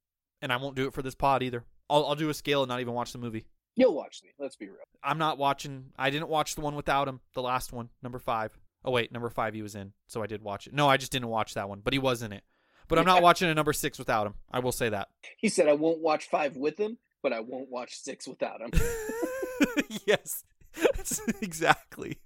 And 0.41 0.53
I 0.53 0.57
won't 0.57 0.75
do 0.77 0.87
it 0.87 0.93
for 0.93 1.01
this 1.01 1.15
pod 1.15 1.43
either. 1.43 1.65
I'll, 1.89 2.05
I'll 2.05 2.15
do 2.15 2.29
a 2.29 2.33
scale 2.33 2.63
and 2.63 2.69
not 2.69 2.81
even 2.81 2.93
watch 2.93 3.11
the 3.11 3.19
movie. 3.19 3.45
you'll 3.75 3.95
watch 3.95 4.21
me. 4.23 4.29
Let's 4.39 4.55
be 4.55 4.67
real. 4.67 4.77
I'm 5.03 5.17
not 5.17 5.37
watching. 5.37 5.85
I 5.97 6.09
didn't 6.09 6.29
watch 6.29 6.55
the 6.55 6.61
one 6.61 6.75
without 6.75 7.07
him, 7.07 7.19
the 7.33 7.41
last 7.41 7.73
one, 7.73 7.89
number 8.01 8.19
five. 8.19 8.57
Oh, 8.85 8.91
wait, 8.91 9.11
number 9.11 9.29
five 9.29 9.53
he 9.53 9.61
was 9.61 9.75
in. 9.75 9.93
So 10.07 10.21
I 10.21 10.27
did 10.27 10.41
watch 10.41 10.67
it. 10.67 10.73
No, 10.73 10.87
I 10.89 10.97
just 10.97 11.11
didn't 11.11 11.29
watch 11.29 11.53
that 11.53 11.69
one, 11.69 11.81
but 11.83 11.93
he 11.93 11.99
was 11.99 12.21
in 12.21 12.33
it. 12.33 12.43
But 12.87 12.99
I'm 12.99 13.05
not 13.05 13.21
watching 13.23 13.49
a 13.49 13.53
number 13.53 13.73
six 13.73 13.97
without 13.97 14.27
him. 14.27 14.33
I 14.51 14.59
will 14.59 14.71
say 14.73 14.89
that. 14.89 15.07
He 15.37 15.49
said, 15.49 15.67
"I 15.67 15.73
won't 15.73 15.99
watch 15.99 16.27
five 16.29 16.57
with 16.57 16.77
him, 16.77 16.97
but 17.21 17.31
I 17.33 17.39
won't 17.39 17.69
watch 17.69 17.95
six 17.97 18.27
without 18.27 18.61
him." 18.61 18.71
yes, 20.05 20.43
exactly. 21.41 22.19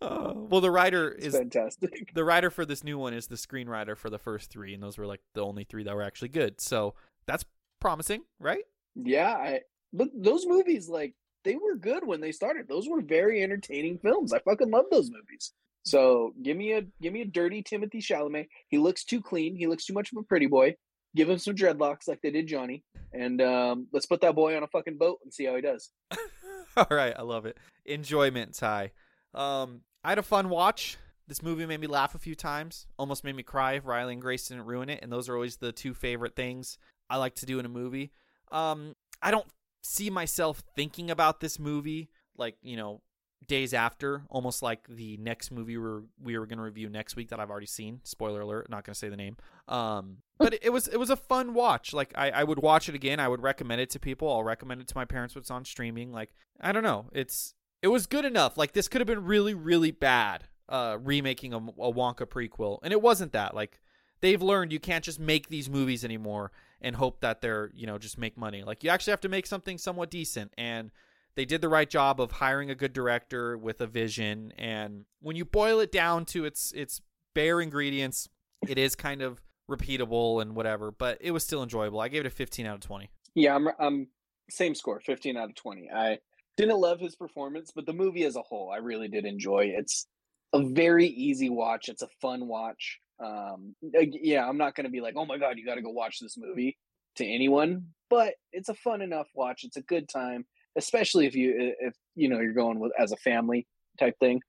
Uh, 0.00 0.32
well, 0.34 0.60
the 0.60 0.70
writer 0.70 1.10
is 1.10 1.34
fantastic. 1.34 2.12
the 2.14 2.24
writer 2.24 2.50
for 2.50 2.64
this 2.64 2.84
new 2.84 2.98
one 2.98 3.14
is 3.14 3.26
the 3.26 3.36
screenwriter 3.36 3.96
for 3.96 4.10
the 4.10 4.18
first 4.18 4.50
three, 4.50 4.74
and 4.74 4.82
those 4.82 4.98
were 4.98 5.06
like 5.06 5.20
the 5.34 5.44
only 5.44 5.64
three 5.64 5.84
that 5.84 5.94
were 5.94 6.02
actually 6.02 6.28
good. 6.28 6.60
So 6.60 6.94
that's 7.26 7.44
promising, 7.80 8.22
right? 8.38 8.64
Yeah, 9.02 9.32
I. 9.32 9.60
But 9.92 10.08
those 10.14 10.46
movies, 10.46 10.88
like, 10.88 11.14
they 11.44 11.56
were 11.56 11.76
good 11.76 12.06
when 12.06 12.20
they 12.20 12.32
started. 12.32 12.68
Those 12.68 12.88
were 12.88 13.00
very 13.00 13.42
entertaining 13.42 13.98
films. 13.98 14.32
I 14.32 14.40
fucking 14.40 14.70
love 14.70 14.86
those 14.90 15.10
movies. 15.10 15.52
So 15.84 16.34
give 16.42 16.56
me 16.56 16.72
a 16.72 16.82
give 17.00 17.12
me 17.12 17.22
a 17.22 17.26
dirty 17.26 17.62
Timothee 17.62 18.02
Chalamet. 18.02 18.48
He 18.68 18.78
looks 18.78 19.04
too 19.04 19.22
clean. 19.22 19.56
He 19.56 19.66
looks 19.66 19.86
too 19.86 19.94
much 19.94 20.12
of 20.12 20.18
a 20.18 20.22
pretty 20.22 20.46
boy. 20.46 20.76
Give 21.16 21.30
him 21.30 21.38
some 21.38 21.54
dreadlocks 21.54 22.06
like 22.06 22.20
they 22.20 22.30
did 22.30 22.46
Johnny, 22.46 22.84
and 23.14 23.40
um, 23.40 23.86
let's 23.92 24.04
put 24.04 24.20
that 24.20 24.34
boy 24.34 24.54
on 24.56 24.62
a 24.62 24.66
fucking 24.66 24.98
boat 24.98 25.18
and 25.24 25.32
see 25.32 25.46
how 25.46 25.56
he 25.56 25.62
does. 25.62 25.90
All 26.76 26.86
right, 26.90 27.14
I 27.18 27.22
love 27.22 27.46
it. 27.46 27.56
Enjoyment, 27.86 28.54
Ty. 28.54 28.92
Um, 29.32 29.80
I 30.04 30.10
had 30.10 30.18
a 30.18 30.22
fun 30.22 30.50
watch. 30.50 30.98
This 31.26 31.42
movie 31.42 31.64
made 31.64 31.80
me 31.80 31.86
laugh 31.86 32.14
a 32.14 32.18
few 32.18 32.34
times. 32.34 32.86
Almost 32.98 33.24
made 33.24 33.34
me 33.34 33.42
cry 33.42 33.74
if 33.74 33.86
Riley 33.86 34.12
and 34.12 34.22
Grace 34.22 34.48
didn't 34.48 34.66
ruin 34.66 34.90
it, 34.90 35.00
and 35.02 35.10
those 35.10 35.28
are 35.28 35.34
always 35.34 35.56
the 35.56 35.72
two 35.72 35.94
favorite 35.94 36.36
things 36.36 36.76
I 37.08 37.16
like 37.16 37.36
to 37.36 37.46
do 37.46 37.58
in 37.58 37.64
a 37.64 37.70
movie. 37.70 38.12
Um, 38.52 38.94
I 39.22 39.30
don't 39.30 39.46
see 39.82 40.10
myself 40.10 40.62
thinking 40.76 41.10
about 41.10 41.40
this 41.40 41.58
movie 41.58 42.10
like, 42.36 42.56
you 42.62 42.76
know, 42.76 43.02
days 43.46 43.72
after, 43.72 44.22
almost 44.30 44.62
like 44.62 44.86
the 44.88 45.16
next 45.18 45.50
movie 45.50 45.76
we 45.76 45.82
were 45.82 46.04
we 46.22 46.38
were 46.38 46.46
going 46.46 46.58
to 46.58 46.64
review 46.64 46.88
next 46.88 47.16
week 47.16 47.28
that 47.30 47.40
I've 47.40 47.50
already 47.50 47.66
seen. 47.66 48.00
Spoiler 48.04 48.40
alert, 48.40 48.68
not 48.70 48.84
going 48.84 48.94
to 48.94 48.98
say 48.98 49.08
the 49.08 49.16
name. 49.16 49.36
Um, 49.66 50.18
but 50.38 50.54
it, 50.62 50.72
was 50.72 50.88
it 50.88 50.98
was 50.98 51.10
a 51.10 51.16
fun 51.16 51.54
watch. 51.54 51.92
Like 51.92 52.12
I, 52.14 52.30
I 52.30 52.44
would 52.44 52.60
watch 52.60 52.88
it 52.88 52.94
again. 52.94 53.20
I 53.20 53.28
would 53.28 53.42
recommend 53.42 53.80
it 53.80 53.90
to 53.90 54.00
people. 54.00 54.30
I'll 54.32 54.42
recommend 54.42 54.80
it 54.80 54.88
to 54.88 54.96
my 54.96 55.04
parents 55.04 55.34
What's 55.34 55.50
on 55.50 55.64
streaming. 55.64 56.12
Like 56.12 56.30
I 56.60 56.72
don't 56.72 56.82
know, 56.82 57.08
it's 57.12 57.54
it 57.82 57.88
was 57.88 58.06
good 58.06 58.24
enough. 58.24 58.56
Like 58.56 58.72
this 58.72 58.88
could 58.88 59.00
have 59.00 59.08
been 59.08 59.24
really 59.24 59.54
really 59.54 59.90
bad. 59.90 60.44
Uh, 60.68 60.98
remaking 61.02 61.54
a, 61.54 61.56
a 61.56 61.90
Wonka 61.90 62.26
prequel, 62.26 62.78
and 62.82 62.92
it 62.92 63.00
wasn't 63.00 63.32
that. 63.32 63.54
Like 63.54 63.80
they've 64.20 64.42
learned 64.42 64.70
you 64.70 64.78
can't 64.78 65.02
just 65.02 65.18
make 65.18 65.48
these 65.48 65.70
movies 65.70 66.04
anymore 66.04 66.52
and 66.80 66.96
hope 66.96 67.20
that 67.20 67.40
they're 67.40 67.70
you 67.74 67.86
know 67.86 67.98
just 67.98 68.18
make 68.18 68.36
money. 68.36 68.62
Like 68.62 68.84
you 68.84 68.90
actually 68.90 69.12
have 69.12 69.20
to 69.22 69.28
make 69.28 69.46
something 69.46 69.78
somewhat 69.78 70.10
decent 70.10 70.52
and 70.58 70.90
they 71.34 71.44
did 71.44 71.60
the 71.60 71.68
right 71.68 71.88
job 71.88 72.20
of 72.20 72.32
hiring 72.32 72.68
a 72.68 72.74
good 72.74 72.92
director 72.92 73.56
with 73.56 73.80
a 73.80 73.86
vision 73.86 74.52
and 74.58 75.04
when 75.20 75.36
you 75.36 75.44
boil 75.44 75.78
it 75.78 75.92
down 75.92 76.24
to 76.24 76.44
its 76.44 76.72
its 76.72 77.00
bare 77.32 77.60
ingredients 77.60 78.28
it 78.66 78.76
is 78.76 78.96
kind 78.96 79.22
of 79.22 79.40
repeatable 79.70 80.42
and 80.42 80.56
whatever 80.56 80.90
but 80.90 81.16
it 81.20 81.30
was 81.30 81.44
still 81.44 81.62
enjoyable 81.62 82.00
i 82.00 82.08
gave 82.08 82.22
it 82.22 82.26
a 82.26 82.30
15 82.30 82.66
out 82.66 82.74
of 82.74 82.80
20 82.80 83.08
Yeah, 83.36 83.54
I'm 83.54 83.68
I'm 83.78 84.08
same 84.50 84.74
score, 84.74 85.00
15 85.00 85.36
out 85.36 85.50
of 85.50 85.54
20. 85.54 85.90
I 85.94 86.18
didn't 86.56 86.78
love 86.78 87.00
his 87.00 87.14
performance, 87.14 87.70
but 87.74 87.86
the 87.86 87.92
movie 87.92 88.24
as 88.24 88.36
a 88.36 88.42
whole, 88.42 88.70
I 88.72 88.78
really 88.78 89.08
did 89.08 89.24
enjoy. 89.24 89.72
It's 89.76 90.06
a 90.52 90.62
very 90.66 91.06
easy 91.06 91.50
watch. 91.50 91.88
It's 91.88 92.02
a 92.02 92.08
fun 92.20 92.48
watch. 92.48 92.98
Um 93.20 93.74
yeah, 93.82 94.48
I'm 94.48 94.58
not 94.58 94.74
going 94.74 94.84
to 94.84 94.90
be 94.90 95.00
like, 95.00 95.14
"Oh 95.16 95.26
my 95.26 95.38
god, 95.38 95.58
you 95.58 95.64
got 95.64 95.74
to 95.74 95.82
go 95.82 95.90
watch 95.90 96.20
this 96.20 96.36
movie" 96.36 96.78
to 97.16 97.26
anyone, 97.26 97.86
but 98.10 98.34
it's 98.52 98.68
a 98.68 98.74
fun 98.74 99.02
enough 99.02 99.28
watch. 99.34 99.64
It's 99.64 99.76
a 99.76 99.82
good 99.82 100.08
time, 100.08 100.46
especially 100.76 101.26
if 101.26 101.34
you 101.34 101.74
if 101.80 101.94
you 102.14 102.28
know, 102.28 102.40
you're 102.40 102.52
going 102.52 102.78
with 102.78 102.92
as 102.98 103.12
a 103.12 103.16
family 103.16 103.66
type 103.98 104.14
thing 104.20 104.40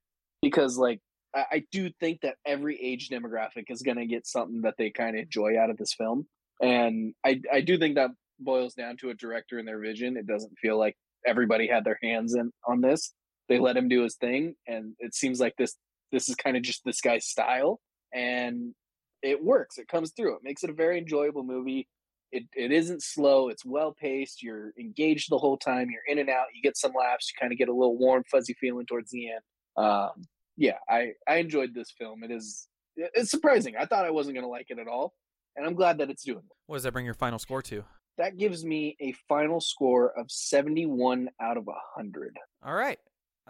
because 0.41 0.77
like 0.77 0.99
I, 1.35 1.45
I 1.51 1.63
do 1.71 1.89
think 1.99 2.21
that 2.21 2.35
every 2.45 2.81
age 2.81 3.09
demographic 3.09 3.65
is 3.69 3.81
going 3.81 3.97
to 3.97 4.05
get 4.05 4.27
something 4.27 4.61
that 4.61 4.75
they 4.77 4.89
kind 4.89 5.15
of 5.15 5.23
enjoy 5.23 5.59
out 5.59 5.69
of 5.69 5.77
this 5.77 5.93
film. 5.93 6.27
And 6.61 7.13
I 7.25 7.41
I 7.51 7.61
do 7.61 7.77
think 7.77 7.95
that 7.95 8.11
boils 8.39 8.73
down 8.73 8.97
to 8.97 9.09
a 9.09 9.13
director 9.13 9.57
and 9.57 9.67
their 9.67 9.79
vision. 9.79 10.17
It 10.17 10.27
doesn't 10.27 10.57
feel 10.59 10.77
like 10.77 10.95
everybody 11.25 11.67
had 11.67 11.83
their 11.83 11.99
hands 12.01 12.35
in 12.35 12.51
on 12.67 12.81
this. 12.81 13.13
They 13.47 13.59
let 13.59 13.77
him 13.77 13.89
do 13.89 14.03
his 14.03 14.15
thing, 14.15 14.55
and 14.67 14.93
it 14.99 15.15
seems 15.15 15.39
like 15.39 15.55
this 15.57 15.75
this 16.11 16.29
is 16.29 16.35
kind 16.35 16.55
of 16.57 16.63
just 16.63 16.83
this 16.85 17.01
guy's 17.01 17.25
style, 17.25 17.79
and 18.13 18.73
it 19.21 19.43
works. 19.43 19.77
It 19.77 19.87
comes 19.87 20.11
through. 20.11 20.35
It 20.35 20.43
makes 20.43 20.63
it 20.63 20.69
a 20.69 20.73
very 20.73 20.97
enjoyable 20.97 21.43
movie. 21.43 21.87
It 22.31 22.43
it 22.55 22.71
isn't 22.71 23.01
slow. 23.01 23.49
It's 23.49 23.65
well 23.65 23.93
paced. 23.99 24.43
You're 24.43 24.71
engaged 24.79 25.31
the 25.31 25.37
whole 25.37 25.57
time. 25.57 25.89
You're 25.89 26.05
in 26.07 26.19
and 26.19 26.29
out. 26.29 26.47
You 26.53 26.61
get 26.61 26.77
some 26.77 26.93
laughs. 26.97 27.31
You 27.31 27.39
kind 27.39 27.51
of 27.51 27.57
get 27.57 27.69
a 27.69 27.73
little 27.73 27.97
warm, 27.97 28.23
fuzzy 28.31 28.55
feeling 28.59 28.85
towards 28.85 29.11
the 29.11 29.31
end. 29.31 29.41
Um, 29.77 30.11
yeah, 30.57 30.77
I 30.87 31.13
I 31.27 31.35
enjoyed 31.37 31.73
this 31.73 31.91
film. 31.97 32.23
It 32.23 32.31
is 32.31 32.67
it's 32.95 33.31
surprising. 33.31 33.75
I 33.79 33.85
thought 33.85 34.05
I 34.05 34.11
wasn't 34.11 34.35
going 34.35 34.45
to 34.45 34.49
like 34.49 34.67
it 34.69 34.77
at 34.77 34.87
all, 34.87 35.13
and 35.55 35.65
I'm 35.65 35.75
glad 35.75 35.97
that 35.99 36.09
it's 36.09 36.23
doing 36.23 36.39
it 36.39 36.55
what 36.69 36.75
does 36.77 36.83
that 36.83 36.93
bring 36.93 37.05
your 37.05 37.13
final 37.13 37.39
score 37.39 37.61
to 37.63 37.83
that 38.17 38.37
gives 38.37 38.63
me 38.65 38.95
a 38.99 39.13
final 39.27 39.59
score 39.61 40.11
of 40.17 40.29
71 40.29 41.29
out 41.41 41.57
of 41.57 41.65
100 41.65 42.37
all 42.63 42.73
right 42.73 42.99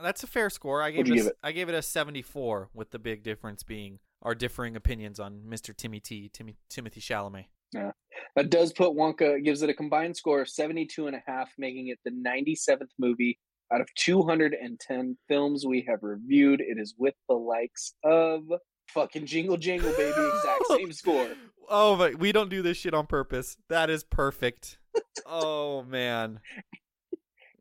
that's 0.02 0.24
a 0.24 0.28
fair 0.28 0.50
score 0.50 0.82
i 0.82 0.90
gave 0.90 1.00
What'd 1.00 1.14
it, 1.14 1.16
you 1.16 1.22
a, 1.22 1.24
give 1.24 1.32
it? 1.32 1.38
i 1.44 1.52
gave 1.52 1.70
it 1.70 1.76
a 1.76 1.82
74 1.82 2.70
with 2.74 2.92
the 2.92 3.00
big 3.00 3.24
difference 3.24 3.64
being 3.64 4.00
our 4.22 4.36
differing 4.36 4.76
opinions 4.76 5.20
on 5.20 5.42
mr 5.48 5.76
timmy 5.76 6.00
t 6.00 6.30
timmy 6.34 6.56
timothee 6.70 7.00
chalamet 7.00 7.46
Yeah. 7.74 7.92
that 8.36 8.50
does 8.50 8.74
put 8.74 8.92
wonka 8.96 9.44
gives 9.44 9.62
it 9.62 9.70
a 9.70 9.74
combined 9.74 10.16
score 10.18 10.42
of 10.42 10.50
72 10.50 11.08
and 11.08 11.16
a 11.16 11.22
half 11.26 11.50
making 11.58 11.88
it 11.88 12.00
the 12.06 12.12
97th 12.12 12.90
movie 12.98 13.40
out 13.72 13.82
of 13.82 13.88
210 13.96 15.18
films 15.28 15.66
we 15.66 15.86
have 15.88 16.00
reviewed 16.02 16.60
it 16.62 16.78
is 16.80 16.96
with 16.98 17.14
the 17.28 17.36
likes 17.36 17.94
of 18.04 18.44
fucking 18.90 19.26
jingle 19.26 19.58
jangle 19.58 19.92
baby 19.92 20.10
exact 20.10 20.66
same 20.68 20.92
score 20.92 21.28
Oh, 21.72 21.96
but 21.96 22.18
we 22.18 22.32
don't 22.32 22.50
do 22.50 22.64
this 22.64 22.78
shit 22.78 22.96
on 22.96 23.06
purpose. 23.06 23.56
That 23.70 23.92
is 23.92 24.04
perfect. 24.04 24.80
oh 25.28 25.84
man. 25.84 26.40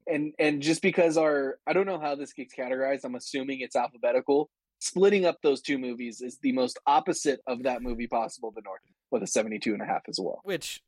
and 0.07 0.33
and 0.39 0.63
just 0.63 0.81
because 0.81 1.19
our 1.19 1.59
i 1.67 1.75
don't 1.75 1.85
know 1.87 2.01
how 2.01 2.15
this 2.15 2.33
gets 2.33 2.55
categorized 2.55 3.05
i'm 3.05 3.15
assuming 3.17 3.61
it's 3.61 3.77
alphabetical 3.77 4.49
splitting 4.81 5.25
up 5.27 5.39
those 5.43 5.61
two 5.61 5.79
movies 5.79 6.21
is 6.21 6.39
the 6.39 6.53
most 6.53 6.79
opposite 6.87 7.41
of 7.47 7.63
that 7.65 7.83
movie 7.83 8.07
possible 8.07 8.51
The 8.55 8.63
north 8.65 8.81
with 9.11 9.23
a 9.23 9.27
72 9.27 9.73
and 9.73 9.83
a 9.83 9.87
half 9.87 10.03
as 10.09 10.19
well 10.21 10.41
Which 10.45 10.83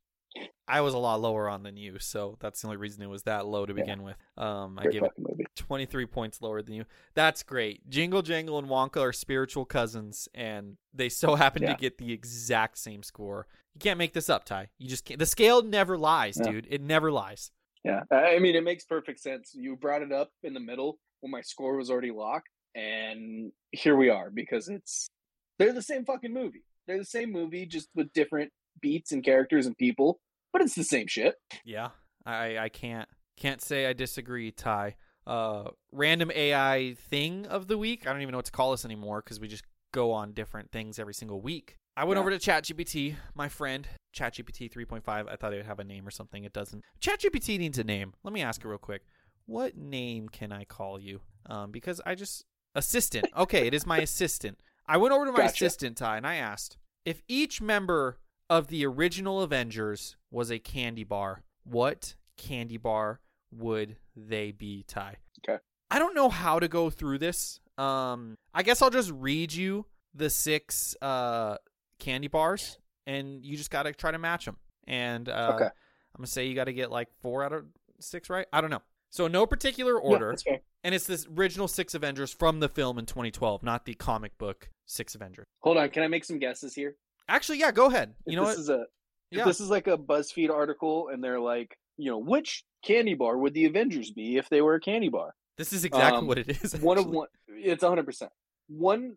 I 0.69 0.81
was 0.81 0.95
a 0.95 0.99
lot 0.99 1.21
lower 1.21 1.49
on 1.49 1.65
than 1.65 1.77
you, 1.77 1.99
so 1.99 2.37
that's 2.39 2.61
the 2.61 2.69
only 2.69 2.77
reason 2.77 3.03
it 3.03 3.09
was 3.09 3.25
that 3.25 3.47
low 3.47 3.67
to 3.67 3.73
Yeah. 3.73 3.81
begin 3.83 4.05
with. 4.05 4.15
Um, 4.39 4.79
I 4.79 4.83
Great 4.83 4.93
gave 4.93 5.03
it 5.03 5.13
movie 5.19 5.45
23 5.57 6.07
points 6.07 6.41
lower 6.41 6.63
than 6.63 6.75
you. 6.77 6.85
That's 7.15 7.43
great. 7.43 7.91
Jingle 7.91 8.23
Jangle 8.23 8.57
and 8.61 8.69
Wonka 8.69 9.01
are 9.01 9.13
spiritual 9.13 9.65
cousins, 9.65 10.29
and 10.33 10.77
they 10.95 11.09
so 11.09 11.35
happen 11.35 11.63
Yeah. 11.63 11.73
to 11.75 11.81
get 11.81 11.99
the 11.99 12.13
exact 12.13 12.79
same 12.79 13.03
score. 13.03 13.49
You 13.75 13.81
can't 13.81 13.99
make 13.99 14.13
this 14.13 14.31
up, 14.31 14.45
Ty. 14.45 14.69
You 14.79 14.89
just 14.89 15.05
can't. 15.05 15.19
The 15.19 15.27
scale 15.27 15.63
never 15.63 15.99
lies, 15.99 16.37
Yeah. 16.39 16.53
dude. 16.53 16.69
It 16.71 16.81
never 16.81 17.11
lies. 17.11 17.51
yeah 17.83 18.03
I 18.13 18.39
mean 18.39 18.55
it 18.55 18.63
makes 18.63 18.85
perfect 18.85 19.19
sense 19.21 19.53
you 19.55 19.75
brought 19.75 20.03
it 20.03 20.13
up 20.13 20.31
in 20.45 20.53
the 20.55 20.61
middle 20.61 20.99
when 21.23 21.31
my 21.33 21.41
score 21.41 21.77
was 21.77 21.91
already 21.91 22.11
locked 22.11 22.50
and 22.75 23.53
here 23.73 23.97
we 23.97 24.09
are 24.09 24.31
because 24.31 24.69
it's 24.69 25.09
they're 25.59 25.73
the 25.73 25.83
same 25.83 26.05
fucking 26.05 26.33
movie 26.33 26.65
they're 26.87 26.99
the 26.99 27.05
same 27.05 27.31
movie 27.33 27.67
just 27.67 27.89
with 27.95 28.13
different 28.13 28.51
beats 28.81 29.13
and 29.13 29.25
characters 29.25 29.67
and 29.67 29.77
people 29.77 30.21
but 30.53 30.63
it's 30.63 30.75
the 30.75 30.85
same 30.85 31.07
shit 31.07 31.35
Yeah, 31.65 31.91
I 32.27 32.59
I 32.59 32.69
can't 32.69 33.09
can't 33.37 33.61
say 33.63 33.87
I 33.87 33.93
disagree, 33.95 34.51
Ty. 34.51 34.97
Uh, 35.27 35.71
random 35.93 36.31
AI 36.35 36.95
thing 37.09 37.47
of 37.47 37.69
the 37.69 37.79
week. 37.79 38.07
I 38.07 38.13
don't 38.13 38.21
even 38.23 38.33
know 38.33 38.39
what 38.39 38.47
to 38.47 38.53
call 38.53 38.73
this 38.73 38.85
anymore 38.85 39.23
because 39.23 39.39
we 39.41 39.49
just 39.49 39.65
go 39.93 40.13
on 40.13 40.33
different 40.33 40.71
things 40.73 40.99
every 40.99 41.15
single 41.15 41.41
week. 41.41 41.77
I 41.97 42.05
went 42.05 42.17
Yeah. 42.17 42.23
over 42.23 42.31
to 42.31 42.39
ChatGPT, 42.39 43.17
my 43.35 43.49
friend, 43.49 43.87
ChatGPT 44.15 44.71
3.5. 44.71 45.03
I 45.29 45.37
thought 45.37 45.53
it 45.53 45.57
would 45.57 45.67
have 45.67 45.79
a 45.79 45.85
name 45.85 46.07
or 46.07 46.11
something. 46.11 46.45
It 46.45 46.53
doesn't. 46.53 46.83
ChatGPT 47.01 47.59
needs 47.59 47.79
a 47.79 47.85
name. 47.85 48.13
Let 48.25 48.33
me 48.33 48.43
ask 48.43 48.65
it 48.65 48.69
real 48.69 48.79
quick. 48.79 49.03
What 49.47 49.77
name 49.77 50.29
can 50.29 50.53
I 50.53 50.65
call 50.65 50.99
you? 51.01 51.21
Um, 51.47 51.71
because 51.71 52.01
I 52.05 52.15
just 52.15 52.45
assistant. 52.75 53.29
Okay, 53.37 53.67
it 53.67 53.75
is 53.75 53.87
my 53.87 53.99
assistant. 53.99 54.61
I 54.87 54.97
went 54.97 55.13
over 55.15 55.25
to 55.27 55.33
my 55.33 55.39
Gotcha. 55.39 55.65
assistant, 55.67 55.97
Ty, 55.97 56.17
and 56.19 56.27
I 56.27 56.37
asked 56.37 56.77
if 57.05 57.23
each 57.29 57.61
member 57.61 58.19
of 58.49 58.69
the 58.69 58.85
original 58.85 59.43
Avengers 59.43 60.17
was 60.31 60.51
a 60.51 60.59
candy 60.59 61.05
bar, 61.05 61.43
what 61.65 62.15
candy 62.37 62.77
bar 62.77 63.21
would 63.53 63.97
they 64.17 64.51
be, 64.53 64.85
Ty? 64.87 65.17
Okay. 65.47 65.59
I 65.91 65.99
don't 65.99 66.15
know 66.15 66.29
how 66.29 66.59
to 66.59 66.69
go 66.69 66.91
through 66.91 67.19
this. 67.19 67.61
Um, 67.79 68.37
I 68.55 68.63
guess 68.63 68.83
I'll 68.83 68.91
just 68.91 69.11
read 69.13 69.53
you 69.53 69.87
the 70.15 70.29
six 70.29 70.97
uh 71.01 71.57
candy 72.01 72.29
bars, 72.29 72.79
and 73.07 73.45
you 73.45 73.57
just 73.57 73.71
gotta 73.71 73.93
try 73.93 74.11
to 74.11 74.19
match 74.19 74.45
them. 74.45 74.57
And 74.87 75.29
uh, 75.29 75.53
Okay. 75.55 75.65
I'm 75.67 76.19
gonna 76.19 76.27
say 76.27 76.47
you 76.47 76.55
got 76.57 76.65
to 76.65 76.73
get 76.73 76.91
like 76.91 77.09
four 77.21 77.45
out 77.45 77.53
of 77.53 77.65
six 78.01 78.29
right. 78.29 78.47
I 78.53 78.61
don't 78.61 78.71
know. 78.71 78.83
So 79.11 79.29
no 79.29 79.47
particular 79.47 79.93
Yeah, 79.95 80.09
order, 80.11 80.31
that's 80.31 80.43
fair. 80.43 80.61
And 80.85 80.95
it's 80.95 81.07
this 81.07 81.27
original 81.37 81.69
six 81.69 81.95
Avengers 81.95 82.33
from 82.33 82.61
the 82.61 82.69
film 82.69 82.99
in 82.99 83.07
2012, 83.07 83.63
not 83.63 83.85
the 83.85 83.95
comic 83.95 84.37
book 84.39 84.69
six 84.87 85.15
Avengers. 85.15 85.47
hold 85.61 85.77
on 85.77 85.89
can 85.91 86.03
i 86.03 86.09
make 86.09 86.25
some 86.25 86.39
guesses 86.39 86.75
here 86.75 86.97
Actually, 87.29 87.61
yeah, 87.61 87.71
go 87.71 87.87
ahead. 87.87 88.13
You 88.27 88.33
If 88.33 88.37
know 88.43 88.47
this 88.49 88.57
what? 88.57 88.61
is 88.63 88.69
a 88.71 88.85
Yeah. 89.31 89.45
this 89.45 89.61
is 89.61 89.71
like 89.71 89.87
a 89.87 89.97
BuzzFeed 89.97 90.51
article 90.51 91.11
and 91.13 91.23
they're 91.23 91.39
like, 91.39 91.77
you 91.97 92.11
know, 92.11 92.19
which 92.19 92.65
candy 92.85 93.15
bar 93.15 93.39
would 93.39 93.55
the 93.55 93.67
Avengers 93.67 94.11
be 94.11 94.37
if 94.37 94.49
they 94.49 94.61
were 94.61 94.75
a 94.75 94.81
candy 94.81 95.09
bar? 95.11 95.33
This 95.57 95.73
is 95.73 95.85
exactly 95.85 96.19
um, 96.19 96.27
what 96.27 96.39
it 96.39 96.49
is. 96.49 96.75
One 96.81 96.99
of 96.99 97.07
one, 97.07 97.29
it's 97.47 97.85
hundred 97.85 98.05
percent. 98.05 98.33
One 98.67 99.17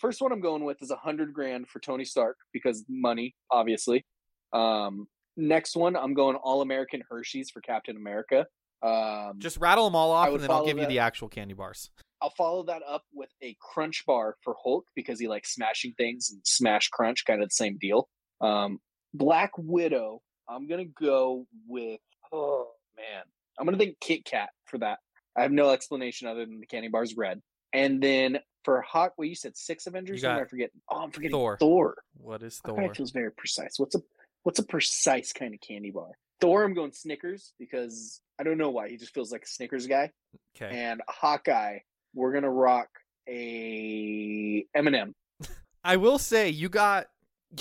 first 0.00 0.22
one 0.22 0.32
I'm 0.32 0.40
going 0.40 0.64
with 0.64 0.80
is 0.80 0.90
hundred 0.90 1.34
grand 1.34 1.68
for 1.68 1.80
Tony 1.80 2.06
Stark 2.06 2.38
because 2.54 2.82
money, 2.88 3.34
obviously. 3.50 4.06
Um, 4.54 5.06
next 5.36 5.76
one 5.76 5.96
I'm 5.96 6.14
going 6.14 6.36
All 6.36 6.62
American 6.62 7.02
Hershey's 7.10 7.50
for 7.50 7.60
Captain 7.60 7.96
America. 7.96 8.46
Um, 8.82 9.38
Just 9.38 9.58
rattle 9.58 9.84
them 9.84 9.94
all 9.94 10.10
off, 10.10 10.28
and 10.28 10.40
then 10.40 10.50
I'll 10.50 10.66
give 10.66 10.78
you 10.78 10.86
the 10.86 11.00
actual 11.00 11.28
candy 11.28 11.54
bars. 11.54 11.90
I'll 12.22 12.30
follow 12.30 12.64
that 12.64 12.82
up 12.86 13.04
with 13.14 13.30
a 13.42 13.56
Crunch 13.60 14.04
bar 14.06 14.36
for 14.42 14.54
Hulk 14.62 14.86
because 14.94 15.18
he 15.18 15.28
likes 15.28 15.54
smashing 15.54 15.94
things 15.96 16.30
and 16.30 16.40
Smash 16.44 16.88
Crunch, 16.88 17.24
kind 17.24 17.42
of 17.42 17.48
the 17.48 17.54
same 17.54 17.78
deal. 17.78 18.08
Um, 18.40 18.78
Black 19.14 19.52
Widow, 19.56 20.20
I'm 20.48 20.66
gonna 20.66 20.84
go 20.84 21.46
with. 21.66 22.00
Oh 22.32 22.68
man, 22.96 23.22
I'm 23.58 23.64
gonna 23.64 23.78
think 23.78 23.98
Kit 24.00 24.24
Kat 24.24 24.50
for 24.66 24.78
that. 24.78 24.98
I 25.36 25.42
have 25.42 25.52
no 25.52 25.70
explanation 25.70 26.28
other 26.28 26.44
than 26.44 26.60
the 26.60 26.66
candy 26.66 26.88
bar's 26.88 27.16
red. 27.16 27.40
And 27.72 28.02
then 28.02 28.40
for 28.64 28.82
Hawk, 28.82 29.14
well, 29.16 29.26
you 29.26 29.34
said 29.34 29.56
six 29.56 29.86
Avengers. 29.86 30.22
You 30.22 30.28
Who 30.28 30.32
am 30.32 30.40
got 30.40 30.46
I 30.46 30.48
forget. 30.48 30.70
Oh, 30.88 31.02
I'm 31.02 31.10
forgetting 31.10 31.32
Thor. 31.32 31.56
Thor. 31.58 31.96
What 32.14 32.42
is 32.42 32.58
Thor? 32.58 32.76
guy 32.76 32.92
feels 32.92 33.12
very 33.12 33.32
precise. 33.32 33.74
What's 33.78 33.94
a 33.94 34.02
what's 34.42 34.58
a 34.58 34.64
precise 34.64 35.32
kind 35.32 35.54
of 35.54 35.60
candy 35.60 35.90
bar? 35.90 36.10
Thor, 36.40 36.64
I'm 36.64 36.74
going 36.74 36.92
Snickers 36.92 37.52
because 37.58 38.20
I 38.40 38.42
don't 38.42 38.56
know 38.56 38.70
why 38.70 38.88
he 38.88 38.96
just 38.96 39.12
feels 39.12 39.30
like 39.30 39.42
a 39.42 39.46
Snickers 39.46 39.86
guy 39.86 40.10
Okay. 40.56 40.74
and 40.74 41.02
Hawkeye, 41.08 41.80
we're 42.14 42.32
gonna 42.32 42.50
rock 42.50 42.88
a 43.28 44.64
M&M. 44.74 45.14
I 45.84 45.96
will 45.96 46.18
say 46.18 46.48
you 46.48 46.70
got 46.70 47.06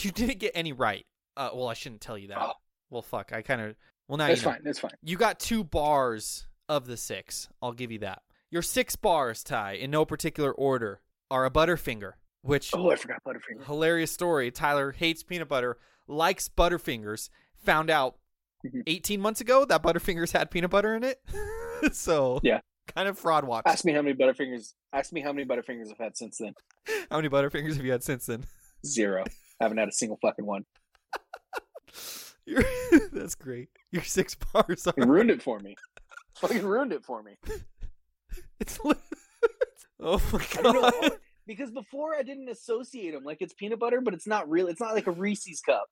you 0.01 0.11
didn't 0.11 0.39
get 0.39 0.53
any 0.55 0.71
right. 0.71 1.05
Uh, 1.35 1.49
well, 1.53 1.67
I 1.67 1.73
shouldn't 1.73 2.01
tell 2.01 2.17
you 2.17 2.29
that. 2.29 2.37
Oh. 2.39 2.53
Well, 2.89 3.01
fuck. 3.01 3.33
I 3.33 3.41
kind 3.41 3.61
of 3.61 3.75
Well, 4.07 4.17
now 4.17 4.27
It's 4.27 4.41
you 4.41 4.47
know. 4.47 4.53
fine. 4.53 4.61
It's 4.65 4.79
fine. 4.79 4.91
You 5.03 5.17
got 5.17 5.39
two 5.39 5.63
bars 5.63 6.47
of 6.69 6.87
the 6.87 6.95
six. 6.97 7.49
I'll 7.61 7.73
give 7.73 7.91
you 7.91 7.99
that. 7.99 8.21
Your 8.51 8.61
six 8.61 8.95
bars, 8.95 9.43
Ty, 9.43 9.73
in 9.73 9.91
no 9.91 10.05
particular 10.05 10.51
order, 10.51 11.01
are 11.29 11.45
a 11.45 11.51
Butterfinger, 11.51 12.13
which 12.41 12.71
Oh, 12.73 12.89
I 12.89 12.95
forgot 12.95 13.21
Butterfinger. 13.27 13.65
hilarious 13.65 14.11
story. 14.11 14.49
Tyler 14.51 14.91
hates 14.91 15.23
peanut 15.23 15.47
butter, 15.49 15.77
likes 16.07 16.49
Butterfingers. 16.49 17.29
Found 17.65 17.89
out 17.89 18.15
Mhm. 18.65 18.83
18 18.87 19.21
months 19.21 19.41
ago 19.41 19.65
that 19.65 19.81
Butterfingers 19.83 20.31
had 20.33 20.51
peanut 20.51 20.69
butter 20.71 20.95
in 20.95 21.03
it. 21.03 21.21
so 21.93 22.39
Yeah. 22.43 22.59
kind 22.95 23.07
of 23.07 23.17
fraud 23.17 23.45
watch. 23.45 23.63
Ask 23.65 23.85
me 23.85 23.93
how 23.93 24.01
many 24.01 24.15
Butterfingers. 24.15 24.73
Ask 24.93 25.13
me 25.13 25.21
how 25.21 25.31
many 25.31 25.45
Butterfingers 25.47 25.91
I've 25.91 25.97
had 25.97 26.17
since 26.17 26.37
then. 26.37 26.53
How 27.09 27.17
many 27.17 27.29
Butterfingers 27.29 27.75
have 27.77 27.85
you 27.85 27.91
had 27.91 28.03
since 28.03 28.25
then? 28.25 28.45
Zero. 28.85 29.23
I 29.61 29.63
haven't 29.65 29.77
had 29.77 29.87
a 29.89 29.93
single 29.93 30.17
fucking 30.21 30.45
one. 30.45 30.65
That's 33.13 33.35
great. 33.35 33.69
Your 33.91 34.03
six 34.03 34.35
bars 34.35 34.87
are. 34.87 34.93
You 34.97 35.05
ruined 35.05 35.29
it 35.31 35.41
for 35.41 35.59
me. 35.59 35.75
Fucking 36.37 36.65
ruined 36.65 36.93
it 36.93 37.03
for 37.05 37.21
me. 37.21 37.33
It's 38.59 38.79
oh 39.99 40.21
my 40.31 40.45
I 40.57 40.61
don't 40.61 40.73
know 40.81 40.91
god. 41.01 41.11
because 41.45 41.71
before 41.71 42.15
I 42.15 42.23
didn't 42.23 42.49
associate 42.49 43.11
them 43.11 43.23
like 43.23 43.37
it's 43.41 43.53
peanut 43.53 43.79
butter, 43.79 44.01
but 44.01 44.13
it's 44.13 44.27
not 44.27 44.49
real. 44.49 44.67
It's 44.67 44.79
not 44.81 44.93
like 44.95 45.07
a 45.07 45.11
Reese's 45.11 45.61
cup. 45.61 45.87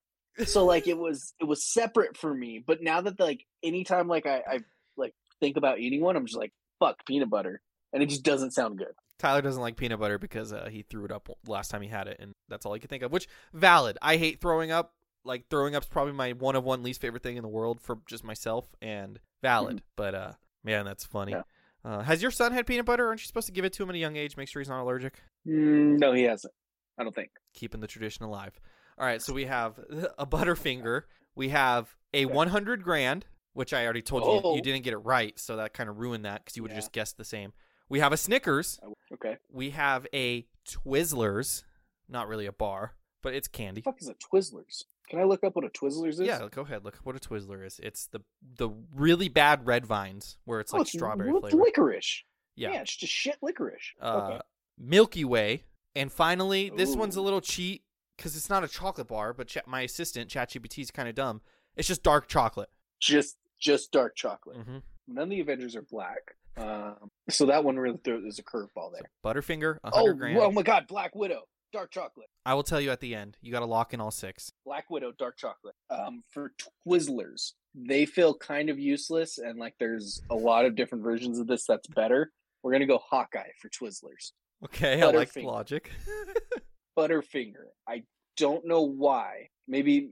So 0.45 0.65
like 0.65 0.87
it 0.87 0.97
was 0.97 1.33
it 1.39 1.45
was 1.45 1.63
separate 1.63 2.17
for 2.17 2.33
me. 2.33 2.63
But 2.65 2.81
now 2.81 3.01
that 3.01 3.19
like 3.19 3.45
anytime 3.63 4.07
like 4.07 4.25
I, 4.25 4.43
I 4.49 4.59
like 4.95 5.13
think 5.39 5.57
about 5.57 5.79
eating 5.79 6.01
one, 6.01 6.15
I'm 6.15 6.25
just 6.25 6.37
like 6.37 6.53
fuck 6.79 7.05
peanut 7.05 7.29
butter, 7.29 7.61
and 7.93 8.03
it 8.03 8.07
just 8.07 8.23
doesn't 8.23 8.51
sound 8.51 8.77
good. 8.77 8.93
Tyler 9.19 9.41
doesn't 9.41 9.61
like 9.61 9.77
peanut 9.77 9.99
butter 9.99 10.19
because 10.19 10.53
uh, 10.53 10.69
he 10.71 10.83
threw 10.83 11.05
it 11.05 11.11
up 11.11 11.27
last 11.47 11.69
time 11.69 11.81
he 11.81 11.87
had 11.87 12.07
it, 12.07 12.17
and 12.19 12.35
that's 12.49 12.65
all 12.65 12.73
he 12.73 12.79
could 12.79 12.89
think 12.89 13.03
of. 13.03 13.11
Which 13.11 13.27
valid. 13.53 13.97
I 14.01 14.17
hate 14.17 14.39
throwing 14.41 14.71
up. 14.71 14.93
Like 15.23 15.49
throwing 15.49 15.75
up's 15.75 15.87
probably 15.87 16.13
my 16.13 16.31
one 16.33 16.55
of 16.55 16.63
one 16.63 16.83
least 16.83 17.01
favorite 17.01 17.23
thing 17.23 17.35
in 17.35 17.41
the 17.41 17.49
world 17.49 17.81
for 17.81 17.97
just 18.07 18.23
myself, 18.23 18.65
and 18.81 19.19
valid. 19.41 19.81
But 19.97 20.15
uh, 20.15 20.31
man, 20.63 20.85
that's 20.85 21.05
funny. 21.05 21.33
Yeah. 21.33 21.41
Uh, 21.83 22.01
has 22.01 22.21
your 22.21 22.31
son 22.31 22.51
had 22.53 22.65
peanut 22.65 22.85
butter? 22.85 23.07
Aren't 23.07 23.21
you 23.21 23.27
supposed 23.27 23.47
to 23.47 23.53
give 23.53 23.65
it 23.65 23.73
to 23.73 23.83
him 23.83 23.89
at 23.89 23.95
a 23.95 23.99
young 23.99 24.15
age? 24.15 24.37
Make 24.37 24.47
sure 24.47 24.61
he's 24.61 24.69
not 24.69 24.81
allergic. 24.81 25.21
Mm, 25.47 25.99
no, 25.99 26.13
he 26.13 26.23
hasn't. 26.23 26.53
I 26.97 27.03
don't 27.03 27.15
think. 27.15 27.29
Keeping 27.53 27.81
the 27.81 27.87
tradition 27.87 28.25
alive. 28.25 28.59
All 28.97 29.05
right, 29.05 29.21
so 29.21 29.33
we 29.33 29.45
have 29.45 29.79
a 30.17 30.25
Butterfinger. 30.25 31.03
We 31.35 31.49
have 31.49 31.95
a 32.13 32.25
100 32.25 32.83
grand, 32.83 33.25
which 33.53 33.73
I 33.73 33.83
already 33.83 34.01
told 34.01 34.23
you 34.23 34.41
Oh. 34.43 34.55
you 34.55 34.61
didn't 34.61 34.83
get 34.83 34.93
it 34.93 34.97
right, 34.97 35.37
so 35.39 35.57
that 35.57 35.73
kind 35.73 35.89
of 35.89 35.97
ruined 35.99 36.25
that 36.25 36.43
because 36.43 36.55
you 36.57 36.63
would 36.63 36.71
have 36.71 36.77
Yeah. 36.77 36.81
just 36.81 36.91
guessed 36.93 37.17
the 37.17 37.25
same. 37.25 37.53
We 37.89 37.99
have 37.99 38.11
a 38.11 38.17
Snickers. 38.17 38.79
Okay. 39.13 39.37
We 39.51 39.69
have 39.71 40.07
a 40.13 40.45
Twizzlers, 40.67 41.63
not 42.09 42.27
really 42.27 42.45
a 42.45 42.51
bar, 42.51 42.95
but 43.21 43.33
it's 43.33 43.47
candy. 43.47 43.81
The 43.81 43.85
fuck 43.85 44.01
is 44.01 44.09
a 44.09 44.15
Twizzlers? 44.15 44.83
Can 45.09 45.19
I 45.19 45.23
look 45.23 45.43
up 45.43 45.55
what 45.55 45.63
a 45.63 45.69
Twizzlers 45.69 46.13
is? 46.13 46.19
Yeah, 46.21 46.47
go 46.51 46.63
ahead. 46.63 46.83
Look 46.83 46.97
what 47.03 47.15
a 47.15 47.19
Twizzler 47.19 47.65
is. 47.65 47.79
It's 47.81 48.07
the 48.07 48.19
the 48.57 48.69
really 48.93 49.29
bad 49.29 49.65
red 49.65 49.85
vines 49.85 50.37
where 50.43 50.59
it's 50.59 50.73
Oh, 50.73 50.77
like 50.79 50.87
strawberry 50.87 51.31
li- 51.31 51.39
flavor. 51.39 51.57
licorice. 51.57 52.23
Yeah. 52.57 52.71
Yeah. 52.73 52.81
it's 52.81 52.95
just 52.95 53.13
shit 53.13 53.37
licorice. 53.41 53.93
Uh, 54.01 54.29
okay. 54.33 54.41
Milky 54.77 55.23
Way, 55.23 55.63
and 55.95 56.11
finally, 56.11 56.71
this 56.75 56.93
one's 56.95 57.15
a 57.15 57.21
little 57.21 57.39
cheat 57.41 57.83
because 58.17 58.35
it's 58.35 58.49
not 58.49 58.63
a 58.63 58.67
chocolate 58.67 59.07
bar, 59.07 59.33
but 59.33 59.47
Ch- 59.47 59.57
my 59.67 59.81
assistant 59.81 60.29
ChatGPT 60.29 60.79
is 60.79 60.91
kind 60.91 61.07
of 61.07 61.15
dumb. 61.15 61.41
It's 61.75 61.87
just 61.87 62.03
dark 62.03 62.27
chocolate. 62.27 62.69
Just 62.99 63.37
just 63.59 63.91
dark 63.91 64.15
chocolate. 64.15 64.57
Mm-hmm. 64.57 64.77
None 65.07 65.23
of 65.23 65.29
the 65.29 65.39
Avengers 65.39 65.75
are 65.75 65.81
black. 65.83 66.35
Um, 66.57 67.11
so 67.29 67.45
that 67.45 67.63
one 67.63 67.77
really 67.77 67.99
throws 68.03 68.23
there's 68.23 68.39
a 68.39 68.43
curveball 68.43 68.91
So 68.91 68.91
there. 68.93 69.11
Butterfinger, 69.23 69.77
a 69.83 69.91
Oh, 69.93 70.13
grand. 70.13 70.37
oh 70.39 70.51
my 70.51 70.63
god, 70.63 70.87
Black 70.87 71.15
Widow, 71.15 71.41
dark 71.71 71.91
chocolate. 71.91 72.27
I 72.45 72.55
will 72.55 72.63
tell 72.63 72.81
you 72.81 72.89
at 72.89 72.99
the 72.99 73.13
end. 73.13 73.37
You 73.41 73.51
got 73.51 73.59
to 73.59 73.65
lock 73.67 73.93
in 73.93 74.01
all 74.01 74.09
six. 74.11 74.51
Black 74.65 74.89
Widow, 74.89 75.11
dark 75.19 75.37
chocolate. 75.37 75.75
Um, 75.91 76.23
for 76.31 76.53
Twizzlers, 76.87 77.53
they 77.75 78.05
feel 78.07 78.33
kind 78.35 78.69
of 78.71 78.79
useless, 78.79 79.37
and 79.37 79.59
like 79.59 79.75
there's 79.79 80.21
a 80.31 80.35
lot 80.35 80.65
of 80.65 80.75
different 80.75 81.03
versions 81.03 81.37
of 81.37 81.45
this 81.45 81.65
that's 81.67 81.87
better. 81.89 82.31
We're 82.63 82.71
gonna 82.71 82.87
go 82.87 82.97
Hawkeye 83.07 83.51
for 83.61 83.69
Twizzlers. 83.69 84.31
Okay, 84.65 85.01
I 85.03 85.11
like 85.11 85.33
the 85.33 85.43
logic. 85.43 85.91
Butterfinger. 86.97 87.67
I 87.87 88.03
don't 88.37 88.65
know 88.65 88.81
why. 88.81 89.49
Maybe 89.67 90.11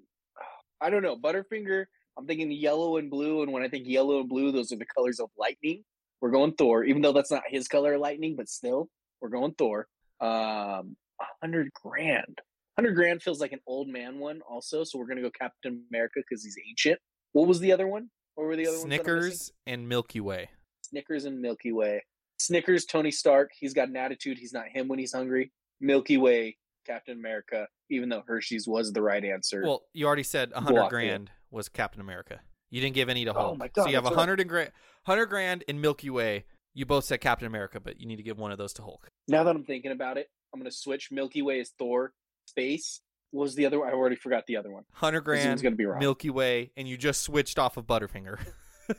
I 0.81 0.89
don't 0.89 1.03
know. 1.03 1.15
Butterfinger. 1.15 1.85
I'm 2.17 2.27
thinking 2.27 2.51
yellow 2.51 2.97
and 2.97 3.09
blue, 3.09 3.41
and 3.41 3.51
when 3.51 3.63
I 3.63 3.67
think 3.67 3.87
yellow 3.87 4.21
and 4.21 4.29
blue, 4.29 4.51
those 4.51 4.71
are 4.71 4.77
the 4.77 4.85
colors 4.85 5.19
of 5.19 5.29
lightning. 5.37 5.83
We're 6.21 6.31
going 6.31 6.53
Thor, 6.53 6.83
even 6.85 7.01
though 7.01 7.11
that's 7.11 7.31
not 7.31 7.43
his 7.47 7.67
color, 7.67 7.97
lightning, 7.97 8.35
but 8.37 8.47
still, 8.47 8.89
we're 9.21 9.29
going 9.29 9.53
Thor. 9.53 9.87
Um, 10.21 10.95
hundred 11.41 11.71
grand. 11.73 12.39
Hundred 12.77 12.95
grand 12.95 13.21
feels 13.21 13.39
like 13.41 13.51
an 13.51 13.59
old 13.67 13.89
man 13.89 14.19
one, 14.19 14.41
also. 14.49 14.83
So 14.83 14.97
we're 14.97 15.07
gonna 15.07 15.21
go 15.21 15.31
Captain 15.31 15.83
America 15.89 16.19
because 16.19 16.43
he's 16.43 16.57
ancient. 16.69 16.99
What 17.33 17.47
was 17.47 17.59
the 17.59 17.71
other 17.71 17.87
one? 17.87 18.09
What 18.35 18.47
were 18.47 18.55
the 18.55 18.67
other 18.67 18.79
ones? 18.79 18.83
that 18.83 19.07
I'm 19.07 19.15
missing? 19.15 19.31
Snickers 19.31 19.51
and 19.67 19.89
Milky 19.89 20.19
Way. 20.21 20.49
Snickers 20.83 21.25
and 21.25 21.41
Milky 21.41 21.71
Way. 21.71 22.03
Snickers, 22.39 22.85
Tony 22.85 23.11
Stark. 23.11 23.51
He's 23.57 23.73
got 23.73 23.89
an 23.89 23.97
attitude. 23.97 24.37
He's 24.37 24.53
not 24.53 24.65
him 24.67 24.87
when 24.87 24.99
he's 24.99 25.13
hungry. 25.13 25.51
Milky 25.81 26.17
Way, 26.17 26.57
Captain 26.85 27.17
America. 27.17 27.67
Even 27.89 28.09
though 28.09 28.23
Hershey's 28.25 28.67
was 28.67 28.91
the 28.93 29.01
right 29.01 29.23
answer. 29.23 29.63
Well, 29.63 29.83
you 29.93 30.05
already 30.05 30.23
said 30.23 30.51
a 30.55 30.61
hundred 30.61 30.89
grand 30.89 31.31
was 31.51 31.69
Captain 31.69 32.01
America. 32.01 32.39
You 32.69 32.81
didn't 32.81 32.95
give 32.95 33.09
any 33.09 33.25
to 33.25 33.33
Hulk. 33.33 33.43
Oh 33.43 33.47
Hulk. 33.47 33.57
my 33.59 33.69
so 33.75 33.87
you 33.87 33.95
have 33.95 34.05
a 34.05 34.09
hundred 34.09 34.39
and 34.39 34.49
grand, 34.49 34.71
hundred 35.05 35.27
grand 35.27 35.63
in 35.67 35.81
Milky 35.81 36.09
Way. 36.09 36.45
You 36.73 36.85
both 36.85 37.05
said 37.05 37.21
Captain 37.21 37.47
America, 37.47 37.79
but 37.79 37.99
you 38.01 38.05
need 38.07 38.17
to 38.17 38.23
give 38.23 38.37
one 38.37 38.51
of 38.51 38.57
those 38.57 38.73
to 38.73 38.81
Hulk. 38.81 39.09
now 39.27 39.43
that 39.43 39.55
I'm 39.55 39.63
thinking 39.63 39.91
about 39.91 40.17
it, 40.17 40.29
I'm 40.53 40.59
gonna 40.59 40.71
switch. 40.71 41.09
Milky 41.11 41.41
Way 41.41 41.59
is 41.59 41.71
Thor. 41.77 42.13
Space 42.47 43.01
was 43.31 43.55
the 43.55 43.65
other 43.65 43.79
one. 43.79 43.89
I 43.89 43.91
already 43.93 44.15
forgot 44.15 44.45
the 44.47 44.57
other 44.57 44.71
one. 44.71 44.83
Hundred 44.93 45.21
grand, 45.21 45.61
gonna 45.61 45.75
be 45.75 45.85
wrong. 45.85 45.99
Milky 45.99 46.29
Way, 46.29 46.71
and 46.75 46.87
you 46.87 46.97
just 46.97 47.21
switched 47.21 47.59
off 47.59 47.77
of 47.77 47.85
Butterfinger. 47.85 48.39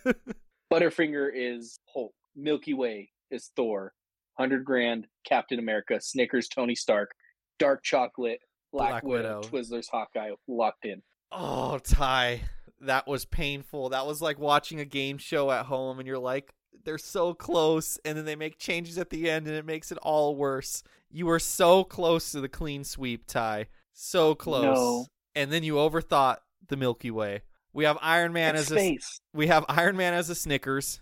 Butterfinger 0.72 1.30
is 1.34 1.78
Hulk. 1.93 2.12
Milky 2.34 2.74
Way 2.74 3.11
is 3.30 3.51
Thor. 3.57 3.93
Hundred 4.39 4.64
grand, 4.64 5.07
Captain 5.26 5.59
America. 5.59 6.01
Snickers, 6.01 6.49
Tony 6.49 6.74
Stark. 6.74 7.11
Dark 7.59 7.82
chocolate, 7.82 8.40
Black, 8.72 8.90
Black 8.90 9.04
Widow, 9.04 9.40
Widow. 9.40 9.48
Twizzlers, 9.48 9.88
Hawkeye, 9.90 10.30
locked 10.48 10.84
in. 10.84 11.02
Oh, 11.32 11.78
Ty, 11.78 12.42
that 12.80 13.07
was 13.07 13.24
painful. 13.24 13.90
That 13.90 14.07
was 14.07 14.20
like 14.22 14.38
watching 14.38 14.80
a 14.80 14.84
game 14.84 15.18
show 15.18 15.50
at 15.50 15.66
home, 15.66 15.98
and 15.98 16.07
you're 16.07 16.18
like, 16.18 16.52
they're 16.84 16.98
so 16.98 17.34
close, 17.34 17.98
and 18.04 18.16
then 18.16 18.24
they 18.24 18.36
make 18.36 18.59
changes 18.59 18.98
at 18.98 19.11
the 19.11 19.28
end, 19.28 19.46
and 19.46 19.57
it 19.57 19.64
makes 19.66 19.90
it 19.90 19.98
all 20.02 20.36
worse. 20.36 20.82
You 21.11 21.26
were 21.26 21.38
so 21.40 21.82
close 21.84 22.32
to 22.32 22.40
the 22.40 22.48
clean 22.48 22.84
sweep, 22.84 23.26
Ty. 23.26 23.66
So 23.92 24.34
close. 24.34 24.64
No. 24.76 25.07
And 25.34 25.50
then 25.50 25.62
you 25.62 25.74
overthought 25.74 26.38
the 26.68 26.76
Milky 26.76 27.11
Way. 27.11 27.42
We 27.72 27.84
have 27.84 27.98
Iron 28.00 28.32
Man 28.32 28.54
That's 28.54 28.70
as 28.70 28.76
a 28.78 28.98
we 29.34 29.48
have 29.48 29.64
Iron 29.68 29.96
Man 29.96 30.14
as 30.14 30.30
a 30.30 30.34
Snickers, 30.34 31.00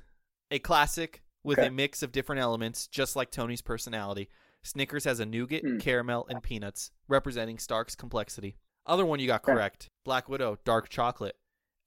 a 0.50 0.58
classic 0.58 1.22
with 1.44 1.58
Okay. 1.58 1.68
a 1.68 1.70
mix 1.70 2.02
of 2.02 2.10
different 2.12 2.40
elements, 2.40 2.86
just 2.88 3.14
like 3.14 3.30
Tony's 3.30 3.62
personality. 3.62 4.28
Snickers 4.64 5.04
has 5.04 5.20
a 5.20 5.26
nougat, 5.26 5.62
Hmm. 5.62 5.78
caramel, 5.78 6.26
and 6.28 6.42
peanuts, 6.42 6.90
representing 7.06 7.58
Stark's 7.58 7.94
complexity. 7.94 8.56
Other 8.86 9.06
one 9.06 9.20
you 9.20 9.26
got 9.26 9.42
correct. 9.42 9.90
Black 10.04 10.28
Widow, 10.28 10.58
dark 10.64 10.88
chocolate. 10.88 11.36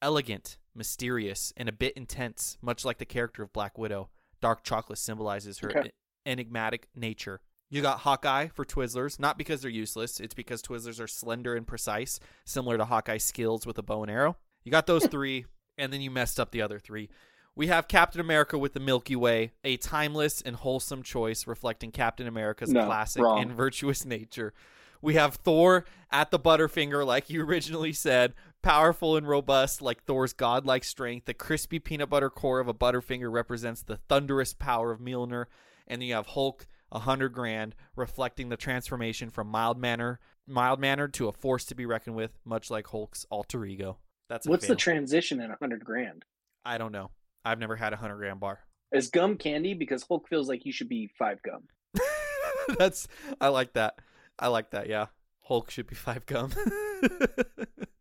Elegant, 0.01 0.57
mysterious, 0.75 1.51
and 1.57 1.67
a 1.67 1.71
bit 1.71 1.95
intense, 1.97 2.57
much 2.61 2.85
like 2.85 2.99
the 2.99 3.05
character 3.05 3.41
of 3.43 3.51
Black 3.51 3.77
Widow. 3.77 4.09
Dark 4.41 4.63
chocolate 4.63 4.99
symbolizes 4.99 5.59
her 5.59 5.71
Okay. 5.75 5.91
enigmatic 6.25 6.87
nature. 6.95 7.41
You 7.69 7.81
got 7.81 7.99
Hawkeye 8.01 8.47
for 8.49 8.63
Twizzlers, 8.63 9.19
not 9.19 9.37
because 9.37 9.61
they're 9.61 9.71
useless, 9.71 10.19
it's 10.19 10.35
because 10.35 10.61
Twizzlers 10.61 11.01
are 11.01 11.07
slender 11.07 11.55
and 11.55 11.67
precise, 11.67 12.19
similar 12.45 12.77
to 12.77 12.85
Hawkeye's 12.85 13.23
skills 13.25 13.65
with 13.65 13.77
a 13.77 13.83
bow 13.83 14.03
and 14.03 14.11
arrow. 14.11 14.37
You 14.63 14.71
got 14.71 14.85
those 14.87 15.05
three, 15.11 15.45
and 15.77 15.91
then 15.91 16.01
you 16.01 16.11
messed 16.11 16.39
up 16.39 16.51
the 16.51 16.61
other 16.61 16.79
three. 16.79 17.09
We 17.57 17.67
have 17.67 17.87
Captain 17.87 18.21
America 18.21 18.55
with 18.55 18.73
the 18.73 18.79
Milky 18.79 19.15
Way, 19.15 19.51
a 19.63 19.77
timeless 19.77 20.43
and 20.43 20.55
wholesome 20.55 21.01
choice 21.01 21.47
reflecting 21.47 21.89
Captain 21.89 22.27
America's 22.27 22.69
No, 22.71 22.85
classic 22.85 23.23
wrong. 23.23 23.41
and 23.41 23.51
virtuous 23.51 24.05
nature. 24.05 24.53
We 25.01 25.15
have 25.15 25.33
Thor 25.37 25.83
at 26.11 26.29
the 26.29 26.37
Butterfinger, 26.37 27.03
like 27.03 27.31
you 27.31 27.43
originally 27.47 27.93
said, 27.93 28.35
powerful 28.61 29.17
and 29.17 29.27
robust, 29.27 29.81
like 29.81 30.03
Thor's 30.03 30.33
godlike 30.33 30.83
strength. 30.83 31.25
The 31.25 31.33
crispy 31.33 31.79
peanut 31.79 32.11
butter 32.11 32.29
core 32.29 32.59
of 32.59 32.67
a 32.67 32.75
Butterfinger 32.75 33.31
represents 33.31 33.81
the 33.81 33.97
thunderous 34.07 34.53
power 34.53 34.91
of 34.91 34.99
Mjolnir. 34.99 35.45
And 35.87 35.99
then 35.99 36.07
you 36.09 36.13
have 36.13 36.27
Hulk, 36.27 36.67
a 36.91 36.99
hundred 36.99 37.29
grand, 37.29 37.73
reflecting 37.95 38.49
the 38.49 38.57
transformation 38.57 39.31
from 39.31 39.47
mild 39.47 39.79
manner, 39.79 40.19
mild 40.45 40.79
mannered 40.79 41.15
to 41.15 41.27
a 41.27 41.31
force 41.33 41.65
to 41.65 41.75
be 41.75 41.87
reckoned 41.87 42.15
with, 42.15 42.37
much 42.45 42.69
like 42.69 42.85
Hulk's 42.85 43.25
alter 43.31 43.65
ego. 43.65 43.97
That's 44.29 44.45
a 44.45 44.49
What's 44.51 44.67
the 44.67 44.75
transition 44.75 45.41
in 45.41 45.49
a 45.49 45.57
hundred 45.59 45.83
grand? 45.83 46.23
I 46.63 46.77
don't 46.77 46.91
know. 46.91 47.09
I've 47.45 47.59
never 47.59 47.75
had 47.75 47.93
a 47.93 47.97
hundred 47.97 48.17
gram 48.17 48.39
bar. 48.39 48.59
Is 48.91 49.09
gum 49.09 49.37
candy? 49.37 49.73
Because 49.73 50.03
Hulk 50.07 50.27
feels 50.29 50.47
like 50.47 50.65
you 50.65 50.71
should 50.71 50.89
be 50.89 51.09
five 51.19 51.39
gum. 51.43 51.63
That's 52.77 53.07
I 53.41 53.49
like 53.49 53.73
that. 53.73 53.95
I 54.39 54.47
like 54.47 54.71
that. 54.71 54.87
Yeah, 54.87 55.07
Hulk 55.41 55.71
should 55.71 55.87
be 55.87 55.95
five 55.95 56.25
gum. 56.25 56.51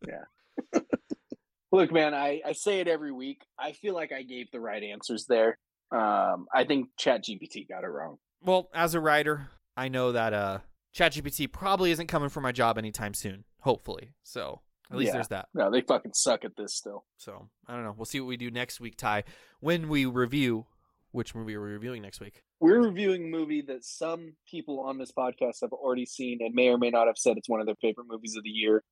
Yeah. 0.07 0.81
Look, 1.73 1.93
man, 1.93 2.15
I, 2.15 2.41
I 2.47 2.53
say 2.53 2.81
it 2.81 2.89
every 2.89 3.13
week. 3.13 3.43
I 3.59 3.73
feel 3.73 3.93
like 3.95 4.13
I 4.13 4.23
gave 4.23 4.51
the 4.53 4.61
right 4.61 4.83
answers 4.83 5.27
there. 5.27 5.59
Um, 5.91 6.47
I 6.55 6.65
think 6.65 6.91
ChatGPT 6.99 7.69
got 7.69 7.85
it 7.85 7.89
wrong. 7.89 8.19
well, 8.41 8.71
as 8.73 8.95
a 8.95 9.01
writer, 9.01 9.49
I 9.77 9.89
know 9.89 10.13
that 10.13 10.33
uh, 10.33 10.59
ChatGPT 10.97 11.51
probably 11.53 11.91
isn't 11.91 12.07
coming 12.07 12.29
for 12.29 12.41
my 12.41 12.53
job 12.53 12.79
anytime 12.79 13.15
soon. 13.15 13.45
Hopefully, 13.61 14.13
so 14.23 14.61
At 14.91 14.99
least 14.99 15.09
Yeah. 15.09 15.13
there's 15.15 15.29
that. 15.29 15.49
No, 15.55 15.71
they 15.71 15.81
fucking 15.81 16.13
suck 16.15 16.45
at 16.45 16.57
this 16.57 16.75
still. 16.75 17.05
So 17.17 17.49
I 17.67 17.75
don't 17.75 17.85
know. 17.85 17.95
We'll 17.97 18.05
see 18.05 18.21
what 18.21 18.29
we 18.29 18.37
do 18.37 18.51
next 18.51 18.81
week, 18.81 18.97
Ty. 18.97 19.25
When 19.61 19.89
we 19.89 20.07
review 20.07 20.67
which 21.13 21.35
movie 21.35 21.55
are 21.55 21.63
we 21.63 21.71
reviewing 21.73 22.03
next 22.03 22.21
week? 22.21 22.43
We're 22.61 22.83
reviewing 22.83 23.25
a 23.25 23.29
movie 23.29 23.63
that 23.63 23.85
some 23.85 24.35
people 24.49 24.81
on 24.81 24.99
this 24.99 25.13
podcast 25.13 25.61
have 25.63 25.73
already 25.73 26.07
seen 26.07 26.39
and 26.41 26.55
may 26.55 26.69
or 26.69 26.79
may 26.79 26.91
not 26.91 27.07
have 27.07 27.17
said 27.19 27.37
it's 27.37 27.49
one 27.49 27.61
of 27.61 27.67
their 27.67 27.75
favorite 27.77 28.07
movies 28.09 28.37
of 28.37 28.43
the 28.45 28.51
year. 28.51 28.85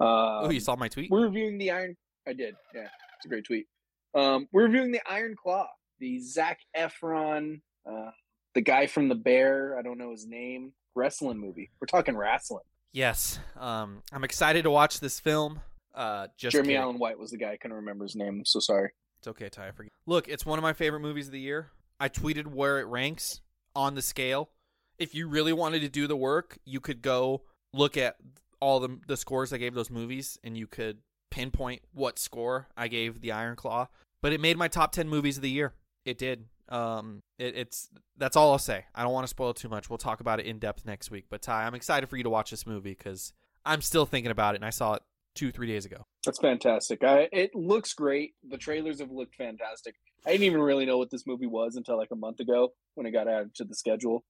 Um, 0.00 0.06
oh, 0.44 0.50
you 0.50 0.60
saw 0.60 0.76
my 0.76 0.88
tweet? 0.88 1.10
We're 1.10 1.24
reviewing 1.24 1.58
the 1.58 1.70
Iron. 1.70 1.96
I 2.26 2.32
did. 2.32 2.54
Yeah, 2.74 2.82
it's 3.16 3.24
a 3.24 3.28
great 3.28 3.44
tweet. 3.44 3.66
Um, 4.14 4.48
we're 4.52 4.64
reviewing 4.64 4.92
the 4.92 5.00
Iron 5.10 5.34
Claw, 5.40 5.68
the 5.98 6.20
Zac 6.20 6.60
Efron, 6.76 7.60
uh, 7.90 8.10
the 8.54 8.60
guy 8.60 8.86
from 8.86 9.08
The 9.08 9.14
Bear. 9.14 9.76
I 9.78 9.82
don't 9.82 9.98
know 9.98 10.10
his 10.10 10.26
name. 10.26 10.72
Wrestling 10.94 11.38
movie. 11.38 11.70
We're 11.80 11.86
talking 11.86 12.16
wrestling. 12.16 12.64
Yes. 12.92 13.38
Um, 13.58 14.02
I'm 14.12 14.24
excited 14.24 14.62
to 14.62 14.70
watch 14.70 15.00
this 15.00 15.20
film. 15.20 15.60
Uh, 15.94 16.28
just 16.36 16.52
Jeremy 16.52 16.68
kidding. 16.68 16.82
Allen 16.82 16.98
White 16.98 17.18
was 17.18 17.30
the 17.30 17.38
guy. 17.38 17.52
I 17.52 17.56
couldn't 17.56 17.76
remember 17.76 18.04
his 18.04 18.14
name. 18.16 18.38
I'm 18.38 18.44
so 18.44 18.60
sorry. 18.60 18.90
It's 19.18 19.28
okay, 19.28 19.48
Ty. 19.48 19.68
I 19.68 19.70
forget. 19.72 19.92
Look, 20.06 20.28
it's 20.28 20.46
one 20.46 20.58
of 20.58 20.62
my 20.62 20.72
favorite 20.72 21.00
movies 21.00 21.26
of 21.26 21.32
the 21.32 21.40
year. 21.40 21.70
I 22.00 22.08
tweeted 22.08 22.46
where 22.46 22.78
it 22.78 22.86
ranks 22.86 23.40
on 23.74 23.94
the 23.94 24.02
scale. 24.02 24.50
If 24.98 25.14
you 25.14 25.28
really 25.28 25.52
wanted 25.52 25.80
to 25.80 25.88
do 25.88 26.06
the 26.06 26.16
work, 26.16 26.58
you 26.64 26.80
could 26.80 27.02
go 27.02 27.42
look 27.72 27.96
at 27.96 28.16
all 28.60 28.80
the 28.80 28.98
the 29.06 29.16
scores 29.16 29.52
I 29.52 29.58
gave 29.58 29.74
those 29.74 29.90
movies, 29.90 30.38
and 30.42 30.56
you 30.56 30.66
could 30.66 30.98
pinpoint 31.30 31.82
what 31.92 32.18
score 32.18 32.68
I 32.76 32.88
gave 32.88 33.20
the 33.20 33.32
Iron 33.32 33.56
Claw. 33.56 33.88
But 34.22 34.32
it 34.32 34.40
made 34.40 34.56
my 34.56 34.68
top 34.68 34.92
ten 34.92 35.08
movies 35.08 35.36
of 35.36 35.42
the 35.42 35.50
year. 35.50 35.74
It 36.04 36.18
did. 36.18 36.46
Um, 36.68 37.22
it, 37.38 37.56
it's 37.56 37.88
that's 38.16 38.36
all 38.36 38.52
I'll 38.52 38.58
say. 38.58 38.84
I 38.94 39.02
don't 39.02 39.12
want 39.12 39.24
to 39.24 39.28
spoil 39.28 39.54
too 39.54 39.68
much. 39.68 39.88
We'll 39.88 39.98
talk 39.98 40.20
about 40.20 40.40
it 40.40 40.46
in 40.46 40.58
depth 40.58 40.84
next 40.84 41.10
week. 41.10 41.26
But 41.30 41.42
Ty, 41.42 41.64
I'm 41.64 41.74
excited 41.74 42.08
for 42.08 42.16
you 42.16 42.24
to 42.24 42.30
watch 42.30 42.50
this 42.50 42.66
movie 42.66 42.90
because 42.90 43.32
I'm 43.64 43.80
still 43.80 44.06
thinking 44.06 44.30
about 44.30 44.54
it, 44.54 44.58
and 44.58 44.64
I 44.64 44.70
saw 44.70 44.94
it 44.94 45.02
two, 45.34 45.52
three 45.52 45.68
days 45.68 45.84
ago. 45.84 46.04
That's 46.24 46.38
fantastic. 46.38 47.04
I, 47.04 47.28
it 47.32 47.54
looks 47.54 47.94
great. 47.94 48.32
The 48.48 48.58
trailers 48.58 49.00
have 49.00 49.10
looked 49.10 49.36
fantastic. 49.36 49.94
I 50.26 50.32
didn't 50.32 50.46
even 50.46 50.60
really 50.60 50.84
know 50.84 50.98
what 50.98 51.10
this 51.10 51.26
movie 51.26 51.46
was 51.46 51.76
until 51.76 51.96
like 51.96 52.10
a 52.10 52.16
month 52.16 52.40
ago 52.40 52.72
when 52.96 53.06
it 53.06 53.12
got 53.12 53.28
added 53.28 53.54
to 53.56 53.64
the 53.64 53.74
schedule. 53.74 54.24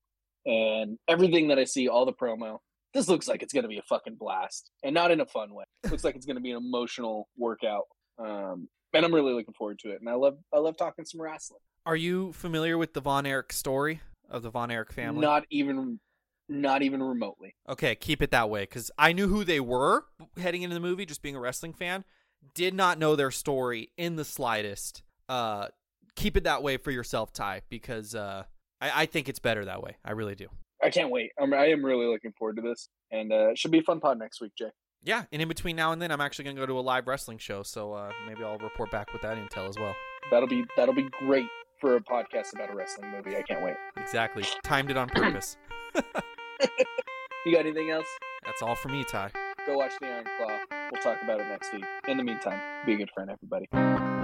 And 0.45 0.97
everything 1.07 1.47
that 1.49 1.59
I 1.59 1.63
see, 1.65 1.89
all 1.89 2.05
the 2.05 2.13
promo, 2.13 2.59
this 2.93 3.07
looks 3.07 3.27
like 3.27 3.43
it's 3.43 3.53
going 3.53 3.63
to 3.63 3.69
be 3.69 3.79
a 3.79 3.83
fucking 3.83 4.15
blast, 4.15 4.71
and 4.83 4.93
not 4.93 5.11
in 5.11 5.19
a 5.19 5.25
fun 5.25 5.53
way. 5.53 5.65
looks 5.89 6.03
like 6.03 6.15
it's 6.15 6.25
going 6.25 6.37
to 6.37 6.41
be 6.41 6.51
an 6.51 6.57
emotional 6.57 7.27
workout. 7.37 7.85
Um, 8.17 8.67
and 8.93 9.05
I'm 9.05 9.13
really 9.13 9.33
looking 9.33 9.53
forward 9.53 9.79
to 9.79 9.91
it. 9.91 9.99
And 9.99 10.09
I 10.09 10.13
love, 10.13 10.37
I 10.53 10.59
love 10.59 10.77
talking 10.77 11.05
some 11.05 11.21
wrestling. 11.21 11.59
Are 11.89 11.95
you 11.95 12.33
familiar 12.33 12.77
with 12.77 12.93
the 12.93 13.01
Von 13.01 13.25
Erich 13.25 13.51
story 13.51 14.01
of 14.29 14.43
the 14.43 14.51
Von 14.51 14.69
Erich 14.69 14.93
family? 14.93 15.21
Not 15.21 15.45
even, 15.49 15.99
not 16.47 16.83
even 16.83 17.01
remotely. 17.01 17.55
Okay, 17.67 17.95
keep 17.95 18.21
it 18.21 18.29
that 18.29 18.47
way 18.47 18.61
because 18.61 18.91
I 18.95 19.11
knew 19.11 19.27
who 19.27 19.43
they 19.43 19.59
were 19.59 20.03
heading 20.37 20.61
into 20.61 20.75
the 20.75 20.79
movie, 20.79 21.07
just 21.07 21.23
being 21.23 21.35
a 21.35 21.39
wrestling 21.39 21.73
fan. 21.73 22.05
Did 22.53 22.75
not 22.75 22.99
know 22.99 23.15
their 23.15 23.31
story 23.31 23.89
in 23.97 24.17
the 24.17 24.23
slightest. 24.23 25.01
Uh, 25.27 25.69
keep 26.15 26.37
it 26.37 26.43
that 26.43 26.61
way 26.61 26.77
for 26.77 26.91
yourself, 26.91 27.33
Ty, 27.33 27.63
because 27.69 28.13
uh, 28.13 28.43
I, 28.79 28.91
I 29.01 29.05
think 29.07 29.27
it's 29.27 29.39
better 29.39 29.65
that 29.65 29.81
way. 29.81 29.97
I 30.05 30.11
really 30.11 30.35
do. 30.35 30.45
I 30.83 30.91
can't 30.91 31.09
wait. 31.09 31.31
I'm, 31.41 31.51
I 31.55 31.69
am 31.69 31.83
really 31.83 32.05
looking 32.05 32.33
forward 32.37 32.57
to 32.57 32.61
this, 32.61 32.87
and 33.09 33.33
uh, 33.33 33.49
it 33.49 33.57
should 33.57 33.71
be 33.71 33.79
a 33.79 33.83
fun 33.83 33.99
pod 33.99 34.19
next 34.19 34.41
week, 34.41 34.51
Jay. 34.55 34.69
Yeah, 35.01 35.23
and 35.31 35.41
in 35.41 35.47
between 35.47 35.75
now 35.75 35.91
and 35.91 35.99
then, 35.99 36.11
I'm 36.11 36.21
actually 36.21 36.43
going 36.43 36.55
to 36.55 36.61
go 36.61 36.67
to 36.67 36.77
a 36.77 36.81
live 36.81 37.07
wrestling 37.07 37.39
show, 37.39 37.63
so 37.63 37.93
uh, 37.93 38.11
maybe 38.27 38.43
I'll 38.43 38.59
report 38.59 38.91
back 38.91 39.11
with 39.11 39.23
that 39.23 39.37
intel 39.37 39.67
as 39.67 39.79
well. 39.79 39.95
That'll 40.29 40.47
be 40.47 40.63
that'll 40.77 40.93
be 40.93 41.07
great 41.25 41.47
for 41.79 41.95
a 41.95 42.01
podcast 42.01 42.53
about 42.53 42.71
a 42.71 42.75
wrestling 42.75 43.11
movie. 43.11 43.35
I 43.35 43.41
can't 43.41 43.63
wait. 43.63 43.75
Exactly. 43.97 44.43
Timed 44.63 44.91
it 44.91 44.97
on 44.97 45.09
purpose. 45.09 45.57
You 47.45 47.53
got 47.53 47.65
anything 47.65 47.89
else? 47.89 48.05
That's 48.45 48.61
all 48.61 48.75
for 48.75 48.89
me, 48.89 49.05
Ty. 49.05 49.31
Go 49.65 49.77
watch 49.77 49.93
The 50.01 50.07
Iron 50.07 50.25
Claw. 50.37 50.59
We'll 50.91 51.01
talk 51.01 51.23
about 51.23 51.39
it 51.39 51.47
next 51.47 51.71
week. 51.71 51.85
In 52.07 52.17
the 52.17 52.23
meantime, 52.23 52.59
be 52.85 52.95
a 52.95 52.97
good 52.97 53.09
friend, 53.15 53.31
everybody. 53.31 54.18